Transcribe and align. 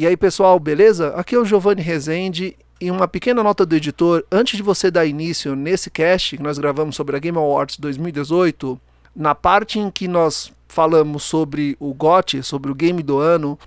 E 0.00 0.06
aí, 0.06 0.16
pessoal, 0.16 0.58
beleza? 0.58 1.08
Aqui 1.08 1.34
é 1.34 1.38
o 1.38 1.44
Giovanni 1.44 1.82
Rezende 1.82 2.56
e 2.80 2.90
uma 2.90 3.06
pequena 3.06 3.42
nota 3.42 3.66
do 3.66 3.76
editor 3.76 4.24
antes 4.32 4.56
de 4.56 4.62
você 4.62 4.90
dar 4.90 5.04
início 5.04 5.54
nesse 5.54 5.90
cast 5.90 6.38
que 6.38 6.42
nós 6.42 6.58
gravamos 6.58 6.96
sobre 6.96 7.16
a 7.16 7.18
Game 7.18 7.36
Awards 7.36 7.76
2018, 7.76 8.80
na 9.14 9.34
parte 9.34 9.78
em 9.78 9.90
que 9.90 10.08
nós 10.08 10.50
falamos 10.66 11.22
sobre 11.22 11.76
o 11.78 11.92
GOT, 11.92 12.42
sobre 12.42 12.72
o 12.72 12.74
game 12.74 13.02
do 13.02 13.18
ano, 13.18 13.58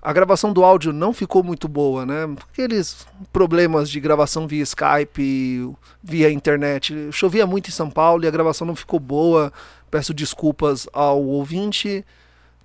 a 0.00 0.12
gravação 0.12 0.52
do 0.52 0.62
áudio 0.62 0.92
não 0.92 1.12
ficou 1.12 1.42
muito 1.42 1.66
boa, 1.66 2.06
né? 2.06 2.32
Aqueles 2.52 3.04
problemas 3.32 3.90
de 3.90 3.98
gravação 3.98 4.46
via 4.46 4.62
Skype, 4.62 5.68
via 6.00 6.30
internet. 6.30 7.08
Chovia 7.10 7.44
muito 7.44 7.70
em 7.70 7.72
São 7.72 7.90
Paulo 7.90 8.22
e 8.22 8.28
a 8.28 8.30
gravação 8.30 8.64
não 8.64 8.76
ficou 8.76 9.00
boa. 9.00 9.52
Peço 9.90 10.14
desculpas 10.14 10.88
ao 10.92 11.20
ouvinte. 11.24 12.04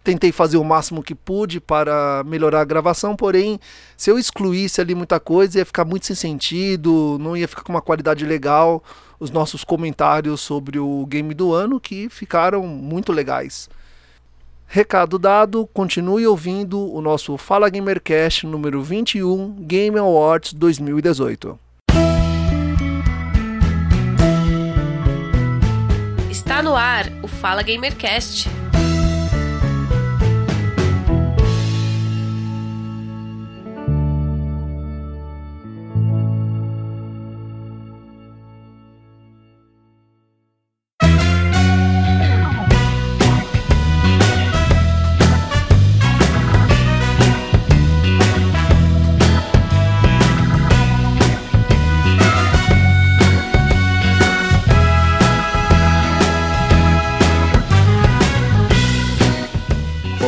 Tentei 0.08 0.32
fazer 0.32 0.56
o 0.56 0.64
máximo 0.64 1.04
que 1.04 1.14
pude 1.14 1.60
para 1.60 2.24
melhorar 2.26 2.62
a 2.62 2.64
gravação, 2.64 3.14
porém, 3.14 3.60
se 3.98 4.10
eu 4.10 4.18
excluísse 4.18 4.80
ali 4.80 4.96
muita 4.96 5.20
coisa, 5.20 5.58
ia 5.58 5.66
ficar 5.66 5.84
muito 5.84 6.06
sem 6.06 6.16
sentido, 6.16 7.18
não 7.20 7.36
ia 7.36 7.46
ficar 7.46 7.62
com 7.62 7.74
uma 7.74 7.82
qualidade 7.82 8.26
legal. 8.26 8.82
Os 9.20 9.32
nossos 9.32 9.66
comentários 9.66 10.40
sobre 10.40 10.80
o 10.80 11.06
game 11.08 11.34
do 11.34 11.54
ano 11.54 11.78
que 11.78 12.08
ficaram 12.08 12.66
muito 12.66 13.12
legais. 13.12 13.70
Recado 14.66 15.20
dado, 15.20 15.68
continue 15.74 16.26
ouvindo 16.26 16.90
o 16.90 17.02
nosso 17.02 17.36
Fala 17.36 17.70
Gamercast 17.70 18.48
número 18.48 18.82
21 18.82 19.56
Game 19.60 20.00
Awards 20.00 20.54
2018. 20.54 21.60
Está 26.32 26.64
no 26.64 26.78
ar 26.78 27.12
o 27.22 27.28
Fala 27.28 27.62
Gamercast. 27.62 28.67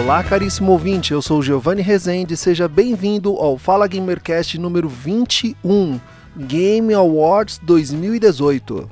Olá, 0.09 0.23
caríssimo 0.23 0.71
ouvinte, 0.71 1.13
eu 1.13 1.21
sou 1.21 1.39
Giovanni 1.39 1.83
Rezende, 1.83 2.35
seja 2.35 2.67
bem-vindo 2.67 3.35
ao 3.35 3.59
Fala 3.59 3.87
Gamercast 3.87 4.57
número 4.57 4.89
21, 4.89 6.01
Game 6.35 6.91
Awards 6.95 7.59
2018. 7.61 8.89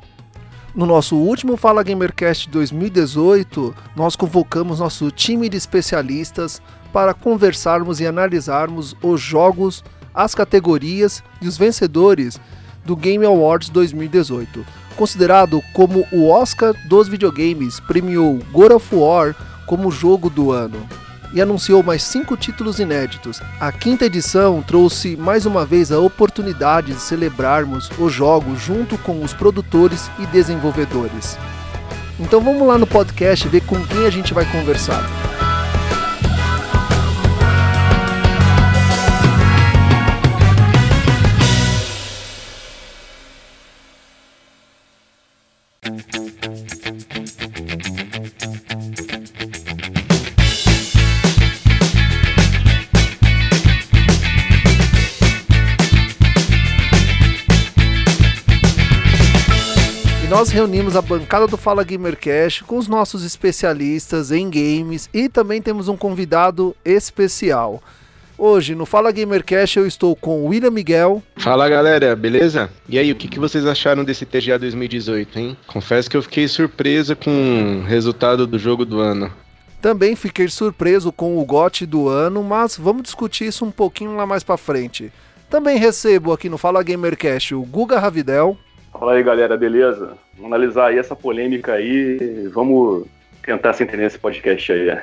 No 0.76 0.86
nosso 0.86 1.16
último 1.16 1.58
Fala 1.58 1.82
Gamercast 1.82 2.48
2018, 2.52 3.74
nós 3.96 4.16
convocamos 4.16 4.80
nosso 4.80 5.10
time 5.10 5.50
de 5.50 5.58
especialistas 5.58 6.62
para 6.94 7.16
conversarmos 7.16 8.00
e 8.00 8.06
analisarmos 8.06 8.96
os 9.02 9.20
jogos, 9.20 9.84
as 10.14 10.36
categorias 10.36 11.24
e 11.42 11.48
os 11.48 11.58
vencedores 11.58 12.40
do 12.86 12.96
Game 12.96 13.26
Awards 13.26 13.70
2018. 13.70 14.64
Considerado 14.96 15.64
como 15.74 16.08
o 16.12 16.30
Oscar 16.30 16.76
dos 16.88 17.08
videogames, 17.08 17.80
premiou 17.80 18.38
God 18.52 18.72
of 18.74 18.96
War 18.96 19.36
como 19.66 19.90
jogo 19.90 20.30
do 20.30 20.52
ano 20.52 21.07
e 21.34 21.42
anunciou 21.42 21.84
mais 21.84 22.04
cinco 22.04 22.38
títulos 22.38 22.80
inéditos. 22.80 23.42
A 23.60 23.72
quinta 23.72 24.06
edição 24.06 24.62
trouxe 24.62 25.16
mais 25.16 25.46
uma 25.46 25.66
vez 25.66 25.92
a 25.92 26.00
oportunidade 26.00 26.94
de 26.94 27.00
celebrarmos 27.00 27.90
os 27.98 28.14
jogos 28.14 28.60
junto 28.60 28.98
com 28.98 29.24
os 29.24 29.34
produtores 29.34 30.10
e 30.20 30.26
desenvolvedores. 30.28 31.38
Então 32.20 32.42
vamos 32.42 32.68
lá 32.68 32.78
no 32.78 32.88
podcast 32.88 33.48
ver 33.48 33.62
com 33.62 33.80
quem 33.86 34.06
a 34.06 34.10
gente 34.10 34.34
vai 34.34 34.46
conversar. 34.52 35.04
Nós 60.38 60.52
reunimos 60.52 60.96
a 60.96 61.02
bancada 61.02 61.48
do 61.48 61.58
Fala 61.58 61.84
Gamercast 61.84 62.64
com 62.64 62.78
os 62.78 62.88
nossos 62.88 63.24
especialistas 63.24 64.32
em 64.32 64.48
games 64.52 65.10
e 65.12 65.28
também 65.28 65.60
temos 65.64 65.88
um 65.88 65.98
convidado 65.98 66.76
especial. 66.86 67.82
Hoje 68.38 68.76
no 68.76 68.86
Fala 68.86 69.12
Gamercast 69.12 69.80
eu 69.80 69.88
estou 69.88 70.16
com 70.16 70.44
o 70.44 70.46
William 70.50 70.70
Miguel. 70.70 71.24
Fala 71.38 71.68
galera, 71.68 72.16
beleza? 72.16 72.70
E 72.88 73.00
aí, 73.00 73.12
o 73.12 73.16
que, 73.16 73.28
que 73.28 73.40
vocês 73.40 73.66
acharam 73.66 74.04
desse 74.04 74.28
TGA 74.28 74.60
2018, 74.60 75.40
hein? 75.40 75.58
Confesso 75.66 76.08
que 76.08 76.16
eu 76.16 76.22
fiquei 76.22 76.48
surpresa 76.48 77.16
com 77.16 77.82
o 77.82 77.88
resultado 77.88 78.46
do 78.46 78.60
jogo 78.60 78.86
do 78.86 79.00
ano. 79.00 79.34
Também 79.82 80.16
fiquei 80.16 80.48
surpreso 80.50 81.12
com 81.12 81.40
o 81.40 81.46
GOT 81.46 81.84
do 81.88 82.08
ano, 82.08 82.44
mas 82.44 82.78
vamos 82.78 83.02
discutir 83.02 83.48
isso 83.48 83.66
um 83.66 83.72
pouquinho 83.72 84.16
lá 84.16 84.28
mais 84.28 84.44
para 84.44 84.56
frente. 84.56 85.12
Também 85.50 85.80
recebo 85.80 86.32
aqui 86.32 86.48
no 86.48 86.60
Fala 86.60 86.84
Gamercast 86.84 87.56
o 87.56 87.64
Guga 87.64 87.98
Ravidel. 87.98 88.56
Fala 89.00 89.14
aí, 89.14 89.22
galera, 89.22 89.56
beleza? 89.56 90.18
Vamos 90.36 90.52
analisar 90.52 90.88
aí 90.88 90.98
essa 90.98 91.16
polêmica 91.16 91.74
aí. 91.74 92.48
Vamos 92.52 93.06
tentar 93.44 93.74
se 93.74 93.84
entender 93.84 94.04
nesse 94.04 94.18
podcast 94.18 94.72
aí. 94.72 94.98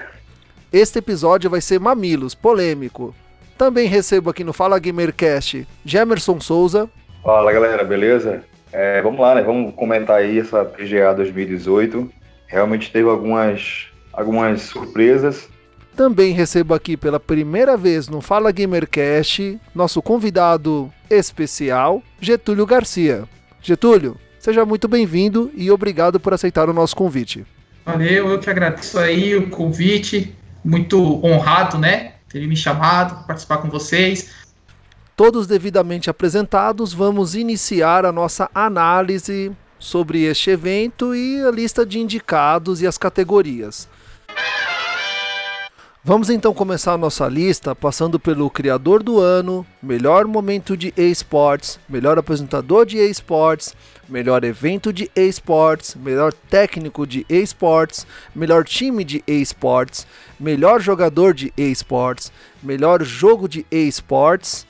Este 0.72 0.98
episódio 0.98 1.48
vai 1.48 1.60
ser 1.60 1.78
mamilos, 1.78 2.34
polêmico. 2.34 3.14
Também 3.56 3.86
recebo 3.86 4.30
aqui 4.30 4.42
no 4.42 4.52
Fala 4.52 4.80
Gamercast 4.80 5.64
Gemerson 5.84 6.40
Souza. 6.40 6.90
Fala 7.22 7.52
galera, 7.52 7.84
beleza? 7.84 8.42
É, 8.72 9.00
vamos 9.00 9.20
lá, 9.20 9.36
né? 9.36 9.42
Vamos 9.42 9.72
comentar 9.76 10.16
aí 10.16 10.40
essa 10.40 10.64
PGA 10.64 11.14
2018. 11.14 12.10
Realmente 12.48 12.90
teve 12.90 13.08
algumas, 13.08 13.86
algumas 14.12 14.62
surpresas. 14.62 15.48
Também 15.94 16.32
recebo 16.32 16.74
aqui 16.74 16.96
pela 16.96 17.20
primeira 17.20 17.76
vez 17.76 18.08
no 18.08 18.20
Fala 18.20 18.50
Gamercast 18.50 19.60
nosso 19.72 20.02
convidado 20.02 20.92
especial, 21.08 22.02
Getúlio 22.20 22.66
Garcia. 22.66 23.28
Getúlio, 23.66 24.18
seja 24.38 24.62
muito 24.66 24.86
bem-vindo 24.86 25.50
e 25.54 25.70
obrigado 25.70 26.20
por 26.20 26.34
aceitar 26.34 26.68
o 26.68 26.72
nosso 26.74 26.94
convite. 26.94 27.46
Valeu, 27.82 28.28
eu 28.28 28.38
que 28.38 28.50
agradeço 28.50 28.98
aí 28.98 29.34
o 29.34 29.48
convite, 29.48 30.36
muito 30.62 31.24
honrado, 31.24 31.78
né, 31.78 32.12
ter 32.28 32.46
me 32.46 32.54
chamado, 32.54 33.26
participar 33.26 33.58
com 33.58 33.70
vocês. 33.70 34.34
Todos 35.16 35.46
devidamente 35.46 36.10
apresentados, 36.10 36.92
vamos 36.92 37.34
iniciar 37.34 38.04
a 38.04 38.12
nossa 38.12 38.50
análise 38.54 39.50
sobre 39.78 40.24
este 40.24 40.50
evento 40.50 41.14
e 41.14 41.42
a 41.42 41.50
lista 41.50 41.86
de 41.86 41.98
indicados 41.98 42.82
e 42.82 42.86
as 42.86 42.98
categorias. 42.98 43.88
Vamos 46.06 46.28
então 46.28 46.52
começar 46.52 46.92
a 46.92 46.98
nossa 46.98 47.26
lista 47.28 47.74
passando 47.74 48.20
pelo 48.20 48.50
criador 48.50 49.02
do 49.02 49.18
ano, 49.18 49.66
melhor 49.82 50.26
momento 50.26 50.76
de 50.76 50.92
esports, 50.98 51.80
melhor 51.88 52.18
apresentador 52.18 52.84
de 52.84 52.98
esports, 52.98 53.74
melhor 54.06 54.44
evento 54.44 54.92
de 54.92 55.10
esports, 55.16 55.94
melhor 55.94 56.30
técnico 56.34 57.06
de 57.06 57.24
esports, 57.26 58.06
melhor 58.34 58.64
time 58.64 59.02
de 59.02 59.24
esports, 59.26 60.06
melhor 60.38 60.78
jogador 60.78 61.32
de 61.32 61.50
esports, 61.56 62.30
melhor 62.62 63.02
jogo 63.02 63.48
de 63.48 63.64
esports 63.70 64.66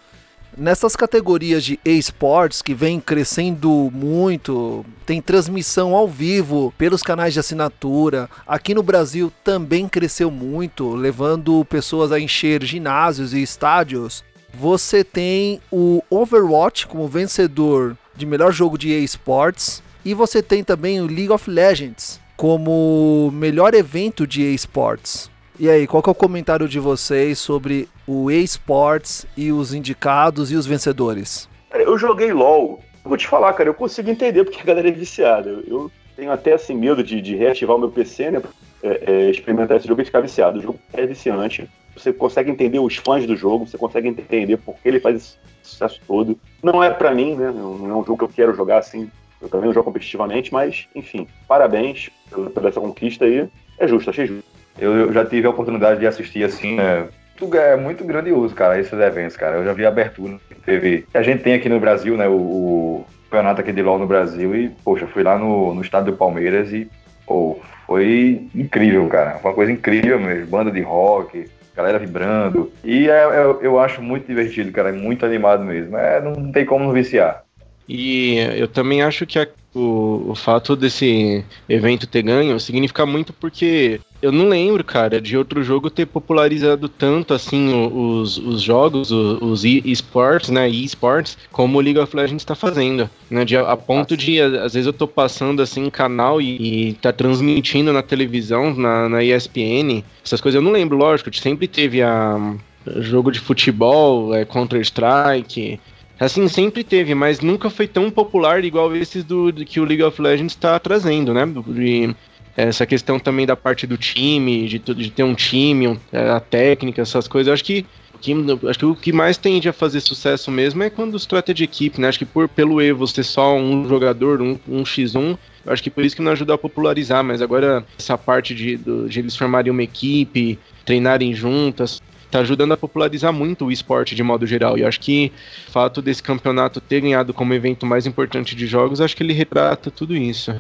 Nessas 0.56 0.95
categorias 0.95 1.65
de 1.65 1.81
esportes 1.85 2.62
que 2.62 2.75
vem 2.75 3.01
crescendo 3.01 3.91
muito, 3.93 4.87
tem 5.05 5.21
transmissão 5.21 5.97
ao 5.97 6.06
vivo 6.06 6.73
pelos 6.79 7.03
canais 7.03 7.35
de 7.35 7.41
assinatura. 7.41 8.31
Aqui 8.47 8.73
no 8.73 8.83
Brasil 8.83 9.33
também 9.43 9.89
cresceu 9.89 10.31
muito, 10.31 10.95
levando 10.95 11.65
pessoas 11.65 12.12
a 12.12 12.21
encher 12.21 12.62
ginásios 12.62 13.35
e 13.35 13.43
estádios. 13.43 14.23
Você 14.53 15.03
tem 15.03 15.61
o 15.73 16.01
Overwatch 16.09 16.87
como 16.87 17.09
vencedor 17.09 17.97
de 18.15 18.25
melhor 18.25 18.53
jogo 18.53 18.79
de 18.79 18.91
esportes 18.91 19.83
e 20.05 20.15
você 20.15 20.41
tem 20.41 20.62
também 20.62 21.00
o 21.00 21.07
League 21.07 21.33
of 21.33 21.50
Legends 21.50 22.21
como 22.37 23.31
melhor 23.33 23.75
evento 23.75 24.27
de 24.27 24.43
esportes. 24.55 25.34
E 25.56 25.71
aí, 25.71 25.87
qual 25.87 26.03
é 26.05 26.11
o 26.11 26.15
comentário 26.15 26.69
de 26.69 26.81
vocês 26.81 27.39
sobre 27.39 27.89
o 28.09 28.29
eSports 28.29 29.25
e 29.37 29.53
os 29.53 29.73
indicados 29.73 30.51
e 30.51 30.56
os 30.56 30.67
vencedores? 30.67 31.49
Eu 31.73 31.97
joguei 31.97 32.33
LOL. 32.33 32.83
Vou 33.05 33.17
te 33.17 33.29
falar, 33.29 33.53
cara, 33.53 33.69
eu 33.69 33.75
consigo 33.75 34.11
entender 34.11 34.43
porque 34.43 34.61
a 34.61 34.65
galera 34.65 34.89
é 34.89 34.93
viciada. 34.93 35.51
Eu 35.65 35.93
tenho 36.17 36.33
até 36.33 36.55
assim 36.55 36.75
medo 36.75 37.05
de, 37.05 37.21
de 37.21 37.37
reativar 37.37 37.77
o 37.77 37.79
meu 37.79 37.89
PC, 37.89 38.33
né? 38.33 38.43
É, 38.83 39.05
é, 39.06 39.31
experimentar 39.31 39.77
esse 39.77 39.87
jogo 39.87 40.03
e 40.03 40.05
ficar 40.05 40.21
viciado. 40.21 40.59
O 40.59 40.62
jogo 40.62 40.79
é 40.93 41.06
viciante. 41.06 41.71
você 41.97 42.12
consegue 42.12 42.50
entender 42.50 42.81
os 42.81 42.97
fãs 42.97 43.25
do 43.25 43.37
jogo, 43.37 43.65
você 43.65 43.79
consegue 43.79 44.09
entender 44.09 44.57
por 44.57 44.75
que 44.75 44.89
ele 44.89 44.99
faz 44.99 45.17
esse 45.17 45.39
sucesso 45.62 46.00
todo. 46.05 46.37
Não 46.65 46.83
é 46.83 46.91
para 46.91 47.15
mim, 47.15 47.37
né? 47.37 47.53
Não 47.55 47.91
é 47.91 47.95
um 47.95 48.05
jogo 48.05 48.19
que 48.19 48.25
eu 48.25 48.29
quero 48.29 48.57
jogar 48.57 48.79
assim. 48.79 49.09
Eu 49.41 49.49
também 49.49 49.67
não 49.67 49.75
jogo 49.75 49.85
competitivamente, 49.85 50.53
mas, 50.53 50.89
enfim, 50.97 51.29
parabéns 51.47 52.11
pela, 52.29 52.50
pela 52.50 52.69
essa 52.71 52.81
conquista 52.81 53.25
aí. 53.25 53.49
É 53.79 53.87
justo, 53.87 54.11
achei 54.11 54.27
justo. 54.27 54.54
Eu, 54.79 54.93
eu 54.97 55.12
já 55.12 55.25
tive 55.25 55.47
a 55.47 55.50
oportunidade 55.50 56.00
de 56.00 56.06
assistir 56.06 56.44
assim, 56.44 56.76
né? 56.76 57.09
É 57.55 57.76
muito 57.76 58.05
grandioso, 58.05 58.55
cara, 58.55 58.79
esses 58.79 58.93
eventos, 58.93 59.37
cara. 59.37 59.56
Eu 59.56 59.65
já 59.65 59.73
vi 59.73 59.85
a 59.85 59.88
abertura 59.88 60.38
que 60.49 60.55
teve. 60.55 61.06
Que 61.11 61.19
a 61.19 61.23
gente 61.23 61.43
tem 61.43 61.55
aqui 61.55 61.69
no 61.69 61.81
Brasil, 61.81 62.17
né? 62.17 62.29
O, 62.29 62.35
o 62.35 63.06
campeonato 63.29 63.61
aqui 63.61 63.73
de 63.73 63.82
LOL 63.82 63.99
no 63.99 64.06
Brasil. 64.06 64.55
E, 64.55 64.69
poxa, 64.85 65.06
fui 65.06 65.23
lá 65.23 65.37
no, 65.37 65.75
no 65.75 65.82
estado 65.82 66.11
do 66.11 66.17
Palmeiras 66.17 66.73
e, 66.73 66.88
pô, 67.26 67.59
foi 67.87 68.49
incrível, 68.55 69.06
cara. 69.09 69.38
Foi 69.38 69.50
uma 69.50 69.55
coisa 69.55 69.73
incrível 69.73 70.19
mesmo. 70.21 70.47
Banda 70.47 70.71
de 70.71 70.81
rock, 70.81 71.50
galera 71.75 71.99
vibrando. 71.99 72.73
E 72.85 73.09
é, 73.09 73.25
é, 73.25 73.56
eu 73.61 73.79
acho 73.81 74.00
muito 74.00 74.26
divertido, 74.26 74.71
cara. 74.71 74.91
É 74.91 74.93
muito 74.93 75.26
animado 75.26 75.65
mesmo. 75.65 75.97
É, 75.97 76.21
não 76.21 76.53
tem 76.53 76.65
como 76.65 76.85
não 76.85 76.93
viciar. 76.93 77.44
E 77.89 78.37
eu 78.57 78.67
também 78.67 79.03
acho 79.03 79.27
que 79.27 79.39
a, 79.39 79.47
o, 79.75 80.31
o 80.31 80.35
fato 80.35 80.75
desse 80.75 81.45
evento 81.69 82.07
ter 82.07 82.23
ganho 82.23 82.59
significa 82.59 83.05
muito 83.05 83.33
porque 83.33 84.01
eu 84.23 84.33
não 84.33 84.49
lembro, 84.49 84.83
cara, 84.83 85.21
de 85.21 85.37
outro 85.37 85.63
jogo 85.63 85.91
ter 85.91 86.07
popularizado 86.07 86.89
tanto 86.89 87.35
assim 87.35 87.75
os, 87.93 88.39
os 88.39 88.63
jogos, 88.63 89.11
os 89.11 89.65
esports, 89.65 90.49
né, 90.49 90.67
esports, 90.67 91.37
como 91.53 91.77
o 91.77 91.81
League 91.81 91.99
of 91.99 92.17
Legends 92.17 92.41
está 92.41 92.55
fazendo, 92.55 93.11
né, 93.29 93.45
de, 93.45 93.55
a 93.55 93.77
ponto 93.77 94.17
de 94.17 94.41
às 94.41 94.73
vezes 94.73 94.87
eu 94.87 94.95
tô 94.95 95.07
passando 95.07 95.61
assim 95.61 95.91
canal 95.91 96.41
e, 96.41 96.89
e 96.89 96.93
tá 96.95 97.13
transmitindo 97.13 97.93
na 97.93 98.03
televisão, 98.03 98.75
na, 98.75 99.11
na 99.11 99.23
ESPN, 99.23 100.03
essas 100.25 100.41
coisas 100.41 100.57
eu 100.57 100.63
não 100.63 100.73
lembro, 100.73 100.97
lógico, 100.97 101.35
sempre 101.37 101.69
teve 101.69 102.01
a 102.01 102.55
jogo 103.01 103.31
de 103.31 103.41
futebol, 103.41 104.35
é, 104.35 104.45
Counter 104.45 104.81
Strike, 104.81 105.81
Assim, 106.19 106.46
sempre 106.46 106.84
teve, 106.84 107.14
mas 107.14 107.40
nunca 107.40 107.69
foi 107.69 107.88
tão 107.88 108.11
popular 108.11 108.64
igual 108.64 108.94
esses 108.94 109.25
do, 109.25 109.50
do 109.50 109.64
que 109.64 109.81
o 109.81 109.84
League 109.84 110.02
of 110.02 110.20
Legends 110.20 110.52
está 110.52 110.78
trazendo, 110.78 111.34
né? 111.34 111.44
De, 111.66 112.14
essa 112.56 112.87
questão 112.87 113.19
também 113.19 113.46
da 113.46 113.56
parte 113.56 113.87
do 113.87 113.96
time, 113.96 114.69
de, 114.69 114.78
de 114.78 115.11
ter 115.11 115.25
um 115.25 115.34
time, 115.34 115.99
é, 116.12 116.31
a 116.31 116.40
técnica, 116.40 117.02
essas 117.02 117.26
coisas. 117.26 117.49
Eu 117.49 117.55
acho 117.55 117.64
que, 117.64 117.84
que, 118.20 118.32
acho 118.69 118.78
que 118.78 118.84
o 118.84 118.94
que 118.94 119.12
mais 119.12 119.37
tende 119.37 119.69
a 119.69 119.72
fazer 119.72 120.00
sucesso 120.00 120.50
mesmo 120.50 120.82
é 120.82 120.90
quando 120.90 121.19
se 121.19 121.26
trata 121.26 121.52
de 121.52 121.64
equipe, 121.64 122.00
né? 122.00 122.08
Acho 122.08 122.20
que 122.20 122.25
por, 122.25 122.49
pelo 122.49 122.81
Evo 122.81 123.06
ser 123.08 123.25
só 123.25 123.56
um 123.56 123.88
jogador, 123.88 124.40
um, 124.40 124.56
um 124.69 124.84
x1, 124.84 125.37
eu 125.66 125.72
acho 125.72 125.82
que 125.82 125.90
por 125.90 126.05
isso 126.05 126.14
que 126.14 126.22
não 126.22 126.32
ajuda 126.32 126.55
a 126.55 126.58
popularizar, 126.58 127.25
mas 127.25 127.43
agora 127.43 127.84
essa 127.99 128.16
parte 128.16 128.55
de, 128.55 128.76
de 128.76 129.19
eles 129.19 129.34
formarem 129.34 129.72
uma 129.72 129.82
equipe, 129.82 130.58
treinarem 130.84 131.34
juntas, 131.34 132.00
tá 132.31 132.41
ajudando 132.41 132.73
a 132.73 132.76
popularizar 132.76 133.32
muito 133.32 133.67
o 133.67 133.73
esporte 133.73 134.15
de 134.15 134.23
modo 134.23 134.47
geral. 134.47 134.76
E 134.76 134.82
eu 134.82 134.88
acho 134.88 135.00
que 135.00 135.32
o 135.69 135.71
fato 135.71 136.03
desse 136.03 136.23
campeonato 136.23 136.81
ter 136.81 137.00
ganhado 137.00 137.32
como 137.32 137.55
evento 137.55 137.87
mais 137.87 138.06
importante 138.06 138.55
de 138.55 138.67
jogos, 138.67 139.00
acho 139.00 139.17
que 139.17 139.23
ele 139.23 139.32
retrata 139.32 139.91
tudo 139.91 140.17
isso. 140.17 140.59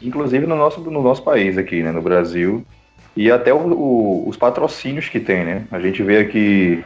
Inclusive 0.00 0.46
no 0.46 0.56
nosso, 0.56 0.80
no 0.80 1.02
nosso 1.02 1.22
país 1.22 1.56
aqui, 1.56 1.82
né, 1.82 1.92
no 1.92 2.02
Brasil. 2.02 2.64
E 3.16 3.30
até 3.30 3.52
o, 3.52 3.58
o, 3.58 4.28
os 4.28 4.36
patrocínios 4.36 5.08
que 5.08 5.20
tem, 5.20 5.44
né? 5.44 5.66
A 5.70 5.78
gente 5.78 6.02
vê 6.02 6.18
aqui 6.18 6.82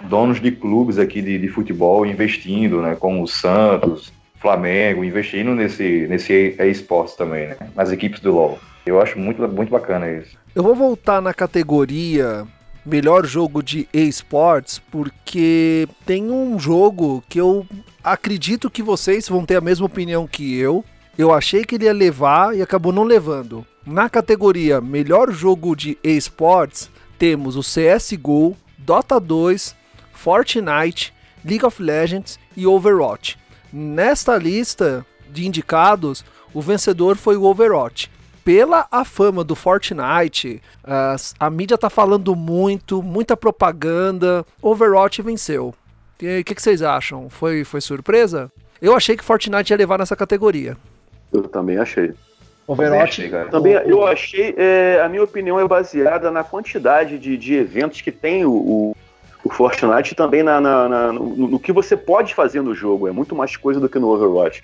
donos 0.00 0.40
de 0.40 0.50
clubes 0.50 0.98
aqui 0.98 1.20
de, 1.20 1.38
de 1.38 1.48
futebol 1.48 2.06
investindo, 2.06 2.80
né? 2.80 2.96
Como 2.98 3.22
o 3.22 3.28
Santos, 3.28 4.12
Flamengo, 4.40 5.04
investindo 5.04 5.54
nesse, 5.54 6.06
nesse 6.08 6.56
esportes 6.60 7.14
também, 7.16 7.48
né? 7.48 7.56
Nas 7.74 7.92
equipes 7.92 8.20
do 8.20 8.32
LoL. 8.32 8.58
Eu 8.86 9.00
acho 9.00 9.18
muito, 9.18 9.46
muito 9.48 9.70
bacana 9.70 10.10
isso. 10.10 10.36
Eu 10.54 10.62
vou 10.62 10.74
voltar 10.74 11.20
na 11.20 11.34
categoria 11.34 12.46
melhor 12.88 13.26
jogo 13.26 13.62
de 13.62 13.86
esportes, 13.92 14.78
porque 14.90 15.86
tem 16.06 16.30
um 16.30 16.58
jogo 16.58 17.22
que 17.28 17.38
eu 17.38 17.66
acredito 18.02 18.70
que 18.70 18.82
vocês 18.82 19.28
vão 19.28 19.44
ter 19.44 19.56
a 19.56 19.60
mesma 19.60 19.86
opinião 19.86 20.26
que 20.26 20.56
eu. 20.56 20.84
Eu 21.16 21.32
achei 21.32 21.64
que 21.64 21.74
ele 21.74 21.84
ia 21.84 21.92
levar 21.92 22.56
e 22.56 22.62
acabou 22.62 22.92
não 22.92 23.04
levando. 23.04 23.66
Na 23.84 24.08
categoria 24.08 24.80
melhor 24.80 25.30
jogo 25.30 25.76
de 25.76 25.98
esportes, 26.02 26.90
temos 27.18 27.56
o 27.56 27.60
CSGO, 27.60 28.56
Dota 28.78 29.20
2, 29.20 29.76
Fortnite, 30.12 31.12
League 31.44 31.64
of 31.64 31.82
Legends 31.82 32.38
e 32.56 32.66
Overwatch. 32.66 33.38
Nesta 33.72 34.36
lista 34.36 35.04
de 35.30 35.46
indicados, 35.46 36.24
o 36.54 36.62
vencedor 36.62 37.16
foi 37.16 37.36
o 37.36 37.44
Overwatch 37.44 38.10
pela 38.48 38.86
a 38.90 39.04
fama 39.04 39.44
do 39.44 39.54
Fortnite, 39.54 40.62
a, 40.82 41.16
a 41.38 41.50
mídia 41.50 41.76
tá 41.76 41.90
falando 41.90 42.34
muito, 42.34 43.02
muita 43.02 43.36
propaganda. 43.36 44.42
Overwatch 44.62 45.20
venceu. 45.20 45.66
O 45.66 45.74
que, 46.16 46.42
que, 46.42 46.54
que, 46.54 46.62
vocês 46.62 46.80
acham? 46.80 47.28
Foi, 47.28 47.62
foi 47.62 47.82
surpresa? 47.82 48.50
Eu 48.80 48.96
achei 48.96 49.18
que 49.18 49.22
Fortnite 49.22 49.70
ia 49.70 49.76
levar 49.76 49.98
nessa 49.98 50.16
categoria. 50.16 50.78
Eu 51.30 51.42
também 51.42 51.76
achei. 51.76 52.14
Overwatch, 52.66 53.28
também, 53.28 53.36
achei, 53.36 53.50
também 53.50 53.72
eu 53.74 54.06
achei, 54.06 54.54
é, 54.56 55.02
a 55.04 55.10
minha 55.10 55.24
opinião 55.24 55.60
é 55.60 55.68
baseada 55.68 56.30
na 56.30 56.42
quantidade 56.42 57.18
de, 57.18 57.36
de 57.36 57.52
eventos 57.52 58.00
que 58.00 58.10
tem 58.10 58.46
o, 58.46 58.52
o, 58.52 58.96
o 59.44 59.50
Fortnite 59.50 60.12
e 60.12 60.16
também 60.16 60.42
na, 60.42 60.58
na, 60.58 60.88
na 60.88 61.12
no, 61.12 61.48
no, 61.48 61.60
que 61.60 61.70
você 61.70 61.98
pode 61.98 62.34
fazer 62.34 62.62
no 62.62 62.74
jogo. 62.74 63.08
É 63.08 63.12
muito 63.12 63.36
mais 63.36 63.58
coisa 63.58 63.78
do 63.78 63.90
que 63.90 63.98
no 63.98 64.08
Overwatch. 64.08 64.62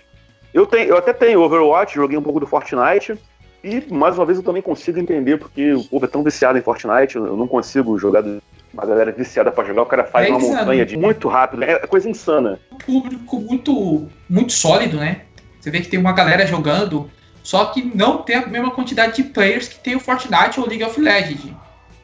Eu, 0.55 0.67
tenho, 0.67 0.89
eu 0.89 0.97
até 0.97 1.13
tenho 1.13 1.43
Overwatch, 1.43 1.95
joguei 1.95 2.17
um 2.17 2.23
pouco 2.23 2.41
do 2.41 2.47
Fortnite. 2.47 3.19
E, 3.65 3.83
mais 3.91 4.19
uma 4.19 4.27
vez, 4.27 4.37
eu 4.37 4.45
também 4.45 4.61
consigo 4.61 4.99
entender 4.99 5.39
porque 5.39 5.73
o 5.73 5.83
povo 5.85 6.05
é 6.05 6.09
tão 6.09 6.23
viciado 6.23 6.59
em 6.59 6.61
Fortnite, 6.61 7.17
eu 7.17 7.35
não 7.35 7.49
consigo 7.49 7.99
jogar 7.99 8.23
uma 8.75 8.85
galera 8.85 9.11
viciada 9.11 9.51
para 9.51 9.65
jogar, 9.65 9.83
o 9.83 9.87
cara 9.87 10.05
faz 10.05 10.29
é 10.29 10.31
uma 10.31 10.39
montanha 10.39 10.85
de 10.85 10.99
muito 10.99 11.29
rápido, 11.29 11.65
é 11.65 11.79
coisa 11.87 12.07
insana. 12.07 12.61
Um 12.71 12.77
público 12.77 13.41
muito, 13.41 14.07
muito 14.29 14.53
sólido, 14.53 14.99
né? 14.99 15.23
Você 15.59 15.71
vê 15.71 15.81
que 15.81 15.89
tem 15.89 15.99
uma 15.99 16.13
galera 16.13 16.47
jogando, 16.47 17.11
só 17.43 17.65
que 17.67 17.83
não 17.97 18.19
tem 18.19 18.37
a 18.37 18.47
mesma 18.47 18.71
quantidade 18.71 19.17
de 19.17 19.23
players 19.31 19.69
que 19.69 19.79
tem 19.79 19.97
o 19.97 20.01
Fortnite 20.01 20.61
ou 20.61 20.69
League 20.69 20.85
of 20.85 21.01
Legends. 21.01 21.51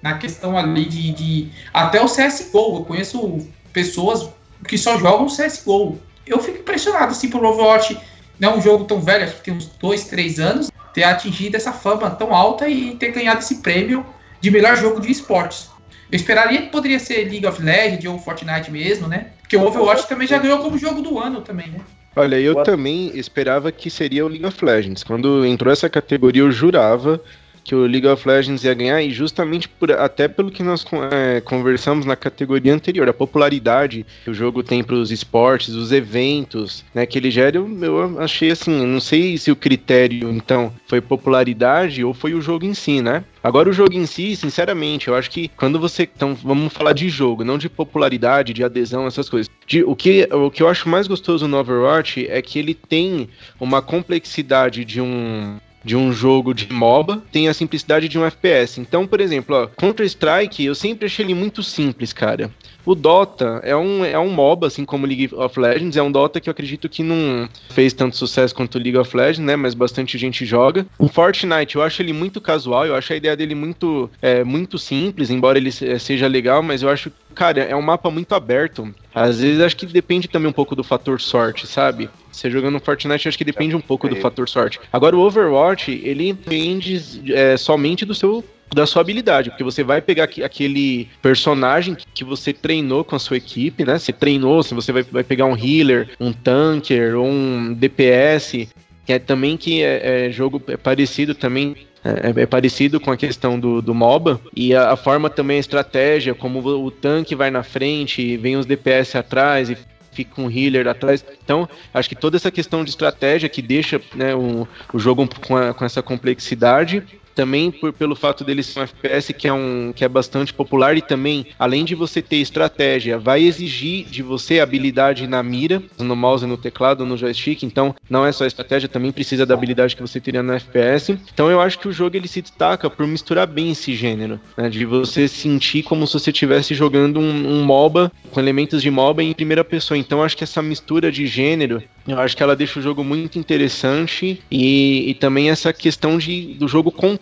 Na 0.01 0.17
questão 0.17 0.57
ali 0.57 0.87
de, 0.87 1.13
de 1.13 1.51
até 1.75 2.01
o 2.01 2.07
CSGO, 2.07 2.79
eu 2.79 2.85
conheço 2.87 3.47
pessoas 3.71 4.31
que 4.67 4.79
só 4.79 4.97
jogam 4.97 5.27
CSGO. 5.27 5.99
Eu 6.27 6.39
fico 6.39 6.61
impressionado 6.61 7.13
assim 7.13 7.29
por 7.29 7.45
Overwatch, 7.45 7.99
não 8.39 8.53
é 8.53 8.57
um 8.57 8.63
jogo 8.63 8.85
tão 8.85 8.99
velho, 8.99 9.25
acho 9.25 9.37
que 9.37 9.43
tem 9.43 9.53
uns 9.53 9.67
dois, 9.67 10.05
três 10.05 10.41
anos, 10.41 10.70
ter 10.93 11.05
atingido 11.05 11.57
essa 11.57 11.73
fama 11.73 12.11
tão 12.11 12.35
alta 12.35 12.69
e 12.69 12.95
ter 12.97 13.13
ganhado 13.13 13.41
esse 13.41 13.57
prêmio 13.57 14.05
de 14.41 14.51
melhor 14.51 14.77
jogo 14.77 15.01
de 15.01 15.11
esportes. 15.11 15.71
Eu 16.11 16.17
esperaria 16.17 16.63
que 16.63 16.71
poderia 16.71 16.99
ser 16.99 17.29
League 17.29 17.47
of 17.47 17.63
Legends 17.63 18.05
ou 18.05 18.19
Fortnite 18.19 18.71
mesmo, 18.71 19.07
né? 19.07 19.29
Porque 19.41 19.57
o 19.57 19.63
Overwatch 19.63 20.09
também 20.09 20.27
já 20.27 20.39
ganhou 20.39 20.59
como 20.59 20.77
jogo 20.77 21.01
do 21.03 21.19
ano 21.19 21.41
também, 21.41 21.69
né? 21.69 21.81
Olha, 22.17 22.41
eu 22.41 22.63
também 22.65 23.13
esperava 23.15 23.71
que 23.71 23.89
seria 23.89 24.25
o 24.27 24.29
League 24.29 24.45
of 24.45 24.65
Legends. 24.65 25.05
Quando 25.05 25.45
entrou 25.47 25.73
essa 25.73 25.89
categoria, 25.89 26.43
eu 26.43 26.51
jurava 26.51 27.23
que 27.65 27.75
o 27.75 27.87
League 27.87 28.07
of 28.07 28.27
Legends 28.27 28.65
ia 28.65 28.75
ganhar, 28.75 29.03
e 29.03 29.11
justamente 29.11 29.69
por, 29.69 29.93
até 29.93 30.29
pelo 30.29 30.51
que 30.51 30.63
nós 30.63 30.85
é, 31.11 31.41
conversamos 31.41 32.07
na 32.07 32.17
categoria 32.17 32.75
anterior, 32.75 33.09
a 33.09 33.15
popularidade 33.15 34.07
que 34.25 34.31
o 34.31 34.35
jogo 34.35 34.63
tem 34.63 34.83
para 34.83 34.97
os 34.97 35.11
esportes, 35.11 35.75
os 35.75 35.93
eventos, 35.93 36.85
né, 36.95 37.07
que 37.07 37.19
ele 37.19 37.31
gera, 37.31 37.57
eu, 37.57 37.69
eu 37.83 38.21
achei 38.21 38.51
assim, 38.51 38.87
não 38.87 39.01
sei 39.01 39.37
se 39.39 39.51
o 39.51 39.57
critério, 39.57 40.31
então, 40.31 40.73
foi 40.87 41.01
popularidade 41.01 42.05
ou 42.05 42.15
foi 42.15 42.35
o 42.35 42.41
jogo 42.41 42.65
em 42.65 42.75
si, 42.75 43.01
né? 43.01 43.25
Agora 43.43 43.71
o 43.71 43.73
jogo 43.73 43.95
em 43.95 44.05
si, 44.05 44.37
sinceramente, 44.37 45.09
eu 45.09 45.15
acho 45.15 45.31
que 45.31 45.49
quando 45.57 45.81
você. 45.81 46.03
Então, 46.03 46.35
vamos 46.35 46.73
falar 46.73 46.93
de 46.93 47.09
jogo, 47.09 47.43
não 47.43 47.57
de 47.57 47.71
popularidade, 47.71 48.53
de 48.53 48.63
adesão, 48.63 49.07
essas 49.07 49.31
coisas. 49.31 49.51
De, 49.67 49.83
o, 49.83 49.97
que, 49.97 50.29
o 50.31 50.51
que 50.51 50.63
eu 50.63 50.69
acho 50.69 50.89
mais 50.89 51.07
gostoso 51.07 51.49
no 51.49 51.59
Overwatch 51.59 52.27
é 52.29 52.43
que 52.43 52.59
ele 52.59 52.75
tem 52.75 53.29
uma 53.59 53.81
complexidade 53.81 54.85
de 54.85 55.01
um 55.01 55.59
de 55.85 55.97
um 55.97 56.13
jogo 56.13 56.53
de 56.53 56.73
MOBA 56.73 57.23
tem 57.33 57.49
a 57.49 57.55
simplicidade 57.55 58.09
de 58.09 58.19
um 58.19 58.25
FPS. 58.25 58.81
Então, 58.81 59.07
por 59.07 59.21
exemplo, 59.21 59.71
Counter-Strike, 59.77 60.65
eu 60.65 60.75
sempre 60.75 61.07
achei 61.07 61.25
ele 61.25 61.35
muito 61.35 61.63
simples, 61.63 62.13
cara. 62.13 62.51
O 62.85 62.95
Dota 62.95 63.61
é 63.63 63.77
um, 63.77 64.05
é 64.05 64.19
um 64.19 64.31
MOBA, 64.31 64.67
assim 64.67 64.85
como 64.85 65.07
League 65.07 65.31
of 65.33 65.59
Legends, 65.59 65.97
é 65.97 66.03
um 66.03 66.11
Dota 66.11 66.41
que 66.41 66.49
eu 66.49 66.53
acredito 66.53 66.89
que 66.89 67.03
não 67.03 67.49
fez 67.71 67.93
tanto 67.93 68.17
sucesso 68.17 68.55
quanto 68.55 68.77
o 68.77 68.79
League 68.79 68.97
of 68.97 69.17
Legends, 69.17 69.39
né? 69.39 69.57
Mas 69.57 69.75
bastante 69.75 70.17
gente 70.19 70.45
joga. 70.45 70.87
O 70.99 71.09
Fortnite, 71.09 71.77
eu 71.77 71.83
acho 71.83 72.03
ele 72.03 72.13
muito 72.13 72.41
casual, 72.41 72.87
eu 72.87 72.95
acho 72.95 73.13
a 73.13 73.17
ideia 73.17 73.37
dele 73.37 73.55
muito, 73.55 74.11
é, 74.23 74.43
muito 74.45 74.79
simples, 74.79 75.31
embora 75.31 75.59
ele 75.59 75.71
seja 75.71 76.27
legal, 76.27 76.63
mas 76.63 76.83
eu 76.83 76.89
acho, 76.89 77.13
cara, 77.35 77.61
é 77.63 77.77
um 77.77 77.83
mapa 77.83 78.11
muito 78.11 78.35
aberto. 78.35 78.93
Às 79.15 79.41
vezes 79.41 79.61
acho 79.61 79.77
que 79.77 79.87
depende 79.87 80.29
também 80.29 80.49
um 80.49 80.53
pouco 80.53 80.77
do 80.77 80.85
fator 80.85 81.21
sorte, 81.21 81.67
sabe? 81.67 82.09
Você 82.31 82.51
jogando 82.51 82.79
Fortnite, 82.81 83.29
acho 83.29 83.37
que 83.37 83.45
depende 83.45 83.75
um 83.75 83.81
pouco 83.81 84.09
do 84.09 84.17
fator 84.17 84.49
sorte. 84.49 84.81
Agora, 84.93 85.17
o 85.17 85.21
Overwatch, 85.21 85.91
ele 86.05 86.33
depende 86.33 87.23
é, 87.33 87.57
somente 87.57 88.05
do 88.05 88.15
seu 88.15 88.45
da 88.75 88.87
sua 88.87 89.03
habilidade, 89.03 89.51
porque 89.51 89.65
você 89.65 89.83
vai 89.83 90.01
pegar 90.01 90.25
aquele 90.25 91.09
personagem 91.21 91.97
que 92.15 92.25
você 92.25 92.53
treinou 92.53 93.05
com 93.05 93.17
a 93.17 93.19
sua 93.19 93.37
equipe, 93.37 93.85
né? 93.85 93.99
Você 93.99 94.13
treinou, 94.13 94.63
se 94.63 94.75
você 94.75 94.93
vai, 94.93 95.03
vai 95.03 95.25
pegar 95.25 95.47
um 95.47 95.57
healer, 95.57 96.11
um 96.21 96.33
tanker 96.33 97.19
um 97.19 97.75
DPS, 97.75 98.69
que 99.05 99.13
é 99.13 99.19
também 99.19 99.57
que 99.57 99.83
é, 99.83 100.27
é 100.27 100.31
jogo 100.31 100.63
é 100.69 100.77
parecido 100.77 101.35
também 101.35 101.77
é, 102.05 102.43
é, 102.43 102.47
parecido 102.47 102.99
com 102.99 103.11
a 103.11 103.17
questão 103.17 103.59
do, 103.59 103.83
do 103.83 103.95
MOBA. 103.95 104.41
E 104.55 104.75
a, 104.75 104.93
a, 104.93 104.97
forma 104.97 105.29
também, 105.29 105.59
a 105.59 105.61
estratégia, 105.61 106.35
como 106.35 106.61
o, 106.61 106.87
o 106.87 106.91
tanque 106.91 107.35
vai 107.35 107.51
na 107.51 107.63
frente, 107.63 108.37
vem 108.37 108.57
os 108.57 108.67
DPS 108.67 109.17
atrás 109.17 109.69
e 109.69 109.77
fica 110.13 110.41
um 110.41 110.51
healer 110.51 110.89
atrás. 110.89 111.25
Então, 111.43 111.69
acho 111.93 112.09
que 112.09 112.15
toda 112.15 112.37
essa 112.37 112.51
questão 112.51 112.85
de 112.85 112.91
estratégia 112.91 113.49
que 113.49 113.63
deixa 113.63 114.01
né, 114.15 114.35
um, 114.35 114.67
o 114.93 114.99
jogo 114.99 115.29
com, 115.47 115.57
a, 115.57 115.75
com 115.75 115.85
essa 115.85 116.03
complexidade 116.03 117.03
também 117.35 117.71
por, 117.71 117.93
pelo 117.93 118.15
fato 118.15 118.45
dele 118.45 118.63
ser 118.63 118.81
um 118.81 118.83
FPS 118.83 119.33
que 119.33 119.49
é, 119.49 119.53
um, 119.53 119.93
que 119.95 120.05
é 120.05 120.09
bastante 120.09 120.53
popular 120.53 120.97
e 120.97 121.03
também, 121.03 121.47
além 121.59 121.85
de 121.85 121.95
você 121.95 122.21
ter 122.21 122.37
estratégia, 122.37 123.19
vai 123.19 123.43
exigir 123.43 124.07
de 124.07 124.23
você 124.23 124.61
habilidade 124.61 125.27
na 125.27 125.43
mira, 125.43 125.83
no 125.99 126.17
mouse, 126.17 126.47
no 126.47 126.57
teclado, 126.57 127.07
no 127.07 127.17
joystick, 127.17 127.63
então 127.63 127.95
não 128.09 128.27
é 128.27 128.33
só 128.33 128.45
estratégia, 128.45 128.89
também 128.89 129.13
precisa 129.13 129.47
da 129.47 129.55
habilidade 129.55 129.97
que 129.97 130.03
você 130.03 130.21
teria 130.21 130.43
no 130.43 130.53
FPS. 130.53 131.19
Então 131.33 131.51
eu 131.51 131.61
acho 131.61 131.79
que 131.79 131.89
o 131.89 131.93
jogo 131.93 132.17
ele 132.17 132.29
se 132.29 132.43
destaca 132.43 132.91
por 132.91 133.07
misturar 133.07 133.47
bem 133.47 133.71
esse 133.71 133.95
gênero, 133.95 134.41
né, 134.57 134.69
de 134.69 134.85
você 134.85 135.29
sentir 135.29 135.83
como 135.83 136.07
se 136.07 136.15
você 136.15 136.31
estivesse 136.31 136.75
jogando 136.75 137.19
um, 137.21 137.61
um 137.61 137.65
MOBA 137.65 138.13
com 138.31 138.41
elementos 138.41 138.83
de 138.83 138.91
MOBA 138.91 139.23
em 139.23 139.33
primeira 139.33 139.65
pessoa. 139.65 139.97
Então 139.97 140.23
acho 140.23 140.37
que 140.37 140.45
essa 140.45 140.63
mistura 140.63 141.11
de 141.11 141.27
gênero, 141.27 141.83
eu 142.07 142.19
acho 142.19 142.37
que 142.37 142.43
ela 142.43 142.57
deixa 142.57 142.79
o 142.79 142.83
jogo 142.83 143.03
muito 143.05 143.39
interessante 143.39 144.43
e, 144.51 145.11
e 145.11 145.15
também 145.15 145.51
essa 145.51 145.73
questão 145.73 146.19
de, 146.19 146.55
do 146.55 146.69
jogo 146.69 146.91
contar 146.91 147.20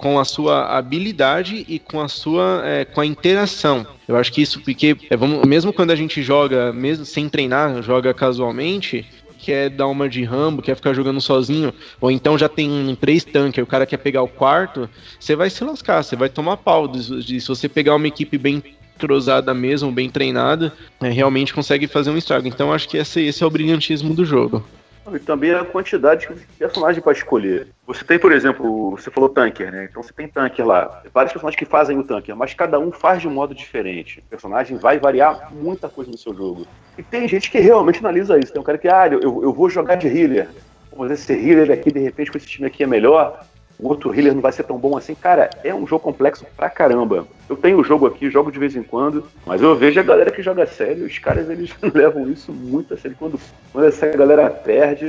com 0.00 0.18
a 0.18 0.24
sua 0.24 0.76
habilidade 0.78 1.64
e 1.68 1.78
com 1.78 2.00
a 2.00 2.08
sua 2.08 2.62
é, 2.64 2.84
com 2.86 3.02
a 3.02 3.06
interação. 3.06 3.86
Eu 4.08 4.16
acho 4.16 4.32
que 4.32 4.40
isso 4.40 4.60
porque 4.60 4.96
é, 5.10 5.16
vamos, 5.16 5.46
mesmo 5.46 5.72
quando 5.72 5.90
a 5.90 5.96
gente 5.96 6.22
joga 6.22 6.72
mesmo 6.72 7.04
sem 7.04 7.28
treinar, 7.28 7.82
joga 7.82 8.14
casualmente, 8.14 9.06
quer 9.38 9.68
dar 9.68 9.88
uma 9.88 10.08
de 10.08 10.24
Rambo, 10.24 10.62
quer 10.62 10.74
ficar 10.74 10.94
jogando 10.94 11.20
sozinho, 11.20 11.72
ou 12.00 12.10
então 12.10 12.38
já 12.38 12.48
tem 12.48 12.96
três 13.00 13.24
tanques, 13.24 13.62
o 13.62 13.66
cara 13.66 13.84
quer 13.86 13.98
pegar 13.98 14.22
o 14.22 14.28
quarto, 14.28 14.88
você 15.18 15.36
vai 15.36 15.50
se 15.50 15.62
lascar, 15.64 16.02
você 16.02 16.16
vai 16.16 16.28
tomar 16.28 16.56
pau. 16.56 16.90
Se 16.94 17.46
você 17.46 17.68
pegar 17.68 17.94
uma 17.94 18.08
equipe 18.08 18.38
bem 18.38 18.62
cruzada 18.98 19.52
mesmo, 19.54 19.90
bem 19.90 20.10
treinada, 20.10 20.72
é, 21.00 21.08
realmente 21.08 21.54
consegue 21.54 21.86
fazer 21.86 22.10
um 22.10 22.18
estrago. 22.18 22.46
Então 22.46 22.72
acho 22.72 22.88
que 22.88 22.96
esse, 22.96 23.20
esse 23.22 23.42
é 23.42 23.46
o 23.46 23.50
brilhantismo 23.50 24.14
do 24.14 24.24
jogo. 24.24 24.64
E 25.12 25.18
também 25.18 25.52
a 25.52 25.64
quantidade 25.64 26.28
de 26.28 26.46
personagens 26.58 27.02
para 27.02 27.12
escolher. 27.12 27.68
Você 27.86 28.04
tem, 28.04 28.18
por 28.18 28.32
exemplo, 28.32 28.90
você 28.92 29.10
falou 29.10 29.28
tanker, 29.28 29.70
né? 29.72 29.88
Então 29.90 30.02
você 30.02 30.12
tem 30.12 30.28
tanker 30.28 30.66
lá. 30.66 31.02
Vários 31.12 31.32
personagens 31.32 31.58
que 31.58 31.64
fazem 31.64 31.98
o 31.98 32.04
tanker, 32.04 32.36
mas 32.36 32.54
cada 32.54 32.78
um 32.78 32.92
faz 32.92 33.20
de 33.20 33.28
um 33.28 33.32
modo 33.32 33.54
diferente. 33.54 34.20
O 34.20 34.30
personagem 34.30 34.76
vai 34.76 34.98
variar 34.98 35.52
muita 35.52 35.88
coisa 35.88 36.10
no 36.10 36.18
seu 36.18 36.34
jogo. 36.34 36.66
E 36.96 37.02
tem 37.02 37.26
gente 37.26 37.50
que 37.50 37.58
realmente 37.58 37.98
analisa 37.98 38.38
isso. 38.38 38.52
Tem 38.52 38.60
um 38.60 38.64
cara 38.64 38.78
que, 38.78 38.88
ah, 38.88 39.08
eu, 39.08 39.42
eu 39.42 39.52
vou 39.52 39.68
jogar 39.68 39.96
de 39.96 40.06
healer. 40.06 40.48
Mas 40.96 41.10
esse 41.10 41.32
healer 41.32 41.70
aqui, 41.70 41.90
de 41.90 42.00
repente, 42.00 42.30
com 42.30 42.38
esse 42.38 42.46
time 42.46 42.66
aqui 42.66 42.82
é 42.82 42.86
melhor 42.86 43.44
o 43.80 43.88
outro 43.88 44.14
healer 44.14 44.34
não 44.34 44.42
vai 44.42 44.52
ser 44.52 44.64
tão 44.64 44.78
bom 44.78 44.96
assim. 44.96 45.14
Cara, 45.14 45.48
é 45.64 45.74
um 45.74 45.86
jogo 45.86 46.04
complexo 46.04 46.44
pra 46.56 46.68
caramba. 46.68 47.26
Eu 47.48 47.56
tenho 47.56 47.78
o 47.78 47.84
jogo 47.84 48.06
aqui, 48.06 48.30
jogo 48.30 48.52
de 48.52 48.58
vez 48.58 48.76
em 48.76 48.82
quando, 48.82 49.24
mas 49.46 49.62
eu 49.62 49.74
vejo 49.74 49.98
a 49.98 50.02
galera 50.02 50.30
que 50.30 50.42
joga 50.42 50.66
sério, 50.66 51.06
os 51.06 51.18
caras 51.18 51.48
eles 51.48 51.70
levam 51.94 52.30
isso 52.30 52.52
muito 52.52 52.94
a 52.94 52.96
sério. 52.96 53.16
Quando, 53.18 53.40
quando 53.72 53.86
essa 53.86 54.06
galera 54.06 54.50
perde. 54.50 55.06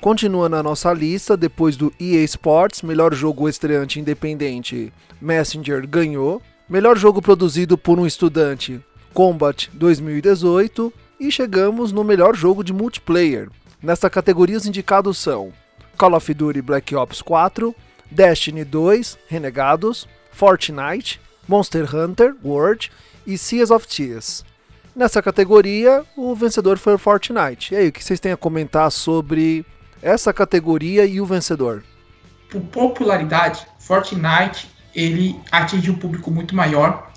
Continua 0.00 0.48
na 0.48 0.62
nossa 0.62 0.92
lista, 0.92 1.36
depois 1.36 1.76
do 1.76 1.92
EA 2.00 2.22
Sports, 2.24 2.82
melhor 2.82 3.14
jogo 3.14 3.48
estreante 3.48 3.98
independente, 4.00 4.92
Messenger 5.20 5.86
ganhou. 5.86 6.42
Melhor 6.68 6.98
jogo 6.98 7.22
produzido 7.22 7.78
por 7.78 7.98
um 7.98 8.06
estudante, 8.06 8.80
Combat 9.14 9.70
2018. 9.72 10.92
E 11.20 11.32
chegamos 11.32 11.90
no 11.90 12.04
melhor 12.04 12.36
jogo 12.36 12.62
de 12.62 12.72
multiplayer. 12.72 13.48
Nesta 13.82 14.08
categoria, 14.08 14.56
os 14.56 14.66
indicados 14.66 15.18
são 15.18 15.52
Call 15.98 16.14
of 16.14 16.32
Duty 16.32 16.62
Black 16.62 16.94
Ops 16.94 17.20
4, 17.20 17.74
Destiny 18.08 18.64
2, 18.64 19.18
Renegados, 19.26 20.06
Fortnite, 20.30 21.20
Monster 21.48 21.92
Hunter 21.92 22.36
World 22.44 22.92
e 23.26 23.36
Seas 23.36 23.72
of 23.72 23.86
Thieves. 23.86 24.44
Nessa 24.94 25.20
categoria, 25.20 26.04
o 26.16 26.34
vencedor 26.36 26.78
foi 26.78 26.94
o 26.94 26.98
Fortnite. 26.98 27.74
E 27.74 27.76
aí, 27.76 27.88
o 27.88 27.92
que 27.92 28.04
vocês 28.04 28.20
têm 28.20 28.30
a 28.30 28.36
comentar 28.36 28.90
sobre 28.92 29.66
essa 30.00 30.32
categoria 30.32 31.04
e 31.04 31.20
o 31.20 31.26
vencedor? 31.26 31.82
Por 32.48 32.60
popularidade, 32.62 33.66
Fortnite 33.80 34.68
ele 34.94 35.38
atinge 35.50 35.90
um 35.90 35.96
público 35.96 36.30
muito 36.30 36.54
maior 36.54 37.10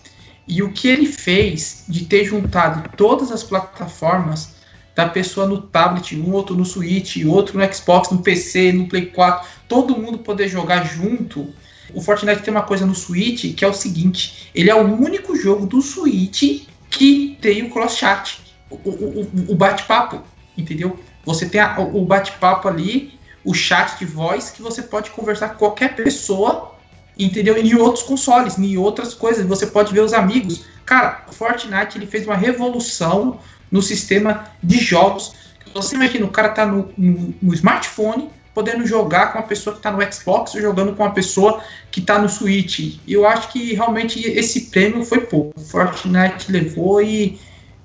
e 0.48 0.64
o 0.64 0.72
que 0.72 0.88
ele 0.88 1.06
fez 1.06 1.86
de 1.88 2.06
ter 2.06 2.26
juntado 2.26 2.90
todas 2.98 3.32
as 3.32 3.44
plataformas 3.44 4.56
da 4.96 5.08
pessoa 5.08 5.48
no 5.48 5.62
tablet, 5.62 6.16
um 6.16 6.32
outro 6.34 6.56
no 6.56 6.66
Switch, 6.66 7.18
outro 7.26 7.58
no 7.58 7.74
Xbox, 7.74 8.10
no 8.10 8.20
PC, 8.20 8.74
no 8.74 8.88
Play 8.88 9.08
4, 9.08 9.48
todo 9.68 9.98
mundo 9.98 10.20
poder 10.20 10.48
jogar 10.48 10.84
junto. 10.86 11.54
O 11.94 12.02
Fortnite 12.02 12.42
tem 12.42 12.54
uma 12.54 12.64
coisa 12.64 12.86
no 12.86 12.96
Switch 12.96 13.56
que 13.56 13.64
é 13.64 13.68
o 13.68 13.74
seguinte: 13.74 14.50
ele 14.54 14.70
é 14.70 14.76
o 14.76 14.86
único 14.86 15.36
jogo 15.36 15.66
do 15.66 15.82
Switch 15.82 16.66
que 16.90 17.38
tem 17.42 17.64
o 17.64 17.70
cross-chat, 17.70 18.40
o, 18.70 18.76
o, 18.76 19.30
o 19.50 19.56
bate-papo, 19.56 20.22
entendeu? 20.58 21.00
Você 21.26 21.48
tem 21.48 21.62
a, 21.62 21.80
o 21.80 22.06
bate-papo 22.06 22.68
ali, 22.68 23.18
o 23.44 23.54
chat 23.54 23.98
de 23.98 24.06
voz, 24.06 24.50
que 24.50 24.62
você 24.62 24.82
pode 24.82 25.10
conversar 25.12 25.50
com 25.50 25.58
qualquer 25.58 25.96
pessoa, 25.96 26.76
entendeu? 27.18 27.58
Em 27.58 27.76
outros 27.76 28.04
consoles, 28.04 28.58
em 28.58 28.78
outras 28.78 29.14
coisas, 29.14 29.46
você 29.46 29.68
pode 29.68 29.94
ver 29.94 30.02
os 30.02 30.14
amigos. 30.14 30.66
Cara, 30.86 31.26
o 31.30 31.34
Fortnite 31.34 31.98
ele 31.98 32.06
fez 32.06 32.26
uma 32.26 32.36
revolução 32.36 33.40
no 33.72 33.82
sistema 33.82 34.46
de 34.62 34.78
jogos. 34.78 35.34
Você 35.74 35.96
imagina, 35.96 36.26
o 36.26 36.30
cara 36.30 36.50
tá 36.50 36.66
no, 36.66 36.92
no, 36.98 37.34
no 37.42 37.54
smartphone, 37.54 38.30
podendo 38.54 38.86
jogar 38.86 39.32
com 39.32 39.40
uma 39.40 39.48
pessoa 39.48 39.74
que 39.74 39.80
está 39.80 39.92
no 39.92 40.14
Xbox 40.14 40.52
jogando 40.54 40.94
com 40.94 41.04
uma 41.04 41.14
pessoa 41.14 41.62
que 41.90 42.00
está 42.00 42.20
no 42.20 42.28
Switch. 42.28 42.98
Eu 43.08 43.26
acho 43.26 43.50
que 43.52 43.74
realmente 43.74 44.20
esse 44.28 44.70
prêmio 44.70 45.06
foi 45.06 45.22
pouco. 45.22 45.60
Fortnite 45.60 46.52
levou 46.52 47.02
e, 47.02 47.40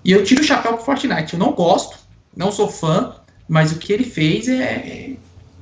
e 0.04 0.12
eu 0.12 0.24
tiro 0.24 0.40
o 0.40 0.44
chapéu 0.44 0.74
pro 0.74 0.84
Fortnite. 0.84 1.34
Eu 1.34 1.38
não 1.38 1.52
gosto, 1.52 1.96
não 2.36 2.50
sou 2.50 2.68
fã, 2.68 3.14
mas 3.48 3.70
o 3.72 3.78
que 3.78 3.92
ele 3.92 4.04
fez 4.04 4.48
é, 4.48 5.10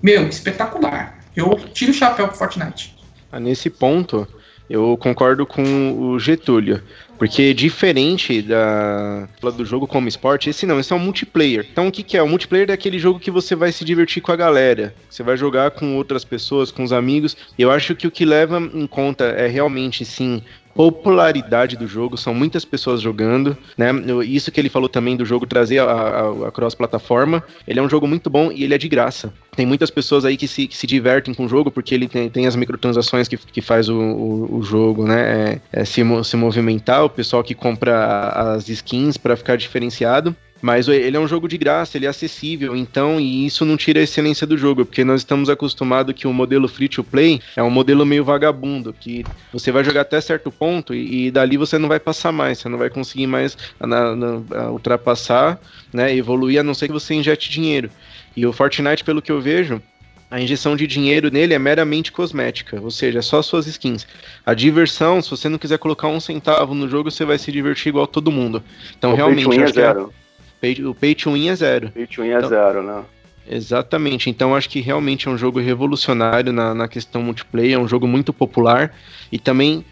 meu, 0.03 0.27
espetacular. 0.29 1.19
Eu 1.37 1.55
tiro 1.73 1.91
o 1.91 1.95
chapéu 1.95 2.29
pro 2.29 2.37
Fortnite. 2.37 2.97
Ah, 3.31 3.41
nesse 3.41 3.69
ponto, 3.69 4.27
eu 4.71 4.97
concordo 4.97 5.45
com 5.47 5.93
o 5.93 6.19
Getúlio. 6.19 6.83
Porque 7.25 7.55
diferente 7.55 8.43
da 8.43 9.27
do 9.57 9.65
jogo 9.65 9.87
como 9.87 10.07
esporte, 10.07 10.51
esse 10.51 10.67
não, 10.67 10.79
esse 10.79 10.93
é 10.93 10.97
um 10.97 10.99
multiplayer. 10.99 11.67
Então 11.73 11.89
o 11.89 11.91
que, 11.91 12.03
que 12.03 12.19
é? 12.19 12.23
O 12.23 12.29
multiplayer 12.29 12.69
é 12.69 12.75
aquele 12.75 12.99
jogo 12.99 13.19
que 13.19 13.31
você 13.31 13.55
vai 13.55 13.73
se 13.73 13.83
divertir 13.83 14.21
com 14.21 14.31
a 14.31 14.37
galera. 14.37 14.95
Você 15.09 15.23
vai 15.23 15.35
jogar 15.35 15.71
com 15.71 15.97
outras 15.97 16.23
pessoas, 16.23 16.71
com 16.71 16.83
os 16.83 16.93
amigos. 16.93 17.35
Eu 17.59 17.71
acho 17.71 17.97
que 17.97 18.07
o 18.07 18.11
que 18.11 18.27
leva 18.27 18.59
em 18.59 18.87
conta 18.87 19.25
é 19.25 19.47
realmente 19.47 20.05
sim 20.05 20.43
popularidade 20.75 21.77
do 21.77 21.87
jogo, 21.87 22.17
são 22.17 22.35
muitas 22.35 22.65
pessoas 22.65 23.01
jogando, 23.01 23.57
né? 23.79 23.91
Isso 24.25 24.51
que 24.51 24.61
ele 24.61 24.69
falou 24.69 24.89
também 24.89 25.17
do 25.17 25.25
jogo 25.25 25.47
trazer 25.47 25.79
a, 25.79 25.85
a, 25.85 26.49
a 26.49 26.51
cross-plataforma, 26.51 27.43
ele 27.67 27.79
é 27.79 27.83
um 27.83 27.89
jogo 27.89 28.07
muito 28.07 28.29
bom 28.29 28.51
e 28.51 28.65
ele 28.65 28.75
é 28.75 28.79
de 28.79 28.89
graça. 28.89 29.33
Tem 29.55 29.65
muitas 29.65 29.91
pessoas 29.91 30.25
aí 30.25 30.37
que 30.37 30.49
se, 30.49 30.67
que 30.67 30.77
se 30.77 30.87
divertem 30.87 31.33
com 31.33 31.47
o 31.47 31.49
jogo 31.49 31.71
porque 31.71 31.95
ele 31.95 32.09
tem, 32.09 32.29
tem 32.29 32.47
as 32.47 32.57
microtransações 32.57 33.29
que, 33.29 33.37
que 33.37 33.61
faz 33.61 33.89
o, 33.89 33.97
o, 33.97 34.59
o 34.59 34.63
jogo, 34.63 35.07
né? 35.07 35.61
É, 35.73 35.81
é 35.81 35.85
se, 35.85 36.03
se 36.25 36.37
movimentar, 36.37 37.05
o 37.05 37.11
pessoal 37.11 37.45
que 37.45 37.55
compra 37.55 38.29
as 38.55 38.69
skins 38.69 39.17
para 39.17 39.37
ficar 39.37 39.57
diferenciado. 39.57 40.35
Mas 40.65 40.89
ele 40.89 41.15
é 41.15 41.21
um 41.21 41.29
jogo 41.29 41.47
de 41.47 41.59
graça, 41.59 41.99
ele 41.99 42.07
é 42.07 42.09
acessível, 42.09 42.75
então, 42.75 43.21
e 43.21 43.45
isso 43.45 43.67
não 43.67 43.77
tira 43.77 44.01
a 44.01 44.03
excelência 44.03 44.47
do 44.47 44.57
jogo, 44.57 44.87
porque 44.87 45.05
nós 45.05 45.21
estamos 45.21 45.51
acostumados 45.51 46.15
que 46.15 46.27
o 46.27 46.33
modelo 46.33 46.67
free 46.67 46.89
to 46.89 47.05
play 47.05 47.39
é 47.55 47.63
um 47.63 47.69
modelo 47.69 48.07
meio 48.07 48.25
vagabundo, 48.25 48.91
que 48.99 49.27
você 49.53 49.71
vai 49.71 49.85
jogar 49.85 50.01
até 50.01 50.19
certo 50.23 50.51
ponto 50.51 50.95
e, 50.95 51.27
e 51.27 51.31
dali 51.31 51.59
você 51.59 51.77
não 51.77 51.87
vai 51.87 52.01
passar 52.01 52.33
mais, 52.33 52.61
você 52.61 52.71
não 52.71 52.79
vai 52.79 52.89
conseguir 52.89 53.27
mais 53.27 53.59
na, 53.79 54.17
na, 54.17 54.71
ultrapassar, 54.71 55.61
né, 55.93 56.17
evoluir, 56.17 56.61
a 56.61 56.63
não 56.63 56.73
ser 56.73 56.87
que 56.87 56.95
você 56.95 57.13
injete 57.13 57.51
dinheiro. 57.51 57.91
E 58.35 58.47
o 58.47 58.53
Fortnite, 58.53 59.05
pelo 59.05 59.21
que 59.21 59.31
eu 59.31 59.43
vejo, 59.43 59.83
a 60.31 60.41
injeção 60.41 60.75
de 60.77 60.87
dinheiro 60.87 61.31
nele 61.31 61.53
é 61.53 61.59
meramente 61.59 62.11
cosmética, 62.11 62.81
ou 62.81 62.91
seja, 62.91 63.19
é 63.19 63.23
só 63.23 63.43
suas 63.43 63.67
skins. 63.67 64.07
A 64.47 64.55
diversão, 64.55 65.21
se 65.21 65.29
você 65.29 65.47
não 65.47 65.59
quiser 65.59 65.77
colocar 65.77 66.09
um 66.09 66.21
centavo 66.21 66.75
no 66.75 66.89
jogo, 66.89 67.11
você 67.11 67.27
vai 67.27 67.37
se 67.37 67.53
divertir 67.53 67.91
igual 67.91 68.07
todo 68.07 68.33
mundo. 68.33 68.65
Então, 68.97 69.13
o 69.13 69.15
realmente. 69.15 69.47
Acho 69.47 69.61
é 69.61 69.67
zero. 69.67 70.11
É 70.21 70.24
Pay, 70.65 70.85
o 70.87 70.95
pay 70.95 71.15
to 71.15 71.33
win 71.33 71.49
é 71.49 71.55
zero. 71.55 71.91
Pay 71.91 72.07
to 72.07 72.23
win 72.23 72.31
é 72.31 72.39
então, 72.39 72.49
zero, 72.49 72.83
né? 72.83 73.05
Exatamente, 73.47 74.31
então 74.31 74.57
acho 74.57 74.71
que 74.71 74.81
realmente 74.81 75.29
é 75.29 75.31
um 75.31 75.37
jogo 75.37 75.61
revolucionário 75.61 76.51
na, 76.51 76.75
na 76.75 76.89
questão 76.89 77.23
multiplayer, 77.23 77.75
é 77.75 77.79
um 77.79 77.87
jogo 77.87 78.07
muito 78.07 78.33
popular 78.33 78.95
e 79.31 79.39
também 79.39 79.85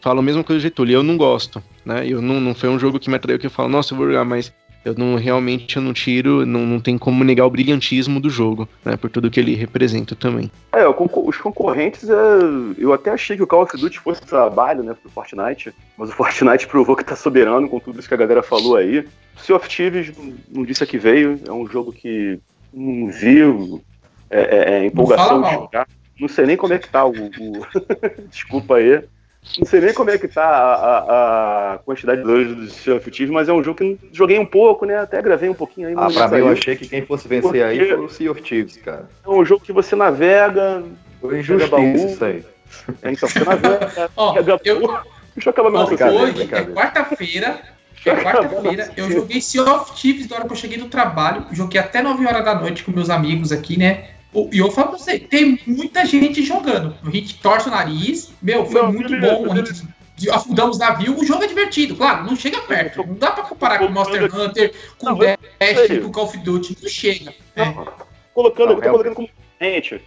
falo 0.00 0.20
a 0.20 0.22
mesma 0.22 0.44
coisa 0.44 0.60
do 0.60 0.62
Getúlio, 0.62 0.94
eu 0.94 1.02
não 1.02 1.16
gosto, 1.16 1.60
né? 1.84 2.06
Eu 2.06 2.22
não, 2.22 2.40
não 2.40 2.54
foi 2.54 2.68
um 2.68 2.78
jogo 2.78 3.00
que 3.00 3.10
me 3.10 3.16
atraiu 3.16 3.38
que 3.40 3.46
eu 3.46 3.50
falo, 3.50 3.68
nossa, 3.68 3.92
eu 3.92 3.98
vou 3.98 4.06
jogar, 4.06 4.24
mas 4.24 4.52
eu 4.84 4.94
não 4.96 5.16
realmente 5.16 5.76
eu 5.76 5.82
não 5.82 5.92
tiro, 5.92 6.44
não, 6.46 6.66
não 6.66 6.80
tem 6.80 6.96
como 6.96 7.22
negar 7.24 7.46
o 7.46 7.50
brilhantismo 7.50 8.20
do 8.20 8.30
jogo, 8.30 8.68
né? 8.84 8.96
Por 8.96 9.10
tudo 9.10 9.30
que 9.30 9.38
ele 9.38 9.54
representa 9.54 10.14
também. 10.14 10.50
É, 10.72 10.86
os 10.88 11.36
concorrentes, 11.36 12.08
é, 12.08 12.14
eu 12.78 12.92
até 12.92 13.10
achei 13.10 13.36
que 13.36 13.42
o 13.42 13.46
Call 13.46 13.62
of 13.62 13.76
Duty 13.76 13.98
fosse 13.98 14.22
trabalho, 14.22 14.82
né, 14.82 14.94
pro 14.94 15.10
Fortnite, 15.10 15.72
mas 15.96 16.10
o 16.10 16.12
Fortnite 16.12 16.66
provou 16.68 16.96
que 16.96 17.04
tá 17.04 17.16
soberano 17.16 17.68
com 17.68 17.78
tudo 17.80 17.98
isso 17.98 18.08
que 18.08 18.14
a 18.14 18.18
galera 18.18 18.42
falou 18.42 18.76
aí. 18.76 19.06
Sea 19.36 19.56
of 19.56 19.68
Thieves, 19.68 20.12
não 20.50 20.64
disse 20.64 20.82
a 20.84 20.86
que 20.86 20.98
veio, 20.98 21.40
é 21.46 21.52
um 21.52 21.66
jogo 21.66 21.92
que 21.92 22.38
não 22.72 23.10
viu, 23.10 23.82
é, 24.30 24.40
é, 24.40 24.74
é 24.78 24.86
empolgação 24.86 25.38
Não 25.38 25.42
fala 25.42 25.56
de 25.56 25.62
jogar. 25.64 25.88
Não 26.20 26.28
sei 26.28 26.44
nem 26.46 26.56
como 26.56 26.74
é 26.74 26.78
que 26.78 26.88
tá 26.88 27.04
o. 27.04 27.12
o- 27.12 27.66
Desculpa 28.30 28.76
aí. 28.76 29.02
Não 29.58 29.66
sei 29.66 29.80
nem 29.80 29.94
como 29.94 30.10
é 30.10 30.18
que 30.18 30.28
tá 30.28 30.44
a, 30.44 30.74
a- 30.74 31.74
a 31.74 31.78
quantidade 31.78 32.20
de 32.20 32.26
dores 32.26 32.54
do 32.54 32.70
Sea 32.70 32.94
of 32.96 33.10
Thieves, 33.10 33.32
mas 33.32 33.48
é 33.48 33.52
um 33.52 33.64
jogo 33.64 33.78
que 33.78 33.84
eu 33.84 33.98
joguei 34.12 34.38
um 34.38 34.44
pouco, 34.46 34.84
né? 34.84 34.98
Até 34.98 35.20
gravei 35.22 35.48
um 35.48 35.54
pouquinho 35.54 35.88
aí. 35.88 35.94
Ah, 35.96 36.08
pra 36.12 36.28
mim 36.28 36.38
eu 36.38 36.48
achei 36.48 36.76
que 36.76 36.86
quem 36.86 37.04
fosse 37.06 37.26
vencer 37.26 37.64
aí 37.64 37.78
Porque- 37.78 37.94
foi 37.96 38.04
o 38.04 38.08
Sea 38.08 38.30
of 38.30 38.42
Thieves, 38.42 38.76
cara. 38.76 39.08
É 39.24 39.28
um 39.28 39.44
jogo 39.44 39.64
que 39.64 39.72
você 39.72 39.96
navega. 39.96 40.84
Foi 41.20 41.42
Pega 41.42 41.66
baú. 41.68 41.82
injustiça 41.82 42.12
isso 42.12 42.24
aí. 42.24 42.44
é, 43.02 43.12
Então, 43.12 43.28
você 43.28 43.44
navega. 43.44 44.10
Ó, 44.16 44.36
eu- 44.64 44.80
baú. 44.80 44.98
Deixa 45.34 45.48
eu 45.48 45.50
acabar 45.52 45.70
meu 45.70 45.80
hoje 45.80 45.94
é 46.52 46.64
quarta-feira. 46.66 47.60
É 48.04 48.14
quarta-feira. 48.16 48.90
Eu 48.96 49.10
joguei 49.10 49.40
Sea 49.40 49.62
of 49.64 49.92
Thieves 50.00 50.28
na 50.28 50.36
hora 50.36 50.44
que 50.46 50.52
eu 50.52 50.56
cheguei 50.56 50.78
do 50.78 50.86
trabalho. 50.88 51.46
Joguei 51.52 51.80
até 51.80 52.02
9 52.02 52.26
horas 52.26 52.44
da 52.44 52.54
noite 52.54 52.84
com 52.84 52.90
meus 52.92 53.10
amigos 53.10 53.52
aqui, 53.52 53.78
né? 53.78 54.08
O- 54.32 54.48
E 54.52 54.58
eu 54.58 54.70
falo 54.70 54.90
pra 54.90 54.98
você, 54.98 55.18
tem 55.18 55.58
muita 55.66 56.04
gente 56.04 56.42
jogando. 56.42 56.94
A 57.04 57.10
gente 57.10 57.34
torce 57.40 57.68
o 57.68 57.70
nariz. 57.70 58.32
Meu, 58.40 58.64
foi 58.66 58.82
Não, 58.82 58.92
muito 58.92 59.10
beleza, 59.10 59.34
bom. 59.34 59.52
A 59.52 59.56
gente 59.56 60.30
afundamos 60.30 60.78
navio. 60.78 61.18
O 61.18 61.24
jogo 61.24 61.42
é 61.42 61.46
divertido, 61.46 61.96
claro, 61.96 62.24
não 62.26 62.36
chega 62.36 62.60
perto. 62.60 63.04
Não 63.06 63.14
dá 63.14 63.30
pra 63.32 63.42
comparar 63.44 63.78
com 63.78 63.88
Monster 63.88 64.24
Hunter, 64.34 64.72
com 64.98 65.06
Não, 65.06 65.18
Dash, 65.18 65.98
com 66.02 66.12
Call 66.12 66.24
of 66.24 66.38
Duty. 66.38 66.76
Não 66.82 66.88
chega. 66.88 67.34
É. 67.56 67.74
Colocando, 68.34 68.66
Não, 68.68 68.74
eu 68.74 68.76
tô 68.76 68.80
realmente. 68.82 68.90
colocando 68.90 69.14
como. 69.14 69.28
Gente, 69.60 70.00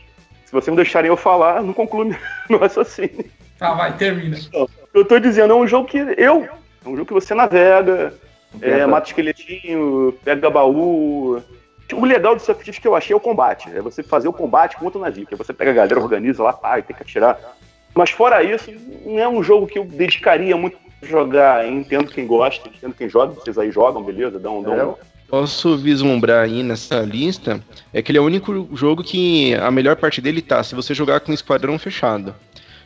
se 0.46 0.52
vocês 0.52 0.68
não 0.68 0.76
deixarem 0.76 1.10
eu 1.10 1.18
falar, 1.18 1.62
não 1.62 1.74
concluo 1.74 2.06
meu 2.50 2.60
raciocínio. 2.60 3.26
Tá, 3.60 3.74
vai, 3.74 3.96
termina. 3.98 4.38
Eu 4.94 5.04
tô 5.06 5.20
dizendo, 5.20 5.54
é 5.54 5.56
um 5.56 5.68
jogo 5.68 5.88
que 5.88 5.98
eu. 5.98 6.48
É 6.86 6.90
um 6.90 6.96
jogo 6.96 7.06
que 7.06 7.14
você 7.14 7.34
navega, 7.34 8.14
é, 8.62 8.86
mata 8.86 9.08
esqueletinho, 9.08 10.14
pega 10.24 10.50
baú. 10.50 11.42
O 11.94 12.06
legal 12.06 12.36
do 12.36 12.42
Thieves 12.42 12.80
que 12.80 12.88
eu 12.88 12.96
achei 12.96 13.14
é 13.14 13.18
o 13.18 13.20
combate. 13.20 13.70
É 13.74 13.82
você 13.82 14.04
fazer 14.04 14.28
o 14.28 14.34
combate 14.34 14.78
com 14.78 14.86
outro 14.86 15.00
navio. 15.00 15.26
Que 15.26 15.36
você 15.36 15.54
pega 15.54 15.72
a 15.72 15.74
galera, 15.74 16.00
organiza 16.00 16.44
lá, 16.44 16.54
pá, 16.54 16.80
e 16.80 16.84
tem 16.84 16.96
que 16.96 17.04
atirar. 17.04 17.40
Mas 17.94 18.10
fora 18.10 18.44
isso, 18.44 18.72
não 19.06 19.20
é 19.20 19.28
um 19.28 19.44
jogo 19.44 19.68
que 19.68 19.78
eu 19.78 19.86
dedicaria 19.86 20.58
muito 20.58 20.78
pra 21.00 21.08
jogar. 21.08 21.68
Entendo 21.68 22.12
quem 22.12 22.26
gosta, 22.26 22.68
entendo 22.68 22.96
quem 22.96 23.08
joga. 23.08 23.34
Vocês 23.34 23.58
aí 23.58 23.72
jogam, 23.72 24.04
beleza? 24.04 24.40
Dão, 24.40 24.62
dão, 24.64 24.98
É, 25.00 25.14
Posso 25.34 25.76
vislumbrar 25.76 26.44
aí 26.44 26.62
nessa 26.62 27.00
lista 27.00 27.60
é 27.92 28.04
que 28.04 28.12
ele 28.12 28.20
é 28.20 28.22
o 28.22 28.26
único 28.26 28.70
jogo 28.76 29.04
que 29.04 29.56
a 29.56 29.72
melhor 29.72 29.96
parte 29.96 30.22
dele 30.22 30.44
tá 30.44 30.64
se 30.64 30.76
você 30.76 30.94
jogar 30.94 31.22
com 31.22 31.34
esquadrão 31.34 31.80
fechado. 31.80 32.36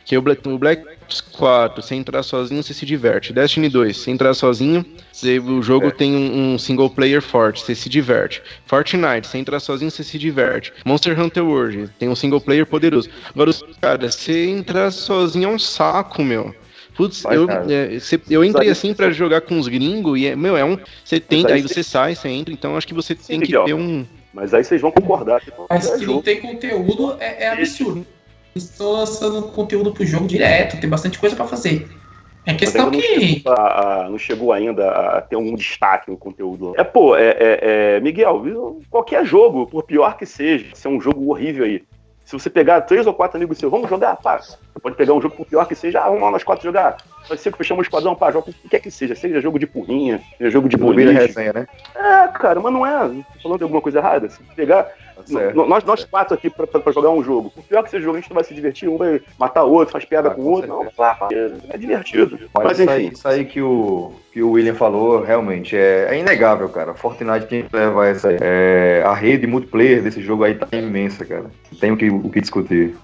Que 0.08 0.16
o 0.16 0.22
Black, 0.22 0.48
o 0.48 0.56
Black 0.56 0.82
Ops 1.02 1.20
4, 1.20 1.82
sem 1.82 2.00
entrar 2.00 2.22
sozinho, 2.22 2.62
você 2.62 2.72
se 2.72 2.86
diverte. 2.86 3.30
Destiny 3.30 3.68
2, 3.68 3.94
sem 3.94 4.14
entrar 4.14 4.32
sozinho, 4.32 4.82
você- 5.12 5.38
o 5.38 5.60
jogo 5.62 5.88
É. 5.88 5.90
tem 5.90 6.16
um, 6.16 6.54
um 6.54 6.58
single 6.58 6.88
player 6.88 7.20
forte, 7.20 7.60
você 7.60 7.74
se 7.74 7.90
diverte. 7.90 8.40
Fortnite, 8.64 9.26
sem 9.26 9.42
entrar 9.42 9.60
sozinho, 9.60 9.90
você 9.90 10.02
se 10.02 10.18
diverte. 10.18 10.72
Monster 10.82 11.20
Hunter 11.20 11.44
World, 11.44 11.90
tem 11.98 12.08
um 12.08 12.16
single 12.16 12.40
player 12.40 12.64
poderoso. 12.64 13.10
Agora, 13.34 13.50
os- 13.50 13.62
cara, 13.82 14.10
você 14.10 14.46
entrar 14.46 14.90
sozinho 14.90 15.50
é 15.50 15.52
um 15.52 15.58
saco, 15.58 16.24
meu. 16.24 16.54
Putz, 16.96 17.20
Vai, 17.22 17.36
eu, 17.36 17.46
é, 17.50 17.98
cê- 18.00 18.18
eu 18.30 18.42
entrei 18.42 18.70
assim 18.70 18.94
pra 18.94 19.10
jogar 19.10 19.42
com 19.42 19.58
os 19.58 19.68
gringos 19.68 20.18
e, 20.18 20.26
é, 20.26 20.34
meu, 20.34 20.56
é 20.56 20.64
um. 20.64 20.78
Você 21.04 21.20
tem, 21.20 21.44
aí 21.46 21.52
aí 21.52 21.62
cê- 21.62 21.68
você 21.68 21.82
sai, 21.82 22.14
você 22.14 22.28
entra, 22.30 22.52
então 22.54 22.78
acho 22.78 22.88
que 22.88 22.94
você 22.94 23.14
tem 23.14 23.40
que 23.40 23.52
ter 23.52 23.74
um. 23.74 24.06
Mas 24.32 24.54
aí 24.54 24.64
vocês 24.64 24.80
vão 24.80 24.90
concordar. 24.90 25.40
que 25.42 25.52
Mas 25.68 25.86
é 25.86 25.98
que 25.98 26.06
não 26.06 26.22
tem 26.22 26.40
conteúdo 26.40 27.14
é, 27.20 27.44
é 27.44 27.48
absurdo. 27.50 28.06
Estou 28.58 28.92
lançando 28.92 29.42
conteúdo 29.48 29.92
pro 29.92 30.04
jogo 30.04 30.26
direto, 30.26 30.80
tem 30.80 30.90
bastante 30.90 31.18
coisa 31.18 31.34
pra 31.34 31.46
fazer. 31.46 31.88
É 32.44 32.54
questão 32.54 32.86
ainda 32.86 32.96
não 32.96 33.02
que. 33.02 33.36
chegou, 33.36 33.52
a- 33.52 34.04
a- 34.04 34.08
não 34.10 34.18
chegou 34.18 34.52
ainda 34.52 34.90
a 34.90 35.20
ter 35.20 35.36
um 35.36 35.54
destaque 35.54 36.10
no 36.10 36.16
conteúdo. 36.16 36.74
É, 36.76 36.84
pô, 36.84 37.16
é, 37.16 37.28
é- 37.30 37.58
é, 37.96 38.00
Miguel, 38.00 38.80
qualquer 38.90 39.24
jogo, 39.24 39.66
por 39.66 39.82
pior 39.82 40.16
que 40.16 40.24
seja, 40.26 40.66
se 40.74 40.86
é 40.86 40.90
um 40.90 41.00
jogo 41.00 41.30
horrível 41.30 41.64
aí. 41.64 41.82
Se 42.24 42.32
você 42.38 42.50
pegar 42.50 42.82
três 42.82 43.06
ou 43.06 43.14
quatro 43.14 43.36
amigos 43.36 43.56
seus, 43.58 43.70
vamos 43.70 43.88
jogar, 43.88 44.16
pá. 44.16 44.38
Você 44.38 44.58
pode 44.82 44.96
pegar 44.96 45.14
um 45.14 45.20
jogo 45.20 45.34
por 45.34 45.46
pior 45.46 45.66
que 45.66 45.74
seja, 45.74 46.00
ah, 46.00 46.08
vamos 46.08 46.22
lá 46.22 46.30
nós 46.30 46.44
quatro 46.44 46.64
jogar. 46.64 46.96
Nós 47.28 47.40
cinco 47.40 47.56
fechamos 47.58 47.82
o 47.82 47.86
esquadrão, 47.86 48.14
pá, 48.14 48.30
joga 48.30 48.50
o 48.50 48.52
que 48.52 48.68
quer 48.68 48.80
que 48.80 48.90
seja. 48.90 49.14
Seja 49.14 49.40
jogo 49.40 49.58
de 49.58 49.66
porrinha, 49.66 50.20
seja 50.38 50.50
jogo 50.50 50.68
de 50.68 50.76
Não 50.78 50.86
boliche. 50.86 51.12
resenha, 51.12 51.52
né? 51.52 51.66
É, 51.94 52.28
cara, 52.28 52.60
mas 52.60 52.72
não 52.72 52.86
é. 52.86 53.08
Tô 53.34 53.40
falando 53.42 53.58
de 53.58 53.64
alguma 53.64 53.80
coisa 53.82 53.98
errada. 53.98 54.28
Se 54.28 54.42
pegar 54.56 54.86
Tá 55.18 55.24
certo. 55.26 55.60
N- 55.62 55.68
Nós, 55.68 55.82
nós 55.82 56.04
quatro 56.04 56.32
aqui 56.34 56.48
pra, 56.48 56.64
pra- 56.64 56.78
pra 56.78 56.92
jogar 56.92 57.10
um 57.10 57.24
jogo. 57.24 57.50
Por 57.50 57.64
pior 57.64 57.82
que 57.82 57.90
seja 57.90 58.04
jogo, 58.04 58.16
a 58.18 58.20
gente 58.20 58.30
não 58.30 58.36
vai 58.36 58.44
se 58.44 58.54
divertir. 58.54 58.88
Um 58.88 58.96
vai 58.96 59.20
matar 59.36 59.64
o 59.64 59.72
outro, 59.72 59.90
faz 59.90 60.04
piada 60.04 60.28
Ah, 60.28 60.30
com 60.30 60.42
o 60.42 60.46
outro. 60.46 60.68
Não, 60.68 60.86
lá, 60.96 61.12
pá, 61.16 61.28
é 61.32 61.76
divertido. 61.76 62.38
Mas, 62.54 62.64
Mas, 62.64 62.78
isso, 62.78 62.90
aí, 62.90 63.04
enfim. 63.06 63.14
isso 63.14 63.28
aí 63.28 63.44
que 63.44 63.60
o, 63.60 64.12
que 64.32 64.40
o 64.40 64.52
William 64.52 64.74
falou, 64.76 65.20
realmente, 65.24 65.76
é, 65.76 66.06
é 66.14 66.18
inegável, 66.20 66.68
cara. 66.68 66.94
Fortnite 66.94 67.46
tem 67.46 67.64
que 67.64 67.74
levar 67.74 68.06
essa 68.06 68.28
aí. 68.28 68.36
É, 68.40 69.02
a 69.04 69.12
rede 69.12 69.44
multiplayer 69.48 70.04
desse 70.04 70.22
jogo 70.22 70.44
aí 70.44 70.54
tá 70.54 70.68
imensa, 70.76 71.24
cara. 71.24 71.46
Tem 71.80 71.90
o 71.90 71.96
que, 71.96 72.08
o 72.08 72.30
que 72.30 72.40
discutir. 72.40 72.94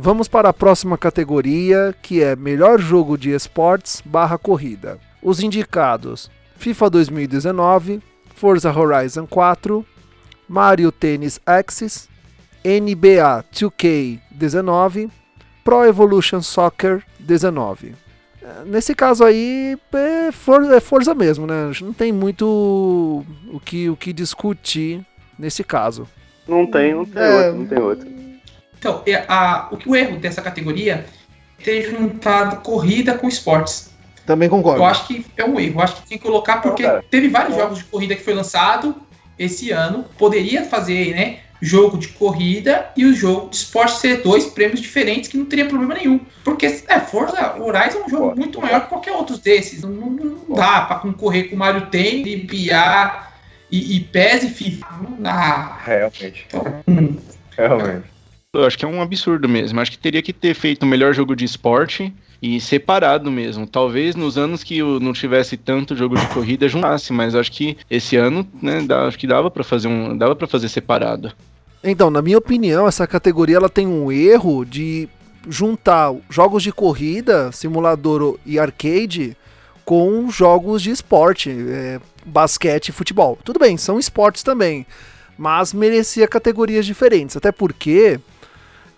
Vamos 0.00 0.28
para 0.28 0.48
a 0.50 0.52
próxima 0.52 0.96
categoria, 0.96 1.92
que 2.00 2.22
é 2.22 2.36
melhor 2.36 2.78
jogo 2.80 3.18
de 3.18 3.30
esportes 3.30 4.00
barra 4.04 4.38
corrida. 4.38 4.96
Os 5.20 5.40
indicados: 5.40 6.30
FIFA 6.56 6.88
2019, 6.90 8.00
Forza 8.36 8.70
Horizon 8.72 9.26
4, 9.26 9.84
Mario 10.48 10.92
Tennis 10.92 11.40
Axis, 11.44 12.08
NBA 12.64 13.44
2K19, 13.52 15.10
Pro 15.64 15.84
Evolution 15.84 16.42
Soccer 16.42 17.02
19. 17.18 17.94
Eh, 18.40 18.46
Nesse 18.66 18.94
caso 18.94 19.24
aí 19.24 19.76
é 19.92 20.30
For- 20.30 20.72
é 20.72 20.78
Forza 20.80 21.12
mesmo, 21.12 21.44
né? 21.44 21.72
Não 21.82 21.92
tem 21.92 22.12
muito 22.12 22.46
o 23.52 23.58
que, 23.64 23.90
o 23.90 23.96
que 23.96 24.12
discutir 24.12 25.04
nesse 25.36 25.64
caso. 25.64 26.06
Não 26.46 26.64
tem, 26.70 26.94
não 26.94 27.04
tem 27.04 27.20
É. 27.22 27.46
outro, 27.46 27.58
não 27.58 27.66
tem 27.66 27.78
outro. 27.80 28.08
Então, 28.78 29.02
é, 29.06 29.24
a- 29.28 29.68
o 29.70 29.76
que 29.76 29.88
o 29.88 29.96
erro 29.96 30.16
dessa 30.18 30.40
categoria 30.40 31.04
é 31.60 31.64
ter 31.64 31.90
juntado 31.90 32.56
corrida 32.56 33.14
com 33.18 33.26
esportes. 33.28 33.90
Também 34.24 34.48
concordo. 34.48 34.80
Eu 34.80 34.84
acho 34.84 35.06
que 35.06 35.24
é 35.36 35.44
um 35.44 35.58
erro. 35.58 35.80
Eu 35.80 35.82
acho 35.82 35.96
que 36.02 36.08
tem 36.08 36.18
que 36.18 36.24
colocar 36.24 36.58
porque 36.58 36.86
Não, 36.86 37.02
teve 37.10 37.28
vários 37.28 37.56
jogos 37.56 37.78
de 37.78 37.84
corrida 37.84 38.14
que 38.14 38.22
foi 38.22 38.34
lançado 38.34 38.94
esse 39.38 39.70
ano. 39.70 40.04
Poderia 40.18 40.64
fazer, 40.64 41.14
né? 41.14 41.38
Jogo 41.60 41.98
de 41.98 42.08
corrida 42.08 42.88
e 42.96 43.04
o 43.04 43.12
jogo 43.12 43.48
de 43.50 43.56
esporte 43.56 43.98
ser 43.98 44.22
dois 44.22 44.44
prêmios 44.46 44.80
diferentes 44.80 45.28
que 45.28 45.36
não 45.36 45.44
teria 45.46 45.66
problema 45.66 45.94
nenhum. 45.94 46.20
Porque, 46.44 46.66
é, 46.86 47.00
Forza 47.00 47.56
Horizon 47.60 47.98
é 48.00 48.04
um 48.04 48.08
jogo 48.08 48.36
muito 48.36 48.60
maior 48.60 48.82
que 48.82 48.88
qualquer 48.88 49.12
outro 49.12 49.36
desses. 49.38 49.82
Não, 49.82 49.90
não- 49.90 50.10
não 50.10 50.54
dá 50.54 50.82
pra 50.82 50.96
concorrer 50.96 51.50
com 51.50 51.56
Mario 51.56 51.86
Tennis, 51.86 52.26
e, 53.70 53.96
e 53.96 54.00
PES 54.00 54.42
e 54.44 54.48
FIFA. 54.50 54.86
Não 55.02 55.16
dá. 55.22 55.78
Realmente. 55.84 56.46
Hum. 56.86 57.16
Realmente. 57.56 58.04
Eu 58.54 58.64
acho 58.64 58.78
que 58.78 58.84
é 58.86 58.88
um 58.88 59.02
absurdo 59.02 59.46
mesmo. 59.46 59.78
Acho 59.78 59.90
que 59.90 59.98
teria 59.98 60.22
que 60.22 60.32
ter 60.32 60.54
feito 60.54 60.84
o 60.84 60.86
melhor 60.86 61.12
jogo 61.12 61.36
de 61.36 61.44
esporte 61.44 62.14
e 62.40 62.58
separado 62.58 63.30
mesmo. 63.30 63.66
Talvez 63.66 64.16
nos 64.16 64.38
anos 64.38 64.64
que 64.64 64.80
não 64.80 65.12
tivesse 65.12 65.54
tanto 65.58 65.94
jogo 65.94 66.16
de 66.16 66.26
corrida 66.28 66.66
juntasse, 66.66 67.12
mas 67.12 67.34
acho 67.34 67.52
que 67.52 67.76
esse 67.90 68.16
ano, 68.16 68.48
né, 68.62 68.86
acho 69.06 69.18
que 69.18 69.26
dava 69.26 69.50
pra 69.50 69.62
fazer 69.62 69.88
um, 69.88 70.16
dava 70.16 70.34
para 70.34 70.46
fazer 70.46 70.70
separado. 70.70 71.30
Então, 71.84 72.08
na 72.08 72.22
minha 72.22 72.38
opinião, 72.38 72.88
essa 72.88 73.06
categoria 73.06 73.56
ela 73.56 73.68
tem 73.68 73.86
um 73.86 74.10
erro 74.10 74.64
de 74.64 75.10
juntar 75.46 76.14
jogos 76.30 76.62
de 76.62 76.72
corrida, 76.72 77.52
simulador 77.52 78.38
e 78.46 78.58
arcade 78.58 79.36
com 79.84 80.30
jogos 80.30 80.80
de 80.80 80.90
esporte, 80.90 81.50
é, 81.50 82.00
basquete 82.24 82.88
e 82.88 82.92
futebol. 82.92 83.38
Tudo 83.44 83.60
bem, 83.60 83.76
são 83.76 83.98
esportes 83.98 84.42
também, 84.42 84.86
mas 85.36 85.74
merecia 85.74 86.26
categorias 86.26 86.86
diferentes, 86.86 87.36
até 87.36 87.52
porque 87.52 88.18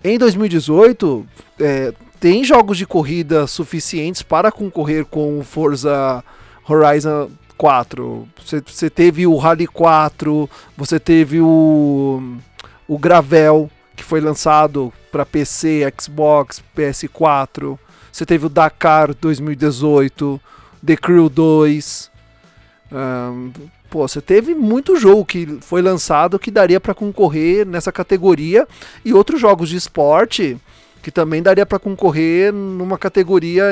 em 0.02 0.18
2018 0.18 1.26
é, 1.58 1.92
tem 2.18 2.44
jogos 2.44 2.76
de 2.78 2.86
corrida 2.86 3.46
suficientes 3.46 4.22
para 4.22 4.52
concorrer 4.52 5.04
com 5.04 5.38
o 5.38 5.42
Forza 5.42 6.22
Horizon 6.68 7.30
4. 7.56 8.28
Você, 8.66 8.88
teve 8.88 9.26
o 9.26 9.36
Rally 9.36 9.66
4, 9.66 10.48
você 10.76 10.98
teve 10.98 11.40
o, 11.40 12.22
o 12.88 12.98
Gravel, 12.98 13.70
que 13.94 14.02
foi 14.02 14.20
lançado 14.20 14.92
para 15.12 15.26
PC, 15.26 15.92
Xbox, 16.00 16.62
PS4. 16.76 17.78
Você 18.10 18.24
teve 18.24 18.46
o 18.46 18.48
Dakar 18.48 19.14
2018, 19.14 20.40
The 20.84 20.96
Crew 20.96 21.28
2. 21.28 22.10
Ahn, 22.92 23.50
pô, 23.90 24.06
você 24.06 24.20
teve 24.20 24.54
muito 24.54 24.96
jogo 24.96 25.24
que 25.24 25.58
foi 25.60 25.82
lançado 25.82 26.38
que 26.38 26.50
daria 26.50 26.80
para 26.80 26.94
concorrer 26.94 27.66
nessa 27.66 27.90
categoria 27.90 28.66
e 29.04 29.12
outros 29.12 29.40
jogos 29.40 29.68
de 29.68 29.76
esporte 29.76 30.56
que 31.02 31.10
também 31.10 31.42
daria 31.42 31.64
para 31.66 31.78
concorrer 31.78 32.52
numa 32.52 32.98
categoria 32.98 33.64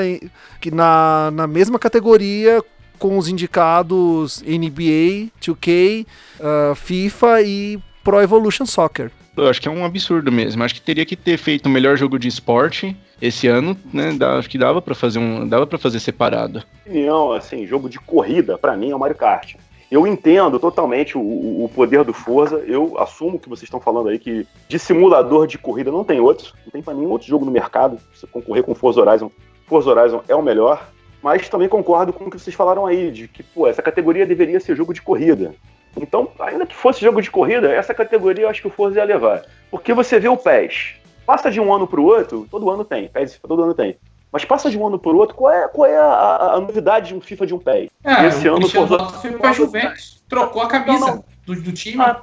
que 0.59 0.71
na, 0.71 1.29
na 1.31 1.47
mesma 1.47 1.77
categoria 1.79 2.61
com 2.97 3.17
os 3.17 3.27
indicados 3.29 4.41
NBA, 4.41 5.29
2K, 5.41 6.05
ah, 6.41 6.73
FIFA 6.75 7.41
e 7.43 7.79
Pro 8.03 8.21
Evolution 8.21 8.65
Soccer. 8.65 9.11
Eu 9.37 9.47
acho 9.47 9.61
que 9.61 9.69
é 9.69 9.71
um 9.71 9.85
absurdo 9.85 10.31
mesmo. 10.31 10.63
Acho 10.63 10.73
que 10.75 10.81
teria 10.81 11.05
que 11.05 11.15
ter 11.15 11.37
feito 11.37 11.67
o 11.67 11.69
melhor 11.69 11.95
jogo 11.95 12.19
de 12.19 12.27
esporte 12.27 12.97
esse 13.21 13.47
ano, 13.47 13.77
né? 13.93 14.11
dá- 14.17 14.37
acho 14.37 14.49
que 14.49 14.57
dava 14.57 14.81
pra 14.81 14.93
fazer 14.93 15.19
um, 15.19 15.47
dava 15.47 15.65
para 15.65 15.77
fazer 15.77 15.99
separado. 16.01 16.61
opinião, 16.85 17.31
assim, 17.31 17.65
jogo 17.65 17.87
de 17.89 17.99
corrida, 17.99 18.57
pra 18.57 18.75
mim, 18.75 18.89
é 18.91 18.95
o 18.95 18.99
Mario 18.99 19.15
Kart. 19.15 19.53
Eu 19.91 20.05
entendo 20.05 20.59
totalmente 20.59 21.17
o, 21.17 21.21
o 21.21 21.69
poder 21.73 22.03
do 22.03 22.13
Forza. 22.13 22.57
Eu 22.67 22.95
assumo 22.99 23.39
que 23.39 23.49
vocês 23.49 23.63
estão 23.63 23.79
falando 23.79 24.09
aí 24.09 24.19
que 24.19 24.45
de 24.67 24.77
simulador 24.77 25.47
de 25.47 25.57
corrida 25.57 25.91
não 25.91 26.03
tem 26.03 26.19
outro. 26.19 26.53
Não 26.65 26.71
tem 26.71 26.81
para 26.81 26.93
nenhum 26.93 27.09
outro 27.09 27.27
jogo 27.27 27.43
no 27.43 27.51
mercado. 27.51 27.99
Você 28.13 28.27
concorrer 28.27 28.63
com 28.63 28.75
Forza 28.75 29.01
Horizon. 29.01 29.31
Forza 29.65 29.89
Horizon 29.89 30.21
é 30.27 30.35
o 30.35 30.43
melhor. 30.43 30.89
Mas 31.23 31.49
também 31.49 31.67
concordo 31.67 32.13
com 32.13 32.25
o 32.25 32.29
que 32.29 32.39
vocês 32.39 32.55
falaram 32.55 32.85
aí, 32.85 33.11
de 33.11 33.27
que, 33.27 33.43
pô, 33.43 33.67
essa 33.67 33.81
categoria 33.81 34.25
deveria 34.25 34.59
ser 34.59 34.75
jogo 34.75 34.93
de 34.93 35.01
corrida. 35.01 35.53
Então, 35.97 36.29
ainda 36.39 36.65
que 36.65 36.75
fosse 36.75 37.01
jogo 37.01 37.21
de 37.21 37.31
corrida, 37.31 37.71
essa 37.71 37.93
categoria 37.93 38.45
eu 38.45 38.49
acho 38.49 38.61
que 38.61 38.67
o 38.67 38.71
Forza 38.71 38.99
ia 38.99 39.03
levar. 39.03 39.43
Porque 39.69 39.93
você 39.93 40.19
vê 40.19 40.29
o 40.29 40.37
PES. 40.37 40.95
Passa 41.25 41.51
de 41.51 41.59
um 41.59 41.73
ano 41.73 41.87
para 41.87 41.99
o 41.99 42.05
outro, 42.05 42.47
todo 42.49 42.69
ano 42.69 42.85
tem. 42.85 43.07
PES 43.07 43.39
todo 43.41 43.63
ano 43.63 43.73
tem. 43.73 43.97
Mas 44.31 44.45
passa 44.45 44.69
de 44.69 44.77
um 44.77 44.85
ano 44.85 44.99
para 44.99 45.11
o 45.11 45.17
outro, 45.17 45.35
qual 45.35 45.51
é, 45.51 45.67
qual 45.67 45.89
é 45.89 45.97
a, 45.97 46.03
a, 46.03 46.53
a, 46.55 46.59
novidade 46.59 47.09
de 47.09 47.15
um 47.15 47.21
FIFA 47.21 47.47
de 47.47 47.53
um 47.53 47.59
PES? 47.59 47.89
É, 48.03 48.27
Esse 48.27 48.47
o 48.47 48.55
ano 48.55 48.65
o 48.65 48.69
Forza... 48.69 48.99
foi 49.09 49.31
pra 49.33 49.53
Juventus, 49.53 50.23
trocou 50.29 50.61
a 50.61 50.67
camisa 50.67 50.99
não, 50.99 51.15
não. 51.15 51.25
Do, 51.45 51.61
do, 51.61 51.71
time. 51.71 52.01
Ah, 52.03 52.21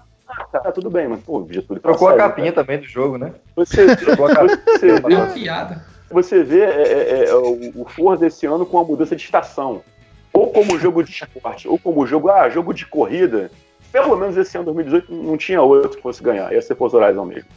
tá, 0.53 0.71
tudo 0.73 0.89
bem, 0.89 1.09
mas 1.09 1.21
pô, 1.21 1.45
Getúlio. 1.51 1.83
Trocou 1.83 2.09
a 2.09 2.17
capinha 2.17 2.53
cara. 2.53 2.65
também 2.65 2.81
do 2.81 2.87
jogo, 2.87 3.19
né? 3.19 3.33
Você, 3.57 3.97
trocou 3.97 4.27
a 4.27 4.35
capinha. 4.35 4.63
Você 4.79 5.01
vê, 5.01 5.15
uma 5.15 5.27
piada. 5.27 5.85
Você 6.11 6.45
vê 6.45 6.61
é, 6.61 6.83
é, 6.83 7.25
é, 7.29 7.35
o, 7.35 7.83
o 7.83 7.85
Forza 7.89 8.27
esse 8.27 8.47
ano 8.47 8.65
com 8.65 8.79
a 8.79 8.85
mudança 8.85 9.17
de 9.17 9.23
estação. 9.23 9.83
Ou 10.33 10.53
como 10.53 10.79
jogo 10.79 11.03
de 11.03 11.11
esporte, 11.11 11.67
ou 11.67 11.79
como 11.79 12.07
jogo, 12.07 12.31
ah, 12.31 12.49
jogo 12.49 12.73
de 12.73 12.87
corrida. 12.87 13.51
Pelo 13.91 14.15
menos 14.17 14.37
esse 14.37 14.57
ano, 14.57 14.67
2018, 14.67 15.13
não 15.13 15.37
tinha 15.37 15.63
outro 15.63 15.97
que 15.97 16.03
fosse 16.03 16.23
ganhar. 16.23 16.53
Ia 16.53 16.61
ser 16.61 16.77
Forza 16.77 16.99
Horizon 16.99 17.25
mesmo. 17.25 17.49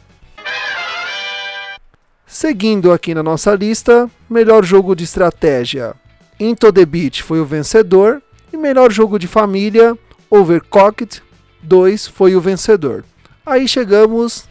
Seguindo 2.32 2.92
aqui 2.92 3.12
na 3.12 3.24
nossa 3.24 3.56
lista, 3.56 4.08
melhor 4.30 4.64
jogo 4.64 4.94
de 4.94 5.02
estratégia. 5.02 5.94
Into 6.38 6.72
the 6.72 6.86
Beat 6.86 7.22
foi 7.22 7.40
o 7.40 7.44
vencedor 7.44 8.22
e 8.52 8.56
melhor 8.56 8.92
jogo 8.92 9.18
de 9.18 9.26
família, 9.26 9.98
Overcooked 10.30 11.20
2 11.60 12.06
foi 12.06 12.36
o 12.36 12.40
vencedor. 12.40 13.04
Aí 13.44 13.66
chegamos 13.66 14.48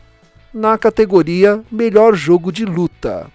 na 0.53 0.77
categoria 0.77 1.63
melhor 1.71 2.15
jogo 2.15 2.51
de 2.51 2.65
luta. 2.65 3.27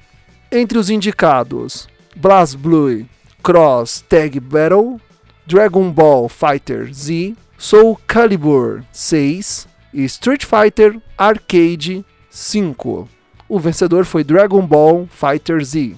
Entre 0.53 0.77
os 0.77 0.91
indicados, 0.91 1.89
BlazBlue 2.15 3.07
Cross 3.43 4.05
Tag 4.07 4.39
Battle, 4.41 5.01
Dragon 5.47 5.91
Ball 5.91 6.29
Fighter 6.29 6.93
Z, 6.93 7.35
Soul 7.57 7.99
Calibur 8.07 8.85
6 8.93 9.67
e 9.95 10.05
Street 10.05 10.45
Fighter 10.45 11.01
Arcade 11.17 12.05
5 12.29 13.14
o 13.55 13.59
vencedor 13.61 14.05
foi 14.05 14.25
Dragon 14.25 14.67
Ball 14.67 15.07
Fighter 15.09 15.65
Z. 15.65 15.95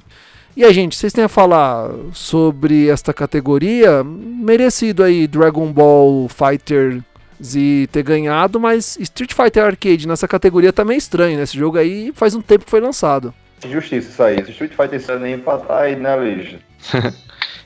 E 0.54 0.62
aí, 0.62 0.74
gente, 0.74 0.94
vocês 0.94 1.10
têm 1.10 1.24
a 1.24 1.28
falar 1.28 1.90
sobre 2.12 2.90
esta 2.90 3.14
categoria? 3.14 4.04
Merecido 4.04 5.02
aí 5.02 5.26
Dragon 5.26 5.72
Ball 5.72 6.28
Fighter 6.28 7.02
Z 7.42 7.88
ter 7.90 8.02
ganhado, 8.02 8.60
mas 8.60 8.98
Street 9.00 9.32
Fighter 9.32 9.64
Arcade 9.64 10.06
nessa 10.06 10.28
categoria 10.28 10.70
tá 10.70 10.84
meio 10.84 10.98
estranho, 10.98 11.38
né? 11.38 11.44
Esse 11.44 11.56
jogo 11.56 11.78
aí 11.78 12.12
faz 12.14 12.34
um 12.34 12.42
tempo 12.42 12.66
que 12.66 12.70
foi 12.70 12.80
lançado. 12.80 13.32
Injustiça 13.64 14.10
isso 14.10 14.22
aí. 14.22 14.40
Street 14.50 14.72
Fighter 14.72 15.00
Z 15.00 15.18
nem 15.18 15.34
empatar 15.34 15.82
aí 15.82 15.96
na 15.96 16.14
lista. 16.16 16.58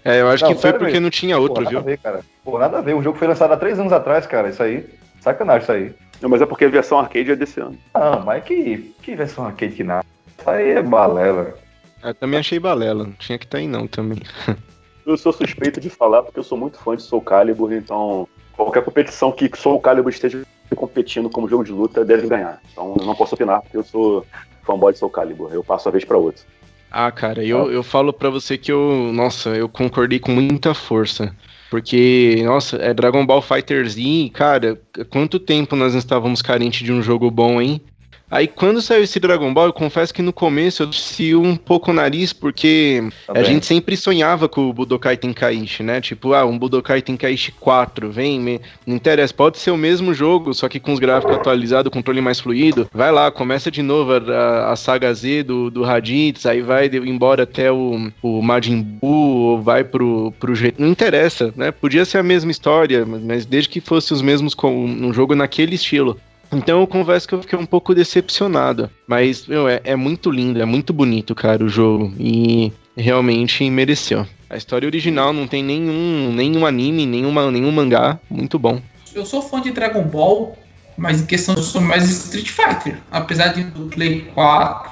é, 0.05 0.21
eu 0.21 0.29
acho 0.29 0.45
não, 0.45 0.55
que 0.55 0.61
foi 0.61 0.73
porque 0.73 0.85
mesmo. 0.85 1.01
não 1.01 1.11
tinha 1.11 1.37
outro, 1.37 1.65
Pô, 1.65 1.69
viu? 1.69 1.79
Nada 1.81 1.91
a 1.91 1.91
ver, 1.91 1.99
cara. 1.99 2.21
Pô, 2.45 2.59
nada 2.61 2.79
a 2.79 2.81
ver. 2.81 2.95
O 2.95 3.03
jogo 3.03 3.19
foi 3.19 3.27
lançado 3.27 3.53
há 3.53 3.57
três 3.57 3.77
anos 3.81 3.93
atrás, 3.93 4.25
cara. 4.25 4.51
Isso 4.51 4.63
aí. 4.63 4.87
Sacanagem 5.21 5.63
isso 5.63 5.73
aí. 5.73 5.95
Não, 6.21 6.29
mas 6.29 6.43
é 6.43 6.47
porque 6.47 6.65
a 6.65 6.69
versão 6.69 6.99
arcade 6.99 7.31
é 7.31 7.37
desse 7.37 7.61
ano. 7.61 7.79
Ah, 7.95 8.19
mas 8.25 8.45
que, 8.45 8.95
que 9.03 9.17
versão 9.17 9.47
arcade 9.47 9.75
que 9.75 9.85
nada? 9.85 10.05
Isso 10.39 10.51
aí 10.51 10.71
é 10.71 10.83
balela. 10.83 11.55
Eu 12.03 12.15
também 12.15 12.41
achei 12.41 12.59
balela, 12.59 13.05
não 13.05 13.13
tinha 13.13 13.39
que 13.39 13.45
estar 13.45 13.59
tá 13.59 13.63
aí 13.63 13.69
não 13.69 13.87
também. 13.87 14.21
eu 15.05 15.17
sou 15.17 15.33
suspeito 15.33 15.81
de 15.81 15.91
falar 15.91 16.23
porque 16.23 16.39
eu 16.39 16.45
sou 16.45 16.57
muito 16.57 16.79
fã 16.79 16.97
de 16.97 17.03
Soul 17.03 17.23
Calibur, 17.23 17.73
então 17.73 18.29
qualquer 18.53 18.85
competição 18.85 19.33
que 19.33 19.51
Soul 19.57 19.81
Calibur 19.81 20.11
esteja 20.11 20.43
competindo 20.77 21.29
como 21.29 21.49
jogo 21.49 21.65
de 21.65 21.73
luta 21.73 22.05
deve 22.05 22.29
ganhar. 22.29 22.61
Então 22.73 22.95
eu 22.99 23.07
não 23.07 23.15
posso 23.15 23.35
opinar 23.35 23.61
porque 23.63 23.77
eu 23.77 23.85
sou 23.85 24.27
fanboy 24.63 24.93
de 24.93 24.99
Soul 24.99 25.11
Calibur, 25.11 25.53
eu 25.53 25.65
passo 25.65 25.89
a 25.89 25.93
vez 25.93 26.05
para 26.05 26.17
outro. 26.17 26.45
Ah, 26.91 27.11
cara, 27.13 27.45
eu, 27.45 27.71
eu 27.71 27.83
falo 27.85 28.13
para 28.13 28.31
você 28.31 28.59
que 28.59 28.73
eu, 28.73 29.11
nossa, 29.13 29.51
eu 29.51 29.69
concordei 29.69 30.19
com 30.19 30.33
muita 30.33 30.75
força. 30.75 31.35
Porque, 31.71 32.43
nossa, 32.45 32.77
é 32.79 32.93
Dragon 32.93 33.25
Ball 33.25 33.41
Fighter 33.41 33.89
Z, 33.89 34.31
cara, 34.35 34.81
quanto 35.09 35.39
tempo 35.39 35.77
nós 35.77 35.95
estávamos 35.95 36.43
carentes 36.43 36.85
de 36.85 36.93
um 36.93 37.01
jogo 37.01 37.31
bom, 37.31 37.63
hein? 37.63 37.81
Aí 38.31 38.47
quando 38.47 38.81
saiu 38.81 39.03
esse 39.03 39.19
Dragon 39.19 39.53
Ball, 39.53 39.67
eu 39.67 39.73
confesso 39.73 40.15
que 40.15 40.23
no 40.23 40.33
começo 40.33 40.83
eu 40.83 40.87
desci 40.87 41.35
um 41.35 41.57
pouco 41.57 41.91
o 41.91 41.95
nariz, 41.95 42.33
porque 42.33 43.03
tá 43.27 43.33
a 43.35 43.43
gente 43.43 43.67
sempre 43.67 43.97
sonhava 43.97 44.49
com 44.49 44.69
o 44.69 44.73
Budokai 44.73 45.17
Tenkaichi, 45.17 45.83
né? 45.83 46.01
Tipo, 46.01 46.33
ah, 46.33 46.45
um 46.45 46.57
Budokai 46.57 47.03
Tenkaichi 47.03 47.51
4, 47.53 48.09
vem, 48.09 48.39
me... 48.39 48.61
não 48.87 48.95
interessa, 48.95 49.35
pode 49.35 49.59
ser 49.59 49.73
o 49.73 49.77
mesmo 49.77 50.15
jogo, 50.15 50.55
só 50.55 50.69
que 50.69 50.79
com 50.79 50.93
os 50.93 51.01
gráficos 51.01 51.37
atualizados, 51.37 51.93
controle 51.93 52.21
mais 52.21 52.39
fluido. 52.39 52.89
Vai 52.95 53.11
lá, 53.11 53.33
começa 53.33 53.69
de 53.69 53.83
novo 53.83 54.13
a, 54.13 54.71
a 54.71 54.77
saga 54.77 55.13
Z 55.13 55.43
do, 55.43 55.69
do 55.69 55.83
Raditz, 55.83 56.47
aí 56.47 56.63
vai 56.63 56.87
embora 56.87 57.43
até 57.43 57.73
o, 57.73 58.13
o 58.23 58.41
Majin 58.41 58.81
Buu, 58.81 59.41
ou 59.41 59.61
vai 59.61 59.83
pro, 59.83 60.33
pro 60.39 60.55
G... 60.55 60.73
Não 60.79 60.87
interessa, 60.87 61.53
né? 61.57 61.73
Podia 61.73 62.05
ser 62.05 62.19
a 62.19 62.23
mesma 62.23 62.53
história, 62.53 63.05
mas 63.05 63.45
desde 63.45 63.69
que 63.69 63.81
fosse 63.81 64.13
os 64.13 64.23
mesmos 64.23 64.55
com 64.55 64.85
um 64.85 65.13
jogo 65.13 65.35
naquele 65.35 65.75
estilo. 65.75 66.17
Então 66.53 66.81
eu 66.81 66.87
confesso 66.87 67.29
que 67.29 67.35
eu 67.35 67.43
fiquei 67.43 67.59
um 67.59 67.67
pouco 67.67 67.95
decepcionado. 67.95 68.91
Mas, 69.07 69.47
meu, 69.47 69.69
é, 69.69 69.81
é 69.85 69.97
muito 69.97 70.31
lindo, 70.31 70.61
é 70.61 70.65
muito 70.65 70.93
bonito, 70.93 71.35
cara, 71.35 71.65
o 71.65 71.69
jogo. 71.69 72.13
E 72.19 72.73
realmente 72.97 73.69
mereceu. 73.71 74.27
A 74.49 74.57
história 74.57 74.87
original 74.87 75.33
não 75.33 75.47
tem 75.47 75.63
nenhum, 75.63 76.33
nenhum 76.33 76.67
anime, 76.67 77.07
nenhuma, 77.07 77.51
nenhum 77.51 77.71
mangá. 77.71 78.19
Muito 78.29 78.59
bom. 78.59 78.81
Eu 79.15 79.25
sou 79.25 79.43
fã 79.43 79.61
de 79.61 79.71
Dragon 79.71 80.03
Ball, 80.03 80.59
mas 80.97 81.21
em 81.21 81.27
questão 81.27 81.55
eu 81.55 81.63
sou 81.63 81.81
mais 81.81 82.09
Street 82.09 82.49
Fighter. 82.49 82.99
Apesar 83.11 83.49
de 83.49 83.65
do 83.65 83.87
Play 83.87 84.23
4, 84.35 84.91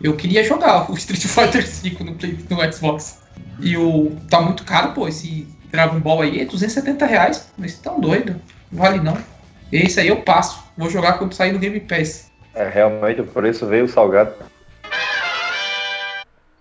eu 0.00 0.14
queria 0.16 0.44
jogar 0.44 0.90
o 0.90 0.94
Street 0.94 1.24
Fighter 1.26 1.66
5 1.66 2.04
no, 2.04 2.14
Play, 2.14 2.38
no 2.48 2.72
Xbox. 2.72 3.18
E 3.60 3.76
o 3.76 4.16
tá 4.28 4.40
muito 4.40 4.64
caro, 4.64 4.92
pô, 4.92 5.08
esse 5.08 5.46
Dragon 5.70 5.98
Ball 5.98 6.22
aí 6.22 6.40
é 6.40 6.44
270 6.44 7.04
reais. 7.04 7.52
Mas 7.58 7.78
tão 7.78 8.00
doido. 8.00 8.36
Vale 8.70 9.00
não. 9.00 9.16
Esse 9.72 10.00
aí 10.00 10.08
eu 10.08 10.22
passo. 10.22 10.64
Vou 10.76 10.90
jogar 10.90 11.14
quando 11.14 11.34
sair 11.34 11.52
no 11.52 11.58
Game 11.58 11.78
Pass. 11.80 12.30
É, 12.54 12.68
realmente 12.68 13.20
o 13.20 13.26
preço 13.26 13.66
veio 13.66 13.88
salgado. 13.88 14.32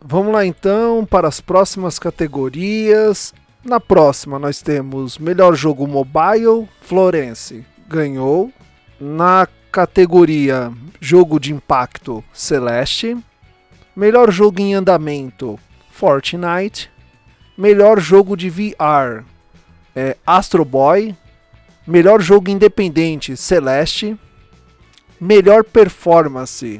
Vamos 0.02 0.34
lá 0.34 0.45
então 0.45 1.06
para 1.06 1.28
as 1.28 1.41
próximas 1.41 2.00
categorias. 2.00 3.34
Na 3.63 3.80
próxima 3.80 4.39
nós 4.39 4.62
temos 4.62 5.17
melhor 5.17 5.54
jogo 5.54 5.86
mobile, 5.86 6.67
Florence 6.82 7.65
ganhou. 7.88 8.52
Na 9.00 9.48
categoria 9.72 10.72
jogo 11.02 11.39
de 11.39 11.54
impacto, 11.54 12.24
Celeste. 12.34 13.17
Melhor 13.95 14.32
jogo 14.32 14.62
em 14.62 14.76
andamento, 14.76 15.60
Fortnite. 15.91 16.89
Melhor 17.58 18.00
jogo 18.00 18.38
de 18.38 18.50
VR, 18.50 19.26
é 19.93 20.15
Astro 20.26 20.63
Boy, 20.63 21.13
Melhor 21.89 22.21
jogo 22.21 22.52
independente, 22.52 23.36
Celeste. 23.36 24.15
Melhor 25.19 25.63
performance, 25.63 26.80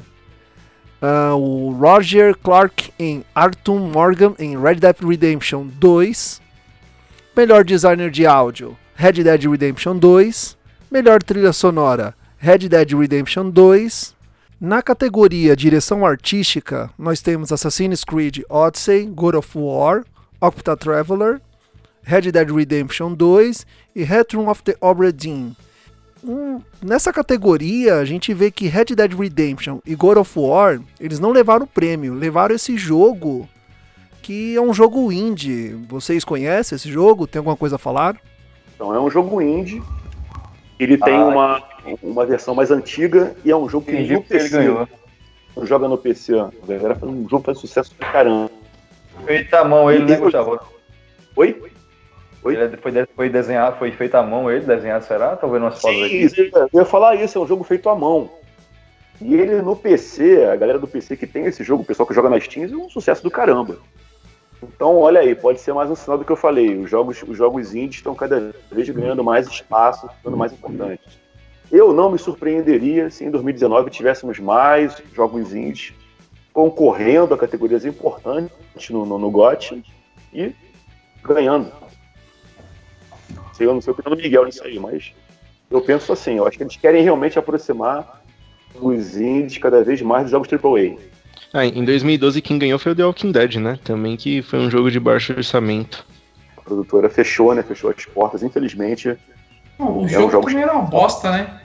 uh, 1.02 1.36
o 1.36 1.72
Roger 1.72 2.36
Clark 2.38 2.94
em 3.00 3.26
Arthur 3.34 3.80
Morgan 3.80 4.36
em 4.38 4.56
Red 4.56 4.76
Dead 4.76 4.96
Redemption 5.02 5.66
2. 5.66 6.40
Melhor 7.36 7.64
designer 7.64 8.12
de 8.12 8.28
áudio, 8.28 8.78
Red 8.94 9.24
Dead 9.24 9.44
Redemption 9.46 9.98
2. 9.98 10.56
Melhor 10.92 11.24
trilha 11.24 11.54
sonora, 11.54 12.14
Red 12.38 12.70
Dead 12.70 12.92
Redemption 12.92 13.50
2. 13.50 14.16
Na 14.62 14.84
categoria 14.84 15.56
direção 15.56 16.06
artística, 16.06 16.92
nós 17.00 17.20
temos 17.20 17.52
Assassin's 17.52 18.04
Creed 18.04 18.44
Odyssey, 18.48 19.08
God 19.08 19.34
of 19.34 19.58
War, 19.58 20.06
Octa 20.40 20.78
Traveler, 20.78 21.42
Red 22.10 22.32
Dead 22.32 22.50
Redemption 22.50 23.14
2 23.14 23.68
e 23.96 24.04
Return 24.04 24.50
of 24.50 24.64
the 24.64 24.76
Obra 24.82 25.14
Dinn. 25.14 25.52
Um, 26.24 26.60
nessa 26.82 27.14
categoria, 27.14 27.98
a 27.98 28.04
gente 28.06 28.34
vê 28.34 28.50
que 28.50 28.68
Red 28.68 28.86
Dead 28.96 29.14
Redemption 29.14 29.78
e 29.86 29.94
God 29.94 30.18
of 30.18 30.40
War, 30.40 30.80
eles 31.00 31.20
não 31.20 31.30
levaram 31.30 31.66
o 31.66 31.68
prêmio, 31.68 32.16
levaram 32.16 32.56
esse 32.56 32.76
jogo 32.78 33.48
que 34.24 34.56
é 34.56 34.62
um 34.62 34.74
jogo 34.74 35.12
indie. 35.12 35.78
Vocês 35.88 36.26
conhecem 36.26 36.76
esse 36.76 36.90
jogo? 36.90 37.28
Tem 37.28 37.38
alguma 37.38 37.56
coisa 37.56 37.76
a 37.76 37.80
falar? 37.80 38.18
Então, 38.74 38.92
é 38.94 39.00
um 39.00 39.12
jogo 39.12 39.40
indie. 39.40 39.80
Ele 40.80 40.98
tem 40.98 41.14
ah, 41.14 41.26
uma, 41.26 41.64
uma 42.02 42.26
versão 42.26 42.56
mais 42.56 42.72
antiga 42.72 43.36
e 43.46 43.52
é 43.52 43.56
um 43.56 43.70
jogo 43.70 43.86
que 43.86 43.92
no 43.92 44.24
PC, 44.24 44.36
ele 44.36 44.50
ganhou. 44.50 44.88
Joga 45.62 45.88
no 45.88 45.98
PC, 45.98 46.34
ó. 46.34 46.50
Galera, 46.68 46.98
um 47.04 47.30
jogo 47.30 47.44
faz 47.44 47.60
sucesso 47.60 47.94
pra 47.94 48.12
caramba. 48.12 48.50
Feita 49.28 49.60
a 49.60 49.64
mão 49.64 49.92
ele, 49.92 50.06
né, 50.06 50.16
Gustavo? 50.16 50.60
Oi? 51.36 51.70
Oi? 52.44 52.56
Ele 52.56 52.78
foi, 52.78 52.92
foi 53.16 53.30
desenhado, 53.30 53.78
foi 53.78 53.92
feito 53.92 54.16
à 54.16 54.24
mão 54.24 54.50
ele, 54.50 54.66
desenhado, 54.66 55.06
será? 55.06 55.36
Tô 55.36 55.48
vendo 55.48 55.64
umas 55.64 55.82
fotos 55.82 56.04
aqui. 56.04 56.30
Sim, 56.30 56.52
eu 56.54 56.70
ia 56.74 56.86
falar 56.86 57.16
isso, 57.16 57.38
é 57.38 57.42
um 57.42 57.48
jogo 57.48 57.64
feito 57.64 57.90
à 57.90 57.96
mão. 57.96 58.30
E 59.22 59.36
ele 59.36 59.62
no 59.62 59.76
PC, 59.76 60.46
a 60.46 60.56
galera 60.56 60.80
do 60.80 60.88
PC 60.88 61.18
que 61.18 61.28
tem 61.28 61.46
esse 61.46 61.64
jogo, 61.64 61.84
o 61.84 61.86
pessoal 61.86 62.08
que 62.08 62.14
joga 62.14 62.30
nas 62.30 62.44
Steam, 62.44 62.66
é 62.66 62.76
um 62.76 62.90
sucesso 62.90 63.22
do 63.22 63.30
caramba. 63.30 63.78
Então, 64.62 64.98
olha 64.98 65.22
aí, 65.22 65.36
pode 65.36 65.60
ser 65.60 65.74
mais 65.74 65.90
um 65.90 65.96
sinal 65.96 66.18
do 66.18 66.26
que 66.26 66.32
eu 66.32 66.36
falei. 66.36 66.78
Os 66.78 66.90
jogos, 66.90 67.24
os 67.24 67.38
jogos 67.38 67.74
indies 67.74 67.98
estão 67.98 68.16
cada 68.16 68.54
vez 68.72 68.90
ganhando 68.90 69.24
mais 69.24 69.48
espaço, 69.48 70.10
ficando 70.18 70.38
mais 70.38 70.52
importantes. 70.52 71.20
Eu 71.72 71.94
não 71.94 72.12
me 72.12 72.18
surpreenderia 72.18 73.10
se 73.10 73.24
em 73.24 73.32
2019 73.32 73.90
tivéssemos 73.90 74.40
mais 74.40 75.02
jogos 75.14 75.54
indies 75.54 75.94
concorrendo 76.52 77.34
a 77.34 77.38
categorias 77.38 77.86
importantes 77.86 78.90
no, 78.90 79.06
no, 79.06 79.18
no 79.18 79.30
GOT 79.30 79.82
e 80.34 80.54
ganhando. 81.24 81.72
Sei, 83.60 83.68
eu 83.68 83.74
não 83.74 83.82
sei 83.82 83.92
o 83.92 83.96
que 83.96 84.02
do 84.02 84.16
Miguel 84.16 84.46
nisso 84.46 84.64
aí, 84.64 84.80
mas 84.80 85.12
eu 85.70 85.82
penso 85.82 86.14
assim, 86.14 86.38
eu 86.38 86.48
acho 86.48 86.58
que 86.58 86.64
eles 86.64 86.78
querem 86.78 87.04
realmente 87.04 87.38
aproximar 87.38 88.24
os 88.74 89.18
indies 89.18 89.58
cada 89.58 89.84
vez 89.84 90.02
mais 90.02 90.24
dos 90.24 90.32
jogos 90.32 90.48
AAA. 90.48 90.98
Ah, 91.52 91.66
em 91.66 91.84
2012 91.84 92.42
quem 92.42 92.58
ganhou 92.58 92.80
foi 92.80 92.94
o 92.94 92.96
The 92.96 93.04
Walking 93.04 93.34
Dead, 93.34 93.56
né? 93.56 93.78
Também 93.84 94.16
que 94.16 94.42
foi 94.42 94.60
um 94.60 94.72
jogo 94.72 94.90
de 94.90 94.98
baixo 94.98 95.34
orçamento. 95.34 96.06
A 96.56 96.62
produtora 96.62 97.10
fechou, 97.10 97.54
né? 97.54 97.62
Fechou 97.62 97.90
as 97.90 98.06
portas, 98.06 98.44
infelizmente. 98.44 99.18
Não, 99.78 100.00
o 100.00 100.06
é 100.06 100.08
jogo 100.08 100.28
um 100.28 100.32
jogo 100.32 100.48
também 100.48 100.64
era 100.64 100.72
uma 100.72 100.84
bosta, 100.84 101.30
né? 101.30 101.60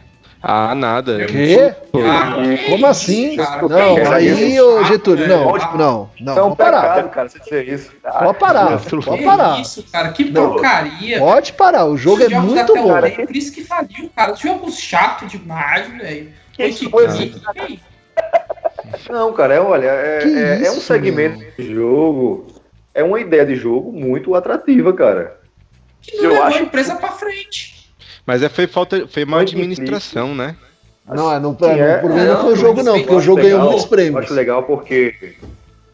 Ah, 0.46 0.74
nada. 0.74 1.24
Quê? 1.24 1.74
Ah, 1.94 2.34
Como 2.68 2.86
assim? 2.86 3.34
Cara, 3.34 3.66
não, 3.66 4.12
aí, 4.12 4.60
ô 4.60 4.84
Getúlio, 4.84 5.26
não, 5.26 5.52
não, 5.52 5.74
não. 5.74 6.10
Não, 6.20 6.38
é 6.38 6.42
um 6.42 6.54
pecado, 6.54 7.08
cara, 7.08 7.30
você 7.30 7.38
dizer 7.38 7.66
isso. 7.66 7.90
Pode 8.02 8.38
parar, 8.38 8.78
pode 8.78 9.24
parar. 9.24 9.58
isso, 9.58 9.82
cara, 9.90 10.10
que 10.10 10.30
porcaria. 10.30 11.18
Pode 11.18 11.54
parar, 11.54 11.86
o 11.86 11.96
jogo 11.96 12.24
é 12.24 12.28
muito 12.28 12.74
bom. 12.74 12.92
Cara, 12.92 13.10
por 13.10 13.34
isso 13.34 13.52
que 13.52 13.64
faliu, 13.64 14.10
cara. 14.14 14.34
Jogos 14.34 14.78
chato 14.78 15.26
demais, 15.26 15.88
velho. 15.96 16.30
Que, 16.52 16.70
que 16.70 16.90
coisa. 16.90 17.18
Não, 19.08 19.32
cara, 19.32 19.54
é, 19.54 19.60
olha, 19.60 19.86
é, 19.86 20.22
é, 20.24 20.56
isso, 20.56 20.66
é 20.66 20.70
um 20.72 20.80
segmento 20.80 21.38
meu? 21.38 21.52
de 21.56 21.74
jogo, 21.74 22.46
é 22.92 23.02
uma 23.02 23.18
ideia 23.18 23.46
de 23.46 23.56
jogo 23.56 23.90
muito 23.90 24.34
atrativa, 24.34 24.92
cara. 24.92 25.40
Que 26.02 26.18
não 26.18 26.32
eu 26.32 26.42
acho 26.42 26.58
a 26.58 26.62
empresa 26.62 26.96
pra 26.96 27.12
frente. 27.12 27.73
Mas 28.26 28.42
é, 28.42 28.48
foi 28.48 28.66
falta, 28.66 29.06
foi 29.06 29.24
má 29.24 29.40
administração, 29.40 30.34
né? 30.34 30.56
Não, 31.06 31.30
é, 31.30 31.38
não, 31.38 31.56
não, 31.58 31.70
é, 31.70 31.96
o 31.98 32.00
problema 32.00 32.32
não, 32.32 32.40
foi 32.40 32.52
o 32.52 32.56
jogo 32.56 32.82
não, 32.82 32.98
porque 32.98 33.14
o 33.14 33.20
jogo 33.20 33.42
legal, 33.42 33.58
ganhou 33.58 33.70
muitos 33.70 33.86
prêmios. 33.86 34.14
Eu 34.14 34.20
acho 34.22 34.34
legal 34.34 34.62
porque, 34.62 35.34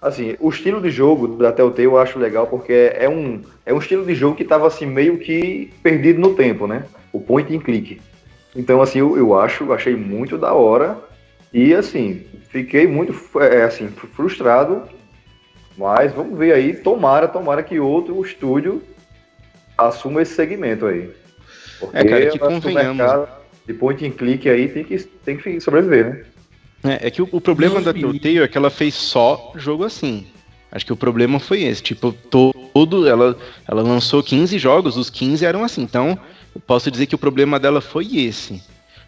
assim, 0.01 0.37
o 0.39 0.49
estilo 0.49 0.81
de 0.81 0.91
jogo 0.91 1.27
da 1.37 1.51
Telltale 1.51 1.85
eu 1.85 1.99
acho 1.99 2.19
legal 2.19 2.47
porque 2.47 2.93
é 2.95 3.09
um, 3.09 3.43
é 3.67 3.75
um 3.75 3.79
estilo 3.79 4.05
de 4.05 4.15
jogo 4.15 4.37
que 4.37 4.45
tava 4.45 4.69
assim, 4.69 4.87
meio 4.87 5.19
que 5.19 5.73
perdido 5.83 6.21
no 6.21 6.35
tempo, 6.35 6.69
né? 6.69 6.85
O 7.13 7.21
point 7.21 7.55
and 7.55 7.59
click. 7.61 8.01
Então, 8.55 8.81
assim, 8.81 9.01
eu, 9.01 9.17
eu 9.17 9.39
acho, 9.39 9.73
achei 9.73 9.97
muito 9.97 10.39
da 10.39 10.53
hora 10.53 10.97
e, 11.53 11.75
assim, 11.75 12.25
fiquei 12.49 12.87
muito 12.87 13.13
é, 13.41 13.65
assim, 13.65 13.89
frustrado, 13.89 14.83
mas 15.77 16.13
vamos 16.13 16.39
ver 16.39 16.53
aí, 16.53 16.75
tomara, 16.75 17.27
tomara 17.27 17.65
que 17.65 17.81
outro 17.81 18.21
estúdio 18.25 18.81
assuma 19.77 20.23
esse 20.23 20.35
segmento 20.35 20.87
aí. 20.87 21.11
Porque 21.81 21.97
é, 21.97 22.05
cara, 22.05 22.31
que 22.31 22.39
convenhamos. 22.39 23.29
De 23.67 23.75
point 23.75 24.05
and 24.07 24.13
click 24.13 24.49
aí 24.49 24.69
tem 24.69 24.85
que, 24.85 24.99
tem 24.99 25.37
que 25.37 25.61
sobreviver, 25.61 26.05
né? 26.05 26.25
É, 26.83 27.09
é 27.09 27.11
que 27.11 27.21
o, 27.23 27.29
o 27.31 27.41
problema 27.41 27.81
da 27.81 27.93
Telltale 27.93 28.41
é 28.41 28.49
que 28.49 28.57
ela 28.57 28.71
fez 28.71 28.95
só 28.95 29.53
jogo 29.57 29.85
assim. 29.85 30.27
Acho 30.73 30.87
que 30.87 30.93
o 30.93 30.97
problema 30.97 31.41
foi 31.41 31.63
esse. 31.63 31.83
Tipo, 31.83 32.13
todo. 32.13 33.09
Ela, 33.09 33.37
ela 33.67 33.83
lançou 33.83 34.23
15 34.23 34.59
jogos, 34.59 34.97
os 34.97 35.11
15 35.11 35.45
eram 35.45 35.65
assim. 35.65 35.83
Então, 35.83 36.19
eu 36.55 36.61
posso 36.61 36.91
dizer 36.91 37.07
que 37.07 37.15
o 37.15 37.19
problema 37.19 37.59
dela 37.59 37.81
foi 37.81 38.07
esse. 38.17 38.63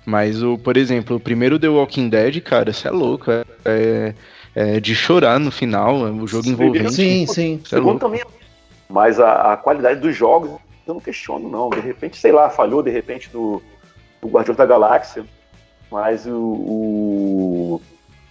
Mas, 0.04 0.42
o, 0.42 0.58
por 0.58 0.76
exemplo, 0.76 1.16
o 1.16 1.20
primeiro 1.20 1.58
The 1.58 1.68
Walking 1.68 2.08
Dead, 2.08 2.40
cara, 2.40 2.70
isso 2.70 2.86
é 2.86 2.90
louco. 2.90 3.30
É, 3.30 3.44
é, 3.64 4.14
é 4.54 4.80
de 4.80 4.94
chorar 4.94 5.38
no 5.38 5.50
final, 5.50 6.06
é 6.06 6.10
o 6.10 6.26
jogo 6.26 6.48
envolvente. 6.48 6.92
Sim, 6.92 7.26
sim. 7.26 7.60
É 7.64 7.68
Segundo 7.68 8.00
também. 8.00 8.22
Mas 8.88 9.20
a, 9.20 9.52
a, 9.52 9.56
qualidade 9.56 10.00
dos 10.00 10.14
jogos, 10.14 10.60
eu 10.86 10.94
não 10.94 11.00
questiono, 11.00 11.48
não. 11.48 11.70
De 11.70 11.80
repente, 11.80 12.16
sei 12.16 12.32
lá, 12.32 12.50
falhou 12.50 12.82
de 12.82 12.90
repente 12.90 13.28
do, 13.30 13.62
do 14.20 14.28
Guardião 14.28 14.54
da 14.54 14.66
Galáxia. 14.66 15.24
Mas 15.90 16.26
o, 16.26 16.32
o 16.34 17.80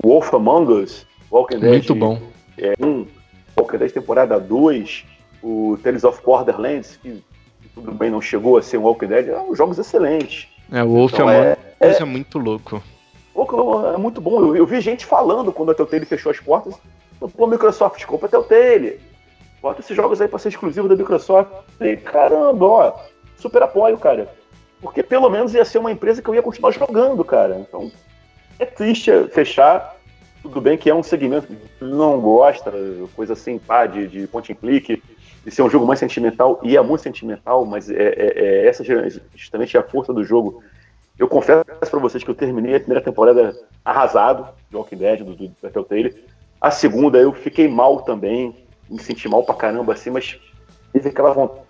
Wolf 0.04 0.34
Among 0.34 0.72
Us, 0.74 1.06
Walking 1.30 1.60
Dead. 1.60 1.72
Muito 1.72 1.96
bom. 1.96 2.20
É, 2.58 2.74
um, 2.84 3.06
Walking 3.58 3.78
Dead 3.78 3.92
temporada 3.92 4.40
2, 4.40 5.06
o 5.44 5.78
Tales 5.84 6.04
of 6.04 6.22
Borderlands, 6.24 6.98
que 6.98 7.24
tudo 7.74 7.92
bem, 7.92 8.10
não 8.10 8.22
chegou 8.22 8.58
a 8.58 8.62
ser 8.62 8.78
um 8.78 8.84
Walking 8.84 9.08
Dead, 9.08 9.28
são 9.28 9.56
jogos 9.56 9.78
excelentes. 9.78 10.48
É, 10.72 10.84
o 10.84 10.88
Wolf 10.88 11.14
então, 11.14 11.30
é, 11.30 11.58
é, 11.80 11.90
é, 11.90 12.02
é 12.02 12.06
muito 12.06 12.40
louco. 12.40 12.82
É 13.94 13.98
muito 13.98 14.20
bom. 14.20 14.40
Eu, 14.40 14.56
eu, 14.56 14.66
vi 14.66 14.82
gente 14.82 15.06
falando 15.06 15.52
quando 15.52 15.72
a 15.72 15.76
Telltale 15.76 16.06
fechou 16.06 16.32
as 16.32 16.40
portas. 16.40 16.76
Pô, 17.36 17.48
Microsoft, 17.48 18.04
compra 18.06 18.28
a 18.28 18.30
Telltale. 18.30 19.00
Bota 19.62 19.82
esses 19.82 19.96
jogos 19.96 20.20
aí 20.20 20.28
pra 20.28 20.40
ser 20.40 20.50
exclusivo 20.50 20.88
da 20.88 20.96
Microsoft. 20.96 21.52
E, 21.80 21.96
caramba, 21.98 22.66
ó, 22.66 23.00
super 23.38 23.62
apoio, 23.64 23.98
cara. 23.98 24.28
Porque 24.82 25.04
pelo 25.04 25.30
menos 25.30 25.54
ia 25.54 25.64
ser 25.64 25.78
uma 25.78 25.92
empresa 25.92 26.22
que 26.22 26.28
eu 26.28 26.36
ia 26.36 26.42
continuar 26.42 26.72
jogando, 26.72 27.24
cara. 27.24 27.60
Então, 27.60 27.92
é 28.58 28.66
triste 28.66 29.12
fechar. 29.30 29.96
Tudo 30.42 30.60
bem 30.60 30.78
que 30.78 30.90
é 30.90 30.96
um 30.96 31.04
segmento 31.04 31.48
que 31.48 31.86
não 31.86 32.20
gosta, 32.20 32.74
coisa 33.16 33.34
assim, 33.34 33.60
pá, 33.60 33.86
de, 33.86 34.08
de 34.08 34.26
point 34.26 34.52
and 34.52 34.56
click, 34.56 35.04
de 35.46 35.52
ser 35.52 35.62
um 35.62 35.70
jogo 35.70 35.86
mais 35.86 36.00
sentimental, 36.00 36.60
e 36.64 36.76
é 36.76 36.82
muito 36.82 37.02
sentimental, 37.02 37.64
mas 37.64 37.92
é, 37.92 37.96
é, 37.96 38.34
é 38.36 38.68
essa 38.68 38.84
justamente 39.36 39.78
a 39.78 39.84
força 39.84 40.12
do 40.12 40.24
jogo. 40.24 40.64
Eu 41.18 41.28
confesso 41.28 41.64
para 41.64 42.00
vocês 42.00 42.24
que 42.24 42.30
eu 42.32 42.36
terminei 42.36 42.76
a 42.76 42.80
primeira 42.80 43.04
temporada 43.04 43.56
arrasado 43.86 44.48
de 44.70 44.76
Walking 44.76 44.96
Dead, 44.96 45.20
do, 45.24 45.36
do, 45.36 45.52
da 45.62 45.70
Telltale. 45.70 46.16
A 46.60 46.72
segunda 46.72 47.20
eu 47.20 47.32
fiquei 47.34 47.68
mal 47.68 48.02
também, 48.02 48.56
me 48.92 49.02
senti 49.02 49.28
mal 49.30 49.44
pra 49.44 49.56
caramba 49.56 49.94
assim, 49.94 50.10
mas 50.10 50.38
teve 50.92 51.10
aquela 51.10 51.32
vontade 51.32 51.62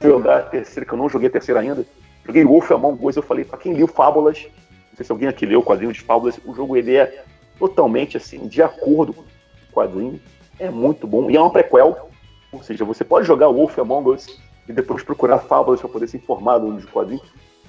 de 0.00 0.06
jogar 0.06 0.38
a 0.38 0.42
terceira, 0.42 0.86
que 0.86 0.94
eu 0.94 0.98
não 0.98 1.08
joguei 1.08 1.28
a 1.28 1.32
terceira 1.32 1.60
ainda. 1.60 1.84
Joguei 2.24 2.44
Wolf 2.44 2.70
Among 2.70 3.04
Us, 3.04 3.16
eu 3.16 3.22
falei, 3.22 3.44
pra 3.44 3.58
quem 3.58 3.74
leu 3.74 3.88
Fábulas, 3.88 4.46
não 4.90 4.96
sei 4.96 5.04
se 5.04 5.12
alguém 5.12 5.28
aqui 5.28 5.44
leu 5.44 5.60
o 5.60 5.64
quadrinho 5.64 5.92
de 5.92 6.00
Fábulas, 6.00 6.38
o 6.44 6.54
jogo 6.54 6.76
ele 6.76 6.96
é 6.96 7.24
totalmente 7.58 8.16
assim, 8.16 8.46
de 8.46 8.62
acordo 8.62 9.12
com 9.12 9.22
o 9.22 9.72
quadrinho, 9.72 10.20
é 10.58 10.70
muito 10.70 11.06
bom, 11.06 11.30
e 11.30 11.36
é 11.36 11.40
uma 11.40 11.50
prequel, 11.50 12.08
ou 12.52 12.62
seja, 12.62 12.84
você 12.84 13.04
pode 13.04 13.26
jogar 13.26 13.48
Wolf 13.48 13.76
Among 13.78 14.10
Us 14.10 14.40
e 14.68 14.72
depois 14.72 15.02
procurar 15.02 15.40
fábulas 15.40 15.80
para 15.80 15.90
poder 15.90 16.06
se 16.06 16.16
informar 16.16 16.58
dos 16.58 16.84
quadrinhos. 16.86 17.26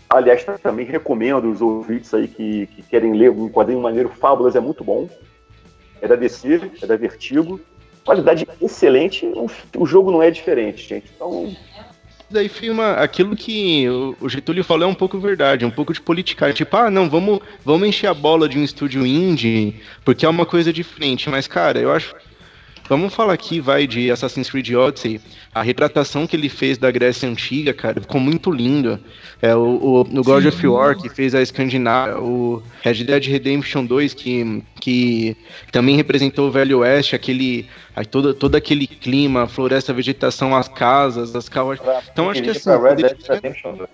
Aliás, 0.07 0.45
também 0.61 0.85
recomendo 0.85 1.51
os 1.51 1.61
ouvintes 1.61 2.13
aí 2.13 2.27
que, 2.27 2.67
que 2.67 2.83
querem 2.83 3.13
ler 3.13 3.31
um 3.31 3.49
quadrinho 3.49 3.81
maneiro, 3.81 4.09
Fábulas 4.09 4.55
é 4.55 4.59
muito 4.59 4.83
bom. 4.83 5.09
É 6.01 6.07
da 6.07 6.15
DC, 6.15 6.71
é 6.81 6.85
da 6.85 6.95
Vertigo. 6.95 7.59
Qualidade 8.05 8.47
excelente, 8.61 9.25
o, 9.75 9.85
jogo 9.85 10.11
não 10.11 10.21
é 10.21 10.29
diferente, 10.29 10.87
gente. 10.87 11.11
Então, 11.15 11.51
daí 12.29 12.47
filma 12.47 12.93
aquilo 12.93 13.35
que 13.35 13.87
o 13.89 14.29
Getúlio 14.29 14.63
falou 14.63 14.87
é 14.87 14.91
um 14.91 14.95
pouco 14.95 15.19
verdade, 15.19 15.65
um 15.65 15.71
pouco 15.71 15.91
de 15.91 15.99
politicagem. 15.99 16.55
Tipo, 16.55 16.77
ah, 16.77 16.91
não, 16.91 17.09
vamos, 17.09 17.39
vamos 17.63 17.87
encher 17.87 18.07
a 18.07 18.13
bola 18.13 18.47
de 18.47 18.59
um 18.59 18.63
estúdio 18.63 19.05
indie, 19.05 19.81
porque 20.03 20.25
é 20.25 20.29
uma 20.29 20.45
coisa 20.45 20.71
diferente. 20.71 21.29
Mas, 21.29 21.47
cara, 21.47 21.79
eu 21.79 21.91
acho 21.91 22.15
Vamos 22.87 23.15
falar 23.15 23.33
aqui, 23.33 23.59
vai, 23.59 23.87
de 23.87 24.11
Assassin's 24.11 24.49
Creed 24.49 24.71
Odyssey. 24.71 25.19
A 25.53 25.63
retratação 25.63 26.27
que 26.27 26.35
ele 26.35 26.49
fez 26.49 26.77
da 26.77 26.91
Grécia 26.91 27.27
Antiga, 27.27 27.73
cara, 27.73 27.99
ficou 27.99 28.21
muito 28.21 28.51
lindo. 28.51 28.99
É, 29.41 29.55
o, 29.55 30.01
o, 30.01 30.23
God 30.23 30.45
of 30.45 30.67
War, 30.67 30.95
que 30.95 31.09
fez 31.09 31.33
a 31.33 31.41
Escandinávia, 31.41 32.19
o 32.19 32.61
Red 32.83 33.03
Dead 33.03 33.25
Redemption 33.25 33.85
2, 33.85 34.13
que, 34.13 34.63
que 34.79 35.35
também 35.71 35.95
representou 35.95 36.47
o 36.47 36.51
Velho 36.51 36.79
Oeste, 36.79 37.15
aquele, 37.15 37.67
todo, 38.11 38.33
todo 38.35 38.55
aquele 38.55 38.85
clima, 38.85 39.43
a 39.43 39.47
floresta, 39.47 39.91
a 39.91 39.95
vegetação, 39.95 40.55
as 40.55 40.67
casas, 40.67 41.35
as 41.35 41.49
carros. 41.49 41.79
Então 42.11 42.29
acho 42.29 42.43
que 42.43 42.51
assim. 42.51 42.69
Red 42.69 42.95
Dead 42.97 43.17
Redemption 43.27 43.73
2. 43.73 43.89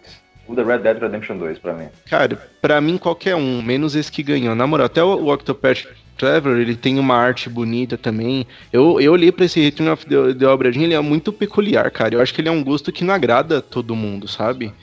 O 0.47 0.55
The 0.55 0.63
Red 0.63 0.79
Dead 0.79 0.99
Redemption 0.99 1.37
2 1.37 1.59
pra 1.59 1.73
mim. 1.73 1.87
Cara, 2.09 2.37
pra 2.61 2.81
mim 2.81 2.97
qualquer 2.97 3.35
um, 3.35 3.61
menos 3.61 3.95
esse 3.95 4.11
que 4.11 4.21
ganhou. 4.21 4.53
Na 4.53 4.67
moral, 4.67 4.87
até 4.87 5.01
o, 5.01 5.15
o 5.15 5.33
Octopath 5.33 5.87
Trevor, 6.17 6.57
ele 6.57 6.75
tem 6.75 6.99
uma 6.99 7.15
arte 7.15 7.49
bonita 7.49 7.97
também. 7.97 8.45
Eu, 8.71 8.99
eu 9.01 9.11
olhei 9.11 9.31
pra 9.31 9.45
esse 9.45 9.59
Return 9.59 9.91
of 9.91 10.05
the, 10.05 10.33
the 10.33 10.45
Obra 10.45 10.69
ele 10.69 10.93
é 10.93 10.99
muito 11.01 11.33
peculiar, 11.33 11.89
cara. 11.89 12.15
Eu 12.15 12.21
acho 12.21 12.33
que 12.33 12.41
ele 12.41 12.49
é 12.49 12.51
um 12.51 12.63
gosto 12.63 12.91
que 12.91 13.03
não 13.03 13.13
agrada 13.13 13.61
todo 13.61 13.95
mundo, 13.95 14.27
sabe? 14.27 14.73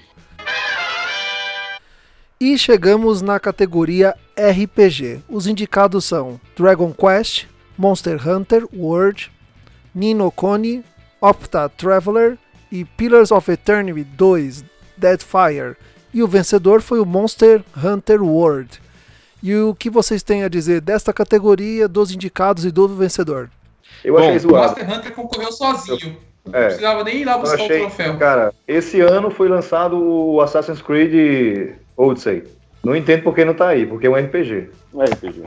E 2.41 2.57
chegamos 2.57 3.21
na 3.21 3.41
categoria 3.41 4.15
RPG. 4.37 5.23
Os 5.29 5.47
indicados 5.49 6.05
são 6.05 6.41
Dragon 6.57 6.93
Quest, 6.93 7.47
Monster 7.77 8.29
Hunter 8.29 8.65
World, 8.73 9.31
Nino 9.95 10.31
Kuni, 10.31 10.85
Opta 11.21 11.69
Traveler 11.69 12.39
e 12.71 12.85
Pillars 12.85 13.33
of 13.33 13.51
Eternity 13.51 14.05
2 14.05 14.65
Deadfire. 14.97 15.77
E 16.15 16.23
o 16.23 16.29
vencedor 16.29 16.81
foi 16.81 17.01
o 17.01 17.07
Monster 17.07 17.63
Hunter 17.77 18.23
World. 18.23 18.81
E 19.43 19.55
o 19.55 19.75
que 19.75 19.89
vocês 19.89 20.23
têm 20.23 20.43
a 20.43 20.49
dizer 20.49 20.81
desta 20.81 21.13
categoria, 21.13 21.87
dos 21.87 22.13
indicados 22.13 22.65
e 22.65 22.71
do 22.71 22.89
vencedor? 22.89 23.49
Eu 24.05 24.15
Bom, 24.15 24.21
achei 24.21 24.39
zoado. 24.39 24.57
O 24.57 24.69
Monster 24.69 24.99
Hunter 24.99 25.13
concorreu 25.13 25.53
sozinho. 25.53 26.17
Eu, 26.47 26.53
é, 26.53 26.61
não 26.61 26.67
precisava 26.67 27.05
nem 27.05 27.17
ir 27.19 27.25
lá 27.25 27.39
buscar 27.39 27.55
achei, 27.55 27.77
o 27.77 27.81
troféu. 27.81 28.17
Cara, 28.17 28.55
esse 28.67 29.01
ano 29.01 29.31
foi 29.31 29.49
lançado 29.49 29.97
o 29.99 30.41
Assassin's 30.41 30.83
Creed 30.83 31.75
Odyssey. 31.97 32.45
Não 32.83 32.97
entendo 32.97 33.23
por 33.23 33.35
que 33.35 33.45
não 33.45 33.55
tá 33.55 33.69
aí, 33.69 33.87
porque 33.87 34.07
é 34.07 34.11
um 34.11 34.15
RPG. 34.15 34.71
Um 34.95 35.03
RPG. 35.03 35.43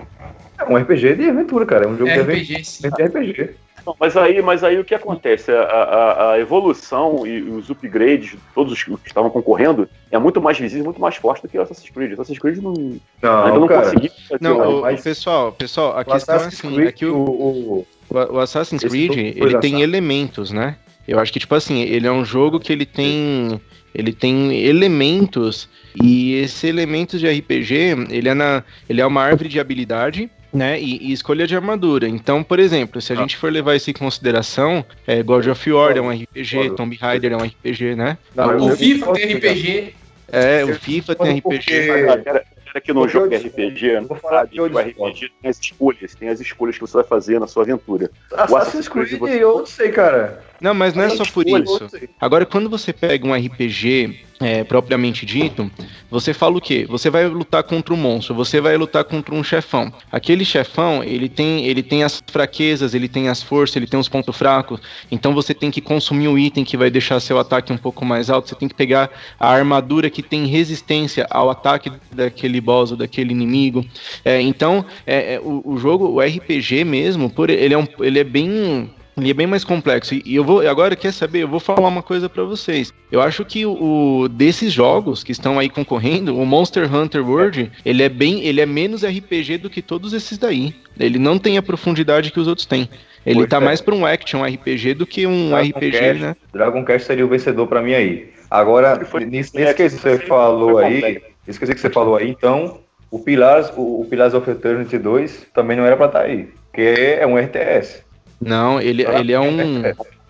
É 0.60 0.64
um 0.66 0.78
RPG 0.78 1.16
de 1.16 1.30
aventura, 1.30 1.66
cara. 1.66 1.86
É 1.86 1.88
um 1.88 1.98
jogo 1.98 2.10
é 2.10 2.16
de 2.16 2.22
RPG, 2.22 2.54
aventura. 2.54 2.64
Sim. 2.64 3.06
RPG. 3.06 3.50
Não, 3.86 3.96
mas, 4.00 4.16
aí, 4.16 4.42
mas 4.42 4.64
aí 4.64 4.80
o 4.80 4.84
que 4.86 4.94
acontece? 4.94 5.52
A, 5.52 5.62
a, 5.64 6.32
a 6.34 6.40
evolução 6.40 7.26
e 7.26 7.42
os 7.42 7.70
upgrades, 7.70 8.36
todos 8.54 8.74
os 8.74 8.84
que 8.84 8.96
estavam 9.08 9.30
concorrendo, 9.30 9.88
é 10.12 10.18
muito 10.20 10.42
mais 10.42 10.58
visível, 10.60 10.86
muito 10.86 11.02
mais 11.02 11.16
forte 11.16 11.42
do 11.42 11.48
que 11.50 11.58
o 11.58 11.62
Assassin's 11.62 11.90
Creed. 11.90 12.14
Assassin's 12.14 12.40
Creed 12.40 12.58
não, 12.58 12.74
Não, 13.22 13.44
ainda 13.46 13.60
não 13.60 13.68
cara. 13.68 13.84
consegui. 13.84 14.10
fazer 14.30 14.44
Não, 14.44 14.80
o- 14.80 14.82
mas- 14.82 15.02
pessoal, 15.02 15.52
pessoal, 15.52 15.98
a 15.98 16.02
O 16.02 16.06
questão 16.06 16.36
é 16.36 16.38
Assassin's 16.38 16.60
assim, 16.66 16.76
Creed, 16.76 16.88
é 16.88 16.92
que 16.92 17.06
o, 17.06 17.16
o, 17.16 17.86
o- 18.10 18.16
o 18.36 18.40
Assassin's 18.40 18.84
Esse 18.84 18.90
Creed, 19.08 19.36
ele 19.38 19.58
tem 19.60 19.82
elementos, 19.82 20.52
né? 20.52 20.76
Eu 21.08 21.18
acho 21.20 21.34
que, 21.34 21.40
tipo 21.40 21.56
assim, 21.56 21.82
ele 21.82 22.06
é 22.06 22.12
um 22.12 22.24
jogo 22.24 22.60
que 22.60 22.72
ele 22.72 22.86
tem. 22.86 23.60
Ele 23.94 24.14
tem 24.14 24.54
elementos, 24.64 25.68
e 26.02 26.36
esses 26.36 26.64
elementos 26.64 27.20
de 27.20 27.28
RPG, 27.28 28.08
ele 28.10 28.30
é, 28.30 28.34
na, 28.34 28.64
ele 28.90 29.02
é 29.02 29.06
uma 29.06 29.22
árvore 29.22 29.50
de 29.50 29.60
habilidade, 29.60 30.30
né? 30.54 30.80
E, 30.80 31.10
e 31.10 31.12
escolha 31.12 31.48
de 31.48 31.56
armadura. 31.56 32.08
Então, 32.08 32.44
por 32.44 32.60
exemplo, 32.60 33.02
se 33.02 33.14
a 33.14 33.16
Ah. 33.16 33.20
gente 33.20 33.38
for 33.38 33.52
levar 33.52 33.76
isso 33.76 33.90
em 33.90 33.94
consideração, 33.94 34.86
é, 35.08 35.22
God 35.24 35.48
of 35.48 35.72
War 35.72 35.96
é 35.98 36.02
um 36.02 36.10
RPG. 36.10 36.72
Tomb 36.76 36.96
Raider 36.98 37.32
é 37.34 37.38
um 37.38 37.44
RPG, 37.46 37.96
né? 37.96 38.18
Não, 38.36 38.58
O 38.68 38.76
FIFA 38.76 39.14
tem. 39.14 39.34
RPG. 39.36 39.94
É, 40.32 40.64
o 40.64 40.74
FIFA 40.76 41.16
tem 41.16 41.38
RPG. 41.40 41.66
Mas 41.68 41.90
a 41.90 41.94
galera, 41.96 42.14
a 42.14 42.16
galera 42.24 42.46
que 42.84 42.94
não 42.94 43.06
joga 43.08 43.36
eu- 43.36 43.42
RPG 43.42 43.86
eu 43.88 44.02
não 44.02 44.08
vou 44.08 44.18
falar 44.18 44.38
sabe 44.40 44.50
que 44.50 44.54
que 44.56 44.60
eu 44.62 44.64
o 44.64 44.70
discordo. 44.70 45.12
RPG 45.18 45.32
tem 45.42 45.50
as 45.50 45.60
escolhas, 45.60 46.16
tem 46.16 46.30
as 46.30 46.40
escolhas 46.40 46.76
que 46.76 46.82
você 46.82 46.94
vai 46.94 47.04
fazer 47.04 47.38
na 47.40 47.48
sua 47.48 47.64
aventura. 47.64 48.10
Assassin's 48.34 48.88
Creed, 48.88 49.18
você- 49.20 49.44
eu 49.44 49.58
não 49.60 49.66
sei, 49.66 49.90
cara. 49.90 50.42
Não, 50.62 50.74
mas 50.74 50.94
não 50.94 51.04
é 51.04 51.10
só 51.10 51.26
por 51.26 51.46
isso. 51.48 51.90
Agora, 52.20 52.46
quando 52.46 52.70
você 52.70 52.94
pega 52.94 53.28
um 53.28 53.34
RPG 53.36 54.22
é, 54.42 54.64
propriamente 54.64 55.26
dito, 55.26 55.72
você 56.10 56.34
fala 56.34 56.58
o 56.58 56.62
quê? 56.62 56.86
Você 56.90 57.10
vai 57.10 57.28
lutar 57.28 57.64
contra 57.64 57.94
um 57.94 57.98
monstro, 57.98 58.34
você 58.34 58.60
vai 58.60 58.76
lutar 58.76 59.04
contra 59.04 59.34
um 59.34 59.44
chefão. 59.44 59.94
Aquele 60.12 60.44
chefão, 60.44 61.04
ele 61.04 61.30
tem, 61.30 61.66
ele 61.66 61.84
tem 61.84 62.04
as 62.04 62.22
fraquezas, 62.28 62.94
ele 62.94 63.08
tem 63.08 63.30
as 63.30 63.42
forças, 63.42 63.76
ele 63.76 63.88
tem 63.88 64.00
os 64.00 64.10
pontos 64.10 64.36
fracos. 64.36 64.80
Então 65.12 65.34
você 65.34 65.54
tem 65.54 65.70
que 65.70 65.80
consumir 65.80 66.28
o 66.28 66.38
item 66.38 66.64
que 66.64 66.76
vai 66.76 66.90
deixar 66.90 67.20
seu 67.20 67.38
ataque 67.38 67.72
um 67.72 67.78
pouco 67.78 68.04
mais 68.04 68.30
alto. 68.30 68.50
Você 68.50 68.56
tem 68.56 68.68
que 68.68 68.76
pegar 68.76 69.10
a 69.40 69.50
armadura 69.50 70.10
que 70.10 70.24
tem 70.24 70.46
resistência 70.48 71.28
ao 71.30 71.50
ataque 71.50 71.92
daquele 72.12 72.60
boss 72.60 72.92
ou 72.92 72.98
daquele 72.98 73.32
inimigo. 73.32 73.86
É, 74.26 74.42
então, 74.42 74.84
é, 75.06 75.36
é, 75.36 75.40
o, 75.40 75.62
o 75.64 75.78
jogo, 75.78 76.08
o 76.08 76.20
RPG 76.20 76.84
mesmo, 76.84 77.30
por, 77.30 77.50
ele, 77.50 77.74
é 77.74 77.78
um, 77.78 77.88
ele 78.00 78.20
é 78.20 78.24
bem 78.24 78.90
ele 79.18 79.30
é 79.30 79.34
bem 79.34 79.48
mais 79.48 79.64
complexo. 79.64 80.16
E 80.16 80.36
eu 80.36 80.44
vou 80.44 80.68
agora 80.68 80.96
quer 80.96 81.12
saber, 81.12 81.44
eu 81.44 81.48
vou 81.48 81.60
falar 81.60 81.88
uma 81.88 82.02
coisa 82.04 82.30
pra 82.30 82.44
vocês. 82.44 82.94
Eu 83.12 83.22
acho 83.22 83.44
que 83.44 83.66
o, 83.66 84.28
desses 84.30 84.72
jogos 84.72 85.24
que 85.24 85.32
estão 85.32 85.60
aí 85.60 85.70
concorrendo, 85.70 86.38
o 86.38 86.46
Monster 86.46 86.94
Hunter 86.94 87.28
World, 87.28 87.72
ele 87.86 88.04
é 88.04 88.10
bem, 88.10 88.44
ele 88.46 88.62
é 88.62 88.66
menos 88.66 89.04
RPG 89.04 89.58
do 89.58 89.70
que 89.70 89.82
todos 89.82 90.14
esses 90.14 90.38
daí. 90.38 90.74
Ele 91.00 91.20
não 91.20 91.38
tem 91.38 91.58
a 91.58 91.62
profundidade 91.62 92.32
que 92.32 92.40
os 92.40 92.48
outros 92.48 92.66
têm. 92.66 92.90
Ele 93.26 93.36
Pois 93.40 93.50
tá 93.50 93.58
é. 93.58 93.60
mais 93.60 93.82
pra 93.82 93.94
um 93.94 94.06
action 94.06 94.44
RPG 94.44 94.96
do 94.96 95.06
que 95.06 95.28
um 95.28 95.50
Dragon 95.50 95.70
RPG, 95.70 95.92
Quest. 95.92 96.22
né? 96.22 96.36
Dragon 96.52 96.84
Quest 96.86 97.06
seria 97.06 97.26
o 97.26 97.30
vencedor 97.30 97.68
pra 97.68 97.82
mim 97.82 97.94
aí. 97.94 98.32
Agora, 98.50 99.00
nisso, 99.28 99.52
é, 99.58 99.62
nisso 99.62 99.76
que 99.76 99.90
você 99.90 100.18
falou 100.20 100.78
aí, 100.80 101.22
esqueci 101.48 101.74
que 101.76 101.80
você 101.80 101.90
falou 101.90 102.16
aí, 102.16 102.30
então, 102.30 102.80
o 103.12 103.20
Pillars, 103.20 103.72
o, 103.78 104.02
o 104.02 104.08
Pillars 104.10 104.34
of 104.34 104.50
Eternity 104.50 104.98
2 104.98 105.48
também 105.54 105.78
não 105.78 105.86
era 105.86 105.96
pra 105.96 106.08
estar 106.08 106.22
aí, 106.22 106.50
porque 106.72 106.82
é 106.82 107.26
um 107.28 107.38
RTS. 107.38 108.04
Não, 108.42 108.82
ele, 108.82 109.04
ele 109.06 109.32
é 109.34 109.40
um 109.40 109.82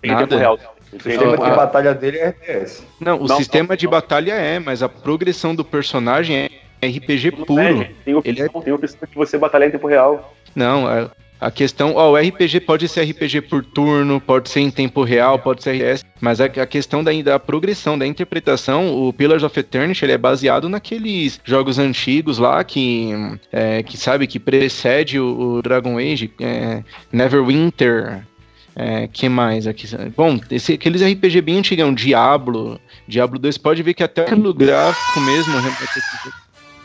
Tem 0.01 0.11
Nada. 0.11 0.27
tempo 0.27 0.37
real. 0.39 0.55
O 0.91 0.97
Tem 0.97 1.13
sistema 1.13 1.31
tempo 1.31 1.33
Ah, 1.33 1.37
de 1.37 1.43
real. 1.43 1.55
batalha 1.55 1.93
dele 1.93 2.17
é 2.19 2.27
RTS. 2.29 2.83
Não, 2.99 3.21
o 3.21 3.27
Não, 3.27 3.37
sistema 3.37 3.69
não, 3.69 3.75
de 3.77 3.85
não. 3.85 3.91
batalha 3.91 4.33
é, 4.33 4.59
mas 4.59 4.83
a 4.83 4.89
progressão 4.89 5.55
do 5.55 5.63
personagem 5.63 6.49
é 6.81 6.87
RPG 6.87 7.31
Não 7.31 7.45
puro. 7.45 7.61
é. 7.81 7.91
Tem 8.03 8.13
opção, 8.15 8.31
Ele 8.33 8.41
é- 8.41 8.49
tem 8.61 8.73
opção 8.73 8.99
de 9.07 9.15
você 9.15 9.37
batalhar 9.37 9.69
em 9.69 9.71
tempo 9.71 9.87
real. 9.87 10.33
Não, 10.53 10.85
a, 11.41 11.49
questão, 11.49 11.95
ó, 11.95 12.11
o 12.11 12.15
RPG 12.15 12.59
pode 12.61 12.87
ser 12.87 13.01
RPG 13.01 13.41
por 13.41 13.65
turno, 13.65 14.21
pode 14.21 14.47
ser 14.47 14.59
em 14.59 14.69
tempo 14.69 15.03
real, 15.03 15.39
pode 15.39 15.63
ser 15.63 15.71
RTS, 15.71 16.05
mas 16.21 16.39
a, 16.39 16.45
a 16.45 16.65
questão 16.67 17.03
da, 17.03 17.11
da 17.23 17.39
progressão, 17.39 17.97
da 17.97 18.05
interpretação, 18.05 18.95
o 18.95 19.11
Pillars 19.11 19.41
of 19.41 19.59
Eternity, 19.59 20.05
ele 20.05 20.11
é 20.11 20.17
baseado 20.17 20.69
naqueles 20.69 21.41
jogos 21.43 21.79
antigos 21.79 22.37
lá 22.37 22.63
que, 22.63 23.09
é, 23.51 23.81
que 23.81 23.97
sabe, 23.97 24.27
que 24.27 24.39
precede 24.39 25.19
o, 25.19 25.55
o 25.57 25.61
Dragon 25.63 25.97
Age, 25.97 26.31
é, 26.39 26.83
Neverwinter, 27.11 28.23
é, 28.75 29.07
que 29.07 29.27
mais 29.27 29.67
aqui? 29.67 29.87
Bom, 30.15 30.39
esse, 30.49 30.73
aqueles 30.73 31.01
RPG 31.01 31.41
bem 31.41 31.57
antigão, 31.57 31.93
Diablo, 31.93 32.79
Diablo 33.07 33.39
2, 33.39 33.57
pode 33.57 33.83
ver 33.83 33.93
que 33.93 34.03
até 34.03 34.33
no 34.35 34.53
gráfico 34.53 35.19
mesmo... 35.21 35.53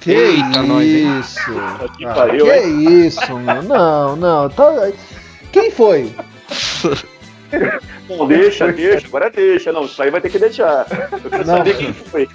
Que 0.06 0.12
Eita, 0.12 0.62
nós, 0.62 0.86
isso? 0.86 1.40
que 1.98 2.04
Ah, 2.04 2.14
pariu, 2.14 2.44
que 2.44 2.52
hein? 2.52 3.06
isso, 3.08 3.36
meu? 3.40 3.60
Não, 3.64 4.14
não. 4.14 4.48
Tá... 4.48 4.88
Quem 5.50 5.68
foi? 5.72 6.14
Não, 8.08 8.28
deixa, 8.28 8.70
deixa, 8.72 9.04
agora 9.08 9.28
deixa. 9.30 9.72
Não, 9.72 9.84
isso 9.84 10.00
aí 10.00 10.10
vai 10.12 10.20
ter 10.20 10.30
que 10.30 10.38
deixar. 10.38 10.86
Eu 11.10 11.28
quero 11.28 11.44
Não. 11.44 11.56
saber 11.56 11.76
quem 11.76 11.92
foi. 11.92 12.28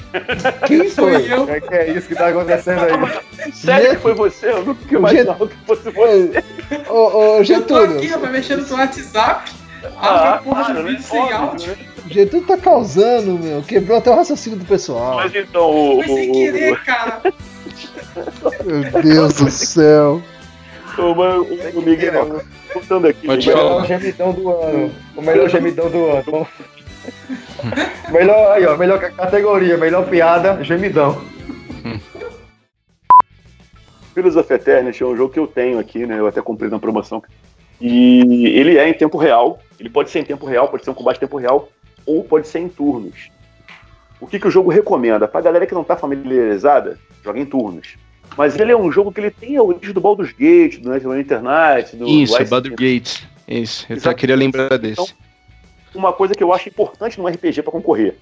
Quem 0.68 0.90
foi? 0.90 1.32
Eu. 1.32 1.50
É 1.50 1.62
que 1.62 1.74
é 1.74 1.92
isso 1.92 2.10
que 2.10 2.16
tá 2.16 2.28
acontecendo 2.28 2.82
aí. 2.84 3.54
Sério 3.54 3.92
que 3.92 4.02
foi 4.02 4.14
você? 4.16 4.50
Eu 4.50 4.66
nunca 4.66 4.94
imaginava 4.94 5.48
que 5.48 5.56
fosse 5.66 5.90
você. 5.92 6.44
Ô, 6.90 6.94
ô, 6.94 7.24
Eu 7.36 7.38
tô 7.38 7.44
Getúlio, 7.46 7.98
aqui, 8.00 8.08
rapaz, 8.08 8.32
mexendo 8.34 8.68
no 8.68 8.76
WhatsApp. 8.76 9.52
Ah, 9.98 10.42
porra 10.44 10.66
para, 10.66 10.74
do 10.74 10.84
né? 10.84 10.90
vídeo 10.92 11.04
sem 11.04 11.32
áudio. 11.32 11.68
né? 11.70 11.78
Getúlio 12.10 12.46
tá 12.46 12.58
causando, 12.58 13.40
meu. 13.40 13.62
Quebrou 13.62 13.98
até 13.98 14.12
o 14.12 14.16
raciocínio 14.16 14.60
do 14.60 14.66
pessoal. 14.66 15.16
Mas 15.16 15.34
então, 15.34 15.70
o. 15.70 16.04
Foi 16.04 16.08
sem 16.08 16.32
querer, 16.34 16.84
cara. 16.84 17.22
Meu 18.66 19.02
Deus 19.02 19.34
do 19.34 19.50
céu. 19.50 20.22
o, 20.98 21.02
o, 21.02 21.42
o, 21.42 21.80
o 21.80 21.82
Miguel, 21.82 22.42
voltando 22.74 23.08
aqui. 23.08 23.28
Pode 23.28 23.52
falar. 23.52 23.82
melhor 23.82 23.88
gemidão 23.88 24.32
do 24.34 24.50
ano. 24.52 24.92
O 25.16 25.22
melhor 25.22 25.50
gemidão 25.50 25.90
do 25.90 26.06
ano. 26.06 26.48
melhor 28.12 28.52
aí, 28.52 28.66
ó. 28.66 28.78
Melhor 28.78 29.00
ca- 29.00 29.12
categoria, 29.12 29.78
melhor 29.78 30.08
piada, 30.08 30.64
gemidão. 30.64 31.22
Of 34.16 34.54
Eternity 34.54 35.02
é 35.04 35.06
um 35.06 35.16
jogo 35.16 35.34
que 35.34 35.40
eu 35.40 35.48
tenho 35.48 35.80
aqui, 35.80 36.06
né? 36.06 36.20
Eu 36.20 36.28
até 36.28 36.42
comprei 36.42 36.70
na 36.70 36.78
promoção. 36.80 37.24
E 37.80 38.20
ele 38.60 38.78
é 38.78 38.88
em 38.88 38.94
tempo 38.94 39.18
real. 39.18 39.60
Ele 39.80 39.90
pode 39.90 40.12
ser 40.12 40.20
em 40.20 40.26
tempo 40.26 40.46
real, 40.46 40.68
pode 40.68 40.84
ser 40.84 40.92
um 40.92 40.94
combate 40.94 41.18
em 41.18 41.22
tempo 41.22 41.38
real, 41.38 41.70
ou 42.06 42.24
pode 42.24 42.48
ser 42.48 42.60
em 42.60 42.70
turnos. 42.70 43.30
O 44.22 44.28
que, 44.28 44.40
que 44.40 44.48
o 44.48 44.52
jogo 44.52 44.70
recomenda? 44.70 45.28
Pra 45.28 45.42
galera 45.42 45.66
que 45.66 45.74
não 45.74 45.84
tá 45.84 45.98
familiarizada, 45.98 46.98
joga 47.24 47.40
em 47.40 47.46
turnos. 47.46 47.98
Mas 48.38 48.58
ele 48.58 48.72
é 48.72 48.78
um 48.78 48.92
jogo 48.92 49.12
que 49.12 49.20
ele 49.20 49.32
tem 49.32 49.58
a 49.58 49.64
origem 49.64 49.94
do 49.94 50.00
Baldur's 50.00 50.32
Gate, 50.32 50.78
do 50.78 50.90
Neverwinter 50.90 51.38
Internet, 51.38 51.96
do 51.98 52.08
Isso, 52.08 52.38
do 52.38 52.42
é 52.42 52.46
Baldur 52.46 52.72
Gates. 52.72 53.24
Isso, 53.48 53.86
eu 53.90 54.00
só 54.00 54.14
queria 54.14 54.36
lembrar 54.36 54.78
desse. 54.78 54.94
Então, 54.94 55.08
uma 55.94 56.14
coisa 56.14 56.34
que 56.34 56.42
eu 56.44 56.54
acho 56.54 56.70
importante 56.70 57.20
num 57.20 57.28
RPG 57.28 57.64
para 57.64 57.72
concorrer 57.72 58.16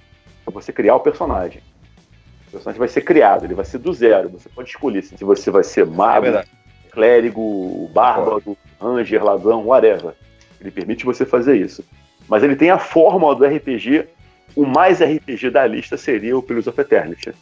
é 0.44 0.50
você 0.50 0.72
criar 0.72 0.96
o 0.96 1.00
personagem. 1.00 1.62
O 2.48 2.52
personagem 2.52 2.78
vai 2.80 2.88
ser 2.88 3.02
criado, 3.02 3.44
ele 3.44 3.54
vai 3.54 3.64
ser 3.64 3.78
do 3.78 3.92
zero. 3.92 4.28
Você 4.30 4.48
pode 4.48 4.70
escolher 4.70 5.02
se 5.02 5.22
você 5.22 5.50
vai 5.52 5.62
ser 5.62 5.82
É 5.82 5.84
mago, 5.84 6.22
verdade. 6.22 6.48
clérigo, 6.90 7.88
bárbaro, 7.94 8.56
ranger, 8.80 9.22
ladrão, 9.22 9.64
whatever. 9.66 10.14
Ele 10.60 10.72
permite 10.72 11.04
você 11.04 11.24
fazer 11.24 11.56
isso. 11.56 11.84
Mas 12.28 12.42
ele 12.42 12.56
tem 12.56 12.70
a 12.70 12.78
fórmula 12.78 13.36
do 13.36 13.44
RPG. 13.44 14.06
O 14.56 14.66
mais 14.66 15.00
RPG 15.00 15.50
da 15.50 15.66
lista 15.66 15.96
seria 15.96 16.36
o 16.36 16.42
Pillars 16.42 16.66
of 16.66 16.80
Eternity. 16.80 17.32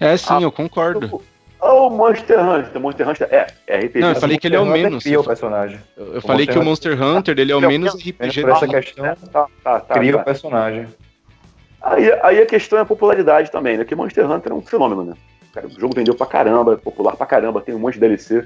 É 0.00 0.16
sim, 0.16 0.26
Ah, 0.30 0.40
eu 0.42 0.52
concordo. 0.52 1.22
Oh, 1.60 1.88
Monster 1.88 2.38
Hunter. 2.38 2.80
Monster 2.80 3.08
Hunter 3.08 3.28
é, 3.30 3.46
é 3.66 3.78
RPG. 3.78 4.00
Não, 4.00 4.08
eu 4.10 4.16
falei 4.16 4.38
que 4.38 4.46
ele 4.46 4.56
é 4.56 4.60
o 4.60 4.66
menos. 4.66 5.02
Cria 5.02 5.18
o 5.20 5.24
personagem. 5.24 5.80
Eu, 5.96 6.14
eu 6.14 6.22
falei 6.22 6.46
que 6.46 6.58
o 6.58 6.62
Monster 6.64 7.00
Hunter 7.00 7.38
ele 7.38 7.52
é 7.52 7.56
o 7.56 7.60
menos 7.60 7.94
RPG. 7.94 8.42
Por 8.42 8.50
essa 8.50 8.68
questão, 8.68 9.04
Tá, 9.32 9.46
tá, 9.62 9.80
tá, 9.80 9.94
cria 9.94 10.12
tá. 10.12 10.20
o 10.20 10.24
personagem. 10.24 10.86
Aí, 11.80 12.12
aí 12.22 12.42
a 12.42 12.46
questão 12.46 12.78
é 12.78 12.82
a 12.82 12.86
popularidade 12.86 13.50
também, 13.50 13.76
né? 13.76 13.84
Porque 13.84 13.94
Monster 13.94 14.30
Hunter 14.30 14.52
é 14.52 14.54
um 14.54 14.60
fenômeno, 14.62 15.04
né? 15.04 15.14
Cara, 15.52 15.66
o 15.66 15.80
jogo 15.80 15.94
vendeu 15.94 16.14
pra 16.14 16.26
caramba, 16.26 16.74
é 16.74 16.76
popular 16.76 17.16
pra 17.16 17.26
caramba, 17.26 17.60
tem 17.62 17.74
um 17.74 17.78
monte 17.78 17.94
de 17.94 18.00
DLC. 18.00 18.44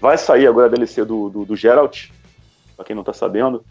Vai 0.00 0.16
sair 0.16 0.46
agora 0.46 0.66
a 0.66 0.70
DLC 0.70 1.04
do, 1.04 1.28
do, 1.28 1.44
do 1.44 1.56
Geralt, 1.56 2.08
pra 2.76 2.84
quem 2.84 2.96
não 2.96 3.02
tá 3.04 3.12
sabendo. 3.12 3.64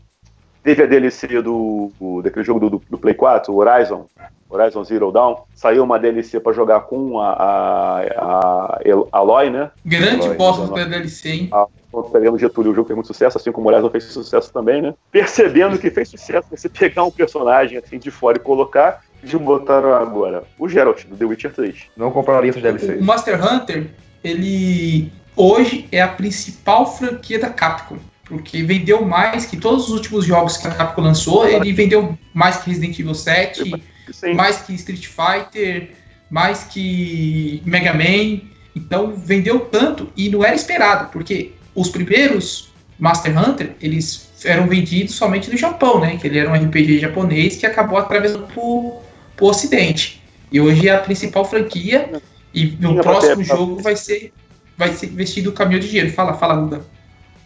Teve 0.65 0.81
a 0.81 0.87
DLC 0.87 1.27
do, 1.43 1.91
do- 1.99 2.21
daquele 2.23 2.43
jogo 2.43 2.59
do, 2.59 2.81
do, 2.89 2.97
Play 2.97 3.13
4, 3.13 3.53
o 3.53 3.57
Horizon, 3.57 4.07
Horizon 4.49 4.83
Zero 4.83 5.11
Dawn. 5.11 5.35
Saiu 5.53 5.83
uma 5.83 5.99
DLC 5.99 6.39
pra 6.39 6.51
jogar 6.53 6.79
com 6.81 7.19
a, 7.19 7.33
a, 7.33 8.79
a 8.81 9.17
Aloy, 9.19 9.51
né? 9.51 9.69
Grande 9.85 10.27
bosta 10.29 10.65
da 10.73 10.83
DLC, 10.85 11.29
hein? 11.29 11.49
Quando 11.91 12.09
pegando 12.09 12.39
Getúlio, 12.39 12.71
o 12.71 12.75
jogo 12.75 12.87
fez 12.87 12.95
muito 12.95 13.05
sucesso, 13.05 13.37
assim 13.37 13.51
como 13.51 13.69
o 13.69 13.71
Horizon 13.71 13.91
fez 13.91 14.05
sucesso 14.05 14.51
também, 14.51 14.81
né? 14.81 14.95
Percebendo 15.11 15.77
que 15.77 15.91
fez 15.91 16.09
sucesso, 16.09 16.47
você 16.49 16.67
pegar 16.67 17.03
um 17.03 17.11
personagem 17.11 17.77
assim 17.77 17.99
de 17.99 18.09
fora 18.09 18.37
e 18.37 18.41
colocar, 18.41 19.01
eles 19.21 19.35
botaram 19.35 19.93
agora 19.93 20.45
o 20.57 20.67
Geralt, 20.67 21.05
do 21.05 21.15
The 21.15 21.25
Witcher 21.25 21.53
3. 21.53 21.83
Não 21.95 22.09
compraria 22.09 22.49
essas 22.49 22.63
O 22.63 22.65
DLCs. 22.65 23.05
Monster 23.05 23.39
Hunter, 23.39 23.91
ele 24.23 25.11
hoje 25.35 25.87
é 25.91 26.01
a 26.01 26.07
principal 26.07 26.91
franquia 26.91 27.37
da 27.37 27.51
Capcom. 27.51 27.97
Porque 28.25 28.63
vendeu 28.63 29.05
mais 29.05 29.45
que 29.45 29.55
todos 29.55 29.85
os 29.85 29.91
últimos 29.91 30.25
jogos 30.25 30.57
que 30.57 30.67
a 30.67 30.71
Capcom 30.71 31.01
lançou. 31.01 31.47
Ele 31.47 31.71
vendeu 31.71 32.17
mais 32.33 32.57
que 32.57 32.69
Resident 32.69 32.97
Evil 32.99 33.13
7, 33.13 33.71
Sim. 34.11 34.33
mais 34.33 34.61
que 34.61 34.73
Street 34.73 35.07
Fighter, 35.07 35.91
mais 36.29 36.63
que 36.63 37.61
Mega 37.65 37.93
Man. 37.93 38.41
Então 38.75 39.15
vendeu 39.15 39.59
tanto 39.59 40.11
e 40.17 40.29
não 40.29 40.43
era 40.43 40.55
esperado, 40.55 41.09
porque 41.11 41.53
os 41.73 41.89
primeiros 41.89 42.73
Master 42.97 43.37
Hunter, 43.37 43.75
eles 43.81 44.31
eram 44.43 44.67
vendidos 44.67 45.15
somente 45.15 45.49
no 45.49 45.57
Japão, 45.57 45.99
né? 45.99 46.17
Que 46.17 46.27
ele 46.27 46.39
era 46.39 46.49
um 46.49 46.53
RPG 46.53 46.99
japonês 46.99 47.57
que 47.57 47.65
acabou 47.65 47.97
atravessando 47.97 48.47
pro, 48.47 48.97
pro 49.35 49.47
Ocidente. 49.47 50.21
E 50.51 50.59
hoje 50.59 50.87
é 50.87 50.95
a 50.95 50.99
principal 50.99 51.45
franquia. 51.45 52.21
E 52.53 52.77
no 52.79 52.95
próximo 53.01 53.37
papel, 53.37 53.43
jogo 53.43 53.81
vai 53.81 53.95
ser 53.95 54.33
vai 54.77 54.93
ser 54.93 55.07
vestido 55.07 55.49
o 55.49 55.53
caminhão 55.53 55.79
de 55.79 55.87
dinheiro. 55.87 56.11
Fala, 56.11 56.33
fala, 56.33 56.53
Luda. 56.53 56.85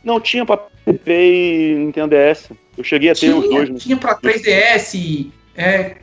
Não 0.03 0.19
tinha 0.19 0.45
pra 0.45 0.57
PSP 0.57 1.11
e 1.11 1.75
Nintendo 1.75 2.15
DS. 2.15 2.49
Eu 2.77 2.83
cheguei 2.83 3.09
a 3.09 3.15
ter 3.15 3.33
os 3.33 3.43
dois. 3.49 3.65
Tinha, 3.65 3.73
né? 3.73 3.79
tinha 3.79 3.97
pra 3.97 4.15
3DS. 4.15 5.27
É, 5.55 5.97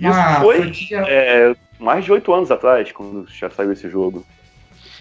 Isso 0.00 0.40
foi? 0.40 0.72
É, 1.06 1.54
mais 1.78 2.04
de 2.04 2.12
oito 2.12 2.32
anos 2.32 2.50
atrás, 2.50 2.90
quando 2.92 3.26
já 3.28 3.50
saiu 3.50 3.72
esse 3.72 3.88
jogo. 3.90 4.24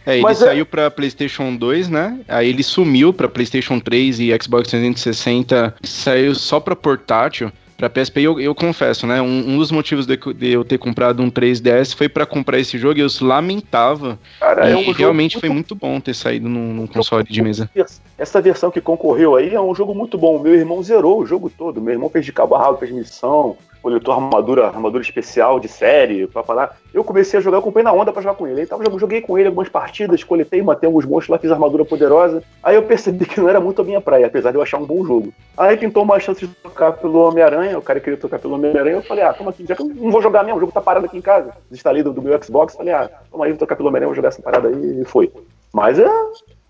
É, 0.06 0.16
ele 0.16 0.24
Mas 0.24 0.42
é- 0.42 0.46
saiu 0.46 0.66
pra 0.66 0.92
PlayStation 0.92 1.56
2, 1.56 1.88
né? 1.88 2.20
Aí 2.28 2.50
ele 2.50 2.62
sumiu 2.62 3.14
pra 3.14 3.30
PlayStation 3.30 3.80
3 3.80 4.20
e 4.20 4.38
Xbox 4.42 4.70
360. 4.70 5.74
Saiu 5.82 6.36
só 6.36 6.60
pra 6.60 6.76
portátil. 6.76 7.52
Pra 7.78 7.90
PSP, 7.90 8.22
eu, 8.22 8.40
eu 8.40 8.54
confesso, 8.54 9.08
né? 9.08 9.22
Um, 9.22 9.54
um 9.54 9.58
dos 9.58 9.72
motivos 9.72 10.06
de, 10.06 10.16
de 10.16 10.52
eu 10.52 10.64
ter 10.64 10.78
comprado 10.78 11.22
um 11.22 11.30
3DS 11.30 11.96
foi 11.96 12.08
pra 12.08 12.26
comprar 12.26 12.60
esse 12.60 12.78
jogo 12.78 13.00
e 13.00 13.02
eu 13.02 13.08
lamentava. 13.22 14.20
Cara, 14.40 14.70
e 14.70 14.74
é 14.74 14.78
um 14.78 14.92
realmente 14.92 15.34
muito 15.34 15.40
foi 15.40 15.50
muito 15.50 15.76
bom 15.76 16.00
ter 16.00 16.14
saído 16.14 16.48
num, 16.48 16.74
num 16.74 16.88
console 16.88 17.24
de 17.24 17.42
mesa. 17.42 17.70
Essa 18.18 18.42
versão 18.42 18.72
que 18.72 18.80
concorreu 18.80 19.36
aí 19.36 19.54
é 19.54 19.62
um 19.62 19.74
jogo 19.74 19.94
muito 19.94 20.18
bom. 20.18 20.40
Meu 20.40 20.54
irmão 20.54 20.82
zerou 20.84 21.20
o 21.20 21.26
jogo 21.26 21.50
todo. 21.50 21.82
Meu 21.82 21.94
irmão 21.94 22.10
fez 22.10 22.26
de 22.26 22.32
cabo 22.32 22.56
a 22.56 22.60
rabo, 22.60 22.78
fez 22.78 22.92
missão, 22.92 23.58
coletou 23.84 24.14
armadura, 24.14 24.68
armadura 24.68 25.04
especial 25.04 25.60
de 25.60 25.68
série, 25.68 26.26
pra 26.26 26.42
falar. 26.42 26.78
Eu 26.94 27.04
comecei 27.04 27.38
a 27.38 27.42
jogar, 27.42 27.58
eu 27.58 27.62
comprei 27.62 27.84
na 27.84 27.92
onda 27.92 28.14
pra 28.14 28.22
jogar 28.22 28.36
com 28.36 28.48
ele. 28.48 28.62
Então 28.62 28.82
eu 28.82 28.98
joguei 28.98 29.20
com 29.20 29.38
ele 29.38 29.50
algumas 29.50 29.68
partidas, 29.68 30.24
coletei, 30.24 30.62
matei 30.62 30.88
alguns 30.88 31.04
monstros 31.04 31.30
lá, 31.30 31.38
fiz 31.38 31.52
armadura 31.52 31.84
poderosa. 31.84 32.42
Aí 32.64 32.76
eu 32.76 32.84
percebi 32.84 33.26
que 33.26 33.42
não 33.42 33.50
era 33.50 33.60
muito 33.60 33.82
a 33.82 33.86
minha 33.86 34.00
praia, 34.00 34.28
apesar 34.28 34.52
de 34.52 34.58
eu 34.58 34.62
achar 34.62 34.78
um 34.78 34.86
bom 34.86 35.06
jogo. 35.06 35.34
Aí 35.58 35.76
pintou 35.76 36.02
uma 36.02 36.18
chance 36.18 36.48
de 36.48 36.56
tocar 36.56 36.94
pelo 36.94 37.28
Homem-Aranha, 37.28 37.78
o 37.78 37.82
cara 37.82 38.00
queria 38.00 38.18
tocar 38.18 38.40
pelo 38.40 38.56
Homem-Aranha, 38.56 38.96
eu 38.96 39.04
falei, 39.04 39.26
ah, 39.26 39.34
toma 39.34 39.50
aqui, 39.50 39.66
já 39.68 39.76
que 39.76 39.82
eu 39.82 39.88
não 39.88 40.10
vou 40.10 40.22
jogar 40.22 40.44
mesmo, 40.44 40.58
o 40.58 40.62
jogo 40.62 40.72
tá 40.72 40.82
parado 40.82 41.06
aqui 41.06 41.18
em 41.18 41.22
casa. 41.22 41.52
Desinstalei 41.70 42.04
do, 42.04 42.14
do 42.14 42.22
meu 42.22 42.42
Xbox, 42.42 42.76
falei, 42.76 42.94
ah, 42.94 43.10
toma 43.30 43.44
aí, 43.44 43.52
vou 43.52 43.60
tocar 43.60 43.76
pelo 43.76 43.90
Homem-Aranha, 43.90 44.08
vou 44.08 44.16
jogar 44.16 44.30
essa 44.30 44.42
parada 44.42 44.70
aí, 44.70 45.02
e 45.02 45.04
foi. 45.04 45.30
Mas 45.74 46.00
é 46.00 46.08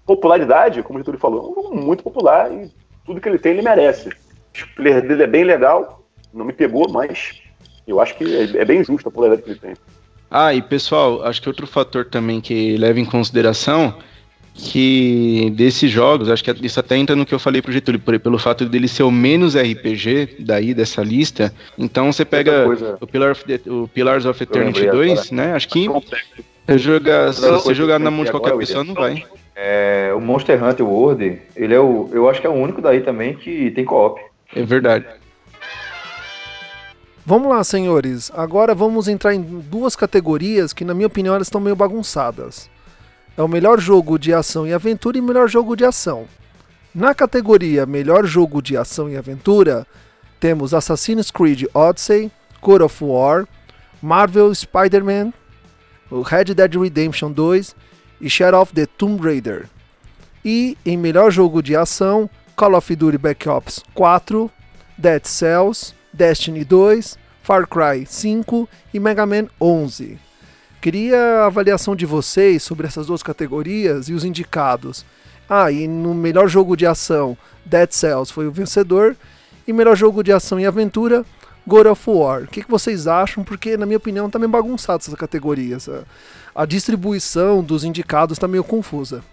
popularidade, 0.03 0.81
como 0.81 0.97
o 0.97 1.01
Getúlio 1.01 1.19
falou, 1.19 1.39
é 1.39 1.51
um 1.51 1.63
jogo 1.63 1.75
muito 1.75 2.03
popular 2.03 2.51
e 2.51 2.71
tudo 3.05 3.21
que 3.21 3.29
ele 3.29 3.37
tem 3.37 3.53
ele 3.53 3.61
merece. 3.61 4.09
O 4.09 4.75
player 4.75 5.05
dele 5.05 5.23
é 5.23 5.27
bem 5.27 5.43
legal, 5.43 6.02
não 6.33 6.45
me 6.45 6.53
pegou, 6.53 6.89
mas 6.89 7.33
eu 7.87 7.99
acho 8.01 8.15
que 8.17 8.23
é, 8.23 8.43
é 8.61 8.65
bem 8.65 8.83
justo 8.83 9.07
a 9.07 9.11
popularidade 9.11 9.43
que 9.43 9.49
ele 9.51 9.59
tem. 9.59 9.73
Ah, 10.31 10.53
e 10.53 10.61
pessoal, 10.61 11.23
acho 11.23 11.41
que 11.41 11.47
outro 11.47 11.67
fator 11.67 12.05
também 12.05 12.41
que 12.41 12.75
leva 12.77 12.99
em 12.99 13.05
consideração 13.05 13.95
que 14.55 15.51
desses 15.55 15.89
jogos, 15.89 16.29
acho 16.29 16.43
que 16.43 16.51
isso 16.65 16.79
até 16.79 16.95
entra 16.95 17.15
no 17.15 17.25
que 17.25 17.33
eu 17.33 17.39
falei 17.39 17.61
pro 17.61 17.71
Getúlio, 17.71 17.99
por- 17.99 18.19
pelo 18.19 18.37
fato 18.37 18.65
dele 18.65 18.87
ser 18.87 19.03
o 19.03 19.09
menos 19.11 19.55
RPG 19.55 20.37
daí 20.39 20.73
dessa 20.73 21.01
lista. 21.03 21.51
Então 21.77 22.11
você 22.11 22.23
pega 22.23 22.65
o, 23.01 23.07
Pillar 23.07 23.31
of 23.31 23.43
the- 23.45 23.69
o 23.69 23.87
Pillars 23.87 24.25
of 24.25 24.41
Eternity 24.41 24.81
lembrei 24.85 25.07
2, 25.15 25.31
né? 25.31 25.53
Acho 25.53 25.67
que 25.69 25.87
é 26.67 26.77
jogar, 26.77 27.33
se 27.33 27.41
você 27.49 27.73
jogar 27.73 27.97
que 27.97 28.03
na 28.03 28.07
eu 28.09 28.11
mão 28.11 28.23
de 28.25 28.31
qualquer 28.31 28.55
pessoa, 28.57 28.83
não 28.83 28.93
vai. 28.93 29.25
É, 29.55 30.11
o 30.15 30.21
Monster 30.21 30.63
Hunter 30.63 30.85
World, 30.87 31.41
ele 31.55 31.73
é 31.73 31.79
o. 31.79 32.09
Eu 32.11 32.27
acho 32.29 32.39
que 32.41 32.47
é 32.47 32.49
o 32.49 32.53
único 32.53 32.81
daí 32.81 33.01
também 33.01 33.35
que 33.35 33.69
tem 33.71 33.85
co-op. 33.85 34.19
É 34.55 34.63
verdade. 34.63 35.05
Vamos 37.25 37.49
lá, 37.49 37.63
senhores. 37.63 38.29
Agora 38.35 38.75
vamos 38.75 39.07
entrar 39.07 39.33
em 39.33 39.41
duas 39.41 39.95
categorias 39.95 40.73
que, 40.73 40.83
na 40.83 40.93
minha 40.93 41.07
opinião, 41.07 41.33
elas 41.33 41.47
estão 41.47 41.61
meio 41.61 41.75
bagunçadas. 41.75 42.69
É 43.37 43.41
o 43.41 43.47
melhor 43.47 43.79
jogo 43.79 44.19
de 44.19 44.33
ação 44.33 44.67
e 44.67 44.73
aventura 44.73 45.17
e 45.17 45.21
melhor 45.21 45.47
jogo 45.47 45.73
de 45.73 45.85
ação. 45.85 46.25
Na 46.93 47.15
categoria 47.15 47.85
melhor 47.85 48.25
jogo 48.25 48.61
de 48.61 48.75
ação 48.75 49.09
e 49.09 49.15
aventura, 49.15 49.87
temos 50.37 50.73
Assassin's 50.73 51.31
Creed 51.31 51.63
Odyssey, 51.73 52.29
God 52.61 52.81
of 52.81 53.01
War, 53.01 53.47
Marvel 54.01 54.53
Spider-Man, 54.53 55.33
Red 56.11 56.53
Dead 56.53 56.75
Redemption 56.75 57.31
2 57.31 57.73
e 58.19 58.29
Shadow 58.29 58.61
of 58.61 58.73
the 58.73 58.85
Tomb 58.85 59.23
Raider. 59.23 59.69
E 60.43 60.77
em 60.85 60.97
melhor 60.97 61.31
jogo 61.31 61.63
de 61.63 61.73
ação, 61.73 62.29
Call 62.57 62.75
of 62.75 62.93
Duty 62.93 63.17
Black 63.17 63.47
Ops 63.47 63.81
4, 63.93 64.51
Dead 64.97 65.25
Cells, 65.25 65.95
Destiny 66.13 66.63
2, 66.63 67.17
Far 67.41 67.67
Cry 67.67 68.05
5 68.05 68.69
e 68.93 68.99
Mega 68.99 69.25
Man 69.25 69.47
11. 69.59 70.17
Queria 70.81 71.17
a 71.17 71.45
avaliação 71.47 71.95
de 71.95 72.05
vocês 72.05 72.61
sobre 72.61 72.85
essas 72.87 73.07
duas 73.07 73.23
categorias 73.23 74.09
e 74.09 74.13
os 74.13 74.23
indicados. 74.25 75.05
Ah, 75.49 75.71
e 75.71 75.87
no 75.87 76.13
melhor 76.13 76.47
jogo 76.47 76.75
de 76.75 76.85
ação, 76.85 77.37
Dead 77.65 77.91
Cells 77.91 78.31
foi 78.31 78.47
o 78.47 78.51
vencedor. 78.51 79.15
E 79.65 79.71
melhor 79.71 79.95
jogo 79.95 80.21
de 80.23 80.31
ação 80.33 80.59
e 80.59 80.65
aventura, 80.65 81.25
God 81.65 81.85
of 81.87 82.01
War. 82.09 82.43
O 82.43 82.47
que, 82.47 82.63
que 82.63 82.69
vocês 82.69 83.07
acham? 83.07 83.41
Porque, 83.45 83.77
na 83.77 83.85
minha 83.85 83.97
opinião, 83.97 84.29
tá 84.29 84.37
meio 84.37 84.49
bagunçado 84.51 85.01
essa 85.07 85.15
categoria. 85.15 85.77
essa- 85.77 86.03
A 86.53 86.65
distribuição 86.65 87.63
dos 87.63 87.83
indicados 87.85 88.37
tá 88.37 88.47
meio 88.47 88.63
confusa. 88.63 89.23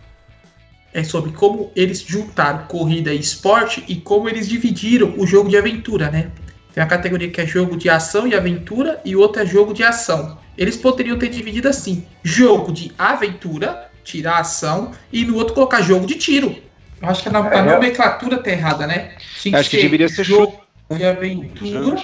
é 0.92 1.04
sobre 1.04 1.30
como 1.32 1.70
eles 1.76 2.00
juntaram 2.00 2.66
corrida 2.66 3.12
e 3.14 3.18
esporte 3.20 3.84
e 3.86 3.94
como 3.96 4.28
eles 4.28 4.48
dividiram 4.48 5.14
o 5.18 5.24
jogo 5.26 5.48
de 5.48 5.56
aventura, 5.56 6.10
né? 6.10 6.30
Tem 6.72 6.82
uma 6.82 6.88
categoria 6.88 7.28
que 7.28 7.40
é 7.40 7.46
jogo 7.46 7.76
de 7.76 7.88
ação 7.90 8.26
e 8.26 8.34
aventura 8.34 9.00
e 9.04 9.16
outra 9.16 9.42
é 9.42 9.46
jogo 9.46 9.74
de 9.74 9.82
ação. 9.82 10.38
Eles 10.56 10.76
poderiam 10.76 11.18
ter 11.18 11.28
dividido 11.28 11.68
assim: 11.68 12.06
jogo 12.22 12.72
de 12.72 12.92
aventura, 12.98 13.88
tirar 14.04 14.34
a 14.34 14.40
ação, 14.40 14.92
e 15.12 15.24
no 15.24 15.36
outro 15.36 15.54
colocar 15.54 15.80
jogo 15.82 16.06
de 16.06 16.14
tiro. 16.14 16.54
Eu 17.00 17.08
acho 17.08 17.22
que 17.22 17.28
a, 17.28 17.38
a 17.38 17.56
É, 17.56 17.62
nomenclatura 17.62 18.38
tá 18.38 18.50
errada, 18.50 18.86
né? 18.86 19.12
Tinha 19.40 19.58
Acho 19.58 19.70
que 19.70 19.80
deveria 19.80 20.08
ser 20.08 20.24
jogo 20.24 20.60
de 20.90 21.04
aventura. 21.04 22.02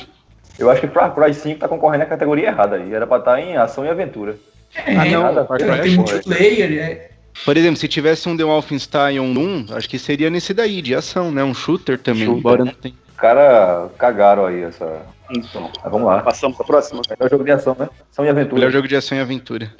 Eu 0.58 0.70
acho 0.70 0.80
que 0.80 0.88
Far 0.88 1.14
Cry 1.14 1.34
5 1.34 1.60
tá 1.60 1.68
concorrendo 1.68 2.04
à 2.04 2.06
categoria 2.06 2.48
errada 2.48 2.76
aí. 2.76 2.92
Era 2.92 3.06
pra 3.06 3.18
estar 3.18 3.40
em 3.40 3.56
ação 3.56 3.84
e 3.84 3.90
aventura. 3.90 4.38
É, 4.74 4.96
Ah, 4.96 5.04
não, 5.04 5.22
nada, 5.24 5.44
Far 5.44 5.58
Cry 5.58 5.82
tem 5.82 5.96
multiplayer, 5.96 6.72
é, 6.82 7.10
Por 7.44 7.56
exemplo, 7.56 7.76
se 7.76 7.86
tivesse 7.86 8.26
um 8.28 8.36
The 8.36 8.44
Wolfenstein 8.44 9.20
1, 9.20 9.66
acho 9.72 9.88
que 9.88 9.98
seria 9.98 10.30
nesse 10.30 10.54
daí, 10.54 10.80
de 10.80 10.94
ação, 10.94 11.30
né? 11.30 11.44
Um 11.44 11.52
shooter 11.52 11.98
também, 11.98 12.24
Shooter. 12.24 12.38
embora 12.38 12.64
não 12.64 12.72
tenha. 12.72 12.94
Os 13.16 13.20
caras 13.20 13.90
cagaram 13.96 14.44
aí 14.44 14.62
essa. 14.62 15.00
Então, 15.30 15.70
Mas 15.82 15.90
vamos 15.90 16.06
lá. 16.06 16.20
passamos 16.20 16.54
para 16.54 16.64
a 16.64 16.66
próxima. 16.66 17.00
É 17.18 17.24
o 17.24 17.30
jogo 17.30 17.44
de 17.44 17.50
ação, 17.50 17.74
né? 17.78 17.88
Ação 18.12 18.26
e 18.26 18.28
aventura. 18.28 18.56
Melhor 18.56 18.70
jogo 18.70 18.86
de 18.86 18.94
ação 18.94 19.16
e 19.16 19.20
aventura. 19.22 19.72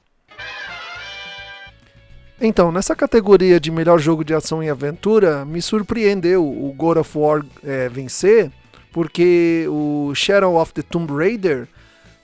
Então, 2.41 2.73
nessa 2.73 2.97
categoria 2.97 3.61
de 3.61 3.71
melhor 3.71 3.99
jogo 3.99 4.25
de 4.25 4.33
ação 4.33 4.63
e 4.65 4.71
aventura, 4.71 5.45
me 5.45 5.61
surpreendeu 5.61 6.43
o 6.47 6.73
God 6.75 6.97
of 6.97 7.19
War 7.19 7.45
é, 7.63 7.91
vencer, 7.91 8.51
porque 8.91 9.67
o 9.69 10.15
Shadow 10.15 10.57
of 10.57 10.73
the 10.73 10.83
Tomb 10.83 11.13
Raider 11.13 11.69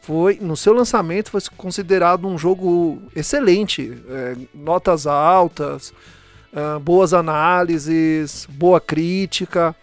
foi, 0.00 0.38
no 0.40 0.56
seu 0.56 0.72
lançamento, 0.72 1.30
foi 1.30 1.42
considerado 1.58 2.26
um 2.26 2.38
jogo 2.38 3.02
excelente, 3.14 4.02
é, 4.08 4.36
notas 4.54 5.06
altas, 5.06 5.92
ah, 6.54 6.78
boas 6.78 7.14
análises, 7.14 8.46
boa 8.50 8.80
crítica, 8.80 9.74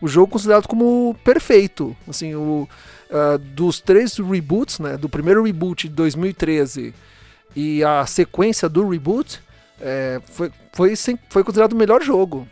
o 0.00 0.08
jogo 0.08 0.32
considerado 0.32 0.66
como 0.66 1.14
perfeito, 1.24 1.96
assim, 2.08 2.34
o, 2.34 2.68
ah, 3.10 3.38
dos 3.38 3.80
três 3.80 4.16
reboots, 4.18 4.78
né, 4.78 4.96
do 4.96 5.08
primeiro 5.08 5.42
reboot 5.44 5.88
de 5.88 5.94
2013 5.94 6.94
e 7.54 7.82
a 7.84 8.06
sequência 8.06 8.68
do 8.68 8.88
reboot, 8.88 9.40
é, 9.80 10.20
foi, 10.32 10.50
foi, 10.72 10.96
sem- 10.96 11.18
foi 11.28 11.42
considerado 11.44 11.72
o 11.72 11.76
melhor 11.76 12.02
jogo. 12.02 12.46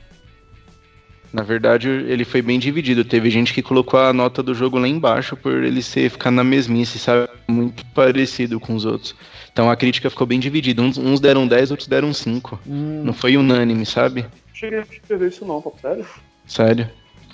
Na 1.30 1.42
verdade, 1.42 1.88
ele 1.88 2.24
foi 2.24 2.40
bem 2.40 2.58
dividido. 2.58 3.04
Teve 3.04 3.28
gente 3.28 3.52
que 3.52 3.60
colocou 3.62 4.00
a 4.00 4.14
nota 4.14 4.42
do 4.42 4.54
jogo 4.54 4.78
lá 4.78 4.88
embaixo 4.88 5.36
por 5.36 5.62
ele 5.62 5.82
ser 5.82 6.08
ficar 6.10 6.30
na 6.30 6.42
mesmice, 6.42 6.98
sabe? 6.98 7.28
Muito 7.46 7.84
parecido 7.94 8.58
com 8.58 8.74
os 8.74 8.86
outros. 8.86 9.14
Então 9.52 9.70
a 9.70 9.76
crítica 9.76 10.08
ficou 10.08 10.26
bem 10.26 10.40
dividida. 10.40 10.80
Uns, 10.80 10.96
uns 10.96 11.20
deram 11.20 11.46
10, 11.46 11.70
outros 11.70 11.86
deram 11.86 12.14
5. 12.14 12.58
Não 12.64 13.12
foi 13.12 13.36
unânime, 13.36 13.84
sabe? 13.84 14.22
Não 14.22 14.30
cheguei 14.54 14.78
a 14.78 14.82
escrever 14.82 15.28
isso 15.28 15.44
não, 15.44 15.60
papo 15.60 15.78
sério. 15.82 16.06
Sério. 16.46 16.90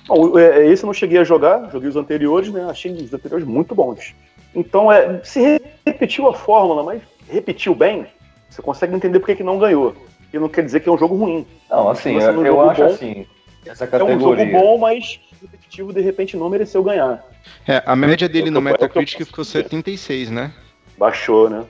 Bom, 0.07 0.39
é, 0.39 0.67
esse 0.67 0.85
eu 0.85 0.87
não 0.87 0.95
cheguei 0.95 1.19
a 1.19 1.25
jogar, 1.25 1.71
joguei 1.71 1.89
os 1.89 1.97
anteriores, 1.97 2.51
né? 2.53 2.65
Achei 2.69 2.93
os 2.93 3.13
anteriores 3.13 3.47
muito 3.47 3.75
bons. 3.75 4.15
Então, 4.55 4.93
é, 4.93 5.21
se 5.25 5.61
repetiu 5.85 6.29
a 6.29 6.35
fórmula, 6.35 6.83
mas 6.83 7.03
repetiu 7.29 7.75
bem, 7.75 8.07
você 8.49 8.63
consegue 8.63 8.95
entender 8.95 9.19
por 9.19 9.27
que 9.27 9.37
que 9.37 9.43
não 9.43 9.59
ganhou. 9.59 9.97
E 10.33 10.39
não 10.39 10.49
quer 10.49 10.65
dizer 10.65 10.81
que 10.81 10.89
é 10.89 10.93
um 10.93 10.99
jogo 10.99 11.17
ruim. 11.17 11.47
Não, 11.71 11.89
assim, 11.89 12.15
eu, 12.17 12.61
acho 12.61 12.83
bom? 12.83 12.87
assim. 12.89 13.27
Essa 13.65 13.85
É 13.85 14.05
um 14.05 14.21
jogo 14.21 14.37
categoria. 14.37 14.61
bom, 14.61 14.79
mas 14.79 15.21
repetitivo 15.41 15.93
de 15.93 16.01
repente 16.01 16.37
não 16.37 16.51
mereceu 16.51 16.83
ganhar. 16.83 17.25
É, 17.67 17.83
a 17.87 17.97
média 17.97 18.29
dele 18.29 18.51
no 18.51 18.59
É 18.59 18.61
é 18.61 18.65
Metacritic 18.65 19.19
posso 19.19 19.31
ficou 19.31 19.45
dizer. 19.45 19.63
76, 19.63 20.31
né? 20.31 20.53
Baixou, 20.99 21.49
né? 21.49 21.65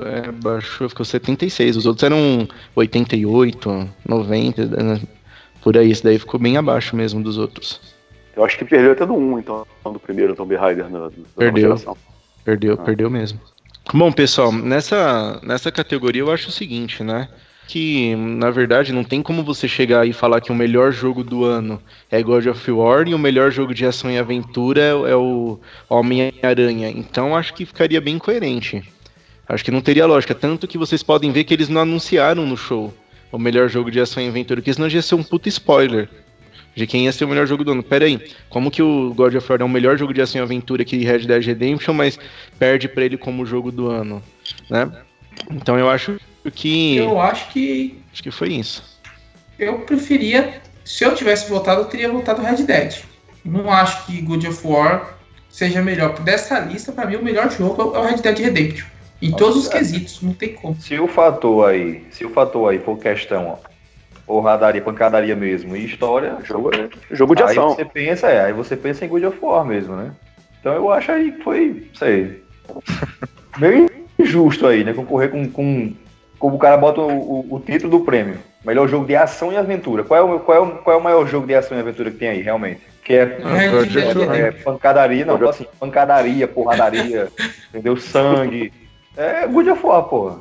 É, 0.00 0.30
baixou, 0.30 0.88
ficou 0.88 1.04
76. 1.04 1.76
Os 1.76 1.86
outros 1.86 2.04
eram 2.04 2.48
88, 2.74 3.88
90, 4.06 4.66
né? 4.82 5.00
Por 5.62 5.76
aí. 5.76 5.90
Esse 5.90 6.02
daí 6.04 6.18
ficou 6.18 6.38
bem 6.40 6.56
abaixo 6.56 6.94
mesmo 6.96 7.22
dos 7.22 7.38
outros. 7.38 7.80
Eu 8.36 8.44
acho 8.44 8.56
que 8.56 8.64
perdeu 8.64 8.92
até 8.92 9.04
do 9.04 9.14
1, 9.14 9.38
então, 9.38 9.66
do 9.84 9.98
primeiro 9.98 10.34
Tomb 10.34 10.54
Raider 10.54 10.84
na, 10.84 10.90
da 10.90 10.98
nova 10.98 11.12
Perdeu. 11.36 11.62
geração. 11.62 11.96
Perdeu, 12.44 12.74
Ah. 12.74 12.84
perdeu 12.84 13.10
mesmo. 13.10 13.40
Bom, 13.92 14.12
pessoal, 14.12 14.52
nessa, 14.52 15.40
nessa 15.42 15.70
categoria 15.72 16.22
eu 16.22 16.30
acho 16.32 16.48
o 16.48 16.52
seguinte, 16.52 17.02
né? 17.02 17.28
que, 17.70 18.16
na 18.16 18.50
verdade, 18.50 18.92
não 18.92 19.04
tem 19.04 19.22
como 19.22 19.44
você 19.44 19.68
chegar 19.68 20.04
e 20.04 20.12
falar 20.12 20.40
que 20.40 20.50
o 20.50 20.54
melhor 20.56 20.90
jogo 20.90 21.22
do 21.22 21.44
ano 21.44 21.80
é 22.10 22.20
God 22.20 22.44
of 22.46 22.68
War 22.72 23.06
e 23.06 23.14
o 23.14 23.18
melhor 23.18 23.52
jogo 23.52 23.72
de 23.72 23.86
ação 23.86 24.10
e 24.10 24.18
aventura 24.18 24.80
é, 24.80 24.88
é 24.88 25.14
o 25.14 25.56
Homem-Aranha. 25.88 26.90
Então 26.90 27.36
acho 27.36 27.54
que 27.54 27.64
ficaria 27.64 28.00
bem 28.00 28.18
coerente. 28.18 28.82
Acho 29.48 29.64
que 29.64 29.70
não 29.70 29.80
teria 29.80 30.04
lógica. 30.04 30.34
Tanto 30.34 30.66
que 30.66 30.76
vocês 30.76 31.00
podem 31.04 31.30
ver 31.30 31.44
que 31.44 31.54
eles 31.54 31.68
não 31.68 31.80
anunciaram 31.82 32.44
no 32.44 32.56
show 32.56 32.92
o 33.32 33.38
melhor 33.38 33.68
jogo 33.68 33.90
de 33.90 34.00
ação 34.00 34.22
e 34.22 34.28
aventura, 34.28 34.60
porque 34.60 34.72
senão 34.72 34.88
já 34.88 34.96
ia 34.96 35.02
ser 35.02 35.14
um 35.14 35.22
puta 35.22 35.48
spoiler 35.48 36.08
de 36.74 36.86
quem 36.86 37.04
ia 37.04 37.12
ser 37.12 37.24
o 37.24 37.28
melhor 37.28 37.46
jogo 37.46 37.64
do 37.64 37.72
ano. 37.72 37.82
Pera 37.82 38.04
aí, 38.04 38.20
como 38.48 38.70
que 38.70 38.82
o 38.82 39.12
God 39.14 39.34
of 39.34 39.50
War 39.50 39.60
é 39.60 39.64
o 39.64 39.68
melhor 39.68 39.96
jogo 39.96 40.14
de 40.14 40.20
ação 40.20 40.40
e 40.40 40.44
aventura 40.44 40.84
que 40.84 41.04
Red 41.04 41.20
Dead 41.20 41.44
Redemption, 41.44 41.94
mas 41.94 42.18
perde 42.58 42.88
para 42.88 43.04
ele 43.04 43.16
como 43.16 43.46
jogo 43.46 43.70
do 43.70 43.88
ano, 43.88 44.22
né? 44.68 44.90
Então 45.50 45.78
eu 45.78 45.88
acho 45.88 46.18
que 46.54 46.96
eu 46.96 47.20
acho 47.20 47.48
que 47.50 47.98
acho 48.12 48.22
que 48.22 48.30
foi 48.30 48.48
isso. 48.52 48.82
Eu 49.58 49.80
preferia, 49.80 50.60
se 50.84 51.04
eu 51.04 51.14
tivesse 51.14 51.48
votado, 51.48 51.82
eu 51.82 51.84
teria 51.86 52.10
votado 52.10 52.42
Red 52.42 52.64
Dead. 52.64 53.02
Não 53.44 53.70
acho 53.70 54.06
que 54.06 54.20
God 54.22 54.44
of 54.44 54.66
War 54.66 55.18
seja 55.48 55.82
melhor. 55.82 56.18
Dessa 56.20 56.58
lista, 56.60 56.92
para 56.92 57.06
mim, 57.06 57.16
o 57.16 57.24
melhor 57.24 57.50
jogo 57.50 57.94
é 57.94 57.98
o 57.98 58.02
Red 58.02 58.22
Dead 58.22 58.38
Redemption. 58.38 58.86
Em 59.22 59.32
todos 59.32 59.56
os 59.56 59.68
quesitos, 59.68 60.22
não 60.22 60.32
tem 60.32 60.54
como. 60.54 60.74
Se 60.80 60.98
o 60.98 61.06
fator 61.06 61.68
aí, 61.68 62.04
se 62.10 62.24
o 62.24 62.30
fator 62.30 62.70
aí 62.70 62.78
for 62.78 62.98
questão 62.98 63.58
porradaria, 64.26 64.80
pancadaria 64.80 65.34
mesmo 65.34 65.76
e 65.76 65.84
história, 65.84 66.38
jogo, 66.44 66.70
jogo 67.10 67.34
de 67.34 67.42
aí 67.42 67.50
ação. 67.50 67.74
Você 67.74 67.84
pensa, 67.84 68.28
é, 68.28 68.44
aí 68.44 68.52
você 68.52 68.76
pensa 68.76 69.04
em 69.04 69.08
God 69.08 69.24
of 69.24 69.38
War 69.42 69.64
mesmo, 69.64 69.96
né? 69.96 70.12
Então 70.60 70.72
eu 70.72 70.90
acho 70.92 71.10
aí 71.10 71.32
que 71.32 71.42
foi, 71.42 71.90
sei, 71.94 72.42
meio 73.58 73.90
injusto 74.16 74.68
aí, 74.68 74.84
né? 74.84 74.92
Concorrer 74.92 75.30
com, 75.30 75.50
com 75.50 75.92
como 76.38 76.56
o 76.56 76.58
cara 76.58 76.76
bota 76.76 77.00
o, 77.00 77.10
o, 77.10 77.56
o, 77.56 77.60
título 77.60 77.98
do 77.98 78.04
prêmio. 78.04 78.38
Melhor 78.64 78.88
jogo 78.88 79.06
de 79.06 79.16
ação 79.16 79.52
e 79.52 79.56
aventura. 79.56 80.04
Qual 80.04 80.18
é, 80.18 80.22
o, 80.22 80.40
qual, 80.40 80.56
é 80.56 80.60
o, 80.60 80.70
qual 80.78 80.96
é 80.96 80.98
o 80.98 81.02
maior 81.02 81.26
jogo 81.26 81.46
de 81.46 81.54
ação 81.54 81.76
e 81.76 81.80
aventura 81.80 82.10
que 82.10 82.18
tem 82.18 82.28
aí, 82.28 82.40
realmente? 82.40 82.80
Que 83.04 83.14
é, 83.14 83.22
é, 83.22 84.36
é, 84.36 84.40
é 84.40 84.50
pancadaria, 84.52 85.24
não, 85.24 85.48
assim, 85.48 85.66
pancadaria, 85.78 86.46
porradaria, 86.46 87.28
entendeu? 87.68 87.96
Sangue. 87.96 88.72
É 89.16 89.46
Good 89.46 89.70
of 89.70 89.86
War, 89.86 90.04
porra. 90.04 90.40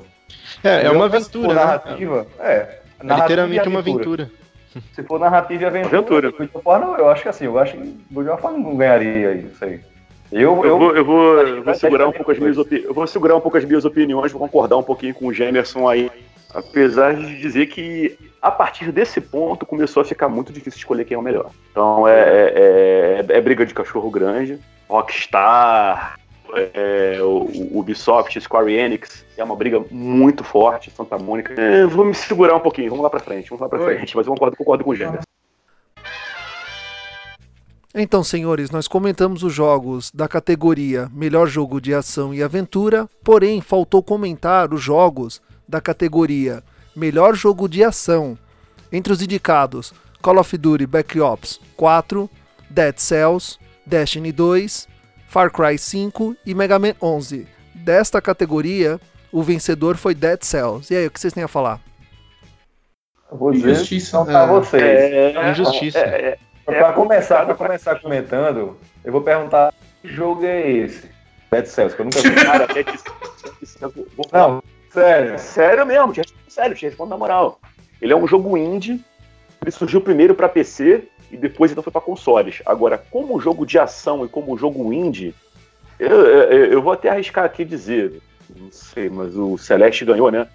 É, 0.64 0.86
é 0.86 0.92
uma 0.92 1.06
aventura. 1.06 1.48
Né? 1.48 1.54
narrativa, 1.54 2.28
é. 2.40 2.54
é 2.54 2.82
literalmente 3.04 3.68
uma 3.68 3.80
aventura. 3.80 4.32
Se 4.94 5.02
for 5.04 5.20
narrativa 5.20 5.64
e 5.64 5.66
aventura, 5.66 5.98
aventura. 5.98 6.32
Good 6.32 6.52
of 6.54 6.68
War, 6.68 6.80
não, 6.80 6.98
eu 6.98 7.10
acho 7.10 7.24
que 7.24 7.30
assim, 7.30 7.46
eu 7.46 7.58
acho 7.58 7.74
que 7.74 8.00
Good 8.12 8.30
of 8.30 8.44
War 8.44 8.54
não 8.54 8.76
ganharia 8.76 9.34
isso 9.34 9.64
aí. 9.66 9.82
Eu, 10.32 10.64
eu, 10.64 10.66
eu, 10.66 10.78
vou, 10.78 10.96
eu 10.96 11.06
vou, 11.06 11.38
eu 11.40 11.64
vou 11.64 11.74
segurar 11.74 12.08
um 12.08 12.12
pouco 12.12 12.32
as 12.32 12.38
minhas 12.38 12.58
opiniões. 12.58 12.88
Eu 12.88 12.94
vou 12.94 13.08
segurar 13.08 13.36
um 13.36 13.42
pouco 13.42 13.58
as 13.58 13.66
minhas 13.66 13.84
opiniões, 13.84 14.32
vou 14.32 14.42
concordar 14.42 14.78
um 14.78 14.84
pouquinho 14.84 15.14
com 15.16 15.26
o 15.26 15.34
Gemerson 15.34 15.88
aí. 15.88 16.12
Apesar 16.54 17.16
de 17.16 17.40
dizer 17.40 17.68
que 17.68 18.18
a 18.42 18.50
partir 18.50 18.92
desse 18.92 19.20
ponto 19.20 19.66
começou 19.66 20.02
a 20.02 20.06
ficar 20.06 20.30
muito 20.30 20.54
difícil 20.54 20.78
escolher 20.78 21.06
quem 21.06 21.16
é 21.16 21.18
o 21.18 21.22
melhor. 21.22 21.52
Então 21.72 22.08
é, 22.08 22.20
é, 22.20 23.26
é, 23.30 23.38
é 23.38 23.42
briga 23.42 23.66
de 23.66 23.74
cachorro 23.74 24.10
grande, 24.10 24.60
Rockstar, 24.88 26.20
é, 26.74 27.20
o, 27.22 27.80
Ubisoft, 27.80 28.40
Square 28.40 28.74
Enix, 28.74 29.26
é 29.38 29.44
uma 29.44 29.56
briga 29.56 29.84
muito 29.92 30.44
forte, 30.44 30.92
Santa 30.92 31.18
Mônica. 31.18 31.54
É, 31.54 31.86
vou 31.86 32.06
me 32.06 32.14
segurar 32.14 32.56
um 32.56 32.60
pouquinho, 32.60 32.90
vamos 32.90 33.04
lá 33.04 33.10
pra 33.10 33.20
frente, 33.20 33.50
vamos 33.50 33.62
lá 33.62 33.70
pra 33.70 33.80
Oi. 33.80 33.96
frente, 33.96 34.16
mas 34.16 34.26
eu 34.26 34.34
concordo, 34.34 34.58
concordo 34.58 34.84
com 34.84 34.92
o 34.92 34.96
Gemerson. 34.96 35.24
Então, 37.94 38.24
senhores, 38.24 38.70
nós 38.70 38.88
comentamos 38.88 39.42
os 39.42 39.52
jogos 39.52 40.12
da 40.12 40.28
categoria 40.28 41.10
Melhor 41.12 41.48
Jogo 41.48 41.82
de 41.82 41.94
Ação 41.94 42.34
e 42.34 42.44
Aventura, 42.44 43.10
porém 43.24 43.62
faltou 43.62 44.04
comentar 44.04 44.72
os 44.74 44.82
jogos 44.82 45.42
da 45.68 45.82
categoria 45.82 46.64
Melhor 46.96 47.34
Jogo 47.34 47.68
de 47.68 47.84
Ação. 47.84 48.38
Entre 48.92 49.12
os 49.12 49.22
indicados, 49.22 49.92
Call 50.22 50.38
of 50.38 50.56
Duty 50.58 50.86
Black 50.86 51.20
Ops 51.20 51.60
4, 51.76 52.30
Dead 52.70 52.98
Cells, 52.98 53.58
Destiny 53.86 54.32
2, 54.32 54.88
Far 55.30 55.52
Cry 55.52 55.78
5 55.78 56.36
e 56.44 56.56
Mega 56.56 56.80
Man 56.80 56.96
11. 57.00 57.48
Desta 57.76 58.20
categoria, 58.20 59.00
o 59.32 59.44
vencedor 59.44 59.96
foi 59.96 60.16
Dead 60.16 60.42
Cells. 60.42 60.92
E 60.92 60.98
aí, 60.98 61.06
o 61.06 61.12
que 61.12 61.20
vocês 61.20 61.32
têm 61.32 61.44
a 61.44 61.48
falar? 61.48 61.80
Vou 63.32 63.52
dizer 63.52 63.74
injustiça. 63.74 64.26
Pra 64.26 64.48
vocês. 64.48 64.82
É, 64.82 65.32
é 65.34 65.52
injustiça. 65.52 66.00
É, 66.00 66.02
é, 66.04 66.38
é, 66.66 66.80
para 66.80 66.94
começar, 66.94 67.46
para 67.46 67.54
começar 67.54 68.00
comentando, 68.00 68.76
eu 69.06 69.12
vou 69.12 69.22
perguntar 69.22 69.72
que 70.02 70.08
jogo 70.08 70.44
é 70.46 70.68
esse? 70.68 71.08
Dead 71.52 71.66
Cells, 71.68 71.96
que 71.96 72.02
eu 72.02 72.06
nunca 72.06 72.22
vi. 72.22 72.34
Cara, 72.34 72.68
Não, 74.34 74.64
sério. 74.92 75.38
Sério 75.38 75.86
mesmo, 75.86 76.14
sério, 76.48 76.76
te 76.76 76.88
respondo 76.88 77.12
na 77.12 77.18
moral. 77.18 77.60
Ele 78.02 78.14
é 78.14 78.16
um 78.16 78.26
jogo 78.26 78.58
indie, 78.58 79.00
ele 79.62 79.72
surgiu 79.72 80.02
primeiro 80.02 80.34
para 80.34 80.50
PC 80.50 81.08
e 81.32 81.38
depois 81.38 81.72
então 81.72 81.84
foi 81.84 81.92
para 81.92 82.02
consoles. 82.02 82.62
Agora, 82.66 82.98
como 82.98 83.40
jogo 83.40 83.66
de 83.66 83.78
ação 83.78 84.26
e 84.26 84.30
como 84.30 84.58
jogo 84.58 84.92
indie, 84.94 85.34
eu, 86.00 86.26
eu, 86.26 86.66
eu 86.66 86.82
vou 86.82 86.94
até 86.94 87.10
arriscar 87.10 87.46
aqui 87.46 87.66
dizer, 87.66 88.22
não 88.56 88.72
sei, 88.72 89.10
mas 89.10 89.36
o 89.36 89.58
Celeste 89.58 90.06
ganhou, 90.06 90.32
né? 90.32 90.48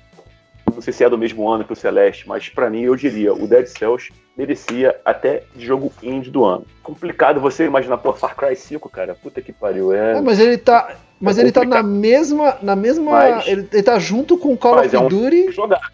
Não 0.73 0.81
sei 0.81 0.93
se 0.93 1.05
é 1.05 1.11
do 1.11 1.19
mesmo 1.19 1.49
ano 1.49 1.65
que 1.65 1.73
o 1.73 1.77
Celeste, 1.77 2.27
mas 2.27 2.49
para 2.49 2.69
mim 2.69 2.83
eu 2.83 2.97
diria, 2.97 3.33
o 3.33 3.47
Dead 3.47 3.67
Cells 3.67 4.11
merecia 4.37 4.99
até 5.05 5.45
jogo 5.57 5.93
indie 6.03 6.31
do 6.31 6.45
ano. 6.45 6.67
Complicado 6.83 7.41
você 7.41 7.65
imaginar, 7.65 7.99
pô, 7.99 8.13
Far 8.13 8.35
Cry 8.35 8.57
5, 8.57 8.89
cara, 8.89 9.15
puta 9.15 9.41
que 9.41 9.53
pariu. 9.53 9.93
É, 9.93 10.19
é 10.19 10.21
mas 10.21 10.41
ele 10.41 10.59
tá, 10.59 10.97
mas 11.21 11.39
é 11.39 11.43
ele 11.43 11.53
tá 11.53 11.65
na 11.65 11.83
mesma, 11.83 12.59
na 12.61 12.75
mesma, 12.75 13.13
mas, 13.13 13.47
ele, 13.47 13.69
ele 13.73 13.83
tá 13.83 13.99
junto 13.99 14.37
com 14.37 14.57
Call 14.57 14.81
of 14.81 14.97
é 14.97 15.09
Duty. 15.09 15.49
Um 15.49 15.53
jogar. 15.53 15.93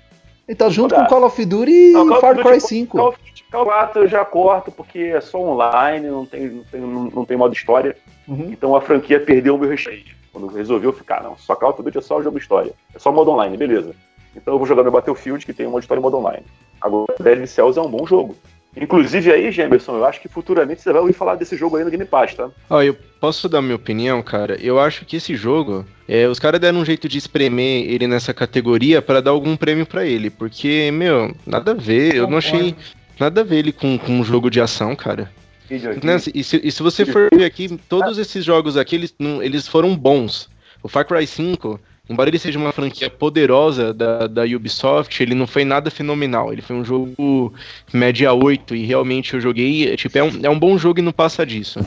Ele 0.50 0.56
tá 0.56 0.68
junto 0.68 0.96
com 0.96 1.06
Call 1.06 1.24
of 1.24 1.44
Duty 1.44 1.70
e 1.70 1.92
não, 1.92 2.20
Far 2.20 2.36
Cry 2.36 2.60
5. 2.60 2.96
Call 2.96 3.10
of 3.10 3.18
Duty 3.24 3.44
4 3.52 4.02
eu 4.02 4.08
já 4.08 4.24
corto 4.24 4.72
porque 4.72 4.98
é 4.98 5.20
só 5.20 5.38
online, 5.38 6.08
não 6.08 6.26
tem, 6.26 6.48
não 6.48 6.64
tem, 6.64 6.80
não 6.80 7.24
tem 7.24 7.36
modo 7.36 7.54
história. 7.54 7.96
Uhum. 8.26 8.48
Então 8.50 8.74
a 8.74 8.80
franquia 8.80 9.20
perdeu 9.20 9.54
o 9.54 9.58
meu 9.58 9.70
respeito. 9.70 10.10
Quando 10.32 10.48
resolveu 10.48 10.92
ficar, 10.92 11.22
não, 11.22 11.36
só 11.36 11.54
Call 11.54 11.70
of 11.70 11.80
Duty 11.84 11.98
é 11.98 12.00
só 12.00 12.18
o 12.18 12.22
jogo 12.24 12.36
história. 12.36 12.72
É 12.92 12.98
só 12.98 13.12
modo 13.12 13.30
online, 13.30 13.56
beleza. 13.56 13.94
Então 14.34 14.54
eu 14.54 14.58
vou 14.58 14.66
jogar 14.66 14.82
no 14.82 14.90
Battlefield, 14.90 15.46
que 15.46 15.52
tem 15.52 15.68
uma 15.68 15.78
história 15.78 16.00
em 16.00 16.02
modo 16.02 16.16
online. 16.16 16.44
Agora, 16.80 17.14
Dead 17.20 17.46
Cells 17.46 17.78
é 17.78 17.82
um 17.82 17.88
bom 17.88 18.04
jogo. 18.04 18.34
Inclusive 18.76 19.32
aí, 19.32 19.50
Gemerson, 19.50 19.96
eu 19.96 20.04
acho 20.04 20.20
que 20.20 20.28
futuramente 20.28 20.80
você 20.80 20.92
vai 20.92 21.00
ouvir 21.00 21.12
falar 21.12 21.34
desse 21.34 21.56
jogo 21.56 21.76
aí 21.76 21.84
no 21.84 21.90
Game 21.90 22.04
Pass, 22.04 22.34
tá? 22.34 22.50
Ó, 22.68 22.80
eu 22.80 22.96
posso 23.20 23.48
dar 23.48 23.60
minha 23.60 23.74
opinião, 23.74 24.22
cara? 24.22 24.56
Eu 24.60 24.78
acho 24.78 25.04
que 25.04 25.16
esse 25.16 25.34
jogo, 25.34 25.84
é, 26.06 26.28
os 26.28 26.38
caras 26.38 26.60
deram 26.60 26.78
um 26.78 26.84
jeito 26.84 27.08
de 27.08 27.18
espremer 27.18 27.90
ele 27.90 28.06
nessa 28.06 28.32
categoria 28.32 29.02
para 29.02 29.20
dar 29.20 29.32
algum 29.32 29.56
prêmio 29.56 29.84
para 29.84 30.06
ele, 30.06 30.30
porque, 30.30 30.90
meu, 30.92 31.34
nada 31.44 31.72
a 31.72 31.74
ver, 31.74 32.14
eu 32.14 32.28
não 32.28 32.38
achei 32.38 32.76
nada 33.18 33.40
a 33.40 33.44
ver 33.44 33.58
ele 33.58 33.72
com, 33.72 33.98
com 33.98 34.12
um 34.12 34.24
jogo 34.24 34.48
de 34.48 34.60
ação, 34.60 34.94
cara. 34.94 35.30
Né, 36.02 36.16
e, 36.34 36.42
se, 36.42 36.60
e 36.64 36.70
se 36.70 36.82
você 36.82 37.06
for 37.06 37.28
ver 37.32 37.44
aqui, 37.44 37.78
todos 37.88 38.18
esses 38.18 38.44
jogos 38.44 38.76
aqui, 38.76 38.96
eles, 38.96 39.14
eles 39.42 39.68
foram 39.68 39.96
bons. 39.96 40.48
O 40.82 40.88
Far 40.88 41.06
Cry 41.06 41.26
5, 41.26 41.78
embora 42.10 42.28
ele 42.28 42.38
seja 42.38 42.58
uma 42.58 42.72
franquia 42.72 43.08
poderosa 43.08 43.94
da, 43.94 44.26
da 44.26 44.42
Ubisoft, 44.42 45.22
ele 45.22 45.34
não 45.34 45.46
foi 45.46 45.64
nada 45.64 45.90
fenomenal. 45.90 46.52
Ele 46.52 46.60
foi 46.60 46.74
um 46.74 46.84
jogo 46.84 47.54
média 47.92 48.32
8 48.32 48.74
e 48.74 48.84
realmente 48.84 49.34
eu 49.34 49.40
joguei. 49.40 49.96
Tipo, 49.96 50.18
é 50.18 50.24
um, 50.24 50.30
é 50.42 50.50
um 50.50 50.58
bom 50.58 50.76
jogo 50.76 50.98
e 50.98 51.02
não 51.02 51.12
passa 51.12 51.46
disso. 51.46 51.80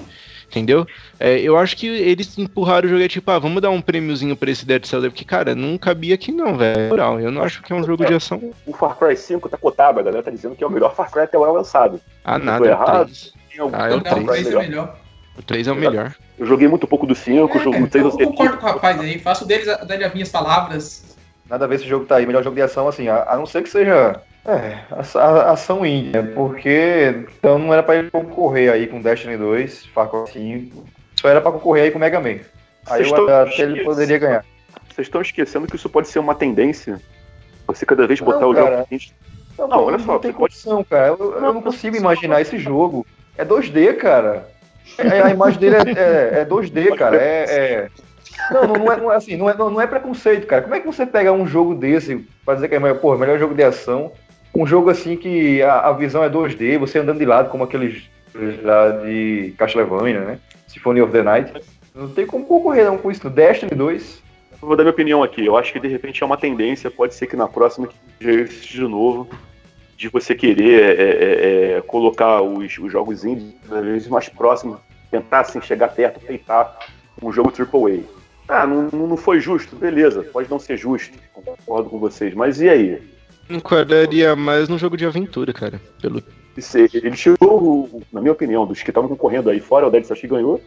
Entendeu? 0.49 0.85
É, 1.19 1.39
eu 1.39 1.57
acho 1.57 1.75
que 1.75 1.87
eles 1.87 2.37
empurraram 2.37 2.85
o 2.85 2.89
jogo, 2.91 3.01
é 3.01 3.07
tipo, 3.07 3.29
ah, 3.31 3.39
vamos 3.39 3.59
dar 3.59 3.71
um 3.71 3.81
prêmiozinho 3.81 4.35
pra 4.35 4.51
esse 4.51 4.63
Dead 4.65 4.85
Cells, 4.85 5.09
porque, 5.09 5.25
cara, 5.25 5.55
não 5.55 5.79
cabia 5.79 6.13
aqui 6.13 6.31
não, 6.31 6.55
velho. 6.55 6.95
Eu 7.19 7.31
não 7.31 7.41
acho 7.41 7.63
que 7.63 7.73
é 7.73 7.75
um 7.75 7.83
jogo 7.83 8.05
de 8.05 8.13
ação. 8.13 8.53
O 8.67 8.71
Far 8.71 8.95
Cry 8.95 9.17
5 9.17 9.49
tá 9.49 9.57
cotado, 9.57 9.99
a 9.99 10.03
galera 10.03 10.21
tá 10.21 10.29
dizendo 10.29 10.55
que 10.55 10.63
é 10.63 10.67
o 10.67 10.69
melhor 10.69 10.93
Far 10.93 11.11
Cry 11.11 11.23
até 11.23 11.37
agora 11.37 11.51
lançado. 11.51 11.99
Ah, 12.23 12.37
nada, 12.37 12.67
é 12.67 12.75
o 12.75 13.05
3. 13.05 13.33
Ah, 13.73 13.89
é 13.89 13.95
o 13.95 14.01
3. 14.01 14.15
Não, 14.15 14.23
o 14.23 14.27
3 14.27 14.47
é 14.47 14.59
melhor. 14.59 15.02
O 15.37 15.41
3 15.41 15.67
é 15.67 15.71
o 15.71 15.75
melhor. 15.75 16.13
Eu 16.37 16.45
joguei 16.45 16.67
muito 16.67 16.87
pouco 16.87 17.07
do 17.07 17.15
5, 17.15 17.57
é, 17.57 17.61
jogo 17.61 17.79
do 17.85 17.91
6 17.91 18.03
eu 18.05 18.11
concordo 18.11 18.57
com 18.57 18.65
o 18.65 18.69
rapaz 18.69 18.99
aí, 18.99 19.17
faço 19.19 19.45
deles, 19.45 19.65
dele 19.87 20.03
as 20.03 20.13
minhas 20.13 20.29
palavras. 20.29 21.15
Nada 21.49 21.65
a 21.65 21.67
ver 21.67 21.75
esse 21.75 21.87
jogo 21.87 22.05
tá 22.05 22.17
aí, 22.17 22.25
melhor 22.25 22.43
jogo 22.43 22.55
de 22.55 22.61
ação, 22.61 22.87
assim, 22.87 23.07
a, 23.07 23.23
a 23.23 23.35
não 23.35 23.45
ser 23.45 23.63
que 23.63 23.69
seja 23.69 24.21
é, 24.45 24.79
a, 24.91 25.19
a, 25.19 25.51
ação 25.51 25.85
índia, 25.85 26.23
porque 26.35 27.25
então 27.37 27.57
não 27.57 27.73
era 27.73 27.81
pra 27.81 27.95
ele 27.95 28.11
concorrer 28.11 28.71
aí 28.71 28.87
com 28.87 29.01
Destiny 29.01 29.37
2, 29.37 29.85
Far 29.87 30.09
Cry 30.09 30.31
5, 30.31 30.85
só 31.19 31.29
era 31.29 31.41
pra 31.41 31.51
concorrer 31.51 31.85
aí 31.85 31.91
com 31.91 31.99
Mega 31.99 32.19
Man. 32.19 32.39
Aí 32.87 33.07
eu 33.07 33.29
até 33.29 33.61
ele 33.61 33.83
poderia 33.83 34.17
ganhar. 34.17 34.45
Vocês 34.93 35.07
estão 35.07 35.21
esquecendo 35.21 35.65
que 35.65 35.75
isso 35.75 35.89
pode 35.89 36.07
ser 36.07 36.19
uma 36.19 36.35
tendência? 36.35 37.01
Você 37.67 37.85
cada 37.85 38.05
vez 38.05 38.19
botar 38.19 38.41
não, 38.41 38.51
o 38.51 38.53
cara, 38.53 38.85
jogo. 38.91 39.13
Não, 39.57 39.67
não, 39.67 39.83
olha 39.85 39.99
só. 39.99 40.13
Não 40.13 40.19
tem 40.19 40.33
condição, 40.33 40.75
pode... 40.77 40.89
cara. 40.89 41.07
Eu, 41.07 41.35
eu 41.35 41.53
não 41.53 41.61
consigo 41.61 41.95
imaginar 41.95 42.41
esse 42.41 42.57
jogo. 42.57 43.05
É 43.37 43.45
2D, 43.45 43.95
cara. 43.95 44.47
É, 44.97 45.21
a 45.21 45.29
imagem 45.29 45.59
dele 45.59 45.75
é, 45.75 45.79
é, 45.79 46.39
é 46.41 46.45
2D, 46.45 46.95
cara. 46.95 47.17
É, 47.17 47.45
é... 47.49 47.89
Não, 48.51 48.63
não, 48.67 48.91
é, 48.91 48.97
não 48.97 49.11
é 49.11 49.15
assim, 49.15 49.35
não 49.35 49.49
é, 49.49 49.55
não 49.55 49.81
é 49.81 49.87
preconceito, 49.87 50.47
cara. 50.47 50.61
Como 50.61 50.75
é 50.75 50.79
que 50.79 50.85
você 50.85 51.05
pega 51.05 51.31
um 51.31 51.47
jogo 51.47 51.75
desse 51.75 52.25
pra 52.45 52.55
dizer 52.55 52.67
que 52.67 52.75
é 52.75 52.79
melhor, 52.79 53.17
melhor 53.17 53.39
jogo 53.39 53.53
de 53.53 53.63
ação? 53.63 54.11
Um 54.55 54.65
jogo 54.65 54.89
assim 54.89 55.15
que 55.15 55.61
a, 55.61 55.87
a 55.87 55.93
visão 55.93 56.23
é 56.23 56.29
2D, 56.29 56.77
você 56.77 56.99
andando 56.99 57.19
de 57.19 57.25
lado, 57.25 57.49
como 57.49 57.63
aqueles 57.63 58.03
lá 58.63 58.89
de 58.89 59.53
Castlevania, 59.57 60.19
né? 60.21 60.39
Symphony 60.67 61.01
of 61.01 61.11
the 61.11 61.23
Night. 61.23 61.53
Não 61.93 62.09
tem 62.09 62.25
como 62.25 62.45
concorrer 62.45 62.85
não 62.85 62.97
com 62.97 63.11
isso. 63.11 63.29
Destiny 63.29 63.71
2, 63.75 64.23
vou 64.61 64.75
dar 64.75 64.83
minha 64.83 64.91
opinião 64.91 65.23
aqui. 65.23 65.45
Eu 65.45 65.55
acho 65.55 65.71
que 65.71 65.79
de 65.79 65.87
repente 65.87 66.23
é 66.23 66.25
uma 66.25 66.37
tendência, 66.37 66.89
pode 66.89 67.13
ser 67.13 67.27
que 67.27 67.35
na 67.35 67.47
próxima 67.47 67.87
de 68.19 68.81
novo, 68.81 69.27
de 69.97 70.09
você 70.09 70.35
querer 70.35 70.81
é, 70.81 70.91
é, 70.91 71.77
é, 71.77 71.81
colocar 71.81 72.41
os, 72.41 72.77
os 72.77 72.91
jogos 72.91 73.23
indies 73.23 73.53
às 73.71 73.83
vezes 73.83 74.07
mais 74.07 74.29
próximos, 74.29 74.79
tentar 75.09 75.41
assim, 75.41 75.61
chegar 75.61 75.89
perto, 75.89 76.19
peitar 76.19 76.77
um 77.21 77.31
jogo 77.31 77.51
AAA. 77.51 78.01
Ah, 78.47 78.67
não, 78.67 78.89
não 78.89 79.17
foi 79.17 79.39
justo, 79.39 79.75
beleza, 79.75 80.23
pode 80.23 80.49
não 80.49 80.59
ser 80.59 80.77
justo, 80.77 81.17
concordo 81.31 81.89
com 81.89 81.99
vocês, 81.99 82.33
mas 82.33 82.59
e 82.59 82.67
aí? 82.67 83.01
Enquadraria 83.49 84.35
mais 84.35 84.67
no 84.67 84.77
jogo 84.77 84.97
de 84.97 85.05
aventura, 85.05 85.53
cara. 85.53 85.79
Pelo... 86.01 86.21
Ele 86.93 87.15
chegou, 87.15 88.01
na 88.11 88.21
minha 88.21 88.31
opinião, 88.31 88.65
dos 88.65 88.81
que 88.81 88.89
estavam 88.89 89.09
concorrendo 89.09 89.49
aí 89.49 89.59
fora, 89.59 89.87
o 89.87 89.89
Dead 89.89 90.03
Sashi 90.03 90.27
ganhou, 90.27 90.61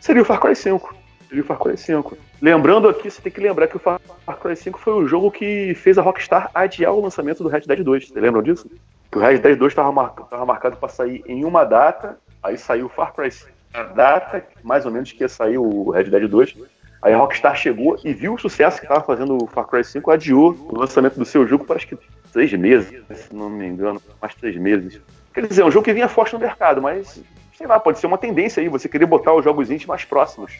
seria 0.00 0.22
o 0.22 0.24
Far 0.24 0.40
Cry 0.40 0.54
5. 0.54 1.03
O 1.40 1.44
Far 1.44 1.58
Cry 1.58 1.76
5. 1.76 2.16
Lembrando 2.40 2.88
aqui, 2.88 3.10
você 3.10 3.20
tem 3.20 3.32
que 3.32 3.40
lembrar 3.40 3.66
que 3.66 3.76
o 3.76 3.80
Far 3.80 4.00
Cry 4.40 4.56
5 4.56 4.78
foi 4.78 4.92
o 4.94 5.06
jogo 5.06 5.30
que 5.30 5.74
fez 5.74 5.98
a 5.98 6.02
Rockstar 6.02 6.50
adiar 6.54 6.92
o 6.92 7.00
lançamento 7.00 7.42
do 7.42 7.48
Red 7.48 7.62
Dead 7.62 7.82
2. 7.82 8.08
Você 8.08 8.20
lembram 8.20 8.42
disso? 8.42 8.70
Que 9.10 9.18
o 9.18 9.20
Red 9.20 9.38
Dead 9.38 9.58
2 9.58 9.72
estava 9.72 9.90
marcado, 9.92 10.46
marcado 10.46 10.76
para 10.76 10.88
sair 10.88 11.22
em 11.26 11.44
uma 11.44 11.64
data, 11.64 12.18
aí 12.42 12.58
saiu 12.58 12.86
o 12.86 12.88
Far 12.88 13.12
Cry 13.14 13.30
5. 13.30 13.50
A 13.74 13.82
data, 13.82 14.44
mais 14.62 14.86
ou 14.86 14.92
menos, 14.92 15.10
que 15.10 15.22
ia 15.22 15.28
sair 15.28 15.58
o 15.58 15.90
Red 15.90 16.04
Dead 16.04 16.28
2. 16.28 16.54
Aí 17.02 17.12
a 17.12 17.18
Rockstar 17.18 17.54
chegou 17.56 17.98
e 18.02 18.14
viu 18.14 18.34
o 18.34 18.38
sucesso 18.38 18.78
que 18.78 18.86
estava 18.86 19.02
fazendo 19.02 19.36
o 19.42 19.46
Far 19.46 19.66
Cry 19.66 19.84
5, 19.84 20.10
adiou 20.10 20.56
o 20.70 20.78
lançamento 20.78 21.18
do 21.18 21.24
seu 21.24 21.46
jogo 21.46 21.64
para 21.64 21.76
acho 21.76 21.88
que 21.88 21.98
três 22.32 22.52
meses, 22.54 22.88
se 23.14 23.34
não 23.34 23.50
me 23.50 23.66
engano, 23.66 24.00
mais 24.20 24.34
três 24.34 24.56
meses. 24.56 25.00
Quer 25.32 25.46
dizer, 25.46 25.62
é 25.62 25.64
um 25.64 25.70
jogo 25.70 25.84
que 25.84 25.92
vinha 25.92 26.08
forte 26.08 26.32
no 26.32 26.38
mercado, 26.38 26.80
mas 26.80 27.22
sei 27.56 27.66
lá, 27.66 27.78
pode 27.78 27.98
ser 27.98 28.06
uma 28.06 28.18
tendência 28.18 28.60
aí, 28.60 28.68
você 28.68 28.88
querer 28.88 29.06
botar 29.06 29.34
os 29.34 29.44
jogos 29.44 29.70
íntimos 29.70 29.86
mais 29.86 30.04
próximos. 30.04 30.52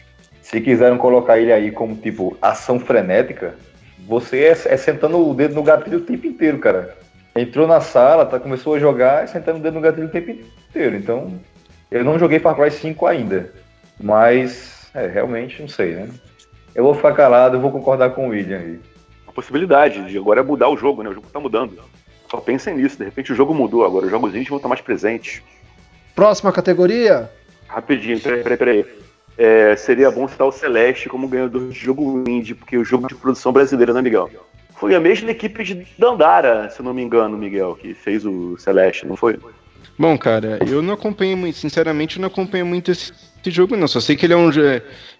Se 0.45 0.61
quiserem 0.61 0.95
colocar 0.99 1.39
ele 1.39 1.51
aí 1.51 1.71
como, 1.71 1.95
tipo, 1.95 2.37
ação 2.39 2.79
frenética, 2.79 3.55
você 4.07 4.43
é, 4.43 4.51
é, 4.51 4.77
sentando 4.77 5.27
o 5.27 5.33
dedo 5.33 5.55
no 5.55 5.63
gatilho 5.63 5.97
o 5.97 6.01
tempo 6.01 6.27
inteiro, 6.27 6.59
cara. 6.59 6.95
Entrou 7.35 7.65
na 7.65 7.81
sala, 7.81 8.27
tá, 8.27 8.39
começou 8.39 8.75
a 8.75 8.79
jogar 8.79 9.25
e 9.25 9.27
sentando 9.27 9.57
o 9.57 9.61
dedo 9.61 9.73
no 9.73 9.81
gatilho 9.81 10.05
o 10.05 10.11
tempo 10.11 10.29
inteiro. 10.69 10.97
Então, 10.97 11.33
eu 11.89 12.03
não 12.03 12.19
joguei 12.19 12.37
Far 12.37 12.55
Cry 12.55 12.69
5 12.69 13.07
ainda. 13.07 13.51
Mas, 13.99 14.87
é, 14.93 15.07
realmente, 15.07 15.63
não 15.63 15.67
sei, 15.67 15.95
né? 15.95 16.09
Eu 16.75 16.83
vou 16.83 16.93
ficar 16.93 17.13
calado, 17.13 17.57
eu 17.57 17.61
vou 17.61 17.71
concordar 17.71 18.11
com 18.11 18.27
o 18.27 18.29
William 18.29 18.59
aí. 18.59 18.79
Uma 19.25 19.33
possibilidade 19.33 20.07
de 20.07 20.15
agora 20.15 20.41
é 20.41 20.43
mudar 20.43 20.69
o 20.69 20.77
jogo, 20.77 21.01
né? 21.01 21.09
O 21.09 21.13
jogo 21.13 21.27
tá 21.33 21.39
mudando. 21.39 21.79
Só 22.29 22.37
pensem 22.37 22.77
nisso, 22.77 22.99
de 22.99 23.05
repente 23.05 23.33
o 23.33 23.35
jogo 23.35 23.51
mudou 23.51 23.83
agora, 23.83 24.05
os 24.05 24.11
jogos 24.11 24.29
índios 24.29 24.49
vão 24.49 24.57
estar 24.57 24.69
mais 24.69 24.81
presentes. 24.81 25.41
Próxima 26.13 26.51
categoria? 26.51 27.31
Rapidinho, 27.67 28.19
peraí, 28.19 28.43
peraí, 28.43 28.57
peraí. 28.57 29.04
É, 29.37 29.75
seria 29.75 30.09
bom 30.09 30.27
citar 30.27 30.47
o 30.47 30.51
Celeste 30.51 31.09
como 31.09 31.27
ganhador 31.27 31.69
de 31.69 31.77
jogo 31.77 32.23
indie, 32.27 32.55
porque 32.55 32.77
o 32.77 32.85
jogo 32.85 33.07
de 33.07 33.15
produção 33.15 33.51
brasileira, 33.51 33.93
né, 33.93 34.01
Miguel? 34.01 34.29
Foi 34.75 34.93
a 34.95 34.99
mesma 34.99 35.31
equipe 35.31 35.63
de 35.63 35.87
Dandara, 35.97 36.69
se 36.69 36.81
não 36.81 36.93
me 36.93 37.01
engano, 37.01 37.37
Miguel, 37.37 37.77
que 37.79 37.93
fez 37.93 38.25
o 38.25 38.57
Celeste, 38.57 39.05
não 39.05 39.15
foi? 39.15 39.37
Bom, 39.97 40.17
cara, 40.17 40.59
eu 40.67 40.81
não 40.81 40.93
acompanho 40.93 41.37
muito, 41.37 41.57
sinceramente, 41.57 42.17
eu 42.17 42.21
não 42.21 42.27
acompanho 42.27 42.65
muito 42.65 42.91
esse, 42.91 43.13
esse 43.41 43.49
jogo, 43.49 43.77
não. 43.77 43.87
Só 43.87 44.01
sei 44.01 44.17
que 44.17 44.25
ele 44.25 44.33
é 44.33 44.37
um, 44.37 44.49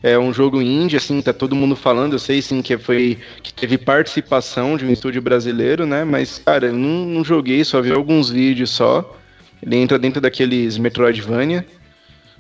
é 0.04 0.20
um 0.20 0.34
jogo 0.34 0.62
indie, 0.62 0.98
assim, 0.98 1.22
tá 1.22 1.32
todo 1.32 1.56
mundo 1.56 1.76
falando. 1.78 2.14
Eu 2.14 2.20
sei, 2.20 2.42
sim, 2.42 2.62
que 2.62 2.78
foi 2.78 3.18
que 3.42 3.54
teve 3.54 3.78
participação 3.78 4.76
de 4.76 4.86
um 4.86 4.92
estúdio 4.92 5.22
brasileiro, 5.22 5.86
né? 5.86 6.04
Mas, 6.04 6.40
cara, 6.40 6.68
eu 6.68 6.74
não, 6.74 7.06
não 7.06 7.24
joguei, 7.24 7.64
só 7.64 7.82
vi 7.82 7.92
alguns 7.92 8.30
vídeos 8.30 8.72
só. 8.72 9.18
Ele 9.64 9.78
entra 9.78 9.98
dentro 9.98 10.20
daqueles 10.20 10.78
Metroidvania, 10.78 11.66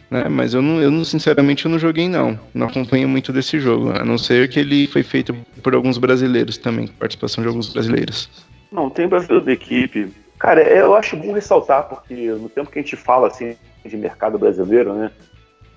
né? 0.09 0.27
Mas 0.29 0.53
eu 0.53 0.61
não, 0.61 0.81
eu 0.81 0.91
não, 0.91 1.03
sinceramente, 1.03 1.65
eu 1.65 1.71
não 1.71 1.79
joguei, 1.79 2.07
não. 2.07 2.39
Não 2.53 2.67
acompanho 2.67 3.07
muito 3.07 3.33
desse 3.33 3.59
jogo, 3.59 3.91
a 3.91 4.03
não 4.03 4.17
ser 4.17 4.49
que 4.49 4.59
ele 4.59 4.87
foi 4.87 5.03
feito 5.03 5.35
por 5.61 5.73
alguns 5.73 5.97
brasileiros 5.97 6.57
também, 6.57 6.87
participação 6.87 7.43
de 7.43 7.47
alguns 7.47 7.71
brasileiros. 7.71 8.29
Não, 8.71 8.89
tem 8.89 9.07
brasileiro 9.07 9.45
da 9.45 9.53
equipe, 9.53 10.11
Cara, 10.37 10.61
eu 10.61 10.93
acho 10.95 11.15
bom 11.15 11.31
ressaltar, 11.31 11.87
porque 11.87 12.13
no 12.13 12.49
tempo 12.49 12.69
que 12.69 12.79
a 12.79 12.81
gente 12.81 12.95
fala 12.95 13.27
assim 13.27 13.55
de 13.85 13.95
mercado 13.95 14.37
brasileiro, 14.37 14.93
né? 14.93 15.11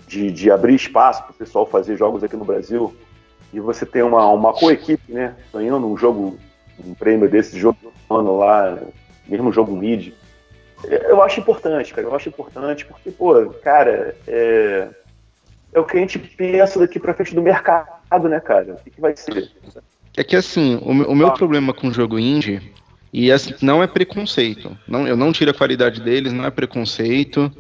De, 0.07 0.31
de 0.31 0.51
abrir 0.51 0.75
espaço 0.75 1.23
para 1.23 1.33
o 1.33 1.35
pessoal 1.35 1.67
fazer 1.67 1.97
jogos 1.97 2.25
aqui 2.25 2.37
no 2.37 2.45
Brasil, 2.45 2.95
e 3.53 3.61
você 3.61 3.87
tem 3.87 4.03
uma, 4.03 4.27
uma 4.31 4.53
co-equipe, 4.53 5.13
né? 5.13 5.37
Ganhando 5.53 5.87
um 5.87 5.97
jogo, 5.97 6.39
um 6.85 6.95
prêmio 6.95 7.29
desse 7.29 7.59
jogo 7.59 7.79
ano 8.11 8.39
lá, 8.39 8.79
mesmo 9.29 9.53
jogo 9.53 9.79
lead. 9.79 10.15
Eu 10.85 11.23
acho 11.23 11.41
importante, 11.41 11.93
cara. 11.93 12.07
Eu 12.07 12.15
acho 12.15 12.29
importante 12.29 12.85
porque, 12.85 13.11
pô, 13.11 13.51
cara, 13.63 14.15
é, 14.27 14.89
é 15.73 15.81
o 15.81 15.85
que 15.85 15.97
a 15.97 16.01
gente 16.01 16.19
pensa 16.19 16.79
daqui 16.79 16.99
para 16.99 17.15
frente 17.15 17.35
do 17.35 17.43
mercado, 17.43 18.29
né, 18.29 18.41
cara? 18.41 18.75
O 18.75 18.91
que 18.91 19.01
vai 19.01 19.17
ser? 19.17 19.51
É 20.17 20.25
que 20.25 20.37
assim, 20.37 20.77
o, 20.77 20.91
o 21.11 21.15
meu 21.15 21.29
ah. 21.29 21.33
problema 21.33 21.73
com 21.75 21.89
o 21.89 21.93
jogo 21.93 22.19
indie 22.19 22.73
e 23.13 23.33
assim, 23.33 23.55
não 23.63 23.83
é 23.83 23.87
preconceito. 23.87 24.77
Não, 24.87 25.07
eu 25.07 25.17
não 25.17 25.33
tiro 25.33 25.51
a 25.51 25.55
qualidade 25.55 26.01
deles, 26.01 26.33
não 26.33 26.45
é 26.45 26.51
preconceito. 26.51 27.51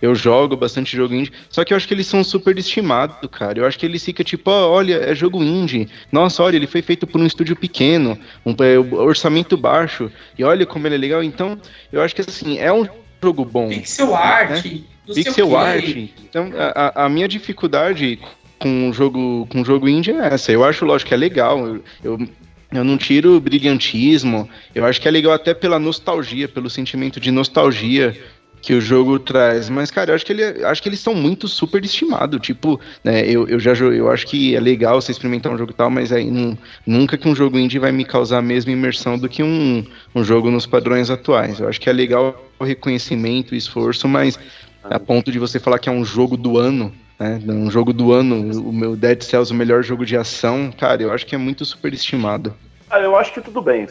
Eu 0.00 0.14
jogo 0.14 0.56
bastante 0.56 0.96
jogo 0.96 1.14
indie. 1.14 1.32
Só 1.48 1.64
que 1.64 1.72
eu 1.72 1.76
acho 1.76 1.86
que 1.86 1.94
eles 1.94 2.06
são 2.06 2.24
super 2.24 2.56
estimados, 2.56 3.16
cara. 3.30 3.58
Eu 3.58 3.66
acho 3.66 3.78
que 3.78 3.84
eles 3.84 4.04
ficam 4.04 4.24
tipo, 4.24 4.50
oh, 4.50 4.70
olha, 4.70 4.94
é 4.96 5.14
jogo 5.14 5.42
indie. 5.42 5.88
Nossa, 6.10 6.42
olha, 6.42 6.56
ele 6.56 6.66
foi 6.66 6.82
feito 6.82 7.06
por 7.06 7.20
um 7.20 7.26
estúdio 7.26 7.54
pequeno, 7.54 8.18
um 8.44 8.54
é, 8.62 8.78
orçamento 8.78 9.56
baixo. 9.56 10.10
E 10.38 10.44
olha 10.44 10.64
como 10.64 10.86
ele 10.86 10.94
é 10.94 10.98
legal. 10.98 11.22
Então, 11.22 11.58
eu 11.92 12.00
acho 12.00 12.14
que 12.14 12.22
assim, 12.22 12.58
é 12.58 12.72
um 12.72 12.88
jogo 13.22 13.44
bom. 13.44 13.68
Pixel 13.68 14.14
art. 14.14 14.64
Né? 14.64 14.80
Pixel 15.14 15.56
art. 15.56 15.84
Então, 16.28 16.50
a, 16.56 17.04
a 17.04 17.08
minha 17.08 17.28
dificuldade 17.28 18.18
com 18.58 18.90
o 18.90 18.92
jogo 18.92 19.46
com 19.50 19.64
jogo 19.64 19.88
indie 19.88 20.12
é 20.12 20.34
essa. 20.34 20.52
Eu 20.52 20.64
acho, 20.64 20.84
lógico, 20.84 21.08
que 21.08 21.14
é 21.14 21.16
legal. 21.16 21.66
Eu, 21.66 21.84
eu 22.02 22.28
eu 22.72 22.84
não 22.84 22.96
tiro 22.96 23.36
o 23.36 23.40
brilhantismo. 23.40 24.48
Eu 24.72 24.84
acho 24.84 25.00
que 25.00 25.08
é 25.08 25.10
legal 25.10 25.32
até 25.32 25.52
pela 25.52 25.78
nostalgia, 25.78 26.46
pelo 26.46 26.70
sentimento 26.70 27.18
de 27.18 27.30
nostalgia 27.32 28.16
que 28.60 28.74
o 28.74 28.80
jogo 28.80 29.18
traz. 29.18 29.68
Mas, 29.68 29.90
cara, 29.90 30.10
eu 30.10 30.14
acho 30.14 30.24
que, 30.24 30.32
ele, 30.32 30.64
acho 30.64 30.82
que 30.82 30.88
eles 30.88 31.00
são 31.00 31.14
muito 31.14 31.48
super 31.48 31.84
estimados. 31.84 32.40
Tipo, 32.40 32.80
né, 33.02 33.22
eu, 33.26 33.48
eu 33.48 33.58
já 33.58 33.72
eu 33.72 34.10
acho 34.10 34.26
que 34.26 34.54
é 34.54 34.60
legal 34.60 35.00
você 35.00 35.12
experimentar 35.12 35.52
um 35.52 35.58
jogo 35.58 35.72
tal, 35.72 35.90
mas 35.90 36.12
aí 36.12 36.30
não, 36.30 36.56
nunca 36.86 37.16
que 37.16 37.28
um 37.28 37.34
jogo 37.34 37.58
indie 37.58 37.78
vai 37.78 37.92
me 37.92 38.04
causar 38.04 38.38
a 38.38 38.42
mesma 38.42 38.72
imersão 38.72 39.18
do 39.18 39.28
que 39.28 39.42
um, 39.42 39.84
um 40.14 40.24
jogo 40.24 40.50
nos 40.50 40.66
padrões 40.66 41.10
atuais. 41.10 41.60
Eu 41.60 41.68
acho 41.68 41.80
que 41.80 41.88
é 41.88 41.92
legal 41.92 42.50
o 42.58 42.64
reconhecimento, 42.64 43.52
o 43.52 43.56
esforço, 43.56 44.06
mas 44.08 44.38
a 44.84 44.98
ponto 44.98 45.30
de 45.30 45.38
você 45.38 45.58
falar 45.58 45.78
que 45.78 45.88
é 45.88 45.92
um 45.92 46.04
jogo 46.04 46.36
do 46.36 46.58
ano 46.58 46.92
né? 47.20 47.38
Um 47.46 47.70
jogo 47.70 47.92
do 47.92 48.12
ano, 48.12 48.50
o 48.62 48.72
meu 48.72 48.96
Dead 48.96 49.22
Cells, 49.22 49.52
o 49.52 49.54
melhor 49.54 49.84
jogo 49.84 50.06
de 50.06 50.16
ação, 50.16 50.72
cara, 50.72 51.02
eu 51.02 51.12
acho 51.12 51.26
que 51.26 51.34
é 51.34 51.38
muito 51.38 51.66
superestimado. 51.66 52.54
Ah, 52.88 52.98
eu 52.98 53.14
acho 53.14 53.34
que 53.34 53.42
tudo 53.42 53.60
bem. 53.60 53.86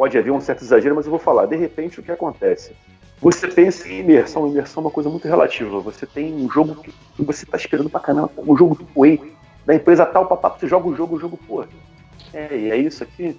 Pode 0.00 0.16
haver 0.16 0.30
um 0.30 0.40
certo 0.40 0.64
exagero, 0.64 0.94
mas 0.94 1.04
eu 1.04 1.10
vou 1.10 1.18
falar. 1.18 1.44
De 1.44 1.56
repente, 1.56 2.00
o 2.00 2.02
que 2.02 2.10
acontece? 2.10 2.72
Você 3.20 3.46
pensa 3.46 3.86
em 3.86 3.98
imersão. 3.98 4.46
Imersão 4.46 4.82
é 4.82 4.86
uma 4.86 4.90
coisa 4.90 5.10
muito 5.10 5.28
relativa. 5.28 5.78
Você 5.80 6.06
tem 6.06 6.32
um 6.32 6.50
jogo 6.50 6.74
que 6.74 7.22
você 7.22 7.44
tá 7.44 7.58
esperando 7.58 7.90
pra 7.90 8.00
caramba, 8.00 8.30
um 8.38 8.56
jogo 8.56 8.76
do 8.76 8.88
Way, 8.98 9.20
da 9.66 9.74
empresa 9.74 10.06
tal, 10.06 10.24
papá, 10.24 10.56
você 10.58 10.66
joga 10.66 10.88
o 10.88 10.96
jogo, 10.96 11.16
o 11.16 11.20
jogo, 11.20 11.38
pô. 11.46 11.66
É, 12.32 12.56
e 12.56 12.70
é 12.70 12.78
isso 12.78 13.02
aqui. 13.02 13.38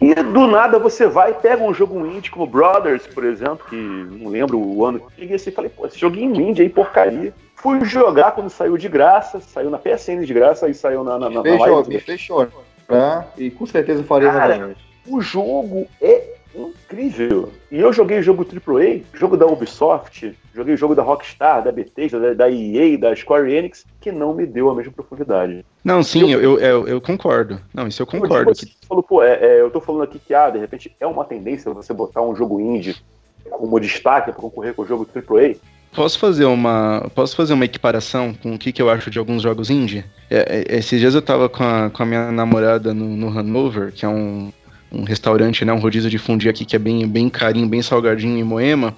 E 0.00 0.12
do 0.12 0.48
nada 0.48 0.76
você 0.76 1.06
vai 1.06 1.30
e 1.30 1.34
pega 1.34 1.62
um 1.62 1.72
jogo 1.72 2.04
indie 2.04 2.32
como 2.32 2.48
Brothers, 2.48 3.06
por 3.06 3.22
exemplo, 3.22 3.64
que 3.70 3.76
não 3.76 4.28
lembro 4.28 4.58
o 4.58 4.84
ano 4.84 4.98
que 4.98 5.14
peguei 5.14 5.36
assim 5.36 5.50
e 5.50 5.52
falei, 5.52 5.70
pô, 5.70 5.86
esse 5.86 6.00
joguinho 6.00 6.34
indie 6.34 6.62
aí, 6.62 6.68
porcaria. 6.68 7.32
Fui 7.54 7.84
jogar 7.84 8.32
quando 8.32 8.50
saiu 8.50 8.76
de 8.76 8.88
graça, 8.88 9.38
saiu 9.38 9.70
na 9.70 9.78
PSN 9.78 10.24
de 10.24 10.34
graça 10.34 10.68
e 10.68 10.74
saiu 10.74 11.04
na, 11.04 11.16
na, 11.16 11.30
na, 11.30 11.42
fechou, 11.42 11.86
na 11.88 12.00
Fechou, 12.00 12.48
tá? 12.88 13.28
E 13.38 13.52
com 13.52 13.64
certeza 13.66 14.02
faria 14.02 14.32
Cara, 14.32 14.74
O 15.06 15.20
jogo 15.20 15.86
é 16.00 16.36
incrível. 16.54 17.52
E 17.70 17.78
eu 17.78 17.92
joguei 17.92 18.22
jogo 18.22 18.44
AAA, 18.44 19.00
jogo 19.14 19.36
da 19.36 19.46
Ubisoft, 19.46 20.34
joguei 20.54 20.76
jogo 20.76 20.94
da 20.94 21.02
Rockstar, 21.02 21.62
da 21.62 21.70
Bethesda, 21.70 22.18
da, 22.18 22.32
da 22.32 22.50
EA, 22.50 22.96
da 22.98 23.14
Square 23.14 23.52
Enix, 23.52 23.84
que 24.00 24.10
não 24.10 24.34
me 24.34 24.46
deu 24.46 24.70
a 24.70 24.74
mesma 24.74 24.92
profundidade. 24.92 25.64
Não, 25.84 26.02
sim, 26.02 26.32
eu, 26.32 26.40
eu, 26.40 26.58
eu, 26.58 26.88
eu 26.88 27.00
concordo. 27.00 27.60
Não, 27.74 27.86
isso 27.86 28.02
eu 28.02 28.06
concordo. 28.06 28.52
Tipo, 28.52 28.72
que... 28.72 28.86
falou, 28.86 29.02
pô, 29.02 29.22
é, 29.22 29.34
é, 29.34 29.60
eu 29.60 29.70
tô 29.70 29.80
falando 29.80 30.02
aqui 30.02 30.18
que, 30.18 30.34
ah, 30.34 30.50
de 30.50 30.58
repente 30.58 30.94
é 30.98 31.06
uma 31.06 31.24
tendência 31.24 31.72
você 31.72 31.92
botar 31.92 32.22
um 32.22 32.34
jogo 32.34 32.60
indie 32.60 32.96
como 33.50 33.78
destaque 33.78 34.32
para 34.32 34.40
concorrer 34.40 34.74
com 34.74 34.82
o 34.82 34.86
jogo 34.86 35.06
AAA. 35.14 35.56
Posso 35.94 36.18
fazer 36.18 36.44
uma, 36.44 37.08
posso 37.14 37.34
fazer 37.34 37.54
uma 37.54 37.64
equiparação 37.64 38.34
com 38.34 38.54
o 38.54 38.58
que, 38.58 38.70
que 38.70 38.82
eu 38.82 38.90
acho 38.90 39.10
de 39.10 39.18
alguns 39.18 39.42
jogos 39.42 39.70
indie? 39.70 40.04
É, 40.28 40.58
é, 40.58 40.76
esses 40.76 41.00
dias 41.00 41.14
eu 41.14 41.22
tava 41.22 41.48
com 41.48 41.62
a, 41.62 41.88
com 41.88 42.02
a 42.02 42.06
minha 42.06 42.30
namorada 42.30 42.92
no, 42.92 43.16
no 43.16 43.38
Hanover, 43.38 43.92
que 43.92 44.04
é 44.04 44.08
um, 44.08 44.52
um 44.96 45.04
restaurante, 45.04 45.64
né, 45.64 45.72
um 45.72 45.78
rodízio 45.78 46.10
de 46.10 46.18
fundi 46.18 46.48
aqui 46.48 46.64
que 46.64 46.74
é 46.74 46.78
bem, 46.78 47.06
bem 47.06 47.28
carinho, 47.28 47.68
bem 47.68 47.82
salgadinho 47.82 48.38
em 48.38 48.42
Moema. 48.44 48.94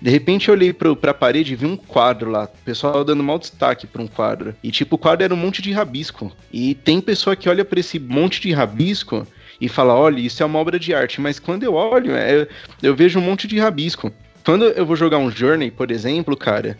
De 0.00 0.10
repente 0.10 0.48
eu 0.48 0.54
olhei 0.54 0.72
pro, 0.72 0.96
pra 0.96 1.12
parede 1.12 1.52
e 1.52 1.56
vi 1.56 1.66
um 1.66 1.76
quadro 1.76 2.30
lá, 2.30 2.44
o 2.44 2.64
pessoal 2.64 3.04
dando 3.04 3.22
mal 3.22 3.38
destaque 3.38 3.86
pra 3.86 4.02
um 4.02 4.06
quadro. 4.06 4.54
E 4.62 4.70
tipo, 4.70 4.96
o 4.96 4.98
quadro 4.98 5.24
era 5.24 5.34
um 5.34 5.36
monte 5.36 5.60
de 5.60 5.70
rabisco. 5.72 6.32
E 6.52 6.74
tem 6.74 7.00
pessoa 7.00 7.36
que 7.36 7.48
olha 7.48 7.64
para 7.64 7.80
esse 7.80 7.98
monte 7.98 8.40
de 8.40 8.52
rabisco 8.52 9.26
e 9.60 9.68
fala, 9.68 9.94
olha, 9.94 10.20
isso 10.20 10.42
é 10.42 10.46
uma 10.46 10.58
obra 10.58 10.78
de 10.78 10.94
arte. 10.94 11.20
Mas 11.20 11.38
quando 11.38 11.62
eu 11.62 11.74
olho, 11.74 12.16
é, 12.16 12.48
eu 12.82 12.94
vejo 12.94 13.18
um 13.18 13.22
monte 13.22 13.46
de 13.46 13.58
rabisco. 13.58 14.12
Quando 14.44 14.64
eu 14.64 14.84
vou 14.84 14.96
jogar 14.96 15.18
um 15.18 15.30
Journey, 15.30 15.70
por 15.70 15.90
exemplo, 15.90 16.36
cara, 16.36 16.76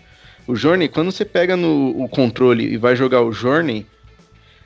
o 0.47 0.57
Journey, 0.57 0.89
quando 0.89 1.12
você 1.12 1.25
pega 1.25 1.57
no 1.57 1.91
o 2.03 2.09
controle 2.09 2.64
e 2.64 2.77
vai 2.77 2.97
jogar 2.97 3.23
o 3.23 3.33
Journey, 3.33 3.87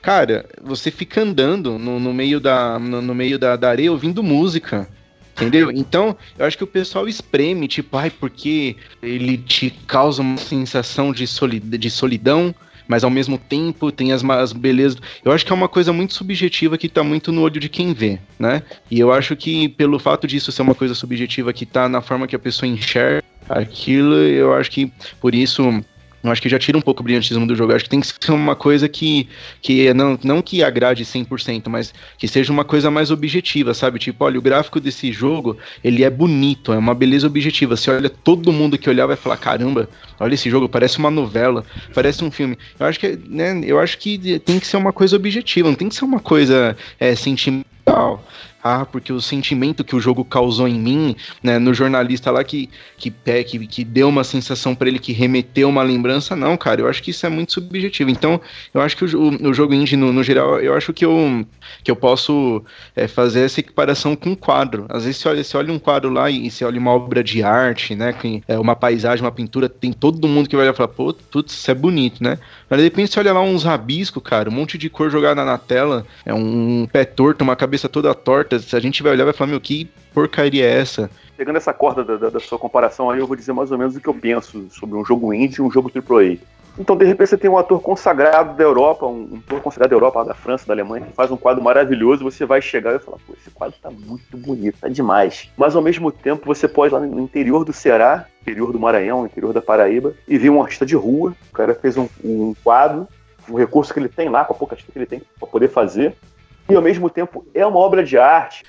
cara, 0.06 0.46
você 0.62 0.88
fica 0.88 1.20
andando 1.20 1.80
no, 1.80 1.98
no 1.98 2.14
meio, 2.14 2.38
da, 2.38 2.78
no, 2.78 3.02
no 3.02 3.12
meio 3.12 3.40
da, 3.40 3.56
da 3.56 3.68
areia 3.68 3.90
ouvindo 3.90 4.22
música. 4.22 4.88
Entendeu? 5.32 5.68
Então, 5.72 6.16
eu 6.38 6.46
acho 6.46 6.56
que 6.56 6.62
o 6.62 6.66
pessoal 6.66 7.08
espreme, 7.08 7.66
tipo, 7.66 7.96
ai, 7.96 8.08
porque 8.08 8.76
ele 9.02 9.36
te 9.36 9.68
causa 9.84 10.22
uma 10.22 10.36
sensação 10.36 11.12
de, 11.12 11.26
solid 11.26 11.76
de 11.76 11.90
solidão, 11.90 12.54
mas 12.86 13.02
ao 13.02 13.10
mesmo 13.10 13.36
tempo 13.36 13.90
tem 13.90 14.12
as, 14.12 14.24
as 14.24 14.52
belezas. 14.52 15.00
Eu 15.24 15.32
acho 15.32 15.44
que 15.44 15.50
é 15.50 15.54
uma 15.56 15.68
coisa 15.68 15.92
muito 15.92 16.14
subjetiva 16.14 16.78
que 16.78 16.88
tá 16.88 17.02
muito 17.02 17.32
no 17.32 17.42
olho 17.42 17.58
de 17.58 17.68
quem 17.68 17.92
vê, 17.92 18.20
né? 18.38 18.62
E 18.88 19.00
eu 19.00 19.12
acho 19.12 19.34
que 19.34 19.68
pelo 19.70 19.98
fato 19.98 20.24
disso 20.24 20.52
ser 20.52 20.62
uma 20.62 20.74
coisa 20.74 20.94
subjetiva 20.94 21.52
que 21.52 21.66
tá 21.66 21.88
na 21.88 22.00
forma 22.00 22.28
que 22.28 22.36
a 22.36 22.38
pessoa 22.38 22.68
enxerga 22.68 23.24
aquilo, 23.48 24.14
eu 24.14 24.54
acho 24.54 24.70
que 24.70 24.90
por 25.20 25.34
isso 25.34 25.82
eu 26.28 26.32
acho 26.32 26.42
que 26.42 26.48
já 26.48 26.58
tira 26.58 26.76
um 26.76 26.80
pouco 26.80 27.00
o 27.00 27.04
brilhantismo 27.04 27.46
do 27.46 27.54
jogo. 27.54 27.72
Eu 27.72 27.76
acho 27.76 27.84
que 27.84 27.90
tem 27.90 28.00
que 28.00 28.06
ser 28.06 28.32
uma 28.32 28.56
coisa 28.56 28.88
que, 28.88 29.28
que 29.62 29.92
não, 29.94 30.18
não 30.22 30.42
que 30.42 30.62
agrade 30.62 31.04
100%, 31.04 31.68
mas 31.68 31.94
que 32.18 32.26
seja 32.26 32.52
uma 32.52 32.64
coisa 32.64 32.90
mais 32.90 33.10
objetiva, 33.10 33.74
sabe? 33.74 33.98
Tipo, 33.98 34.24
olha, 34.24 34.38
o 34.38 34.42
gráfico 34.42 34.80
desse 34.80 35.12
jogo, 35.12 35.56
ele 35.84 36.04
é 36.04 36.10
bonito, 36.10 36.72
é 36.72 36.78
uma 36.78 36.94
beleza 36.94 37.26
objetiva. 37.26 37.76
Você 37.76 37.90
olha, 37.90 38.10
todo 38.10 38.52
mundo 38.52 38.78
que 38.78 38.90
olhar 38.90 39.06
vai 39.06 39.16
falar, 39.16 39.36
caramba, 39.36 39.88
olha 40.18 40.34
esse 40.34 40.50
jogo, 40.50 40.68
parece 40.68 40.98
uma 40.98 41.10
novela, 41.10 41.64
parece 41.94 42.24
um 42.24 42.30
filme. 42.30 42.58
Eu 42.78 42.86
acho 42.86 42.98
que, 42.98 43.18
né, 43.28 43.60
eu 43.64 43.78
acho 43.78 43.98
que 43.98 44.38
tem 44.40 44.58
que 44.58 44.66
ser 44.66 44.76
uma 44.76 44.92
coisa 44.92 45.16
objetiva, 45.16 45.68
não 45.68 45.76
tem 45.76 45.88
que 45.88 45.94
ser 45.94 46.04
uma 46.04 46.20
coisa 46.20 46.76
é, 46.98 47.14
sentimental 47.14 47.66
ah, 48.66 48.84
porque 48.84 49.12
o 49.12 49.20
sentimento 49.20 49.84
que 49.84 49.94
o 49.94 50.00
jogo 50.00 50.24
causou 50.24 50.66
em 50.66 50.78
mim, 50.78 51.16
né, 51.42 51.58
no 51.58 51.72
jornalista 51.72 52.30
lá 52.30 52.42
que, 52.42 52.68
que, 52.96 53.10
que, 53.10 53.66
que 53.66 53.84
deu 53.84 54.08
uma 54.08 54.24
sensação 54.24 54.74
para 54.74 54.88
ele 54.88 54.98
que 54.98 55.12
remeteu 55.12 55.68
uma 55.68 55.82
lembrança, 55.82 56.34
não, 56.34 56.56
cara, 56.56 56.80
eu 56.80 56.88
acho 56.88 57.02
que 57.02 57.10
isso 57.10 57.26
é 57.26 57.28
muito 57.28 57.52
subjetivo. 57.52 58.10
Então, 58.10 58.40
eu 58.74 58.80
acho 58.80 58.96
que 58.96 59.04
o, 59.04 59.48
o, 59.48 59.54
jogo 59.54 59.74
indie, 59.74 59.96
no, 59.96 60.12
no, 60.12 60.22
geral, 60.22 60.60
eu 60.60 60.74
acho 60.74 60.92
que 60.92 61.04
eu, 61.04 61.46
que 61.82 61.90
eu 61.90 61.96
posso 61.96 62.62
é, 62.94 63.06
fazer 63.06 63.40
essa 63.40 63.60
equiparação 63.60 64.16
com 64.16 64.30
um 64.30 64.34
quadro. 64.34 64.86
Às 64.88 65.04
vezes 65.04 65.20
você 65.20 65.28
olha, 65.28 65.44
você 65.44 65.56
olha 65.56 65.72
um 65.72 65.78
quadro 65.78 66.10
lá 66.10 66.30
e 66.30 66.50
você 66.50 66.64
olha 66.64 66.78
uma 66.78 66.92
obra 66.92 67.22
de 67.22 67.42
arte, 67.42 67.94
né, 67.94 68.12
que 68.12 68.42
é 68.48 68.58
uma 68.58 68.74
paisagem, 68.76 69.24
uma 69.24 69.32
pintura, 69.32 69.68
tem 69.68 69.92
todo 69.92 70.28
mundo 70.28 70.48
que 70.48 70.56
vai 70.56 70.64
olhar 70.64 70.74
e 70.74 70.76
falar, 70.76 70.88
pô, 70.88 71.14
putz, 71.14 71.54
isso 71.54 71.70
é 71.70 71.74
bonito, 71.74 72.22
né? 72.22 72.38
Mas 72.68 72.78
de 72.78 72.84
repente 72.84 73.12
você 73.12 73.20
olha 73.20 73.32
lá 73.32 73.40
uns 73.40 73.64
rabiscos, 73.64 74.22
cara, 74.22 74.50
um 74.50 74.52
monte 74.52 74.76
de 74.76 74.90
cor 74.90 75.10
jogada 75.10 75.44
na 75.44 75.56
tela, 75.56 76.06
é 76.24 76.34
um 76.34 76.88
pé 76.90 77.04
torto, 77.04 77.44
uma 77.44 77.54
cabeça 77.54 77.88
toda 77.88 78.14
torta. 78.14 78.55
Se 78.58 78.76
a 78.76 78.80
gente 78.80 79.02
vai 79.02 79.12
olhar, 79.12 79.24
vai 79.24 79.32
falar, 79.32 79.50
meu, 79.50 79.60
que 79.60 79.88
porcaria 80.12 80.64
é 80.64 80.80
essa? 80.80 81.10
Pegando 81.36 81.56
essa 81.56 81.72
corda 81.72 82.04
da, 82.04 82.16
da, 82.16 82.30
da 82.30 82.40
sua 82.40 82.58
comparação 82.58 83.10
aí, 83.10 83.20
eu 83.20 83.26
vou 83.26 83.36
dizer 83.36 83.52
mais 83.52 83.70
ou 83.70 83.78
menos 83.78 83.96
o 83.96 84.00
que 84.00 84.08
eu 84.08 84.14
penso 84.14 84.66
sobre 84.70 84.96
um 84.96 85.04
jogo 85.04 85.32
indie 85.32 85.60
e 85.60 85.62
um 85.62 85.70
jogo 85.70 85.90
AAA. 85.94 86.38
Então, 86.78 86.94
de 86.94 87.06
repente, 87.06 87.28
você 87.30 87.38
tem 87.38 87.48
um 87.48 87.56
ator 87.56 87.80
consagrado 87.80 88.54
da 88.54 88.62
Europa, 88.62 89.06
um, 89.06 89.40
ator 89.46 89.62
consagrado 89.62 89.90
da 89.90 89.96
Europa, 89.96 90.24
da 90.24 90.34
França, 90.34 90.66
da 90.66 90.74
Alemanha, 90.74 91.06
que 91.06 91.12
faz 91.14 91.30
um 91.30 91.36
quadro 91.36 91.64
maravilhoso, 91.64 92.22
você 92.22 92.44
vai 92.44 92.60
chegar 92.60 92.94
e 92.94 92.98
falar, 92.98 93.16
pô, 93.26 93.32
esse 93.32 93.50
quadro 93.50 93.76
tá 93.80 93.90
muito 93.90 94.36
bonito, 94.36 94.78
tá 94.78 94.88
demais. 94.88 95.50
Mas 95.56 95.74
ao 95.74 95.80
mesmo 95.80 96.12
tempo, 96.12 96.44
você 96.44 96.68
pode 96.68 96.92
ir 96.92 96.98
lá 96.98 97.00
no 97.00 97.20
interior 97.20 97.64
do 97.64 97.72
Ceará, 97.72 98.26
interior 98.42 98.72
do 98.72 98.78
Maranhão, 98.78 99.24
interior 99.24 99.54
da 99.54 99.62
Paraíba, 99.62 100.14
e 100.28 100.36
ver 100.36 100.50
um 100.50 100.60
artista 100.60 100.84
de 100.84 100.94
rua, 100.94 101.34
o 101.50 101.52
cara 101.52 101.74
fez 101.74 101.96
um, 101.96 102.08
um 102.22 102.54
quadro, 102.62 103.08
um 103.48 103.56
recurso 103.56 103.94
que 103.94 103.98
ele 103.98 104.08
tem 104.08 104.28
lá, 104.28 104.44
com 104.44 104.52
a 104.52 104.56
pouca 104.56 104.76
tinta 104.76 104.92
que 104.92 104.98
ele 104.98 105.06
tem 105.06 105.22
para 105.38 105.48
poder 105.48 105.68
fazer, 105.68 106.14
e 106.68 106.74
ao 106.74 106.82
mesmo 106.82 107.08
tempo 107.08 107.46
é 107.54 107.64
uma 107.64 107.78
obra 107.78 108.04
de 108.04 108.18
arte. 108.18 108.64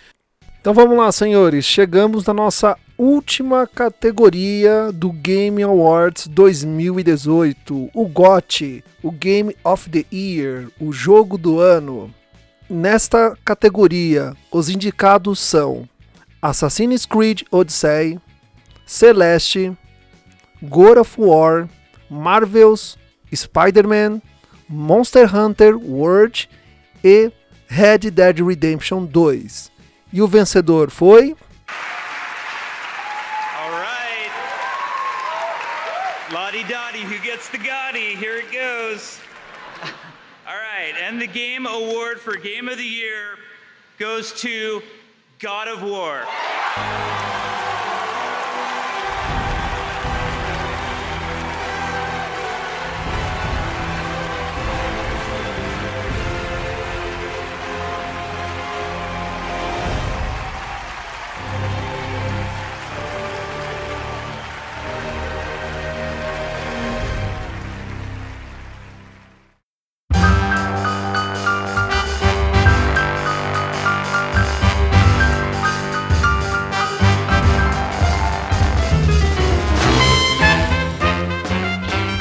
Então 0.59 0.73
vamos 0.73 0.97
lá, 0.97 1.11
senhores. 1.11 1.65
Chegamos 1.65 2.25
na 2.25 2.33
nossa 2.33 2.77
última 2.97 3.65
categoria 3.67 4.91
do 4.91 5.11
Game 5.11 5.61
Awards 5.63 6.27
2018, 6.27 7.89
o 7.93 8.07
GOT, 8.07 8.83
o 9.01 9.11
Game 9.11 9.55
of 9.63 9.89
the 9.89 10.03
Year, 10.11 10.67
o 10.79 10.91
jogo 10.91 11.37
do 11.37 11.59
ano. 11.59 12.13
Nesta 12.69 13.37
categoria, 13.45 14.35
os 14.51 14.69
indicados 14.69 15.39
são 15.39 15.87
Assassin's 16.41 17.05
Creed 17.05 17.43
Odyssey, 17.49 18.19
Celeste, 18.85 19.71
God 20.61 20.97
of 20.97 21.15
War, 21.17 21.69
Marvel's 22.09 22.97
Spider-Man, 23.33 24.21
Monster 24.67 25.33
Hunter 25.33 25.77
World 25.77 26.49
e 27.03 27.31
Red 27.69 28.15
Dead 28.15 28.39
Redemption 28.39 29.07
2. 29.07 29.69
E 30.13 30.21
o 30.21 30.27
vencedor 30.27 30.89
foi. 30.89 31.35
Lottie 36.29 36.63
Dottie, 36.63 37.03
who 37.03 37.17
gets 37.23 37.47
the 37.49 37.57
Gotti? 37.57 38.15
Here 38.17 38.35
it 38.35 38.51
goes. 38.51 39.19
Alright, 40.47 40.95
and 41.01 41.21
the 41.21 41.27
game 41.27 41.65
award 41.65 42.19
for 42.19 42.35
Game 42.35 42.67
of 42.67 42.77
the 42.77 42.83
Year 42.83 43.37
goes 43.97 44.33
to 44.41 44.81
God 45.39 45.69
of 45.69 45.83
War. 45.83 46.23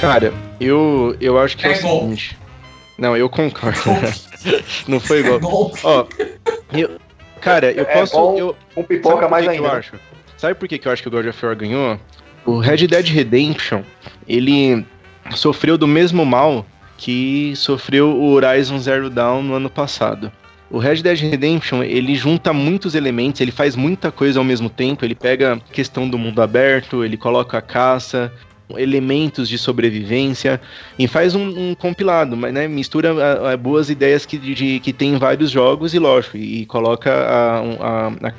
Cara, 0.06 0.32
eu, 0.60 1.16
eu 1.20 1.36
acho 1.36 1.56
que 1.56 1.66
é, 1.66 1.70
É 1.70 1.72
o 1.72 1.76
seguinte. 1.76 2.38
Não, 2.96 3.16
eu 3.16 3.28
concordo. 3.28 3.80
Não 4.86 5.00
foi 5.00 5.18
igual. 5.18 5.40
Ó, 5.82 6.06
eu- 6.72 6.96
cara, 7.40 7.72
eu 7.72 7.82
É 7.82 7.86
posso. 7.86 8.12
bom 8.16 8.38
eu, 8.38 8.56
Com 8.72 8.84
pipoca 8.84 9.28
mais 9.28 9.44
que 9.44 9.50
que 9.50 9.56
ainda. 9.56 9.66
eu 9.68 9.72
acho? 9.72 9.94
Sabe 10.36 10.54
por 10.54 10.68
que, 10.68 10.78
que 10.78 10.86
eu 10.86 10.92
acho 10.92 11.02
que 11.02 11.08
o 11.08 11.10
God 11.10 11.26
of 11.26 11.44
War 11.44 11.56
ganhou? 11.56 11.98
O 12.44 12.58
Red 12.60 12.86
Dead 12.86 13.08
Redemption, 13.08 13.82
ele 14.28 14.86
sofreu 15.34 15.76
do 15.76 15.88
mesmo 15.88 16.24
mal 16.24 16.64
que 16.96 17.52
sofreu 17.56 18.10
o 18.10 18.30
Horizon 18.30 18.78
Zero 18.78 19.10
Dawn 19.10 19.42
no 19.42 19.54
ano 19.54 19.68
passado. 19.68 20.30
O 20.70 20.78
Red 20.78 21.02
Dead 21.02 21.18
Redemption, 21.18 21.82
ele 21.82 22.14
junta 22.14 22.52
muitos 22.52 22.94
elementos, 22.94 23.40
ele 23.40 23.50
faz 23.50 23.74
muita 23.74 24.12
coisa 24.12 24.38
ao 24.38 24.44
mesmo 24.44 24.70
tempo, 24.70 25.04
ele 25.04 25.16
pega 25.16 25.54
a 25.54 25.58
questão 25.72 26.08
do 26.08 26.16
mundo 26.16 26.40
aberto, 26.40 27.04
ele 27.04 27.16
coloca 27.16 27.58
a 27.58 27.60
caça, 27.62 28.32
elementos 28.76 29.48
de 29.48 29.58
sobrevivência 29.58 30.60
e 30.98 31.06
faz 31.06 31.34
um, 31.34 31.70
um 31.70 31.74
compilado, 31.74 32.36
mas 32.36 32.52
né, 32.52 32.66
mistura 32.66 33.12
a- 33.12 33.52
a 33.52 33.56
boas 33.56 33.88
ideias 33.90 34.26
que, 34.26 34.36
de, 34.38 34.80
que 34.80 34.92
tem 34.92 35.14
em 35.14 35.18
vários 35.18 35.50
jogos 35.50 35.94
e 35.94 35.98
lógico, 35.98 36.36
e 36.36 36.66
coloca 36.66 37.12
a, 37.12 37.58
a- 38.28 38.32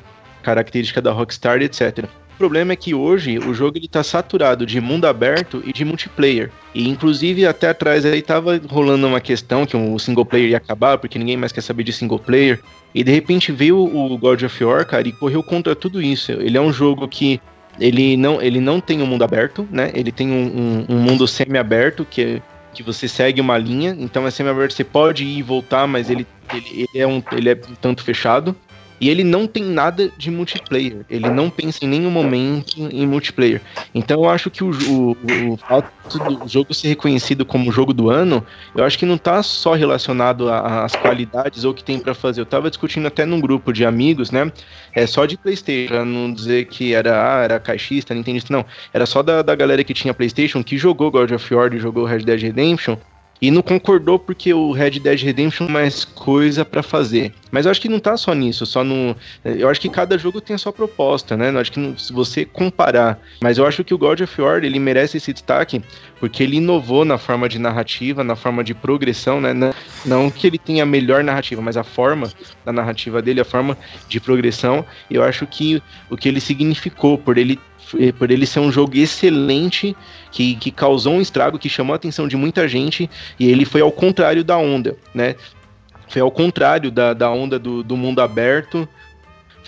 característica 0.43 1.01
da 1.01 1.11
Rockstar, 1.11 1.61
etc. 1.61 2.05
O 2.35 2.37
problema 2.37 2.71
é 2.71 2.75
que 2.75 2.93
hoje 2.93 3.39
o 3.39 3.53
jogo 3.53 3.77
ele 3.77 3.87
tá 3.87 4.03
saturado 4.03 4.63
de 4.65 4.79
mundo 4.79 5.05
aberto 5.05 5.63
e 5.65 5.73
de 5.73 5.83
multiplayer. 5.83 6.51
E 6.73 6.87
inclusive 6.87 7.45
até 7.47 7.69
atrás 7.69 8.05
aí 8.05 8.21
tava 8.21 8.61
rolando 8.69 9.07
uma 9.07 9.19
questão 9.19 9.65
que 9.65 9.75
o 9.75 9.97
single 9.97 10.23
player 10.23 10.51
ia 10.51 10.57
acabar, 10.57 10.99
porque 10.99 11.17
ninguém 11.17 11.35
mais 11.35 11.51
quer 11.51 11.61
saber 11.61 11.83
de 11.83 11.91
single 11.91 12.19
player. 12.19 12.59
E 12.93 13.03
de 13.03 13.11
repente 13.11 13.51
veio 13.51 13.77
o 13.79 14.15
God 14.19 14.43
of 14.43 14.63
War, 14.63 14.85
cara, 14.85 15.07
e 15.07 15.11
correu 15.11 15.41
contra 15.41 15.75
tudo 15.75 15.99
isso. 16.01 16.31
Ele 16.31 16.57
é 16.57 16.61
um 16.61 16.71
jogo 16.71 17.07
que 17.07 17.41
ele 17.79 18.17
não, 18.17 18.41
ele 18.41 18.59
não 18.59 18.79
tem 18.79 19.01
um 19.01 19.05
mundo 19.05 19.23
aberto, 19.23 19.67
né? 19.71 19.91
Ele 19.93 20.11
tem 20.11 20.29
um, 20.31 20.85
um- 20.89 20.95
um 20.95 20.99
mundo 20.99 21.27
semi-aberto, 21.27 22.05
que, 22.09 22.21
é- 22.21 22.41
que 22.73 22.83
você 22.83 23.07
segue 23.07 23.41
uma 23.41 23.57
linha. 23.57 23.95
Então 23.99 24.25
é 24.27 24.31
semi-aberto, 24.31 24.73
você 24.73 24.83
pode 24.83 25.23
ir 25.23 25.37
e 25.39 25.41
voltar, 25.43 25.87
mas 25.87 26.09
ele, 26.09 26.25
ele, 26.53 26.87
ele 26.93 26.99
é 27.03 27.07
um, 27.07 27.21
ele 27.31 27.49
é 27.49 27.53
um 27.53 27.75
tanto 27.75 28.03
fechado. 28.03 28.55
E 28.99 29.09
ele 29.09 29.23
não 29.23 29.45
tem 29.45 29.63
nada 29.63 30.11
de 30.17 30.31
multiplayer. 30.31 31.05
Ele 31.09 31.29
não 31.29 31.49
pensa 31.49 31.85
em 31.85 31.87
nenhum 31.87 32.09
momento 32.09 32.75
em 32.91 33.05
multiplayer. 33.05 33.61
Então 33.93 34.23
eu 34.23 34.29
acho 34.29 34.49
que 34.49 34.63
o, 34.63 34.71
o, 34.71 35.17
o 35.53 35.57
fato 35.57 35.91
do 36.19 36.47
jogo 36.47 36.73
ser 36.73 36.89
reconhecido 36.89 37.45
como 37.45 37.71
jogo 37.71 37.93
do 37.93 38.09
ano, 38.09 38.45
eu 38.75 38.83
acho 38.83 38.97
que 38.97 39.05
não 39.05 39.17
tá 39.17 39.43
só 39.43 39.73
relacionado 39.73 40.49
às 40.49 40.95
qualidades 40.95 41.63
ou 41.63 41.71
o 41.71 41.73
que 41.73 41.83
tem 41.83 41.99
pra 41.99 42.13
fazer. 42.13 42.41
Eu 42.41 42.45
tava 42.45 42.69
discutindo 42.69 43.07
até 43.07 43.25
num 43.25 43.39
grupo 43.39 43.71
de 43.71 43.85
amigos, 43.85 44.31
né? 44.31 44.51
É 44.93 45.05
só 45.05 45.25
de 45.25 45.37
PlayStation, 45.37 45.93
pra 45.93 46.05
não 46.05 46.31
dizer 46.31 46.65
que 46.65 46.93
era, 46.93 47.37
ah, 47.37 47.43
era 47.43 47.59
caixista, 47.59 48.13
nintendista, 48.13 48.51
não. 48.51 48.65
Era 48.93 49.05
só 49.05 49.21
da, 49.21 49.41
da 49.41 49.55
galera 49.55 49.83
que 49.83 49.93
tinha 49.93 50.13
PlayStation, 50.13 50.63
que 50.63 50.77
jogou 50.77 51.11
God 51.11 51.31
of 51.31 51.53
War 51.53 51.73
e 51.73 51.79
jogou 51.79 52.05
Red 52.05 52.19
Dead 52.19 52.41
Redemption. 52.41 52.97
E 53.41 53.51
não 53.51 53.61
concordou 53.61 54.17
porque 54.17 54.53
o 54.53 54.71
Red 54.71 54.99
Dead 54.99 55.21
Redemption 55.21 55.67
mais 55.67 56.03
coisa 56.03 56.65
pra 56.65 56.81
fazer. 56.81 57.33
Mas 57.51 57.65
eu 57.65 57.71
acho 57.71 57.79
que 57.79 57.87
não 57.89 57.99
tá 57.99 58.17
só 58.17 58.33
nisso, 58.33 58.65
só 58.65 58.83
no. 58.83 59.15
Eu 59.45 59.69
acho 59.69 59.79
que 59.79 59.89
cada 59.89 60.17
jogo 60.17 60.41
tem 60.41 60.55
a 60.55 60.57
sua 60.57 60.73
proposta, 60.73 61.37
né? 61.37 61.51
Eu 61.51 61.59
acho 61.59 61.71
que 61.71 61.79
não- 61.79 61.97
se 61.97 62.11
você 62.11 62.45
comparar. 62.45 63.19
Mas 63.41 63.57
eu 63.57 63.65
acho 63.65 63.83
que 63.83 63.93
o 63.93 63.97
God 63.97 64.21
of 64.21 64.41
War 64.41 64.63
ele 64.63 64.79
merece 64.79 65.17
esse 65.17 65.31
destaque 65.31 65.81
porque 66.19 66.41
ele 66.41 66.57
inovou 66.57 67.05
na 67.05 67.17
forma 67.17 67.47
de 67.47 67.59
narrativa, 67.59 68.23
na 68.23 68.35
forma 68.35 68.63
de 68.63 68.73
progressão, 68.73 69.39
né? 69.39 69.53
Não, 69.53 69.73
não 70.05 70.31
que 70.31 70.47
ele 70.47 70.57
tenha 70.57 70.83
a 70.83 70.85
melhor 70.85 71.23
narrativa, 71.23 71.61
mas 71.61 71.77
a 71.77 71.83
forma 71.83 72.31
da 72.65 72.73
narrativa 72.73 73.21
dele, 73.21 73.41
a 73.41 73.45
forma 73.45 73.77
de 74.09 74.19
progressão, 74.19 74.83
eu 75.09 75.23
acho 75.23 75.45
que 75.45 75.81
o 76.09 76.17
que 76.17 76.27
ele 76.27 76.41
significou 76.41 77.17
por 77.17 77.37
ele 77.37 77.59
por 78.17 78.31
ele 78.31 78.45
ser 78.45 78.59
um 78.59 78.71
jogo 78.71 78.97
excelente, 78.97 79.95
que, 80.31 80.55
que 80.55 80.71
causou 80.71 81.13
um 81.13 81.21
estrago, 81.21 81.59
que 81.59 81.69
chamou 81.69 81.93
a 81.93 81.95
atenção 81.95 82.27
de 82.27 82.35
muita 82.35 82.67
gente, 82.67 83.09
e 83.39 83.49
ele 83.49 83.65
foi 83.65 83.81
ao 83.81 83.91
contrário 83.91 84.43
da 84.43 84.57
onda, 84.57 84.97
né? 85.13 85.35
Foi 86.07 86.21
ao 86.21 86.31
contrário 86.31 86.89
da, 86.89 87.13
da 87.13 87.29
onda 87.29 87.59
do, 87.59 87.83
do 87.83 87.97
mundo 87.97 88.21
aberto, 88.21 88.87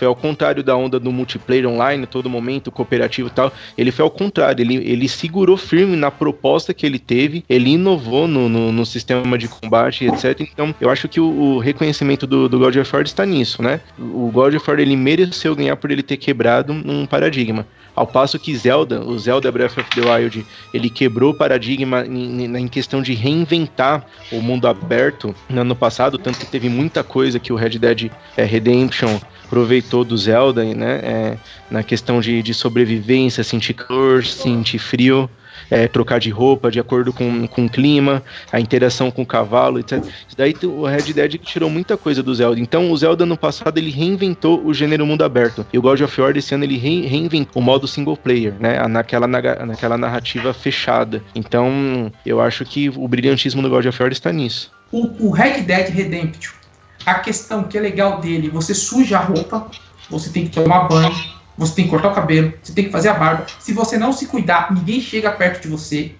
foi 0.00 0.08
ao 0.08 0.16
contrário 0.16 0.62
da 0.62 0.74
onda 0.74 0.98
do 0.98 1.12
multiplayer 1.12 1.68
online, 1.68 2.06
todo 2.06 2.30
momento, 2.30 2.70
cooperativo 2.70 3.28
e 3.28 3.30
tal. 3.30 3.52
Ele 3.76 3.92
foi 3.92 4.02
ao 4.02 4.10
contrário, 4.10 4.62
ele, 4.62 4.76
ele 4.76 5.06
segurou 5.06 5.58
firme 5.58 5.94
na 5.94 6.10
proposta 6.10 6.72
que 6.72 6.86
ele 6.86 6.98
teve, 6.98 7.44
ele 7.46 7.72
inovou 7.72 8.26
no, 8.26 8.48
no, 8.48 8.72
no 8.72 8.86
sistema 8.86 9.36
de 9.36 9.46
combate, 9.46 10.06
etc. 10.06 10.40
Então, 10.40 10.74
eu 10.80 10.88
acho 10.88 11.06
que 11.06 11.20
o, 11.20 11.26
o 11.26 11.58
reconhecimento 11.58 12.26
do, 12.26 12.48
do 12.48 12.58
God 12.58 12.76
of 12.76 12.96
War 12.96 13.04
está 13.04 13.26
nisso, 13.26 13.62
né? 13.62 13.78
O 13.98 14.30
God 14.32 14.54
of 14.54 14.70
War, 14.70 14.80
ele 14.80 14.96
mereceu 14.96 15.54
ganhar 15.54 15.76
por 15.76 15.90
ele 15.90 16.02
ter 16.02 16.16
quebrado 16.16 16.72
um 16.72 17.04
paradigma. 17.04 17.66
Ao 17.94 18.06
passo 18.06 18.38
que 18.38 18.56
Zelda, 18.56 19.00
o 19.00 19.18
Zelda 19.18 19.50
Breath 19.50 19.78
of 19.78 19.90
the 19.90 20.00
Wild, 20.00 20.46
ele 20.72 20.88
quebrou 20.88 21.32
o 21.32 21.34
paradigma 21.34 22.04
em, 22.06 22.44
em, 22.44 22.68
questão 22.68 23.02
de 23.02 23.14
reinventar 23.14 24.06
o 24.32 24.40
mundo 24.40 24.66
aberto 24.66 25.34
no 25.48 25.60
ano 25.60 25.74
passado, 25.74 26.16
tanto 26.16 26.38
que 26.38 26.46
teve 26.46 26.68
muita 26.68 27.02
coisa 27.02 27.38
que 27.38 27.52
o 27.52 27.56
Red 27.56 27.78
Dead 27.78 28.10
é, 28.36 28.44
Redemption 28.44 29.18
aproveitou 29.44 30.04
do 30.04 30.16
Zelda, 30.16 30.62
né? 30.64 31.00
É, 31.02 31.36
na 31.70 31.82
questão 31.82 32.20
de, 32.20 32.42
de 32.42 32.54
sobrevivência, 32.54 33.42
sentir 33.42 33.74
calor, 33.74 34.24
sentir 34.24 34.78
frio. 34.78 35.28
É, 35.70 35.86
trocar 35.86 36.18
de 36.18 36.30
roupa 36.30 36.70
de 36.70 36.80
acordo 36.80 37.12
com, 37.12 37.46
com 37.46 37.66
o 37.66 37.68
clima, 37.68 38.22
a 38.52 38.58
interação 38.58 39.10
com 39.10 39.22
o 39.22 39.26
cavalo, 39.26 39.78
etc. 39.78 40.04
Isso 40.04 40.36
daí 40.36 40.54
o 40.64 40.84
Red 40.84 41.12
Dead 41.12 41.38
tirou 41.38 41.70
muita 41.70 41.96
coisa 41.96 42.22
do 42.22 42.34
Zelda. 42.34 42.60
Então 42.60 42.90
o 42.90 42.96
Zelda 42.96 43.24
no 43.24 43.36
passado 43.36 43.78
ele 43.78 43.90
reinventou 43.90 44.62
o 44.64 44.74
gênero 44.74 45.06
mundo 45.06 45.22
aberto. 45.22 45.64
E 45.72 45.78
o 45.78 45.82
God 45.82 46.00
of 46.00 46.20
War 46.20 46.36
esse 46.36 46.54
ano 46.54 46.64
ele 46.64 46.76
re 46.76 47.06
reinventou 47.06 47.62
o 47.62 47.64
modo 47.64 47.86
single 47.86 48.16
player, 48.16 48.54
né? 48.58 48.86
Naquela, 48.88 49.26
naquela 49.26 49.96
narrativa 49.96 50.52
fechada. 50.52 51.22
Então 51.34 52.12
eu 52.26 52.40
acho 52.40 52.64
que 52.64 52.88
o 52.88 53.06
brilhantismo 53.06 53.62
do 53.62 53.70
God 53.70 53.86
of 53.86 54.02
War 54.02 54.10
está 54.12 54.32
nisso. 54.32 54.70
O, 54.90 55.28
o 55.28 55.30
Red 55.30 55.62
Dead 55.62 55.88
Redemption 55.90 56.60
a 57.06 57.14
questão 57.14 57.64
que 57.64 57.78
é 57.78 57.80
legal 57.80 58.20
dele, 58.20 58.48
você 58.48 58.74
suja 58.74 59.18
a 59.18 59.22
roupa, 59.22 59.66
você 60.08 60.30
tem 60.30 60.44
que 60.46 60.50
tomar 60.50 60.88
banho, 60.88 61.14
você 61.60 61.74
tem 61.74 61.84
que 61.84 61.90
cortar 61.90 62.08
o 62.08 62.14
cabelo, 62.14 62.54
você 62.62 62.72
tem 62.72 62.86
que 62.86 62.90
fazer 62.90 63.10
a 63.10 63.14
barba. 63.14 63.44
Se 63.58 63.74
você 63.74 63.98
não 63.98 64.14
se 64.14 64.26
cuidar, 64.26 64.72
ninguém 64.72 64.98
chega 64.98 65.30
perto 65.30 65.60
de 65.60 65.68
você. 65.68 66.14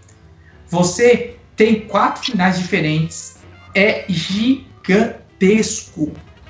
Você 0.68 1.36
tem 1.57 1.80
quatro 1.80 2.22
finais 2.22 2.59
diferentes. 2.59 3.38
É 3.74 4.05
gigantesco. 4.07 4.93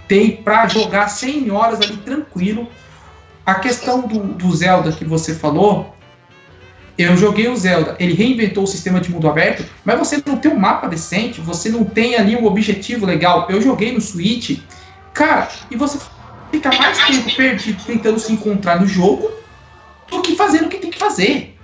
Tem 0.09 0.39
para 0.39 0.67
jogar 0.67 1.07
100 1.07 1.53
horas 1.53 1.81
ali 1.81 1.99
tranquilo. 1.99 2.69
A 3.47 3.55
questão 3.55 4.09
do, 4.09 4.25
do 4.35 4.53
Zelda 4.57 4.91
que 4.91 5.05
você 5.05 5.37
falou, 5.37 5.95
eu 6.99 7.17
joguei 7.17 7.47
o 7.47 7.57
Zelda, 7.57 7.95
ele 8.01 8.15
reinventou 8.15 8.65
o 8.65 8.67
sistema 8.67 9.01
de 9.01 9.09
mundo 9.13 9.29
aberto, 9.29 9.65
mas 9.85 10.01
você 10.01 10.21
não 10.27 10.37
tem 10.37 10.51
um 10.51 10.59
mapa 10.59 10.89
decente, 10.89 11.41
você 11.41 11.69
não 11.69 11.85
tem 11.85 12.17
ali 12.17 12.35
um 12.35 12.45
objetivo 12.45 13.07
legal. 13.07 13.47
Eu 13.49 13.63
joguei 13.63 13.93
no 13.93 14.01
Switch, 14.01 14.59
cara, 15.15 15.49
e 15.71 15.77
você 15.77 15.97
fica 16.51 16.71
mais 16.77 16.99
tempo 17.07 17.37
perdido 17.37 17.83
tentando 17.85 18.19
se 18.19 18.33
encontrar 18.33 18.81
no 18.81 18.87
jogo 18.87 19.31
do 20.11 20.21
que 20.23 20.35
fazendo 20.35 20.67
o 20.67 20.69
que 20.69 20.79
tem 20.79 20.91
que 20.91 20.99
fazer. 20.99 21.57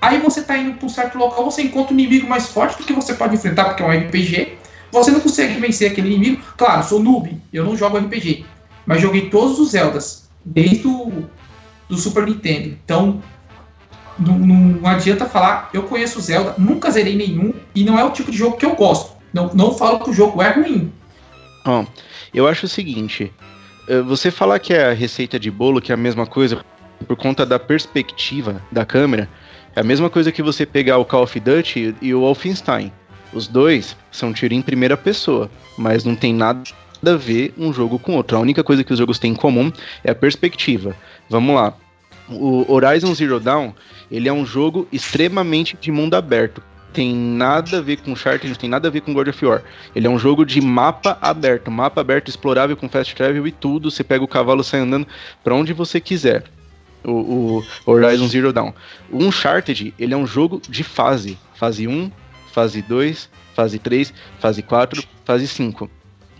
Aí 0.00 0.18
você 0.18 0.42
tá 0.42 0.58
indo 0.58 0.74
para 0.74 0.86
um 0.86 0.88
certo 0.88 1.16
local, 1.16 1.44
você 1.44 1.62
encontra 1.62 1.94
um 1.94 1.98
inimigo 1.98 2.28
mais 2.28 2.48
forte 2.48 2.76
do 2.76 2.84
que 2.84 2.92
você 2.92 3.14
pode 3.14 3.36
enfrentar, 3.36 3.66
porque 3.66 3.82
é 3.82 3.86
um 3.86 3.90
RPG. 3.90 4.58
Você 4.90 5.10
não 5.10 5.20
consegue 5.20 5.60
vencer 5.60 5.92
aquele 5.92 6.12
inimigo. 6.12 6.42
Claro, 6.56 6.82
sou 6.82 7.00
noob, 7.00 7.40
eu 7.52 7.64
não 7.64 7.76
jogo 7.76 7.98
RPG. 7.98 8.44
Mas 8.84 9.00
joguei 9.00 9.30
todos 9.30 9.60
os 9.60 9.70
Zeldas, 9.70 10.28
desde 10.44 10.88
o 10.88 11.24
do 11.88 11.96
Super 11.96 12.26
Nintendo. 12.26 12.76
Então, 12.84 13.22
não, 14.18 14.38
não, 14.38 14.88
adianta 14.88 15.26
falar, 15.26 15.70
eu 15.72 15.84
conheço 15.84 16.20
Zelda, 16.20 16.54
nunca 16.58 16.90
zerei 16.90 17.16
nenhum, 17.16 17.54
e 17.74 17.84
não 17.84 17.98
é 17.98 18.04
o 18.04 18.10
tipo 18.10 18.30
de 18.30 18.36
jogo 18.36 18.56
que 18.56 18.66
eu 18.66 18.74
gosto. 18.74 19.12
Não, 19.32 19.54
não 19.54 19.72
falo 19.72 20.00
que 20.00 20.10
o 20.10 20.12
jogo 20.12 20.42
é 20.42 20.50
ruim. 20.50 20.92
Bom, 21.64 21.86
eu 22.34 22.46
acho 22.46 22.66
o 22.66 22.68
seguinte: 22.68 23.32
você 24.06 24.30
falar 24.30 24.58
que 24.58 24.72
é 24.72 24.90
a 24.90 24.92
receita 24.92 25.38
de 25.38 25.50
bolo, 25.50 25.80
que 25.80 25.92
é 25.92 25.94
a 25.94 25.98
mesma 25.98 26.26
coisa, 26.26 26.64
por 27.06 27.16
conta 27.16 27.44
da 27.44 27.58
perspectiva 27.58 28.62
da 28.70 28.84
câmera, 28.84 29.28
é 29.74 29.80
a 29.80 29.84
mesma 29.84 30.08
coisa 30.10 30.30
que 30.30 30.42
você 30.42 30.64
pegar 30.66 30.98
o 30.98 31.04
Call 31.04 31.22
of 31.24 31.40
Duty 31.40 31.94
e 32.00 32.14
o 32.14 32.20
Wolfenstein. 32.20 32.92
Os 33.32 33.48
dois 33.48 33.96
são 34.10 34.32
tiro 34.32 34.54
em 34.54 34.62
primeira 34.62 34.96
pessoa, 34.96 35.50
mas 35.76 36.04
não 36.04 36.14
tem 36.14 36.34
nada 36.34 36.62
a 37.04 37.16
ver 37.16 37.54
um 37.56 37.72
jogo 37.72 37.98
com 37.98 38.16
outro. 38.16 38.36
A 38.36 38.40
única 38.40 38.62
coisa 38.62 38.84
que 38.84 38.92
os 38.92 38.98
jogos 38.98 39.18
têm 39.18 39.32
em 39.32 39.36
comum 39.36 39.72
é 40.04 40.10
a 40.10 40.14
perspectiva. 40.14 40.94
Vamos 41.28 41.54
lá. 41.54 41.74
O 42.28 42.70
Horizon 42.72 43.14
Zero 43.14 43.40
Dawn, 43.40 43.72
ele 44.10 44.28
é 44.28 44.32
um 44.32 44.46
jogo 44.46 44.86
extremamente 44.92 45.76
de 45.80 45.90
mundo 45.90 46.14
aberto. 46.14 46.62
Tem 46.92 47.14
nada 47.14 47.78
a 47.78 47.80
ver 47.80 47.96
com 47.98 48.12
Uncharted, 48.12 48.48
não 48.48 48.54
tem 48.54 48.68
nada 48.68 48.88
a 48.88 48.90
ver 48.90 49.00
com 49.00 49.14
God 49.14 49.28
of 49.28 49.44
War. 49.44 49.62
Ele 49.94 50.06
é 50.06 50.10
um 50.10 50.18
jogo 50.18 50.44
de 50.44 50.60
mapa 50.60 51.16
aberto, 51.20 51.70
mapa 51.70 52.00
aberto 52.00 52.28
explorável 52.28 52.76
com 52.76 52.88
fast 52.88 53.14
travel 53.14 53.46
e 53.46 53.52
tudo. 53.52 53.90
Você 53.90 54.04
pega 54.04 54.22
o 54.22 54.28
cavalo, 54.28 54.62
sai 54.62 54.80
andando 54.80 55.06
para 55.42 55.54
onde 55.54 55.72
você 55.72 56.00
quiser. 56.00 56.44
O, 57.04 57.10
o, 57.10 57.64
Horizon 57.86 58.28
Zero 58.28 58.52
Dawn. 58.52 58.72
O 59.10 59.18
Uncharted, 59.24 59.94
ele 59.98 60.14
é 60.14 60.16
um 60.16 60.26
jogo 60.26 60.60
de 60.68 60.84
fase. 60.84 61.38
Fase 61.54 61.88
1, 61.88 62.10
fase 62.52 62.82
2, 62.82 63.30
fase 63.54 63.78
3, 63.78 64.12
fase 64.38 64.62
4, 64.62 65.02
fase 65.24 65.48
5 65.48 65.90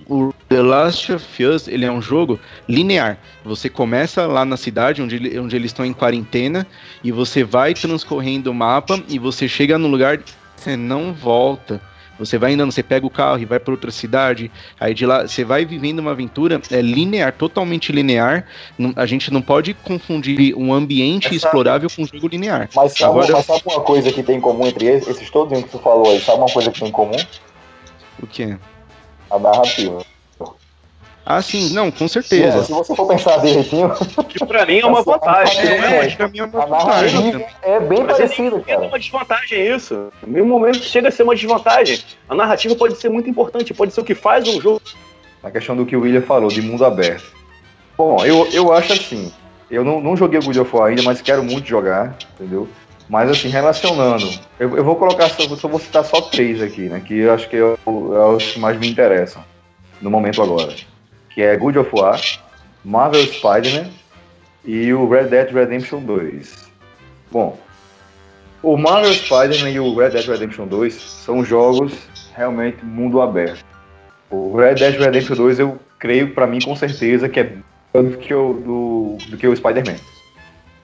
o 0.07 0.32
The 0.48 0.62
Last 0.62 1.12
of 1.12 1.44
Us 1.44 1.68
ele 1.68 1.84
é 1.84 1.90
um 1.90 2.03
jogo 2.03 2.38
linear. 2.68 3.18
Você 3.44 3.68
começa 3.68 4.26
lá 4.26 4.44
na 4.44 4.57
cidade 4.57 5.03
onde, 5.03 5.38
onde 5.38 5.57
eles 5.57 5.70
estão 5.70 5.84
em 5.84 5.92
quarentena 5.92 6.66
e 7.03 7.11
você 7.12 7.44
vai 7.44 7.74
transcorrendo 7.74 8.50
o 8.50 8.55
mapa 8.55 9.03
e 9.09 9.18
você 9.18 9.48
chega 9.48 9.78
no 9.78 9.88
lugar 9.88 10.20
você 10.62 10.76
não 10.76 11.12
volta. 11.12 11.80
Você 12.18 12.38
vai 12.38 12.54
andando, 12.54 12.70
você 12.70 12.82
pega 12.82 13.04
o 13.04 13.10
carro 13.10 13.40
e 13.40 13.44
vai 13.44 13.58
para 13.58 13.72
outra 13.72 13.90
cidade, 13.90 14.50
aí 14.78 14.94
de 14.94 15.04
lá 15.04 15.26
você 15.26 15.44
vai 15.44 15.64
vivendo 15.64 15.98
uma 15.98 16.12
aventura 16.12 16.60
é 16.70 16.80
linear, 16.80 17.32
totalmente 17.32 17.90
linear. 17.90 18.46
a 18.94 19.06
gente 19.06 19.32
não 19.32 19.42
pode 19.42 19.74
confundir 19.74 20.54
um 20.54 20.72
ambiente 20.72 21.28
Essa... 21.28 21.34
explorável 21.36 21.88
com 21.90 22.02
um 22.02 22.06
jogo 22.06 22.28
linear. 22.28 22.68
Mas 22.76 22.92
sabe, 22.92 23.10
Agora... 23.10 23.32
mas 23.32 23.46
sabe 23.46 23.62
uma 23.66 23.80
coisa 23.80 24.12
que 24.12 24.22
tem 24.22 24.36
em 24.36 24.40
comum 24.40 24.66
entre 24.66 24.86
esses 24.86 25.30
todos 25.30 25.60
que 25.64 25.70
tu 25.70 25.78
falou 25.78 26.10
aí? 26.12 26.20
Sabe 26.20 26.38
uma 26.38 26.52
coisa 26.52 26.70
que 26.70 26.78
tem 26.78 26.90
em 26.90 26.92
comum? 26.92 27.16
O 28.22 28.26
que? 28.26 28.56
a 29.32 29.38
narrativa. 29.38 30.04
Ah, 31.25 31.41
sim, 31.41 31.73
não, 31.73 31.91
com 31.91 32.09
certeza. 32.09 32.64
Se, 32.64 32.73
você 32.73 32.97
for 32.97 33.07
pensar 33.07 33.39
direitinho. 33.39 33.93
Que 34.29 34.45
pra 34.45 34.66
mim 34.66 34.79
é 34.79 34.87
uma 34.87 35.03
vantagem. 35.03 35.61
É, 35.61 35.64
é, 35.64 36.07
é, 36.07 36.18
é 36.18 36.45
uma 36.45 36.66
vantagem. 36.66 37.47
É 37.62 37.81
bem 37.81 38.03
Mas 38.03 38.16
parecido, 38.16 38.61
cara. 38.61 38.85
É 38.85 38.89
uma 38.89 38.99
desvantagem 38.99 39.75
isso. 39.75 40.12
No 40.23 40.33
mesmo 40.33 40.49
momento 40.49 40.79
chega 40.79 41.09
a 41.09 41.11
ser 41.12 41.23
uma 41.23 41.35
desvantagem. 41.35 42.01
A 42.29 42.35
narrativa 42.35 42.75
pode 42.75 42.97
ser 42.97 43.09
muito 43.09 43.31
importante, 43.31 43.73
pode 43.73 43.93
ser 43.93 44.01
o 44.01 44.05
que 44.05 44.14
faz 44.14 44.49
um 44.49 44.61
jogo. 44.61 44.83
A 45.43 45.51
questão 45.51 45.77
do 45.77 45.87
que 45.87 45.97
o 45.97 46.01
William 46.01 46.23
falou, 46.23 46.49
de 46.49 46.61
mundo 46.61 46.85
aberto. 46.85 47.33
Bom, 47.97 48.25
eu, 48.25 48.49
eu 48.53 48.73
acho 48.73 48.93
assim. 48.93 49.33
Eu 49.70 49.85
não, 49.85 50.01
não 50.01 50.16
joguei 50.16 50.39
o 50.39 50.43
God 50.43 50.57
of 50.57 50.77
War 50.77 50.89
ainda, 50.89 51.03
mas 51.03 51.23
quero 51.23 51.43
muito 51.43 51.66
jogar, 51.66 52.16
entendeu? 52.35 52.68
Mas 53.09 53.31
assim, 53.31 53.49
relacionando, 53.49 54.29
eu, 54.59 54.77
eu 54.77 54.85
vou 54.85 54.97
colocar, 54.97 55.29
só, 55.29 55.43
só 55.57 55.68
vou 55.68 55.79
citar 55.79 56.05
só 56.05 56.20
três 56.20 56.62
aqui, 56.62 56.83
né? 56.83 57.01
Que 57.05 57.18
eu 57.20 57.33
acho 57.33 57.49
que 57.49 57.57
é, 57.57 57.62
o, 57.87 58.14
é 58.14 58.27
os 58.35 58.53
que 58.53 58.61
mais 58.61 58.79
me 58.79 58.89
interessam 58.89 59.45
no 60.01 60.11
momento 60.11 60.43
agora. 60.43 60.75
Que 61.35 61.43
é 61.43 61.57
Good 61.57 61.78
of 61.78 61.91
War, 61.93 62.20
Marvel 62.85 63.22
Spider-Man 63.22 63.91
e 64.64 64.93
o 64.93 65.09
Red 65.09 65.24
Dead 65.24 65.53
Redemption 65.53 66.01
2. 66.01 66.70
Bom, 67.30 67.59
o 68.62 68.76
Marvel 68.76 69.12
Spider-Man 69.12 69.70
e 69.70 69.80
o 69.80 69.95
Red 69.95 70.11
Dead 70.11 70.26
Redemption 70.26 70.66
2 70.66 70.95
são 70.95 71.45
jogos 71.45 71.93
realmente 72.37 72.85
mundo 72.85 73.20
aberto. 73.20 73.64
O 74.30 74.57
Red 74.57 74.74
Dead 74.74 74.99
Redemption 74.99 75.37
2 75.37 75.59
eu 75.59 75.78
creio 75.99 76.35
para 76.35 76.47
mim 76.47 76.61
com 76.61 76.76
certeza 76.76 77.28
que 77.28 77.41
é 77.41 77.53
do 77.93 78.16
que 78.18 78.33
o, 78.33 78.55
do, 78.55 79.18
do 79.30 79.37
que 79.37 79.47
o 79.47 79.57
Spider-Man. 79.57 79.97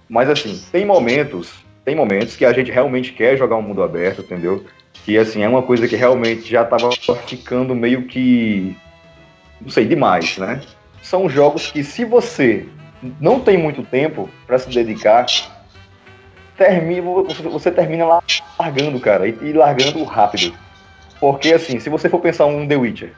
Mas 0.08 0.28
assim, 0.28 0.62
tem 0.72 0.84
momentos 0.84 1.66
tem 1.88 1.96
momentos 1.96 2.36
que 2.36 2.44
a 2.44 2.52
gente 2.52 2.70
realmente 2.70 3.14
quer 3.14 3.38
jogar 3.38 3.56
um 3.56 3.62
mundo 3.62 3.82
aberto, 3.82 4.20
entendeu? 4.20 4.62
Que 5.06 5.16
assim, 5.16 5.42
é 5.42 5.48
uma 5.48 5.62
coisa 5.62 5.88
que 5.88 5.96
realmente 5.96 6.46
já 6.46 6.60
estava 6.60 6.90
ficando 7.26 7.74
meio 7.74 8.02
que. 8.02 8.76
Não 9.60 9.70
sei, 9.70 9.86
demais, 9.86 10.38
né? 10.38 10.60
São 11.02 11.28
jogos 11.28 11.70
que, 11.70 11.82
se 11.82 12.04
você 12.04 12.66
não 13.20 13.40
tem 13.40 13.56
muito 13.56 13.82
tempo 13.82 14.28
para 14.46 14.58
se 14.58 14.68
dedicar, 14.70 15.26
termina, 16.56 17.02
você 17.50 17.70
termina 17.70 18.20
largando, 18.58 19.00
cara, 19.00 19.26
e, 19.26 19.52
largando 19.52 20.02
rápido. 20.04 20.54
Porque, 21.20 21.52
assim, 21.52 21.80
se 21.80 21.88
você 21.88 22.08
for 22.08 22.20
pensar 22.20 22.46
um 22.46 22.66
The 22.66 22.76
Witcher, 22.76 23.12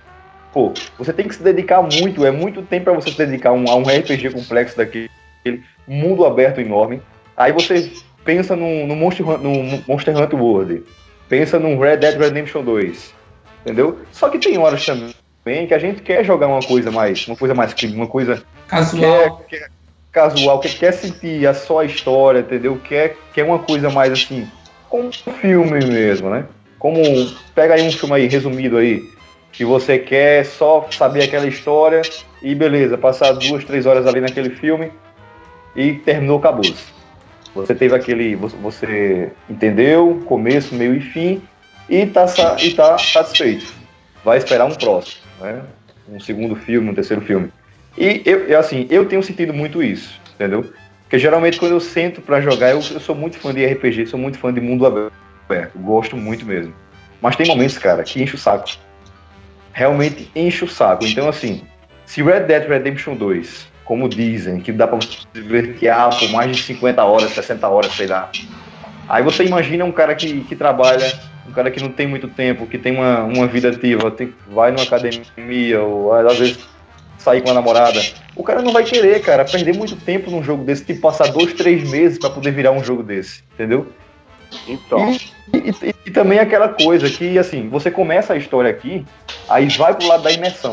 pô, 0.52 0.72
você 0.98 1.12
tem 1.12 1.28
que 1.28 1.34
se 1.34 1.42
dedicar 1.42 1.82
muito, 1.82 2.24
é 2.24 2.30
muito 2.30 2.62
tempo 2.62 2.84
para 2.84 2.94
você 2.94 3.10
se 3.10 3.18
dedicar 3.18 3.52
um, 3.52 3.68
a 3.68 3.74
um 3.74 3.82
RPG 3.82 4.30
complexo 4.30 4.76
daquele, 4.76 5.10
mundo 5.86 6.24
aberto 6.24 6.60
enorme. 6.60 7.02
Aí 7.36 7.52
você 7.52 7.92
pensa 8.24 8.54
no, 8.54 8.86
no, 8.86 8.94
Monster, 8.94 9.26
no 9.26 9.82
Monster 9.88 10.16
Hunter 10.16 10.40
World. 10.40 10.84
pensa 11.28 11.58
num 11.58 11.78
Red 11.78 11.98
Dead 11.98 12.18
Redemption 12.18 12.62
2, 12.62 13.14
entendeu? 13.64 13.98
Só 14.12 14.28
que 14.28 14.38
tem 14.38 14.58
horas 14.58 14.84
também 14.84 15.14
que 15.66 15.74
a 15.74 15.78
gente 15.78 16.02
quer 16.02 16.24
jogar 16.24 16.48
uma 16.48 16.60
coisa 16.60 16.90
mais, 16.90 17.26
uma 17.26 17.36
coisa 17.36 17.54
mais 17.54 17.74
uma 17.84 18.06
coisa 18.06 18.42
Casual. 18.66 19.44
Quer, 19.48 19.58
quer, 19.58 19.70
casual, 20.12 20.60
que 20.60 20.68
quer 20.68 20.92
sentir 20.92 21.46
a 21.46 21.54
só 21.54 21.82
história, 21.82 22.40
entendeu? 22.40 22.78
Quer, 22.82 23.16
quer 23.32 23.44
uma 23.44 23.58
coisa 23.58 23.90
mais 23.90 24.12
assim, 24.12 24.48
como 24.88 25.08
um 25.08 25.12
filme 25.12 25.84
mesmo, 25.84 26.30
né? 26.30 26.44
Como 26.78 27.00
pega 27.54 27.74
aí 27.74 27.86
um 27.86 27.92
filme 27.92 28.14
aí 28.14 28.26
resumido 28.26 28.76
aí, 28.76 29.02
que 29.52 29.64
você 29.64 29.98
quer 29.98 30.44
só 30.44 30.86
saber 30.90 31.24
aquela 31.24 31.46
história 31.46 32.02
e 32.42 32.54
beleza, 32.54 32.96
passar 32.96 33.32
duas, 33.32 33.64
três 33.64 33.86
horas 33.86 34.06
ali 34.06 34.20
naquele 34.20 34.50
filme 34.50 34.90
e 35.76 35.94
terminou, 35.94 36.38
acabou. 36.38 36.64
Você 37.54 37.74
teve 37.74 37.94
aquele. 37.94 38.36
Você 38.36 39.30
entendeu, 39.48 40.22
começo, 40.26 40.74
meio 40.74 40.94
e 40.94 41.00
fim, 41.00 41.42
e 41.88 42.06
tá, 42.06 42.26
e 42.62 42.74
tá 42.74 42.96
satisfeito. 42.96 43.74
Vai 44.24 44.38
esperar 44.38 44.66
um 44.66 44.74
próximo, 44.74 45.19
né? 45.40 45.62
Um 46.08 46.20
segundo 46.20 46.54
filme, 46.56 46.90
um 46.90 46.94
terceiro 46.94 47.22
filme. 47.22 47.50
E 47.96 48.22
eu, 48.24 48.58
assim, 48.58 48.86
eu 48.90 49.06
tenho 49.06 49.22
sentido 49.22 49.52
muito 49.52 49.82
isso, 49.82 50.20
entendeu? 50.34 50.72
Porque 51.02 51.18
geralmente 51.18 51.58
quando 51.58 51.72
eu 51.72 51.80
sento 51.80 52.20
para 52.20 52.40
jogar, 52.40 52.70
eu, 52.70 52.76
eu, 52.76 53.00
sou 53.00 53.14
muito 53.14 53.38
fã 53.38 53.52
de 53.52 53.66
RPG, 53.66 54.06
sou 54.06 54.18
muito 54.18 54.38
fã 54.38 54.52
de 54.52 54.60
mundo 54.60 54.86
aberto, 54.86 55.78
gosto 55.78 56.16
muito 56.16 56.46
mesmo. 56.46 56.72
Mas 57.20 57.36
tem 57.36 57.46
momentos, 57.46 57.76
cara, 57.78 58.02
que 58.02 58.22
enche 58.22 58.36
o 58.36 58.38
saco. 58.38 58.68
Realmente 59.72 60.30
enche 60.34 60.64
o 60.64 60.68
saco. 60.68 61.04
Então, 61.04 61.28
assim, 61.28 61.62
se 62.06 62.22
Red 62.22 62.40
Dead 62.40 62.68
Redemption 62.68 63.16
2 63.16 63.70
como 63.90 64.08
dizem, 64.08 64.60
que 64.60 64.70
dá 64.70 64.86
para 64.86 64.98
você 64.98 65.18
divertear 65.34 66.16
por 66.16 66.30
mais 66.30 66.56
de 66.56 66.62
50 66.62 67.02
horas, 67.02 67.32
60 67.32 67.66
horas, 67.66 67.92
sei 67.92 68.06
lá. 68.06 68.30
Aí 69.08 69.20
você 69.20 69.44
imagina 69.44 69.84
um 69.84 69.90
cara 69.90 70.14
que, 70.14 70.42
que 70.44 70.54
trabalha, 70.54 71.12
um 71.50 71.52
cara 71.52 71.70
que 71.70 71.82
não 71.82 71.90
tem 71.90 72.06
muito 72.06 72.28
tempo, 72.28 72.66
que 72.66 72.78
tem 72.78 72.94
uma, 72.94 73.24
uma 73.24 73.46
vida 73.46 73.68
ativa, 73.68 74.10
tem, 74.10 74.32
vai 74.48 74.70
numa 74.70 74.84
academia, 74.84 75.82
ou 75.82 76.12
às 76.12 76.38
vezes 76.38 76.58
sair 77.18 77.42
com 77.42 77.50
a 77.50 77.54
namorada. 77.54 78.00
O 78.36 78.44
cara 78.44 78.62
não 78.62 78.72
vai 78.72 78.84
querer, 78.84 79.20
cara, 79.20 79.44
perder 79.44 79.76
muito 79.76 79.96
tempo 79.96 80.30
num 80.30 80.42
jogo 80.42 80.64
desse, 80.64 80.84
tipo 80.84 81.00
passar 81.00 81.28
dois, 81.32 81.52
três 81.52 81.88
meses 81.90 82.18
para 82.18 82.30
poder 82.30 82.52
virar 82.52 82.70
um 82.70 82.82
jogo 82.82 83.02
desse, 83.02 83.42
entendeu? 83.52 83.88
Então. 84.66 85.12
E, 85.52 85.58
e, 85.58 85.94
e, 86.06 86.10
também 86.10 86.38
aquela 86.38 86.68
coisa 86.68 87.10
que, 87.10 87.36
assim, 87.38 87.68
você 87.68 87.90
começa 87.90 88.32
a 88.32 88.36
história 88.36 88.70
aqui, 88.70 89.04
aí 89.48 89.68
vai 89.76 89.94
pro 89.94 90.06
lado 90.06 90.22
da 90.22 90.32
imersão 90.32 90.72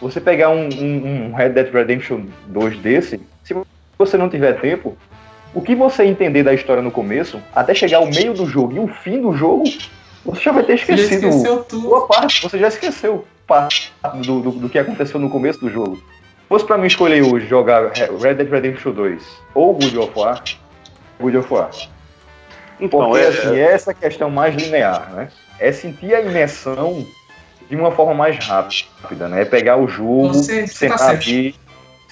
você 0.00 0.20
pegar 0.20 0.50
um, 0.50 0.68
um, 0.68 1.28
um, 1.28 1.32
Red 1.32 1.50
Dead 1.50 1.72
Redemption 1.72 2.24
2 2.48 2.78
desse, 2.78 3.20
se 3.44 3.54
você 3.96 4.16
não 4.16 4.28
tiver 4.28 4.60
tempo, 4.60 4.96
o 5.54 5.60
que 5.60 5.74
você 5.74 6.04
entender 6.04 6.42
da 6.42 6.54
história 6.54 6.82
no 6.82 6.90
começo, 6.90 7.40
até 7.54 7.74
chegar 7.74 7.98
ao 7.98 8.06
meio 8.06 8.32
do 8.32 8.46
jogo 8.46 8.74
e 8.74 8.78
o 8.78 8.88
fim 8.88 9.20
do 9.20 9.34
jogo, 9.34 9.64
você 10.24 10.40
já 10.40 10.52
vai 10.52 10.62
ter 10.62 10.74
esquecido 10.74 11.28
boa 11.80 12.06
parte, 12.06 12.42
você 12.42 12.58
já 12.58 12.68
esqueceu 12.68 13.24
parte 13.46 13.92
do, 14.24 14.40
do, 14.40 14.50
do, 14.52 14.68
que 14.68 14.78
aconteceu 14.78 15.20
no 15.20 15.28
começo 15.28 15.60
do 15.60 15.70
jogo. 15.70 15.96
Se 15.96 16.48
fosse 16.48 16.64
pra 16.64 16.78
mim 16.78 16.86
escolher 16.86 17.22
hoje 17.22 17.46
jogar 17.46 17.90
Red 17.92 18.34
Dead 18.34 18.50
Redemption 18.50 18.92
2 18.92 19.22
ou 19.54 19.74
Good 19.74 19.98
of 19.98 20.12
War, 20.18 20.42
Good 21.20 21.36
of 21.36 21.52
War. 21.52 21.70
Então, 22.80 23.10
Porque, 23.10 23.20
é, 23.20 23.28
assim, 23.28 23.56
é 23.56 23.72
essa 23.72 23.94
questão 23.94 24.30
mais 24.30 24.54
linear, 24.54 25.12
né? 25.12 25.28
É 25.58 25.70
sentir 25.70 26.14
a 26.14 26.20
imersão 26.20 27.06
de 27.68 27.76
uma 27.76 27.92
forma 27.92 28.12
mais 28.12 28.44
rápida, 28.44 29.28
né? 29.28 29.42
É 29.42 29.44
pegar 29.44 29.76
o 29.76 29.86
jogo, 29.86 30.28
você, 30.28 30.66
você 30.66 30.88
sentar 30.88 30.98
tá 30.98 31.10
aqui, 31.10 31.54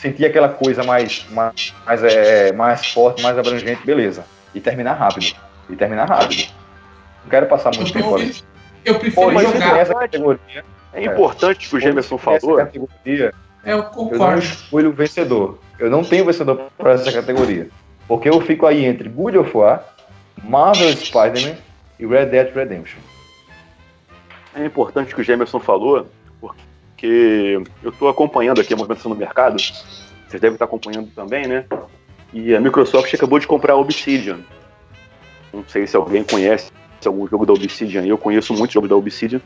sentir 0.01 0.25
aquela 0.25 0.49
coisa 0.49 0.83
mais, 0.83 1.27
mais, 1.31 1.75
mais, 1.85 2.03
é, 2.03 2.53
mais 2.53 2.87
forte, 2.87 3.23
mais 3.23 3.37
abrangente, 3.37 3.85
beleza. 3.85 4.25
E 4.55 4.61
terminar 4.61 4.95
rápido. 4.95 5.37
E 5.69 5.77
terminar 5.77 6.09
rápido. 6.09 6.51
Não 7.23 7.31
quero 7.31 7.47
passar 7.47 7.75
muito 7.77 7.93
tempo 7.93 8.15
ali. 8.15 8.35
Eu 8.83 8.99
prefiro 8.99 9.31
Pô, 9.31 9.41
jogar. 9.41 9.77
Essa 9.77 9.95
categoria, 9.95 10.65
é 10.95 11.05
importante 11.05 11.69
que 11.69 11.77
o 11.77 11.81
Gemerson 11.81 12.17
falou. 12.17 12.57
Categoria, 12.57 13.35
é, 13.63 13.75
eu 13.75 13.83
concordo. 13.85 14.25
Eu 14.25 14.31
não 14.31 14.39
escolho 14.39 14.89
o 14.89 14.93
vencedor. 14.93 15.59
Eu 15.79 15.91
não 15.91 16.03
tenho 16.03 16.25
vencedor 16.25 16.71
para 16.79 16.93
essa 16.93 17.13
categoria. 17.13 17.69
Porque 18.09 18.29
eu 18.29 18.41
fico 18.41 18.67
aí 18.67 18.87
entre 18.87 19.09
Good 19.09 19.37
of 19.37 19.55
War, 19.55 19.85
Marvel 20.43 20.97
Spider-Man 20.97 21.57
e 21.99 22.07
Red 22.07 22.27
Dead 22.27 22.55
Redemption. 22.55 23.01
É 24.55 24.65
importante 24.65 25.15
que 25.15 25.21
o 25.21 25.25
Gemerson 25.25 25.61
falou, 25.61 26.07
porque 27.01 27.63
eu 27.83 27.89
estou 27.89 28.11
acompanhando 28.11 28.61
aqui 28.61 28.75
a 28.75 28.77
movimentação 28.77 29.11
no 29.11 29.17
mercado, 29.17 29.57
vocês 29.59 30.39
devem 30.39 30.53
estar 30.53 30.67
acompanhando 30.67 31.11
também, 31.15 31.47
né? 31.47 31.65
E 32.31 32.55
a 32.55 32.61
Microsoft 32.61 33.13
acabou 33.15 33.39
de 33.39 33.47
comprar 33.47 33.73
a 33.73 33.77
Obsidian. 33.77 34.41
Não 35.51 35.65
sei 35.67 35.87
se 35.87 35.97
alguém 35.97 36.23
conhece 36.23 36.71
algum 37.07 37.27
jogo 37.27 37.47
da 37.47 37.55
Obsidian, 37.55 38.05
eu 38.05 38.19
conheço 38.19 38.53
muitos 38.53 38.75
jogos 38.75 38.91
da 38.91 38.97
Obsidian. 38.97 39.41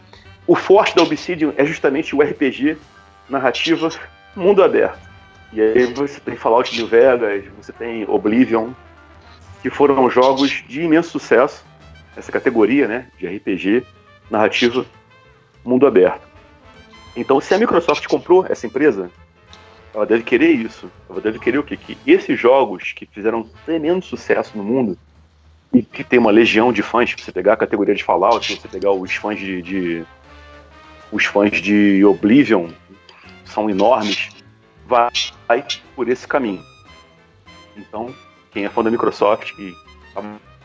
O 0.49 0.57
forte 0.57 0.97
da 0.97 1.03
Obsidian 1.05 1.55
é 1.57 1.65
justamente 1.65 2.17
o 2.17 2.21
RPG, 2.21 2.77
narrativa, 3.31 3.89
mundo 4.35 4.61
aberto. 4.61 4.99
E 5.53 5.61
aí 5.61 5.87
você 5.95 6.19
tem 6.19 6.35
Fallout 6.35 6.77
New 6.77 6.89
Vegas, 6.89 7.45
você 7.57 7.73
tem 7.73 8.05
Oblivion, 8.11 8.71
que 9.63 9.71
foram 9.71 10.11
jogos 10.11 10.65
de 10.67 10.83
imenso 10.83 11.11
sucesso, 11.11 11.65
essa 12.17 12.33
categoria 12.33 12.89
né, 12.89 13.07
de 13.17 13.29
RPG, 13.29 13.87
narrativa, 14.29 14.85
mundo 15.65 15.87
aberto. 15.87 16.34
Então, 17.17 17.41
se 17.41 17.55
a 17.55 17.59
Microsoft 17.59 18.07
comprou 18.07 18.45
essa 18.49 18.67
empresa, 18.67 19.11
ela 19.95 20.05
deve 20.05 20.25
querer 20.25 20.51
isso. 20.51 20.91
Ela 21.09 21.21
deve 21.21 21.39
querer 21.39 21.59
o 21.59 21.63
quê? 21.63 21.77
Que 21.77 21.97
esses 22.07 22.39
jogos 22.39 22.93
que 22.93 23.07
fizeram 23.07 23.49
tremendo 23.65 24.05
sucesso 24.05 24.57
no 24.57 24.65
mundo 24.65 24.99
e 25.73 25.83
que 25.83 26.03
tem 26.03 26.19
uma 26.19 26.31
legião 26.31 26.73
de 26.73 26.83
fãs, 26.83 27.11
se 27.11 27.17
você 27.17 27.33
pegar 27.33 27.53
a 27.53 27.57
categoria 27.57 27.95
de 27.95 28.03
Fallout, 28.03 28.47
se 28.47 28.61
você 28.61 28.69
pegar 28.69 28.91
os 28.91 29.15
fãs 29.15 29.39
de, 29.39 29.63
de 29.63 30.05
os 31.13 31.25
fãs 31.25 31.63
de 31.63 32.05
Oblivion 32.05 32.69
são 33.45 33.71
enormes, 33.71 34.31
vai, 34.87 35.11
por 35.95 36.09
esse 36.09 36.27
caminho. 36.27 36.63
Então, 37.77 38.13
quem 38.51 38.65
é 38.65 38.69
fã 38.69 38.83
da 38.83 38.91
Microsoft 38.91 39.53
e 39.59 39.75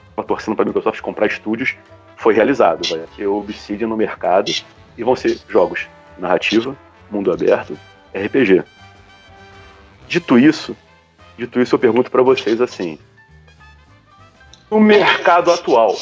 está 0.10 0.24
torcendo 0.24 0.56
para 0.56 0.64
a 0.64 0.68
Microsoft 0.68 1.02
comprar 1.02 1.28
estúdios, 1.28 1.76
foi 2.18 2.34
realizado. 2.34 2.88
Vai 2.88 3.06
ter 3.16 3.28
Obsidian 3.28 3.88
no 3.88 3.98
mercado 3.98 4.52
e 4.98 5.04
vão 5.04 5.16
ser 5.16 5.40
jogos 5.48 5.88
narrativa, 6.20 6.78
mundo 7.10 7.32
aberto, 7.32 7.78
RPG. 8.14 8.64
Dito 10.08 10.38
isso, 10.38 10.76
dito 11.38 11.60
isso, 11.60 11.76
eu 11.76 11.80
pergunto 11.80 12.10
para 12.10 12.22
vocês 12.22 12.60
assim: 12.62 12.98
no 14.70 14.80
mercado 14.80 15.52
atual, 15.52 15.96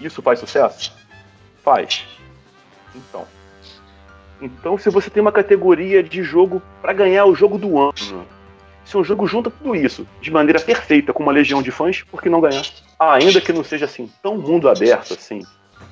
isso 0.00 0.22
faz 0.22 0.38
sucesso? 0.38 0.92
Faz. 1.62 2.06
Então. 2.94 3.26
Então, 4.40 4.78
se 4.78 4.88
você 4.88 5.10
tem 5.10 5.20
uma 5.20 5.32
categoria 5.32 6.02
de 6.02 6.22
jogo 6.22 6.62
para 6.80 6.94
ganhar 6.94 7.26
o 7.26 7.34
jogo 7.34 7.58
do 7.58 7.78
ano, 7.78 8.26
se 8.84 8.96
um 8.96 9.04
jogo 9.04 9.26
junta 9.26 9.50
tudo 9.50 9.76
isso 9.76 10.06
de 10.20 10.30
maneira 10.30 10.58
perfeita 10.58 11.12
com 11.12 11.22
uma 11.22 11.32
legião 11.32 11.62
de 11.62 11.70
fãs, 11.70 12.02
por 12.02 12.22
que 12.22 12.30
não 12.30 12.40
ganhar? 12.40 12.64
Ainda 12.98 13.40
que 13.40 13.52
não 13.52 13.62
seja 13.62 13.84
assim 13.84 14.10
tão 14.22 14.38
mundo 14.38 14.68
aberto 14.68 15.12
assim. 15.12 15.42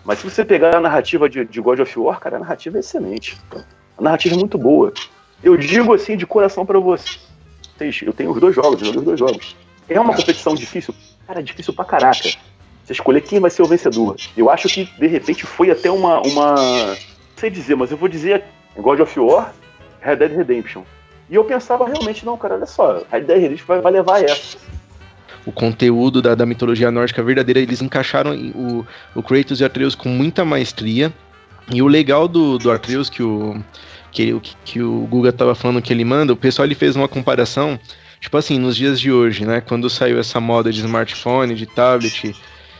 Mas 0.04 0.18
se 0.18 0.28
você 0.28 0.44
pegar 0.44 0.76
a 0.76 0.80
narrativa 0.80 1.28
de, 1.28 1.44
de 1.44 1.60
God 1.60 1.80
of 1.80 1.98
War, 1.98 2.18
cara, 2.18 2.36
a 2.36 2.40
narrativa 2.40 2.78
é 2.78 2.80
excelente. 2.80 3.38
A 3.96 4.02
narrativa 4.02 4.34
é 4.34 4.38
muito 4.38 4.56
boa. 4.56 4.92
Eu 5.42 5.56
digo 5.56 5.92
assim 5.94 6.16
de 6.16 6.26
coração 6.26 6.64
para 6.64 6.78
vocês. 6.78 7.20
Eu 8.02 8.12
tenho 8.12 8.32
os 8.32 8.40
dois 8.40 8.54
jogos, 8.54 8.80
eu 8.80 8.86
joguei 8.86 8.98
os 9.00 9.04
dois 9.04 9.18
jogos. 9.18 9.56
É 9.88 10.00
uma 10.00 10.14
competição 10.14 10.54
difícil? 10.54 10.94
Cara, 11.26 11.42
difícil 11.42 11.72
pra 11.72 11.84
caraca. 11.84 12.28
Você 12.84 12.92
escolher 12.92 13.20
quem 13.20 13.38
vai 13.38 13.50
ser 13.50 13.62
o 13.62 13.66
vencedor. 13.66 14.16
Eu 14.36 14.50
acho 14.50 14.68
que, 14.68 14.84
de 14.84 15.06
repente, 15.06 15.44
foi 15.44 15.70
até 15.70 15.90
uma. 15.90 16.20
uma... 16.26 16.54
Não 16.54 16.96
sei 17.36 17.50
dizer, 17.50 17.76
mas 17.76 17.90
eu 17.90 17.96
vou 17.96 18.08
dizer 18.08 18.44
God 18.76 19.00
of 19.00 19.20
War, 19.20 19.52
Red 20.00 20.16
Dead 20.16 20.32
Redemption. 20.32 20.82
E 21.30 21.34
eu 21.34 21.44
pensava 21.44 21.86
realmente, 21.86 22.24
não, 22.24 22.36
cara, 22.38 22.54
olha 22.54 22.66
só, 22.66 23.02
a 23.12 23.18
ideia 23.18 23.40
deles 23.40 23.60
vai, 23.60 23.80
vai 23.80 23.92
levar 23.92 24.24
essa. 24.24 24.56
O 25.48 25.52
conteúdo 25.52 26.20
da, 26.20 26.34
da 26.34 26.44
mitologia 26.44 26.90
nórdica 26.90 27.22
verdadeira, 27.22 27.58
eles 27.58 27.80
encaixaram 27.80 28.36
o, 28.54 28.86
o 29.14 29.22
Kratos 29.22 29.60
e 29.60 29.64
Atreus 29.64 29.94
com 29.94 30.10
muita 30.10 30.44
maestria. 30.44 31.10
E 31.72 31.80
o 31.80 31.86
legal 31.86 32.28
do, 32.28 32.58
do 32.58 32.70
Atreus, 32.70 33.08
que 33.08 33.22
o, 33.22 33.62
que, 34.12 34.40
que 34.64 34.82
o 34.82 35.06
Guga 35.06 35.32
tava 35.32 35.54
falando 35.54 35.80
que 35.80 35.92
ele 35.92 36.04
manda, 36.04 36.32
o 36.32 36.36
pessoal 36.36 36.66
ele 36.66 36.74
fez 36.74 36.96
uma 36.96 37.08
comparação, 37.08 37.80
tipo 38.20 38.36
assim, 38.36 38.58
nos 38.58 38.76
dias 38.76 39.00
de 39.00 39.10
hoje, 39.10 39.46
né? 39.46 39.60
Quando 39.60 39.88
saiu 39.88 40.18
essa 40.18 40.38
moda 40.38 40.70
de 40.70 40.80
smartphone, 40.80 41.54
de 41.54 41.64
tablet, 41.64 42.34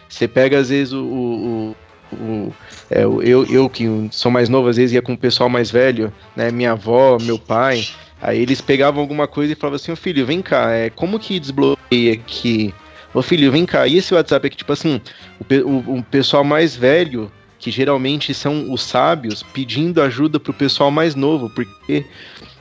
você 0.08 0.28
pega 0.28 0.58
às 0.58 0.68
vezes 0.68 0.92
o, 0.92 1.04
o 1.04 1.76
o, 2.12 2.52
é, 2.90 3.02
eu, 3.02 3.44
eu 3.46 3.68
que 3.68 3.86
sou 4.10 4.30
mais 4.30 4.48
novo, 4.48 4.68
às 4.68 4.76
vezes 4.76 4.94
ia 4.94 5.02
com 5.02 5.12
o 5.12 5.18
pessoal 5.18 5.48
mais 5.48 5.70
velho, 5.70 6.12
né? 6.34 6.50
Minha 6.50 6.72
avó, 6.72 7.18
meu 7.20 7.38
pai. 7.38 7.86
Aí 8.20 8.40
eles 8.40 8.60
pegavam 8.60 9.00
alguma 9.00 9.26
coisa 9.28 9.52
e 9.52 9.56
falavam 9.56 9.76
assim, 9.76 9.92
ô 9.92 9.96
filho, 9.96 10.26
vem 10.26 10.42
cá, 10.42 10.70
é, 10.72 10.90
como 10.90 11.18
que 11.18 11.38
desbloqueia 11.38 12.12
aqui? 12.12 12.74
Ô 13.14 13.22
filho, 13.22 13.50
vem 13.50 13.64
cá, 13.64 13.86
e 13.86 13.96
esse 13.96 14.12
WhatsApp 14.12 14.46
aqui, 14.46 14.56
tipo 14.56 14.72
assim, 14.72 15.00
o, 15.40 15.68
o, 15.68 15.98
o 15.98 16.02
pessoal 16.02 16.44
mais 16.44 16.76
velho, 16.76 17.30
que 17.58 17.70
geralmente 17.70 18.34
são 18.34 18.72
os 18.72 18.82
sábios, 18.82 19.42
pedindo 19.42 20.02
ajuda 20.02 20.38
pro 20.38 20.52
pessoal 20.52 20.90
mais 20.90 21.14
novo, 21.14 21.48
porque 21.50 22.04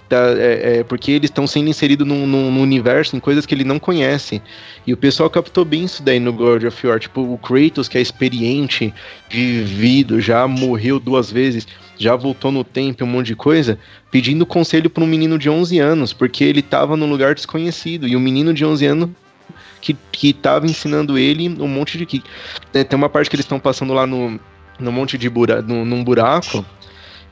tá, 0.08 0.18
é, 0.38 0.80
é, 0.80 0.84
porque 0.84 1.12
eles 1.12 1.30
estão 1.30 1.46
sendo 1.46 1.70
inseridos 1.70 2.08
num, 2.08 2.26
num, 2.26 2.62
universo, 2.62 3.16
em 3.16 3.20
coisas 3.20 3.46
que 3.46 3.54
ele 3.54 3.64
não 3.64 3.80
conhece. 3.80 4.42
E 4.86 4.94
o 4.94 4.98
pessoal 4.98 5.30
captou 5.30 5.66
bem 5.66 5.84
isso 5.84 6.02
daí 6.02 6.20
no 6.20 6.32
God 6.34 6.64
of 6.64 6.88
War. 6.88 7.00
Tipo, 7.00 7.22
o 7.22 7.38
Kratos, 7.38 7.88
que 7.88 7.98
é 7.98 8.02
experiente, 8.02 8.94
vivido, 9.30 10.22
já 10.22 10.48
morreu 10.48 11.00
duas 11.00 11.32
vezes, 11.32 11.68
já 11.98 12.16
voltou 12.16 12.52
no 12.52 12.64
tempo, 12.64 13.04
um 13.04 13.08
monte 13.08 13.28
de 13.28 13.36
coisa, 13.36 13.80
pedindo 14.12 14.46
conselho 14.46 14.90
para 14.90 15.04
um 15.04 15.08
menino 15.08 15.38
de 15.38 15.50
11 15.50 15.80
anos, 15.80 16.14
porque 16.14 16.44
ele 16.44 16.60
estava 16.60 16.96
num 16.96 17.10
lugar 17.10 17.34
desconhecido. 17.34 18.08
E 18.08 18.16
o 18.16 18.20
menino 18.20 18.54
de 18.54 18.64
11 18.64 18.86
anos 18.86 19.10
que, 19.82 19.96
que 20.12 20.34
tava 20.34 20.66
ensinando 20.66 21.18
ele 21.18 21.50
um 21.50 21.68
monte 21.68 21.98
de 21.98 22.06
que 22.06 22.24
é, 22.74 22.84
tem 22.84 22.98
uma 22.98 23.10
parte 23.10 23.30
que 23.30 23.36
eles 23.36 23.46
estão 23.46 23.60
passando 23.60 23.94
lá 23.94 24.06
no, 24.06 24.40
no 24.80 24.92
monte 24.92 25.18
de 25.18 25.30
buraco, 25.30 25.68
no, 25.68 25.86
num 25.86 26.04
buraco 26.04 26.66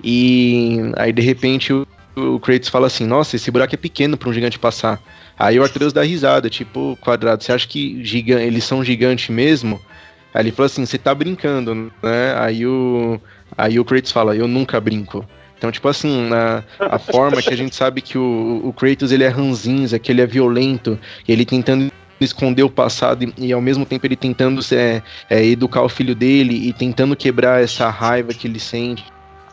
e 0.03 0.80
aí 0.97 1.11
de 1.11 1.22
repente 1.22 1.74
o, 1.74 1.88
o 2.16 2.39
Kratos 2.39 2.70
fala 2.70 2.88
assim: 2.88 3.05
"Nossa, 3.05 3.36
esse 3.36 3.49
buraco 3.49 3.74
é 3.76 3.78
pequeno 3.78 4.18
para 4.18 4.30
um 4.30 4.34
gigante 4.34 4.59
passar". 4.59 5.01
Aí 5.38 5.59
o 5.59 5.63
Arthur 5.63 5.91
dá 5.91 6.01
risada, 6.03 6.49
tipo, 6.49 6.97
quadrado, 7.01 7.43
você 7.43 7.51
acha 7.51 7.68
que 7.68 8.03
giga 8.03 8.41
eles 8.41 8.63
são 8.63 8.84
gigantes 8.84 9.30
mesmo? 9.30 9.82
Aí 10.34 10.43
ele 10.43 10.51
falou 10.51 10.68
assim: 10.68 10.86
"Você 10.86 10.97
tá 10.97 11.13
brincando, 11.16 11.91
né?". 12.03 12.36
Aí 12.38 12.66
o 12.66 13.20
aí 13.58 13.80
o 13.80 13.86
Kratos 13.86 14.12
fala: 14.12 14.36
"Eu 14.36 14.47
nunca 14.47 14.80
brinco". 14.80 15.26
Então, 15.58 15.72
tipo 15.72 15.88
assim, 15.88 16.28
na, 16.28 16.64
a 16.80 16.99
forma 16.99 17.41
que 17.41 17.53
a 17.53 17.58
gente 17.58 17.76
sabe 17.76 18.01
que 18.01 18.18
o, 18.18 18.62
o 18.64 18.74
Kratos 18.74 19.12
ele 19.12 19.24
é 19.24 19.30
ranzinza, 19.30 19.97
que 19.97 20.12
ele 20.12 20.22
é 20.22 20.28
violento, 20.28 20.99
ele 21.28 21.45
tentando 21.45 21.91
esconder 22.20 22.64
o 22.64 22.70
passado 22.70 23.24
e, 23.24 23.47
e, 23.47 23.53
ao 23.53 23.62
mesmo 23.62 23.86
tempo 23.86 24.06
ele 24.06 24.16
tentando 24.16 24.62
é, 24.72 25.01
é, 25.30 25.45
educar 25.45 25.82
o 25.82 25.89
filho 25.89 26.16
dele 26.16 26.68
e 26.68 26.74
tentando 26.74 27.16
quebrar 27.16 27.62
essa 27.62 27.89
raiva 27.89 28.34
que 28.34 28.47
ele 28.47 28.60
sente 28.60 29.03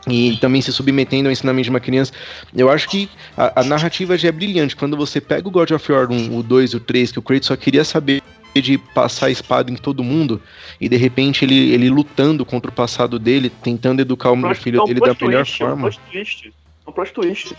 e 0.09 0.37
também 0.41 0.61
se 0.61 0.73
submetendo 0.73 1.29
ao 1.29 1.33
ensinamento 1.33 1.65
de 1.65 1.71
uma 1.71 1.81
criança. 1.81 2.13
Eu 2.55 2.69
acho 2.69 2.89
que 2.89 3.09
a, 3.37 3.61
a 3.61 3.65
narrativa 3.65 4.19
já 4.19 4.29
é 4.29 4.33
brilhante. 4.33 4.75
Quando 4.75 4.97
você 4.97 5.21
pega 5.21 5.47
o 5.47 5.51
God 5.51 5.71
of 5.71 5.93
War 5.93 6.11
1, 6.11 6.37
o 6.37 6.43
2 6.43 6.73
e 6.73 6.77
o 6.77 6.81
3, 6.81 7.13
que 7.13 7.19
o 7.19 7.23
Kratos 7.23 7.47
só 7.47 7.57
queria 7.57 7.85
saber 7.85 8.23
de 8.61 8.77
passar 8.77 9.27
a 9.27 9.31
espada 9.31 9.71
em 9.71 9.77
todo 9.77 10.05
mundo 10.05 10.43
e 10.81 10.89
de 10.89 10.97
repente 10.97 11.45
ele, 11.45 11.73
ele 11.73 11.89
lutando 11.89 12.45
contra 12.45 12.71
o 12.71 12.75
passado 12.75 13.19
dele, 13.19 13.49
tentando 13.49 14.01
educar 14.01 14.31
o 14.31 14.55
filho 14.55 14.85
dele 14.85 15.01
da 15.01 15.15
melhor 15.21 15.47
forma. 15.47 15.73
É 15.73 15.75
um 15.75 15.81
plot 15.81 16.01
twist. 16.11 16.53
É 16.87 16.91
um 16.91 16.93
plot 16.93 17.13
twist. 17.13 17.57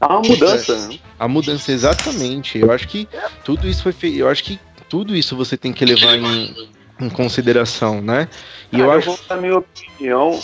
Há 0.00 0.08
uma 0.08 0.22
mudança, 0.22 0.88
né? 0.88 0.98
A 1.18 1.28
mudança, 1.28 1.70
exatamente. 1.70 2.58
Eu 2.58 2.72
acho 2.72 2.88
que 2.88 3.08
tudo 3.44 3.68
isso 3.68 3.84
foi 3.84 3.92
feito. 3.92 4.18
Eu 4.18 4.28
acho 4.28 4.42
que 4.42 4.58
tudo 4.88 5.14
isso 5.14 5.36
você 5.36 5.56
tem 5.56 5.72
que 5.72 5.84
levar 5.84 6.16
em, 6.16 6.68
em 7.00 7.08
consideração, 7.08 8.02
né? 8.02 8.28
E 8.72 8.80
eu, 8.80 8.86
eu 8.86 8.92
acho. 8.92 9.06
Vou 9.06 9.18
dar 9.28 9.36
minha 9.36 9.58
opinião. 9.58 10.40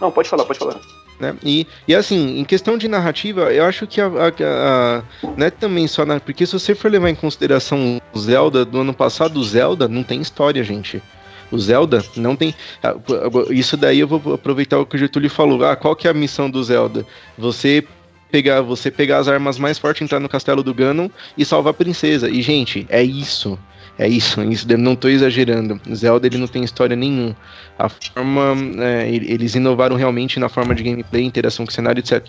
Não, 0.00 0.10
pode 0.10 0.28
falar, 0.28 0.44
pode 0.44 0.58
falar. 0.58 0.80
Né? 1.20 1.34
E, 1.44 1.66
e 1.86 1.94
assim, 1.94 2.38
em 2.38 2.44
questão 2.44 2.76
de 2.76 2.88
narrativa, 2.88 3.52
eu 3.52 3.64
acho 3.64 3.86
que 3.86 4.00
a, 4.00 4.06
a, 4.06 4.28
a, 4.28 5.02
não 5.36 5.46
é 5.46 5.50
também 5.50 5.86
só 5.86 6.04
na, 6.04 6.18
porque 6.18 6.44
se 6.44 6.52
você 6.52 6.74
for 6.74 6.90
levar 6.90 7.10
em 7.10 7.14
consideração 7.14 8.00
o 8.12 8.18
Zelda 8.18 8.64
do 8.64 8.80
ano 8.80 8.92
passado, 8.92 9.38
o 9.38 9.44
Zelda 9.44 9.86
não 9.86 10.02
tem 10.02 10.20
história, 10.20 10.62
gente. 10.64 11.00
O 11.50 11.58
Zelda 11.58 12.02
não 12.16 12.34
tem. 12.34 12.54
Isso 13.50 13.76
daí 13.76 14.00
eu 14.00 14.08
vou 14.08 14.34
aproveitar 14.34 14.78
o 14.78 14.86
que 14.86 14.96
o 14.96 14.98
Getúlio 14.98 15.28
falou. 15.28 15.62
Ah, 15.64 15.76
qual 15.76 15.94
que 15.94 16.08
é 16.08 16.10
a 16.10 16.14
missão 16.14 16.50
do 16.50 16.64
Zelda? 16.64 17.04
Você 17.36 17.86
pegar, 18.30 18.62
você 18.62 18.90
pegar 18.90 19.18
as 19.18 19.28
armas 19.28 19.58
mais 19.58 19.78
fortes, 19.78 20.00
entrar 20.00 20.18
no 20.18 20.30
castelo 20.30 20.62
do 20.62 20.72
Ganon 20.72 21.10
e 21.36 21.44
salvar 21.44 21.72
a 21.72 21.74
princesa. 21.74 22.30
E, 22.30 22.40
gente, 22.40 22.86
é 22.88 23.02
isso. 23.02 23.58
É 23.98 24.08
isso, 24.08 24.42
isso 24.44 24.66
não 24.78 24.94
estou 24.94 25.10
exagerando. 25.10 25.80
Zelda 25.94 26.26
ele 26.26 26.38
não 26.38 26.46
tem 26.46 26.64
história 26.64 26.96
nenhuma. 26.96 27.36
A 27.78 27.88
forma. 27.88 28.54
É, 28.78 29.08
eles 29.08 29.54
inovaram 29.54 29.96
realmente 29.96 30.40
na 30.40 30.48
forma 30.48 30.74
de 30.74 30.82
gameplay, 30.82 31.24
interação 31.24 31.66
com 31.66 31.70
o 31.70 31.74
cenário, 31.74 32.00
etc. 32.00 32.24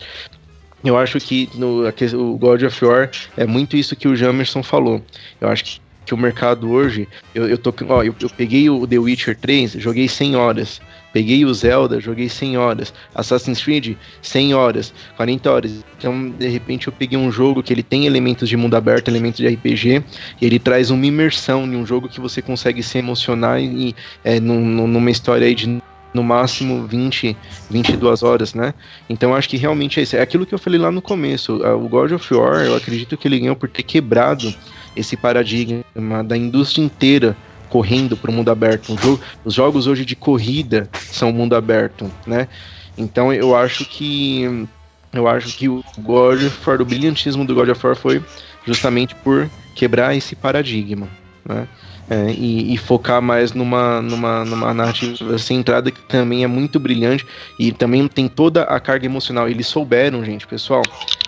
Eu 0.83 0.97
acho 0.97 1.17
que 1.19 1.49
no, 1.55 1.87
o 1.87 2.37
God 2.37 2.63
of 2.63 2.85
War 2.85 3.09
é 3.37 3.45
muito 3.45 3.77
isso 3.77 3.95
que 3.95 4.07
o 4.07 4.15
Jamerson 4.15 4.61
falou. 4.61 5.01
Eu 5.39 5.47
acho 5.47 5.63
que, 5.63 5.81
que 6.05 6.13
o 6.13 6.17
mercado 6.17 6.69
hoje. 6.69 7.07
Eu, 7.33 7.47
eu, 7.47 7.57
tô, 7.57 7.73
ó, 7.87 8.03
eu, 8.03 8.13
eu 8.19 8.29
peguei 8.29 8.69
o 8.69 8.85
The 8.85 8.99
Witcher 8.99 9.37
3, 9.37 9.73
joguei 9.73 10.09
100 10.09 10.35
horas. 10.35 10.81
Peguei 11.13 11.45
o 11.45 11.53
Zelda, 11.53 11.99
joguei 11.99 12.27
100 12.27 12.57
horas. 12.57 12.93
Assassin's 13.13 13.63
Creed, 13.63 13.95
100 14.21 14.55
horas, 14.55 14.93
40 15.15 15.51
horas. 15.51 15.85
Então, 15.97 16.31
de 16.31 16.47
repente, 16.47 16.87
eu 16.87 16.93
peguei 16.93 17.17
um 17.17 17.31
jogo 17.31 17.61
que 17.61 17.71
ele 17.71 17.83
tem 17.83 18.07
elementos 18.07 18.49
de 18.49 18.57
mundo 18.57 18.75
aberto, 18.75 19.07
elementos 19.07 19.37
de 19.37 19.47
RPG, 19.47 20.03
e 20.41 20.45
ele 20.45 20.57
traz 20.57 20.89
uma 20.89 21.05
imersão 21.05 21.65
em 21.65 21.75
um 21.75 21.85
jogo 21.85 22.09
que 22.09 22.19
você 22.19 22.41
consegue 22.41 22.81
se 22.81 22.97
emocionar 22.97 23.61
e 23.61 23.95
é, 24.23 24.39
num, 24.39 24.87
numa 24.87 25.11
história 25.11 25.45
aí 25.45 25.53
de 25.53 25.81
no 26.13 26.23
máximo 26.23 26.85
20, 26.85 27.35
22 27.69 28.21
horas, 28.21 28.53
né? 28.53 28.73
Então 29.09 29.33
acho 29.33 29.49
que 29.49 29.57
realmente 29.57 29.99
é 29.99 30.03
isso. 30.03 30.15
É 30.15 30.21
aquilo 30.21 30.45
que 30.45 30.53
eu 30.53 30.59
falei 30.59 30.79
lá 30.79 30.91
no 30.91 31.01
começo. 31.01 31.55
O 31.55 31.89
God 31.89 32.11
of 32.11 32.33
War, 32.33 32.63
eu 32.63 32.75
acredito 32.75 33.17
que 33.17 33.27
ele 33.27 33.39
ganhou 33.39 33.55
por 33.55 33.67
ter 33.67 33.83
quebrado 33.83 34.53
esse 34.95 35.17
paradigma 35.17 36.23
da 36.23 36.37
indústria 36.37 36.83
inteira 36.83 37.35
correndo 37.73 38.15
para 38.15 38.29
o 38.29 38.33
mundo 38.33 38.51
aberto. 38.51 38.93
Um 38.93 38.97
jogo, 38.99 39.19
os 39.43 39.55
jogos 39.55 39.87
hoje 39.87 40.05
de 40.05 40.15
corrida 40.15 40.87
são 40.93 41.33
mundo 41.33 41.55
aberto, 41.55 42.09
né? 42.27 42.47
Então 42.95 43.33
eu 43.33 43.55
acho 43.55 43.83
que 43.83 44.67
eu 45.11 45.27
acho 45.27 45.57
que 45.57 45.67
o 45.67 45.83
God 45.97 46.43
of 46.43 46.69
War, 46.69 46.79
o 46.79 46.85
brilhantismo 46.85 47.43
do 47.43 47.55
God 47.55 47.69
of 47.69 47.83
War 47.83 47.95
foi 47.95 48.23
justamente 48.63 49.15
por 49.15 49.49
quebrar 49.73 50.15
esse 50.15 50.35
paradigma, 50.35 51.09
né? 51.43 51.67
É, 52.09 52.31
e, 52.31 52.73
e, 52.73 52.77
focar 52.77 53.21
mais 53.21 53.53
numa, 53.53 54.01
numa, 54.01 54.43
numa 54.43 54.73
narrativa 54.73 55.37
centrada 55.37 55.89
que 55.89 56.01
também 56.01 56.43
é 56.43 56.47
muito 56.47 56.77
brilhante 56.77 57.25
e 57.57 57.71
também 57.71 58.05
tem 58.09 58.27
toda 58.27 58.63
a 58.63 58.77
carga 58.77 59.05
emocional. 59.05 59.47
Eles 59.47 59.67
souberam, 59.67 60.23
gente, 60.23 60.45
pessoal, 60.45 60.83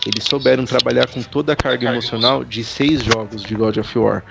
eles 0.05 0.25
souberam 0.25 0.65
trabalhar 0.65 1.07
com 1.07 1.23
toda 1.23 1.53
a 1.53 1.55
carga 1.55 1.89
emocional 1.89 2.43
de 2.43 2.61
seis 2.61 3.01
jogos 3.01 3.41
de 3.41 3.55
God 3.55 3.77
of 3.77 3.97
War. 3.97 4.21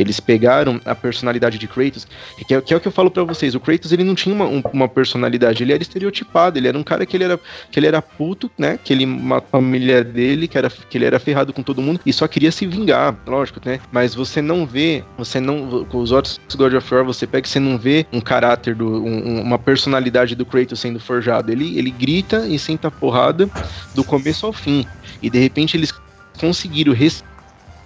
Eles 0.00 0.20
pegaram 0.20 0.80
a 0.84 0.94
personalidade 0.94 1.58
de 1.58 1.66
Kratos, 1.66 2.06
que 2.46 2.54
é, 2.54 2.60
que 2.60 2.74
é 2.74 2.76
o 2.76 2.80
que 2.80 2.88
eu 2.88 2.92
falo 2.92 3.10
para 3.10 3.24
vocês. 3.24 3.54
O 3.54 3.60
Kratos 3.60 3.92
ele 3.92 4.04
não 4.04 4.14
tinha 4.14 4.34
uma, 4.34 4.46
um, 4.46 4.62
uma 4.72 4.88
personalidade, 4.88 5.62
ele 5.62 5.72
era 5.72 5.82
estereotipado, 5.82 6.58
ele 6.58 6.68
era 6.68 6.78
um 6.78 6.82
cara 6.82 7.04
que 7.04 7.16
ele 7.16 7.24
era, 7.24 7.40
que 7.70 7.78
ele 7.78 7.86
era 7.86 8.00
puto, 8.00 8.50
né? 8.58 8.78
Que 8.82 8.92
ele 8.92 9.06
matou 9.06 9.58
a 9.58 9.60
família 9.60 10.04
dele, 10.04 10.46
que, 10.46 10.56
era, 10.56 10.70
que 10.70 10.98
ele 10.98 11.04
era 11.04 11.18
ferrado 11.18 11.52
com 11.52 11.62
todo 11.62 11.82
mundo 11.82 12.00
e 12.04 12.12
só 12.12 12.26
queria 12.28 12.52
se 12.52 12.66
vingar, 12.66 13.16
lógico, 13.26 13.60
né? 13.64 13.80
Mas 13.90 14.14
você 14.14 14.40
não 14.40 14.66
vê, 14.66 15.04
você 15.16 15.40
não. 15.40 15.84
Com 15.84 15.98
os 15.98 16.12
outros 16.12 16.40
God 16.54 16.74
of 16.74 16.94
War, 16.94 17.04
você 17.04 17.26
pega 17.26 17.46
você 17.46 17.60
não 17.60 17.78
vê 17.78 18.06
um 18.12 18.20
caráter, 18.20 18.74
do, 18.74 19.04
um, 19.04 19.40
uma 19.42 19.58
personalidade 19.58 20.34
do 20.34 20.46
Kratos 20.46 20.80
sendo 20.80 21.00
forjado. 21.00 21.50
Ele, 21.50 21.78
ele 21.78 21.90
grita 21.90 22.46
e 22.46 22.58
senta 22.58 22.90
porrada 22.90 23.48
do 23.94 24.04
começo 24.04 24.46
ao 24.46 24.52
fim. 24.52 24.86
E 25.22 25.28
de 25.28 25.38
repente 25.38 25.76
eles 25.76 25.92
conseguiram 26.38 26.92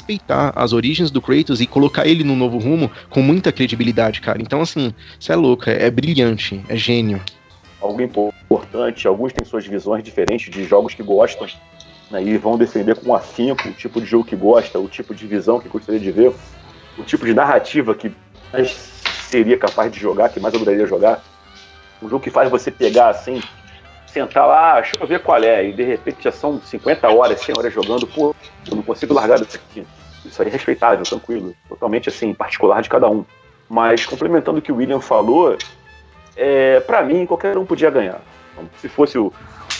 respeitar 0.05 0.53
as 0.55 0.73
origens 0.73 1.11
do 1.11 1.21
Kratos 1.21 1.61
e 1.61 1.67
colocar 1.67 2.07
ele 2.07 2.23
no 2.23 2.37
novo 2.37 2.59
rumo 2.59 2.91
com 3.09 3.23
muita 3.23 3.51
credibilidade, 3.51 4.21
cara. 4.21 4.41
Então, 4.41 4.61
assim, 4.61 4.93
isso 5.19 5.33
é 5.33 5.37
louco, 5.37 5.69
é, 5.69 5.87
é 5.87 5.91
brilhante, 5.91 6.63
é 6.69 6.77
gênio. 6.77 7.21
Algo 7.81 8.01
importante, 8.01 9.09
alguns 9.09 9.33
têm 9.33 9.45
suas 9.45 9.67
visões 9.67 10.03
diferentes 10.03 10.53
de 10.53 10.65
jogos 10.65 10.95
que 10.95 11.03
gostam 11.03 11.47
né, 12.11 12.23
e 12.23 12.37
vão 12.37 12.57
defender 12.57 12.97
com 12.97 13.15
afinco 13.15 13.69
o 13.69 13.73
tipo 13.73 14.01
de 14.01 14.07
jogo 14.07 14.25
que 14.25 14.37
gosta, 14.37 14.79
o 14.79 14.89
tipo 14.89 15.15
de 15.15 15.27
visão 15.27 15.59
que 15.59 15.69
gostaria 15.69 16.01
de 16.01 16.11
ver, 16.11 16.33
o 16.99 17.03
tipo 17.03 17.27
de 17.27 17.35
narrativa 17.35 17.95
que 17.95 18.13
seria 19.29 19.59
capaz 19.59 19.91
de 19.91 19.99
jogar, 19.99 20.29
que 20.29 20.41
mais 20.41 20.55
adoraria 20.55 20.87
jogar. 20.87 21.23
Um 22.03 22.09
jogo 22.09 22.23
que 22.23 22.31
faz 22.31 22.51
você 22.51 22.71
pegar 22.71 23.09
assim, 23.09 23.43
sentar 24.15 24.47
lá, 24.47 24.79
ah, 24.79 24.81
deixa 24.81 24.97
eu 24.99 25.07
ver 25.07 25.21
qual 25.21 25.43
é, 25.43 25.69
e 25.69 25.73
de 25.73 25.83
repente 25.83 26.23
já 26.23 26.31
são 26.31 26.61
50 26.61 27.09
horas, 27.09 27.41
100 27.41 27.57
horas 27.59 27.75
jogando, 27.75 28.07
pô, 28.07 28.35
eu 28.71 28.77
não 28.77 28.83
consigo 28.83 29.13
largar 29.13 29.43
isso 29.43 29.57
aqui. 29.57 29.85
Isso 30.25 30.41
aí 30.41 30.49
é 30.49 30.53
respeitável, 30.53 31.05
tranquilo, 31.05 31.55
totalmente 31.69 32.09
assim, 32.09 32.33
particular 32.33 32.81
de 32.81 32.89
cada 32.89 33.11
um. 33.11 33.25
Mas 33.69 34.07
complementando 34.07 34.59
o 34.59 34.63
que 34.63 34.71
o 34.71 34.77
William 34.77 35.01
falou, 35.01 35.59
é, 36.37 36.81
para 36.81 37.03
mim 37.03 37.27
qualquer 37.27 37.59
um 37.59 37.67
podia 37.67 37.91
ganhar. 37.91 38.21
Então, 38.53 38.71
se 38.81 38.89
fosse 38.89 39.19
o 39.19 39.33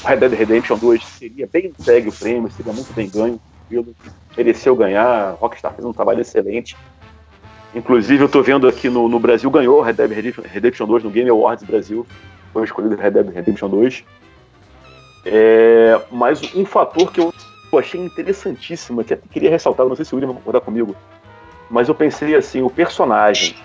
Red 0.05 0.17
Dead 0.17 0.33
Redemption 0.33 0.77
2, 0.77 1.05
seria 1.05 1.49
bem 1.51 1.67
entregue 1.67 2.09
o 2.09 2.13
prêmio, 2.13 2.51
seria 2.51 2.73
muito 2.73 2.93
bem 2.93 3.09
ganho, 3.09 3.41
tranquilo. 3.69 3.95
Mereceu 4.37 4.75
ganhar, 4.75 5.37
Rockstar 5.41 5.73
fez 5.73 5.85
um 5.85 5.93
trabalho 5.93 6.21
excelente. 6.21 6.77
Inclusive, 7.75 8.23
eu 8.23 8.29
tô 8.29 8.43
vendo 8.43 8.69
aqui 8.69 8.89
no, 8.89 9.09
no 9.09 9.19
Brasil, 9.19 9.51
ganhou 9.51 9.81
Red 9.81 9.95
Dead 9.95 10.11
Redemption 10.45 10.87
2 10.87 11.05
no 11.05 11.11
Game 11.11 11.31
Awards 11.31 11.65
Brasil. 11.65 12.07
Foi 12.53 12.65
escolhido 12.65 12.95
Red 12.95 13.11
Dead 13.13 13.29
Redemption 13.29 13.69
2. 13.69 14.05
É, 15.25 16.01
mas 16.11 16.55
um 16.55 16.65
fator 16.65 17.11
que 17.11 17.21
eu 17.21 17.33
achei 17.79 18.01
interessantíssimo, 18.01 19.03
que 19.03 19.15
até 19.15 19.27
queria 19.31 19.51
ressaltar, 19.51 19.87
não 19.87 19.97
sei 19.97 20.05
se 20.05 20.15
o 20.15 20.17
William 20.17 20.33
vai 20.33 20.37
concordar 20.37 20.61
comigo, 20.61 20.95
mas 21.71 21.89
eu 21.89 21.95
pensei 21.95 22.35
assim, 22.35 22.63
o 22.63 22.71
personagem. 22.71 23.57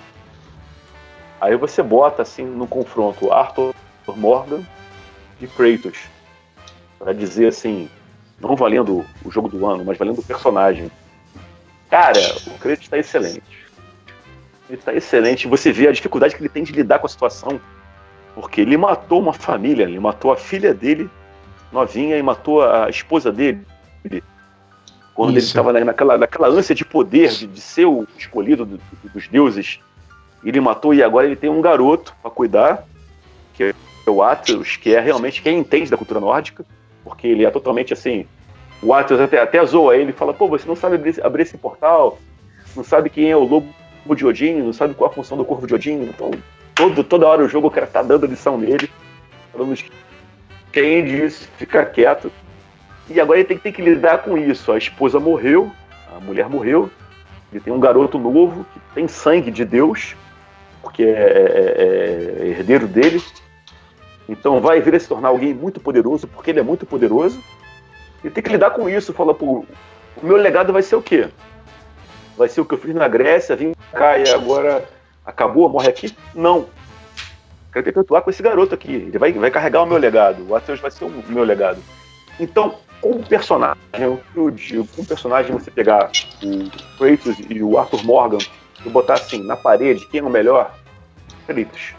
Aí 1.39 1.55
você 1.55 1.83
bota 1.83 2.21
assim 2.21 2.43
no 2.43 2.67
confronto 2.67 3.31
Arthur 3.31 3.73
Morgan 4.15 4.63
e 5.39 5.47
Kratos. 5.47 5.99
para 6.97 7.13
dizer 7.13 7.47
assim, 7.47 7.89
não 8.39 8.55
valendo 8.55 9.05
o 9.23 9.31
jogo 9.31 9.47
do 9.47 9.65
ano, 9.65 9.85
mas 9.85 9.97
valendo 9.97 10.19
o 10.19 10.23
personagem. 10.23 10.91
Cara, 11.89 12.19
o 12.47 12.57
Kratos 12.57 12.83
está 12.83 12.97
excelente. 12.97 13.69
Ele 14.69 14.77
está 14.77 14.93
excelente. 14.93 15.47
Você 15.47 15.71
vê 15.71 15.87
a 15.87 15.91
dificuldade 15.91 16.35
que 16.35 16.41
ele 16.41 16.49
tem 16.49 16.63
de 16.63 16.71
lidar 16.71 16.99
com 16.99 17.05
a 17.05 17.09
situação. 17.09 17.59
Porque 18.35 18.61
ele 18.61 18.77
matou 18.77 19.19
uma 19.19 19.33
família, 19.33 19.83
ele 19.83 19.99
matou 19.99 20.31
a 20.31 20.37
filha 20.37 20.73
dele 20.73 21.09
novinha 21.71 22.17
e 22.17 22.23
matou 22.23 22.63
a 22.63 22.89
esposa 22.89 23.31
dele. 23.31 23.61
Quando 25.13 25.31
ele 25.31 25.39
Isso. 25.39 25.47
estava 25.47 25.73
naquela, 25.73 26.17
naquela 26.17 26.47
ânsia 26.47 26.73
de 26.73 26.85
poder, 26.85 27.29
de, 27.29 27.47
de 27.47 27.59
ser 27.61 27.85
o 27.85 28.07
escolhido 28.17 28.65
do- 28.65 28.77
do- 28.77 29.09
dos 29.13 29.27
deuses. 29.27 29.79
Ele 30.43 30.61
matou 30.61 30.93
e 30.93 31.03
agora 31.03 31.25
ele 31.25 31.35
tem 31.35 31.49
um 31.49 31.61
garoto 31.61 32.15
para 32.21 32.31
cuidar, 32.31 32.85
que 33.53 33.63
é 33.63 33.73
o 34.09 34.23
Atreus, 34.23 34.77
que 34.77 34.95
é 34.95 34.99
realmente 35.01 35.41
quem 35.41 35.59
entende 35.59 35.91
da 35.91 35.97
cultura 35.97 36.21
nórdica, 36.21 36.65
porque 37.03 37.27
ele 37.27 37.45
é 37.45 37.51
totalmente 37.51 37.91
assim. 37.91 38.25
O 38.81 38.93
Atreus 38.93 39.19
até, 39.19 39.41
até 39.41 39.63
zoa 39.65 39.97
ele 39.97 40.11
e 40.11 40.13
fala: 40.13 40.33
pô, 40.33 40.47
você 40.47 40.65
não 40.65 40.75
sabe 40.77 40.95
abrir, 40.95 41.09
esse- 41.09 41.21
abrir 41.21 41.43
esse 41.43 41.57
portal, 41.57 42.17
não 42.75 42.83
sabe 42.83 43.09
quem 43.09 43.29
é 43.29 43.35
o 43.35 43.43
lobo 43.43 43.67
de 44.15 44.25
Odin, 44.25 44.61
não 44.61 44.71
sabe 44.71 44.93
qual 44.93 45.09
a 45.11 45.13
função 45.13 45.37
do 45.37 45.43
corvo 45.43 45.67
de 45.67 45.75
Odin. 45.75 46.03
Então, 46.03 46.31
todo, 46.73 47.03
toda 47.03 47.27
hora 47.27 47.43
o 47.43 47.49
jogo 47.49 47.67
o 47.67 47.71
cara 47.71 47.85
tá 47.85 48.01
dando 48.01 48.25
lição 48.25 48.57
nele, 48.57 48.89
falando 49.51 49.75
que 49.75 49.91
quem 50.71 51.03
disse, 51.05 51.47
fica 51.57 51.85
quieto. 51.85 52.31
E 53.09 53.19
agora 53.19 53.39
ele 53.39 53.47
tem, 53.47 53.57
tem 53.57 53.71
que 53.73 53.81
lidar 53.81 54.19
com 54.19 54.37
isso. 54.37 54.71
A 54.71 54.77
esposa 54.77 55.19
morreu, 55.19 55.71
a 56.15 56.19
mulher 56.19 56.47
morreu, 56.49 56.89
ele 57.51 57.59
tem 57.61 57.73
um 57.73 57.79
garoto 57.79 58.17
novo 58.19 58.65
que 58.73 58.79
tem 58.93 59.07
sangue 59.07 59.49
de 59.49 59.65
Deus, 59.65 60.15
porque 60.81 61.03
é, 61.03 61.07
é- 61.07 62.37
é 62.41 62.47
herdeiro 62.49 62.87
dele. 62.87 63.21
Então 64.27 64.61
vai 64.61 64.79
vir 64.79 64.93
a 64.95 64.99
se 64.99 65.07
tornar 65.07 65.29
alguém 65.29 65.53
muito 65.53 65.79
poderoso, 65.79 66.27
porque 66.27 66.51
ele 66.51 66.59
é 66.59 66.63
muito 66.63 66.85
poderoso. 66.85 67.41
E 68.23 68.29
tem 68.29 68.43
que 68.43 68.51
lidar 68.51 68.71
com 68.71 68.87
isso. 68.87 69.11
Fala, 69.13 69.33
pô, 69.33 69.65
o 70.21 70.25
meu 70.25 70.37
legado 70.37 70.71
vai 70.71 70.83
ser 70.83 70.95
o 70.95 71.01
quê? 71.01 71.29
Vai 72.37 72.47
ser 72.47 72.61
o 72.61 72.65
que 72.65 72.73
eu 72.73 72.77
fiz 72.77 72.93
na 72.93 73.07
Grécia, 73.07 73.55
vim 73.55 73.73
cá 73.91 74.17
e 74.19 74.23
agora 74.29 74.87
acabou, 75.25 75.67
morre 75.67 75.89
aqui? 75.89 76.15
Não. 76.35 76.67
Quero 77.71 77.83
perpetuar 77.85 78.21
com 78.23 78.29
esse 78.29 78.41
garoto 78.41 78.73
aqui. 78.73 78.91
Ele 78.91 79.17
vai, 79.17 79.31
vai 79.31 79.51
carregar 79.51 79.83
o 79.83 79.85
meu 79.85 79.97
legado. 79.97 80.45
O 80.47 80.55
Atreus 80.55 80.79
vai 80.79 80.89
ser 80.91 81.05
o 81.05 81.23
meu 81.27 81.43
legado. 81.43 81.79
Então, 82.39 82.75
como 83.01 83.21
personagem, 83.23 83.77
eu 84.35 84.49
digo, 84.51 84.87
como 84.95 85.07
personagem 85.07 85.51
você 85.53 85.69
pegar 85.69 86.09
o 86.43 86.69
Kratos 86.97 87.37
e 87.49 87.61
o 87.61 87.77
Arthur 87.77 88.03
Morgan 88.03 88.39
e 88.85 88.89
botar 88.89 89.13
assim 89.15 89.43
na 89.43 89.55
parede 89.55 90.05
quem 90.07 90.19
é 90.19 90.23
o 90.23 90.29
melhor, 90.29 90.73
Kratos. 91.45 91.93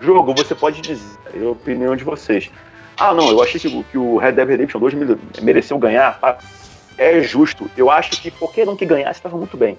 Jogo, 0.00 0.34
você 0.34 0.54
pode 0.54 0.80
dizer, 0.80 1.18
é 1.34 1.44
a 1.44 1.50
opinião 1.50 1.94
de 1.96 2.04
vocês. 2.04 2.50
Ah, 2.98 3.14
não, 3.14 3.28
eu 3.30 3.42
achei 3.42 3.58
que, 3.60 3.82
que 3.84 3.98
o 3.98 4.16
Red 4.18 4.32
Dead 4.32 4.48
Redemption 4.48 4.78
2 4.80 4.94
mere- 4.94 5.18
mereceu 5.40 5.78
ganhar. 5.78 6.18
É 6.98 7.20
justo. 7.22 7.70
Eu 7.76 7.90
acho 7.90 8.10
que 8.20 8.30
qualquer 8.30 8.68
um 8.68 8.76
que 8.76 8.84
ganhasse 8.84 9.18
estava 9.18 9.36
muito 9.36 9.56
bem. 9.56 9.78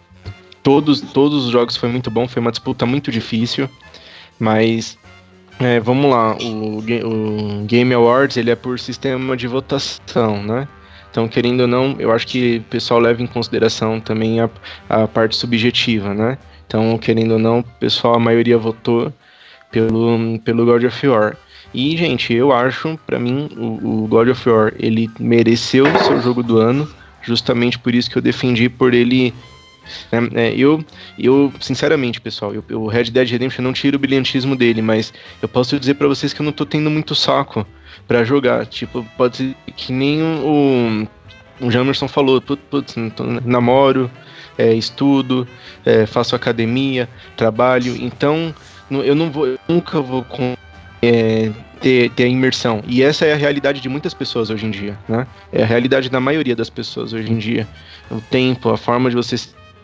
Todos, 0.64 1.02
todos 1.02 1.46
os 1.46 1.52
jogos 1.52 1.76
foi 1.78 1.90
muito 1.90 2.10
bom, 2.10 2.28
foi 2.28 2.40
uma 2.42 2.52
disputa 2.52 2.86
muito 2.86 3.12
difícil, 3.12 3.70
mas 4.40 4.98
é, 5.60 5.80
vamos 5.80 6.10
lá, 6.10 6.36
o, 6.38 6.80
o 6.80 7.66
Game 7.66 7.94
Awards 7.94 8.38
ele 8.38 8.52
é 8.52 8.56
por 8.56 8.80
sistema 8.80 9.38
de 9.38 9.48
votação, 9.48 10.44
né? 10.44 10.68
Então, 11.10 11.28
querendo 11.28 11.62
ou 11.62 11.68
não, 11.68 11.96
eu 12.00 12.12
acho 12.12 12.26
que 12.26 12.58
o 12.58 12.64
pessoal 12.72 13.00
leva 13.00 13.22
em 13.22 13.28
consideração 13.28 14.00
também 14.00 14.40
a, 14.40 14.50
a 14.90 15.08
parte 15.08 15.36
subjetiva, 15.36 16.12
né? 16.12 16.40
Então, 16.66 16.98
querendo 16.98 17.34
ou 17.34 17.40
não, 17.40 17.60
o 17.60 17.64
pessoal, 17.64 18.16
a 18.16 18.20
maioria 18.20 18.58
votou 18.58 19.14
pelo, 19.72 20.40
pelo 20.40 20.66
God 20.66 20.86
of 20.86 21.08
War. 21.08 21.38
E, 21.72 21.96
gente, 21.96 22.34
eu 22.34 22.52
acho, 22.52 22.98
pra 23.06 23.20
mim, 23.20 23.48
o, 23.56 24.04
o 24.04 24.08
God 24.08 24.30
of 24.30 24.50
War, 24.50 24.74
ele 24.80 25.08
mereceu 25.20 25.86
o 25.86 26.00
seu 26.04 26.20
jogo 26.20 26.42
do 26.42 26.58
ano, 26.58 26.90
justamente 27.22 27.78
por 27.78 27.94
isso 27.94 28.10
que 28.10 28.18
eu 28.18 28.22
defendi 28.22 28.68
por 28.68 28.94
ele 28.94 29.34
né, 30.12 30.30
é, 30.36 30.54
eu, 30.56 30.84
eu, 31.18 31.52
sinceramente, 31.60 32.20
pessoal, 32.22 32.54
eu, 32.54 32.64
o 32.80 32.88
Red 32.88 33.06
Dead 33.06 33.30
Redemption 33.30 33.64
não 33.64 33.74
tira 33.74 33.96
o 33.96 34.00
brilhantismo 34.00 34.56
dele, 34.56 34.82
mas 34.82 35.14
eu 35.42 35.48
posso 35.50 35.80
dizer 35.80 35.96
pra 35.96 36.08
vocês 36.08 36.34
que 36.34 36.42
eu 36.42 36.46
não 36.46 36.52
tô 36.52 36.66
tendo 36.66 36.90
muito 36.90 37.16
saco 37.16 37.66
pra 38.08 38.24
jogar. 38.24 38.66
Tipo, 38.66 39.06
pode 39.18 39.38
ser 39.38 39.56
que 39.76 39.92
nem 39.94 40.22
o, 40.22 41.08
o 41.62 41.72
Jamerson 41.72 42.08
falou, 42.08 42.42
put- 42.42 42.62
putz, 42.70 42.96
namoro, 43.46 44.10
é, 44.58 44.74
estudo, 44.74 45.48
é, 45.86 46.06
faço 46.06 46.36
academia, 46.36 47.10
trabalho, 47.36 47.96
então 48.00 48.54
eu 48.90 49.16
não 49.16 49.32
vou, 49.32 49.48
eu 49.48 49.58
nunca 49.68 50.00
vou 50.02 50.24
com- 50.24 50.54
é, 51.02 51.52
ter, 51.82 52.10
ter 52.12 52.24
a 52.24 52.28
imersão. 52.28 52.82
E 52.88 53.02
essa 53.04 53.26
é 53.26 53.34
a 53.34 53.36
realidade 53.36 53.82
de 53.82 53.90
muitas 53.90 54.14
pessoas 54.14 54.50
hoje 54.50 54.66
em 54.66 54.72
dia, 54.72 54.98
né? 55.08 55.28
É 55.52 55.64
a 55.64 55.66
realidade 55.66 56.10
da 56.10 56.20
maioria 56.20 56.56
das 56.56 56.70
pessoas 56.70 57.12
hoje 57.12 57.32
em 57.32 57.38
dia. 57.38 57.68
O 58.10 58.22
tempo, 58.22 58.70
a 58.70 58.78
forma 58.78 59.10
de 59.10 59.16
você 59.16 59.36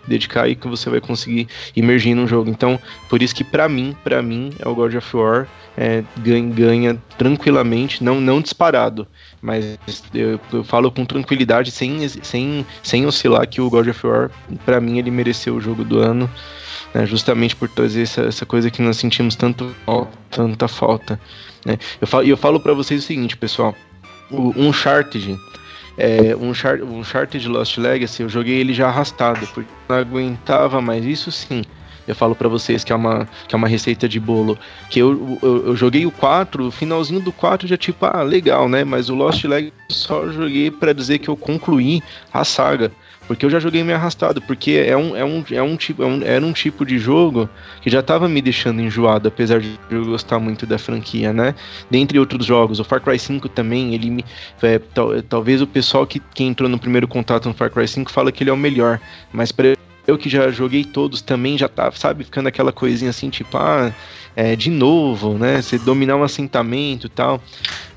dedicar 0.09 0.49
e 0.49 0.55
que 0.55 0.67
você 0.67 0.89
vai 0.89 0.99
conseguir 0.99 1.47
imergir 1.75 2.15
num 2.15 2.27
jogo. 2.27 2.49
Então, 2.49 2.79
por 3.07 3.21
isso 3.21 3.33
que 3.33 3.43
pra 3.43 3.69
mim, 3.69 3.95
para 4.03 4.21
mim, 4.21 4.51
é 4.59 4.67
o 4.67 4.75
God 4.75 4.95
of 4.95 5.15
War 5.15 5.47
é, 5.77 6.03
ganha, 6.17 6.49
ganha 6.49 7.03
tranquilamente, 7.17 8.03
não, 8.03 8.19
não 8.19 8.41
disparado, 8.41 9.07
mas 9.41 9.77
eu, 10.13 10.37
eu 10.51 10.61
falo 10.61 10.91
com 10.91 11.05
tranquilidade, 11.05 11.71
sem, 11.71 12.05
sem, 12.09 12.65
sem 12.83 13.05
oscilar, 13.05 13.47
que 13.47 13.61
o 13.61 13.69
God 13.69 13.87
of 13.87 14.05
War, 14.05 14.29
pra 14.65 14.81
mim, 14.81 14.97
ele 14.97 15.09
mereceu 15.09 15.55
o 15.55 15.61
jogo 15.61 15.85
do 15.85 15.99
ano, 15.99 16.29
né, 16.93 17.05
justamente 17.05 17.55
por 17.55 17.69
trazer 17.69 18.01
essa, 18.01 18.23
essa 18.23 18.45
coisa 18.45 18.69
que 18.69 18.81
nós 18.81 18.97
sentimos 18.97 19.35
tanto, 19.35 19.73
falta, 19.85 20.17
tanta 20.29 20.67
falta. 20.67 21.19
Né. 21.65 21.77
Eu 22.01 22.07
falo, 22.07 22.27
eu 22.27 22.35
falo 22.35 22.59
para 22.59 22.73
vocês 22.73 23.01
o 23.01 23.07
seguinte, 23.07 23.37
pessoal, 23.37 23.73
o 24.29 24.53
Uncharted, 24.57 25.37
é, 25.99 26.35
um 26.35 26.53
Char- 26.53 26.81
um 26.81 27.03
Lost 27.51 27.77
Legacy, 27.77 28.23
eu 28.23 28.29
joguei 28.29 28.55
ele 28.55 28.73
já 28.73 28.87
arrastado, 28.87 29.45
porque 29.53 29.69
não 29.89 29.97
aguentava 29.97 30.81
mais. 30.81 31.05
Isso 31.05 31.29
sim, 31.31 31.61
eu 32.07 32.15
falo 32.15 32.33
pra 32.33 32.47
vocês 32.47 32.83
que 32.83 32.93
é 32.93 32.95
uma, 32.95 33.27
que 33.47 33.53
é 33.53 33.57
uma 33.57 33.67
receita 33.67 34.07
de 34.07 34.19
bolo. 34.19 34.57
Que 34.89 34.99
eu, 34.99 35.37
eu, 35.43 35.67
eu 35.67 35.75
joguei 35.75 36.05
o 36.05 36.11
4, 36.11 36.67
o 36.67 36.71
finalzinho 36.71 37.19
do 37.19 37.31
4 37.33 37.67
já 37.67 37.75
tipo, 37.77 38.05
ah, 38.05 38.23
legal, 38.23 38.69
né? 38.69 38.83
Mas 38.83 39.09
o 39.09 39.15
Lost 39.15 39.43
Legacy 39.43 39.73
só 39.89 40.27
joguei 40.29 40.71
pra 40.71 40.93
dizer 40.93 41.19
que 41.19 41.27
eu 41.29 41.35
concluí 41.35 42.01
a 42.33 42.45
saga. 42.45 42.91
Porque 43.29 43.45
eu 43.45 43.49
já 43.51 43.59
joguei 43.59 43.83
meio 43.83 43.95
arrastado, 43.95 44.41
porque 44.41 44.71
é 44.71 44.97
um, 44.97 45.15
é 45.15 45.23
um, 45.23 45.45
é 45.51 45.61
um 45.61 45.77
tipo, 45.77 46.01
é 46.01 46.05
um, 46.07 46.23
era 46.23 46.43
um 46.43 46.51
tipo 46.51 46.83
de 46.83 46.97
jogo 46.97 47.47
que 47.79 47.87
já 47.87 48.01
tava 48.01 48.27
me 48.27 48.41
deixando 48.41 48.81
enjoado, 48.81 49.27
apesar 49.27 49.59
de 49.61 49.75
eu 49.87 50.03
gostar 50.03 50.39
muito 50.39 50.65
da 50.65 50.79
franquia, 50.79 51.31
né? 51.31 51.53
Dentre 51.91 52.17
outros 52.17 52.43
jogos, 52.43 52.79
o 52.79 52.83
Far 52.83 52.99
Cry 52.99 53.19
5 53.19 53.47
também, 53.47 53.93
ele 53.93 54.09
me, 54.09 54.25
é, 54.63 54.79
tal- 54.79 55.21
talvez 55.21 55.61
o 55.61 55.67
pessoal 55.67 56.07
que, 56.07 56.19
que 56.19 56.43
entrou 56.43 56.67
no 56.67 56.79
primeiro 56.79 57.07
contato 57.07 57.47
no 57.47 57.53
Far 57.53 57.69
Cry 57.69 57.87
5 57.87 58.11
fala 58.11 58.31
que 58.31 58.41
ele 58.41 58.49
é 58.49 58.53
o 58.53 58.57
melhor, 58.57 58.99
mas 59.31 59.51
pra 59.51 59.75
eu 60.07 60.17
que 60.17 60.27
já 60.27 60.49
joguei 60.49 60.83
todos 60.83 61.21
também 61.21 61.55
já 61.55 61.69
tá, 61.69 61.91
sabe, 61.91 62.23
ficando 62.23 62.47
aquela 62.47 62.71
coisinha 62.71 63.11
assim, 63.11 63.29
tipo, 63.29 63.55
ah, 63.59 63.93
é, 64.35 64.55
de 64.55 64.71
novo, 64.71 65.37
né? 65.37 65.61
Você 65.61 65.77
dominar 65.77 66.15
um 66.15 66.23
assentamento 66.23 67.05
e 67.05 67.09
tal. 67.11 67.39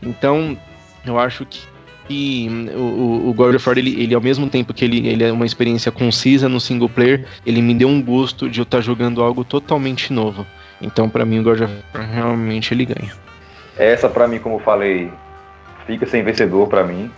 Então, 0.02 0.58
eu 1.06 1.18
acho 1.18 1.46
que 1.46 1.71
que 2.08 2.48
o, 2.74 2.78
o- 2.80 3.30
o 3.30 3.34
God 3.34 3.54
of 3.54 3.68
War, 3.68 3.78
ele, 3.78 4.00
ele, 4.02 4.14
ao 4.14 4.20
mesmo 4.20 4.48
tempo 4.48 4.72
que 4.74 4.84
ele, 4.84 5.06
ele 5.08 5.24
é 5.24 5.32
uma 5.32 5.46
experiência 5.46 5.90
concisa 5.92 6.48
no 6.48 6.60
single 6.60 6.88
player, 6.88 7.26
ele 7.46 7.62
me 7.62 7.74
deu 7.74 7.88
um 7.88 8.02
gosto 8.02 8.48
de 8.50 8.60
eu 8.60 8.64
estar 8.64 8.80
jogando 8.80 9.22
algo 9.22 9.44
totalmente 9.44 10.12
novo. 10.12 10.46
Então, 10.80 11.08
pra 11.08 11.24
mim, 11.24 11.38
o 11.38 11.42
God 11.42 11.60
of 11.60 11.72
War 11.94 12.10
realmente 12.10 12.74
ele 12.74 12.84
ganha. 12.84 13.12
Essa, 13.76 14.08
pra 14.08 14.26
mim, 14.28 14.38
como 14.38 14.56
eu 14.56 14.60
falei, 14.60 15.10
fica 15.86 16.06
sem 16.06 16.22
vencedor 16.22 16.66
pra 16.68 16.84
mim. 16.84 17.10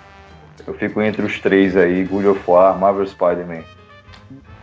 Eu 0.66 0.74
fico 0.74 1.00
entre 1.02 1.22
os 1.22 1.40
três 1.40 1.76
aí, 1.76 2.04
God 2.04 2.26
of 2.26 2.40
War, 2.46 2.78
Marvel 2.78 3.06
Spider-Man, 3.06 3.62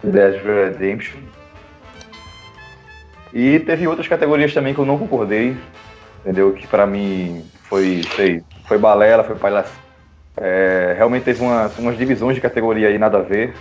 Dead 0.04 0.42
Redemption. 0.44 1.20
E 3.34 3.60
teve 3.60 3.88
outras 3.88 4.08
categorias 4.08 4.54
também 4.54 4.74
que 4.74 4.80
eu 4.80 4.86
não 4.86 4.98
concordei, 4.98 5.56
entendeu? 6.22 6.52
Que 6.54 6.68
pra 6.68 6.86
mim 6.86 7.44
foi, 7.64 8.04
sei, 8.16 8.42
foi 8.68 8.78
balela, 8.78 9.24
foi 9.24 9.36
palhaçada. 9.36 9.91
É, 10.38 10.94
realmente 10.98 11.24
teve 11.24 11.42
uma- 11.44 11.70
umas 11.78 11.98
divisões 11.98 12.36
de 12.36 12.42
categoria 12.42 12.88
aí 12.88 12.98
nada 12.98 13.18
a 13.18 13.22
ver. 13.22 13.54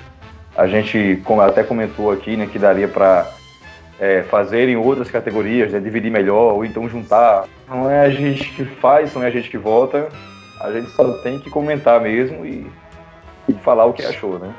A 0.56 0.66
gente, 0.66 1.20
como 1.24 1.40
até 1.40 1.62
comentou 1.62 2.10
aqui, 2.10 2.36
né, 2.36 2.47
que 2.51 2.59
daria 2.59 2.88
pra 2.88 3.26
é, 4.02 4.22
fazer 4.30 4.66
em 4.70 4.76
outras 4.76 5.10
categorias, 5.10 5.72
né, 5.72 5.78
dividir 5.78 6.10
melhor, 6.10 6.55
ou 6.55 6.64
então 6.64 6.88
juntar. 6.88 7.44
Não 7.68 7.90
é 7.90 8.01
a 8.01 8.09
gente 8.09 8.48
que 8.52 8.64
faz, 8.64 9.14
não 9.14 9.22
é 9.22 9.26
a 9.26 9.30
gente 9.30 9.51
que 9.51 9.59
vota. 9.59 10.09
A 10.59 10.72
gente 10.72 10.90
só 10.92 11.12
tem 11.18 11.38
que 11.38 11.51
comentar 11.51 12.01
mesmo 12.01 12.47
e, 12.47 12.66
e 13.47 13.52
falar 13.62 13.84
o 13.84 13.92
que 13.92 14.02
achou, 14.02 14.38
né? 14.38 14.55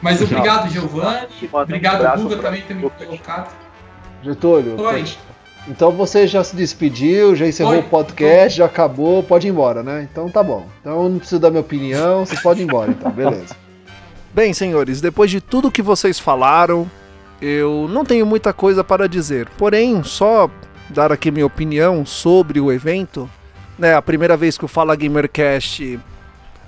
Mas 0.00 0.22
obrigado, 0.22 0.70
Giovanni. 0.70 1.26
Obrigado, 1.52 2.22
Guga, 2.22 2.36
também 2.38 2.62
por 2.62 2.68
ter 2.68 2.74
me 2.74 2.90
colocado. 2.90 3.54
Getúlio, 4.22 4.80
Oi. 4.80 5.04
Então 5.68 5.90
você 5.90 6.26
já 6.26 6.44
se 6.44 6.54
despediu, 6.54 7.34
já 7.34 7.46
encerrou 7.46 7.72
Oi. 7.72 7.80
o 7.80 7.82
podcast, 7.84 8.58
já 8.58 8.66
acabou, 8.66 9.22
pode 9.22 9.46
ir 9.46 9.50
embora, 9.50 9.82
né? 9.82 10.08
Então 10.10 10.28
tá 10.28 10.42
bom. 10.42 10.66
Então 10.80 11.08
não 11.08 11.18
preciso 11.18 11.40
dar 11.40 11.50
minha 11.50 11.60
opinião, 11.60 12.24
vocês 12.24 12.40
podem 12.40 12.62
ir 12.62 12.68
embora 12.68 12.90
então, 12.90 13.10
beleza. 13.10 13.56
Bem, 14.32 14.52
senhores, 14.52 15.00
depois 15.00 15.30
de 15.30 15.40
tudo 15.40 15.70
que 15.70 15.80
vocês 15.80 16.18
falaram, 16.18 16.88
eu 17.40 17.88
não 17.88 18.04
tenho 18.04 18.26
muita 18.26 18.52
coisa 18.52 18.84
para 18.84 19.08
dizer. 19.08 19.48
Porém, 19.56 20.02
só 20.04 20.50
dar 20.90 21.10
aqui 21.10 21.30
minha 21.30 21.46
opinião 21.46 22.04
sobre 22.04 22.60
o 22.60 22.70
evento. 22.70 23.28
Né, 23.78 23.94
a 23.94 24.02
primeira 24.02 24.36
vez 24.36 24.56
que 24.56 24.64
o 24.64 24.68
Fala 24.68 24.94
Gamercast 24.94 25.98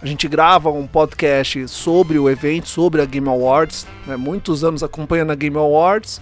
a 0.01 0.07
gente 0.07 0.29
grava 0.29 0.71
um 0.71 0.87
podcast 0.87 1.67
sobre 1.67 2.19
o 2.19 2.31
evento, 2.31 2.69
sobre 2.69 3.03
a 3.03 3.05
Game 3.05 3.29
Awards. 3.29 3.87
Né, 4.07 4.17
muitos 4.17 4.63
anos 4.63 4.83
acompanhando 4.83 5.33
a 5.33 5.35
Game 5.35 5.57
Awards 5.57 6.21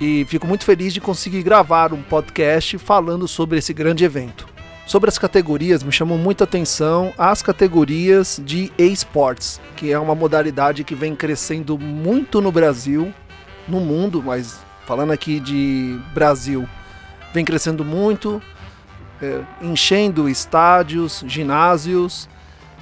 e 0.00 0.24
fico 0.24 0.46
muito 0.46 0.64
feliz 0.64 0.94
de 0.94 1.00
conseguir 1.00 1.42
gravar 1.42 1.92
um 1.92 2.02
podcast 2.02 2.78
falando 2.78 3.28
sobre 3.28 3.58
esse 3.58 3.74
grande 3.74 4.04
evento. 4.04 4.48
Sobre 4.86 5.08
as 5.08 5.18
categorias, 5.18 5.82
me 5.82 5.92
chamou 5.92 6.18
muita 6.18 6.44
atenção 6.44 7.12
as 7.16 7.42
categorias 7.42 8.40
de 8.44 8.72
esports, 8.76 9.60
que 9.76 9.92
é 9.92 9.98
uma 9.98 10.14
modalidade 10.14 10.82
que 10.82 10.94
vem 10.94 11.14
crescendo 11.14 11.78
muito 11.78 12.40
no 12.40 12.50
Brasil, 12.50 13.12
no 13.68 13.78
mundo, 13.78 14.22
mas 14.24 14.58
falando 14.86 15.12
aqui 15.12 15.38
de 15.38 16.00
Brasil, 16.12 16.66
vem 17.32 17.44
crescendo 17.44 17.84
muito, 17.84 18.42
é, 19.22 19.42
enchendo 19.62 20.28
estádios, 20.28 21.22
ginásios, 21.26 22.28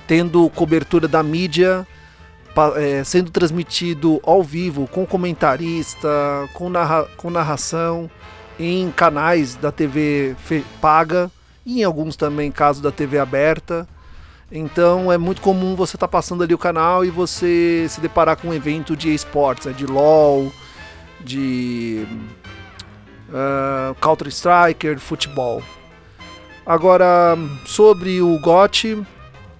tendo 0.07 0.49
cobertura 0.51 1.07
da 1.07 1.23
mídia, 1.23 1.87
é, 2.77 3.05
sendo 3.05 3.31
transmitido 3.31 4.21
ao 4.25 4.43
vivo 4.43 4.87
com 4.87 5.07
comentarista, 5.07 6.09
com, 6.55 6.69
narra 6.69 7.05
com 7.17 7.31
narração 7.31 8.11
em 8.59 8.91
canais 8.91 9.55
da 9.55 9.71
TV 9.71 10.35
paga 10.81 11.31
e 11.65 11.81
em 11.81 11.85
alguns 11.85 12.17
também 12.17 12.51
casos 12.51 12.83
da 12.83 12.91
TV 12.91 13.19
aberta. 13.19 13.87
Então 14.51 15.13
é 15.13 15.19
muito 15.19 15.43
comum 15.43 15.77
você 15.77 15.97
estar 15.97 16.07
tá 16.07 16.11
passando 16.11 16.43
ali 16.43 16.55
o 16.55 16.59
canal 16.59 17.05
e 17.05 17.11
você 17.11 17.87
se 17.89 18.01
deparar 18.01 18.37
com 18.37 18.49
um 18.49 18.55
evento 18.55 18.97
de 18.97 19.13
esportes, 19.13 19.67
né, 19.67 19.73
de 19.73 19.87
LOL, 19.87 20.51
de 21.21 22.07
uh, 23.29 23.95
Counter 24.01 24.29
Striker, 24.29 24.99
futebol. 24.99 25.63
Agora 26.65 27.37
sobre 27.67 28.21
o 28.21 28.39
GOT, 28.41 29.03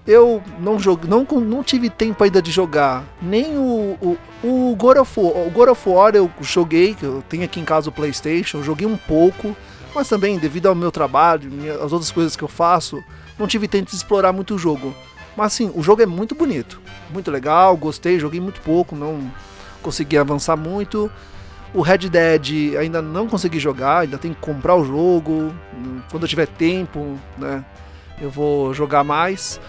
eu 0.09 0.41
não, 0.59 0.79
jogue, 0.79 1.07
não, 1.07 1.23
não 1.23 1.63
tive 1.63 1.87
tempo 1.87 2.23
ainda 2.23 2.41
de 2.41 2.49
jogar 2.49 3.03
nem 3.21 3.55
o, 3.55 3.95
o, 4.01 4.17
o, 4.43 4.75
God 4.75 4.97
of 4.97 5.19
War, 5.19 5.47
o 5.47 5.51
God 5.51 5.69
of 5.69 5.87
War 5.87 6.15
eu 6.15 6.31
joguei, 6.41 6.97
eu 6.99 7.23
tenho 7.29 7.43
aqui 7.43 7.59
em 7.59 7.63
casa 7.63 7.89
o 7.89 7.91
Playstation, 7.91 8.63
joguei 8.63 8.87
um 8.87 8.97
pouco, 8.97 9.55
mas 9.93 10.09
também 10.09 10.39
devido 10.39 10.65
ao 10.65 10.73
meu 10.73 10.91
trabalho, 10.91 11.51
as 11.83 11.93
outras 11.93 12.09
coisas 12.09 12.35
que 12.35 12.43
eu 12.43 12.47
faço, 12.47 13.03
não 13.37 13.45
tive 13.45 13.67
tempo 13.67 13.91
de 13.91 13.95
explorar 13.95 14.33
muito 14.33 14.55
o 14.55 14.57
jogo. 14.57 14.95
Mas 15.37 15.53
assim, 15.53 15.71
o 15.75 15.83
jogo 15.83 16.01
é 16.01 16.07
muito 16.07 16.33
bonito, 16.33 16.81
muito 17.13 17.29
legal, 17.29 17.77
gostei, 17.77 18.19
joguei 18.19 18.41
muito 18.41 18.61
pouco, 18.61 18.95
não 18.95 19.31
consegui 19.83 20.17
avançar 20.17 20.57
muito. 20.57 21.09
O 21.71 21.81
Red 21.81 22.09
Dead 22.09 22.75
ainda 22.79 22.99
não 22.99 23.27
consegui 23.27 23.59
jogar, 23.59 23.99
ainda 23.99 24.17
tem 24.17 24.33
que 24.33 24.41
comprar 24.41 24.75
o 24.75 24.83
jogo. 24.83 25.53
Quando 26.09 26.23
eu 26.23 26.27
tiver 26.27 26.47
tempo, 26.47 27.15
né, 27.37 27.63
eu 28.19 28.31
vou 28.31 28.73
jogar 28.73 29.03
mais. 29.03 29.61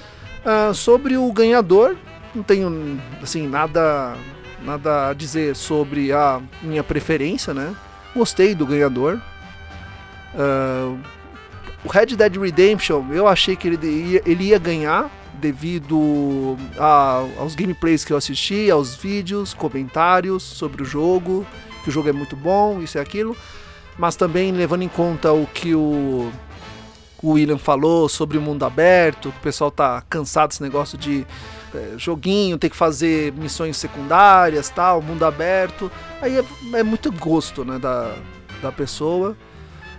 Uh, 0.44 0.74
sobre 0.74 1.16
o 1.16 1.30
ganhador, 1.32 1.96
não 2.34 2.42
tenho 2.42 3.00
assim 3.22 3.46
nada 3.46 4.16
nada 4.62 5.08
a 5.08 5.14
dizer 5.14 5.56
sobre 5.56 6.12
a 6.12 6.40
minha 6.62 6.82
preferência, 6.82 7.52
né? 7.54 7.74
Gostei 8.14 8.54
do 8.54 8.66
ganhador. 8.66 9.20
Uh, 10.34 10.98
o 11.84 11.88
Red 11.88 12.06
Dead 12.06 12.36
Redemption, 12.36 13.06
eu 13.10 13.26
achei 13.26 13.56
que 13.56 13.68
ele 13.68 13.86
ia, 13.86 14.22
ele 14.26 14.44
ia 14.44 14.58
ganhar 14.58 15.10
devido 15.34 16.56
a, 16.78 17.24
aos 17.38 17.54
gameplays 17.54 18.04
que 18.04 18.12
eu 18.12 18.16
assisti, 18.16 18.70
aos 18.70 18.94
vídeos, 18.94 19.54
comentários 19.54 20.42
sobre 20.42 20.82
o 20.82 20.84
jogo, 20.84 21.46
que 21.82 21.88
o 21.88 21.92
jogo 21.92 22.10
é 22.10 22.12
muito 22.12 22.36
bom, 22.36 22.80
isso 22.82 22.98
e 22.98 23.00
aquilo, 23.00 23.34
mas 23.96 24.16
também 24.16 24.52
levando 24.52 24.82
em 24.82 24.88
conta 24.88 25.32
o 25.32 25.46
que 25.46 25.74
o 25.74 26.30
o 27.22 27.32
William 27.32 27.58
falou 27.58 28.08
sobre 28.08 28.38
o 28.38 28.40
mundo 28.40 28.64
aberto, 28.64 29.28
o 29.28 29.40
pessoal 29.40 29.70
tá 29.70 30.02
cansado 30.08 30.48
desse 30.50 30.62
negócio 30.62 30.96
de 30.96 31.26
é, 31.74 31.94
joguinho, 31.96 32.58
ter 32.58 32.70
que 32.70 32.76
fazer 32.76 33.32
missões 33.32 33.76
secundárias, 33.76 34.68
tal, 34.70 35.02
mundo 35.02 35.24
aberto. 35.24 35.90
Aí 36.20 36.38
é, 36.38 36.44
é, 36.78 36.82
muito 36.82 37.12
gosto, 37.12 37.64
né, 37.64 37.78
da, 37.78 38.14
da 38.62 38.72
pessoa. 38.72 39.36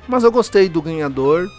Mas 0.07 0.23
eu 0.23 0.31
gostei 0.31 0.67
do 0.67 0.81
ganhador. 0.81 1.49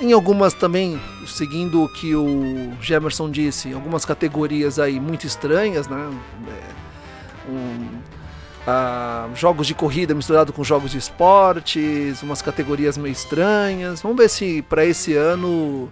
Em 0.00 0.12
algumas 0.12 0.52
também, 0.52 1.00
seguindo 1.26 1.84
o 1.84 1.88
que 1.88 2.14
o 2.14 2.72
Gemerson 2.80 3.30
disse, 3.30 3.72
algumas 3.72 4.04
categorias 4.04 4.78
aí 4.78 4.98
muito 4.98 5.26
estranhas, 5.26 5.86
né? 5.86 6.10
É, 6.48 7.50
um, 7.50 8.00
jogos 9.34 9.66
de 9.66 9.74
corrida 9.74 10.14
misturado 10.14 10.52
com 10.52 10.62
jogos 10.62 10.90
de 10.90 10.98
esportes, 10.98 12.22
umas 12.22 12.40
categorias 12.40 12.96
meio 12.96 13.12
estranhas. 13.12 14.00
Vamos 14.02 14.16
ver 14.16 14.28
se 14.28 14.62
para 14.62 14.84
esse 14.84 15.14
ano. 15.14 15.90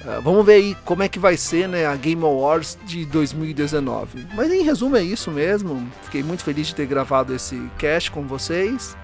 Uh, 0.00 0.22
vamos 0.22 0.46
ver 0.46 0.54
aí 0.54 0.76
como 0.84 1.02
é 1.02 1.08
que 1.08 1.18
vai 1.18 1.36
ser 1.36 1.68
né, 1.68 1.84
a 1.84 1.96
Game 1.96 2.22
Awards 2.22 2.78
de 2.86 3.04
2019. 3.06 4.28
Mas 4.34 4.50
em 4.50 4.62
resumo 4.62 4.96
é 4.96 5.02
isso 5.02 5.30
mesmo. 5.30 5.90
Fiquei 6.04 6.22
muito 6.22 6.44
feliz 6.44 6.68
de 6.68 6.74
ter 6.74 6.86
gravado 6.86 7.34
esse 7.34 7.60
cast 7.76 8.10
com 8.10 8.22
vocês. 8.22 8.96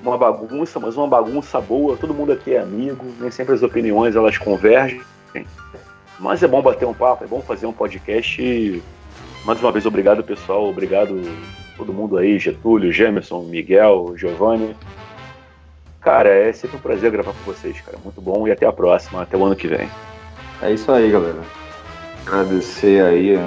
uma 0.02 0.19
bagunça, 0.19 0.81
mas 0.81 0.97
uma 0.97 1.06
bagunça 1.06 1.60
boa, 1.60 1.97
todo 1.97 2.12
mundo 2.12 2.32
aqui 2.32 2.55
é 2.55 2.60
amigo, 2.60 3.05
nem 3.20 3.31
sempre 3.31 3.55
as 3.55 3.62
opiniões 3.62 4.16
elas 4.16 4.36
convergem, 4.36 5.01
mas 6.19 6.43
é 6.43 6.48
bom 6.48 6.60
bater 6.60 6.86
um 6.86 6.94
papo, 6.94 7.24
é 7.24 7.27
bom 7.27 7.40
fazer 7.40 7.66
um 7.66 7.73
podcast. 7.73 8.82
Mais 9.44 9.60
uma 9.60 9.73
vez, 9.73 9.86
obrigado 9.86 10.23
pessoal, 10.23 10.69
obrigado 10.69 11.23
todo 11.77 11.93
mundo 11.93 12.16
aí, 12.16 12.39
Getúlio, 12.39 12.93
Gemerson, 12.93 13.43
Miguel, 13.43 14.14
Giovanni. 14.16 14.77
Cara, 16.01 16.28
é 16.28 16.52
sempre 16.52 16.77
um 16.77 16.81
prazer 16.81 17.12
gravar 17.12 17.32
com 17.32 17.52
vocês, 17.52 17.81
cara. 17.81 17.97
Muito 18.02 18.20
bom 18.20 18.47
e 18.47 18.51
até 18.51 18.66
a 18.66 18.73
próxima, 18.73 19.23
até 19.23 19.36
o 19.36 19.44
ano 19.44 19.55
que 19.55 19.69
vem. 19.69 19.89
É 20.60 20.73
isso 20.73 20.90
aí, 20.90 21.10
galera. 21.10 21.61
Agradecer 22.27 23.03
aí 23.03 23.39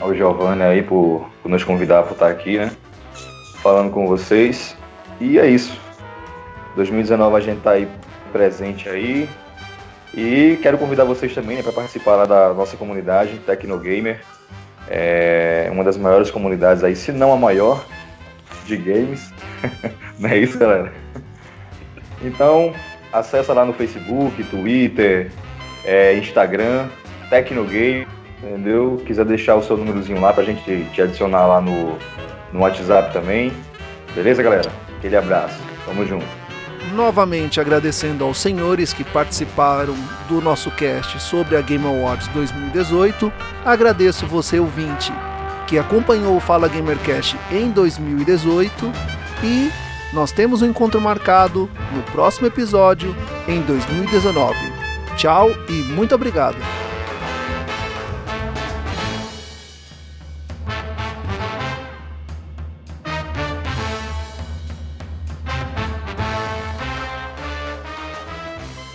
ao 0.00 0.14
Giovanni 0.14 0.62
aí 0.62 0.82
por, 0.82 1.28
por 1.42 1.48
nos 1.48 1.64
convidar 1.64 2.02
para 2.02 2.12
estar 2.12 2.28
aqui, 2.28 2.58
né? 2.58 2.70
Falando 3.62 3.90
com 3.90 4.06
vocês. 4.06 4.76
E 5.20 5.38
é 5.38 5.46
isso. 5.46 5.78
2019 6.76 7.36
a 7.36 7.40
gente 7.40 7.60
tá 7.60 7.72
aí 7.72 7.88
presente 8.32 8.88
aí. 8.88 9.28
E 10.14 10.58
quero 10.62 10.78
convidar 10.78 11.04
vocês 11.04 11.34
também 11.34 11.56
né, 11.56 11.62
para 11.62 11.72
participar 11.72 12.16
lá 12.16 12.24
da 12.24 12.52
nossa 12.52 12.76
comunidade 12.76 13.38
Tecnogamer. 13.46 14.20
É 14.88 15.68
uma 15.70 15.84
das 15.84 15.96
maiores 15.96 16.30
comunidades 16.30 16.82
aí, 16.82 16.96
se 16.96 17.12
não 17.12 17.32
a 17.32 17.36
maior, 17.36 17.84
de 18.66 18.76
games. 18.76 19.32
não 20.18 20.28
é 20.28 20.38
isso, 20.38 20.58
galera? 20.58 20.92
Então, 22.22 22.74
acessa 23.12 23.52
lá 23.52 23.64
no 23.64 23.72
Facebook, 23.72 24.42
Twitter, 24.44 25.30
é, 25.84 26.14
Instagram, 26.14 26.88
Tecnogame, 27.30 28.06
entendeu? 28.42 29.00
Quiser 29.06 29.24
deixar 29.24 29.54
o 29.54 29.62
seu 29.62 29.76
númerozinho 29.76 30.20
lá 30.20 30.32
pra 30.32 30.44
gente 30.44 30.62
te, 30.64 30.84
te 30.92 31.00
adicionar 31.00 31.46
lá 31.46 31.60
no, 31.60 31.96
no 32.52 32.60
WhatsApp 32.60 33.12
também. 33.12 33.52
Beleza, 34.14 34.42
galera? 34.42 34.70
Aquele 34.98 35.16
abraço. 35.16 35.58
Tamo 35.86 36.04
junto. 36.04 36.26
Novamente 36.94 37.60
agradecendo 37.60 38.24
aos 38.24 38.38
senhores 38.38 38.92
que 38.92 39.04
participaram 39.04 39.94
do 40.28 40.40
nosso 40.40 40.70
cast 40.72 41.20
sobre 41.20 41.56
a 41.56 41.60
Game 41.60 41.86
Awards 41.86 42.26
2018. 42.28 43.32
Agradeço 43.64 44.26
você, 44.26 44.58
ouvinte, 44.58 45.12
que 45.66 45.78
acompanhou 45.78 46.36
o 46.36 46.40
Fala 46.40 46.68
Gamercast 46.68 47.36
em 47.52 47.70
2018 47.70 48.90
e 49.44 49.70
nós 50.12 50.32
temos 50.32 50.62
um 50.62 50.66
encontro 50.66 51.00
marcado 51.00 51.70
no 51.94 52.02
próximo 52.10 52.48
episódio 52.48 53.14
em 53.46 53.60
2019. 53.60 54.56
Tchau 55.16 55.50
e 55.68 55.82
muito 55.92 56.14
obrigado. 56.14 56.56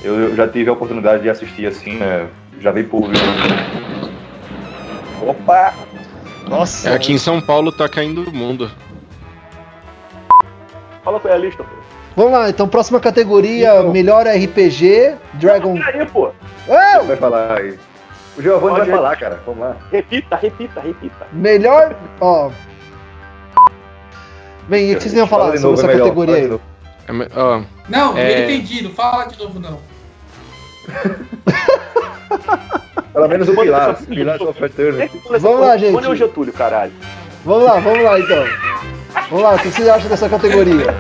Eu, 0.06 0.20
eu 0.20 0.36
já 0.36 0.48
tive 0.48 0.70
a 0.70 0.74
oportunidade 0.74 1.24
de 1.24 1.30
assistir 1.30 1.66
assim, 1.66 1.96
né? 1.98 2.28
Já 2.60 2.72
vi 2.72 2.84
público. 2.84 3.26
Opa! 5.26 5.74
Nossa. 6.48 6.94
Aqui 6.94 7.12
em 7.12 7.18
São 7.18 7.42
Paulo 7.42 7.72
tá 7.72 7.90
caindo 7.90 8.22
o 8.30 8.32
mundo. 8.32 8.70
Fala 11.04 11.20
qual 11.20 11.34
é 11.34 11.36
a 11.36 11.40
lista, 11.40 11.64
pô. 11.64 11.70
Vamos 12.16 12.32
lá, 12.34 12.50
então 12.50 12.68
próxima 12.68 13.00
categoria, 13.00 13.80
Então. 13.80 13.92
melhor 13.92 14.26
RPG, 14.28 15.16
Dragon. 15.34 15.74
Peraí, 15.76 16.06
pô. 16.06 16.32
Ah, 16.70 17.00
Vai 17.00 17.18
falar 17.18 17.58
aí. 17.60 17.78
O 18.38 18.42
Giovanni 18.42 18.78
vai 18.78 18.90
falar, 18.90 19.16
cara. 19.18 19.40
Vamos 19.46 19.62
lá. 19.62 19.78
Repita, 19.92 20.36
repita, 20.36 20.80
repita. 20.82 21.28
melhor, 21.34 21.96
ó. 22.22 22.52
Bem, 24.70 24.92
o 24.92 24.96
que 24.98 25.02
vocês 25.04 25.14
iam 25.14 25.28
Fala 25.28 25.46
falar 25.46 25.58
sobre 25.58 25.70
novo, 25.70 25.82
essa 25.82 25.86
é 25.86 25.94
melhor. 25.94 26.04
categoria 26.06 26.36
aí? 26.36 26.48
novo. 26.48 26.62
É 27.08 27.12
Não, 27.90 28.18
É. 28.18 28.40
eu 28.40 28.44
entendi, 28.46 28.84
não 28.84 28.92
fala 28.92 29.26
de 29.26 29.38
novo 29.38 29.60
não. 29.60 29.80
Pelo 33.14 33.28
menos 33.30 33.48
o 33.48 33.56
Pilar. 33.56 33.96
Pilar 33.96 34.42
of 34.42 34.64
Eternity. 34.64 35.22
Vamos 35.40 35.62
lá, 35.62 35.78
gente. 35.78 35.94
Quando 35.94 36.06
é 36.06 36.10
o 36.10 36.16
Getúlio, 36.16 36.52
caralho? 36.52 36.92
Vamos 37.46 37.64
lá, 37.64 37.80
vamos 37.80 38.04
lá 38.04 38.20
então. 38.20 38.44
Vamos 39.30 39.44
lá, 39.44 39.56
o 39.56 39.60
que 39.60 39.70
vocês 39.70 39.88
acham 39.88 40.10
dessa 40.10 40.28
categoria? 40.28 40.94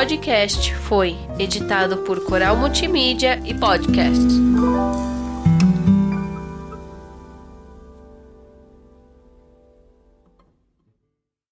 Podcast 0.00 0.74
foi 0.76 1.14
editado 1.38 1.98
por 1.98 2.24
Coral 2.24 2.56
Multimídia 2.56 3.38
e 3.44 3.52
Podcast. 3.52 4.30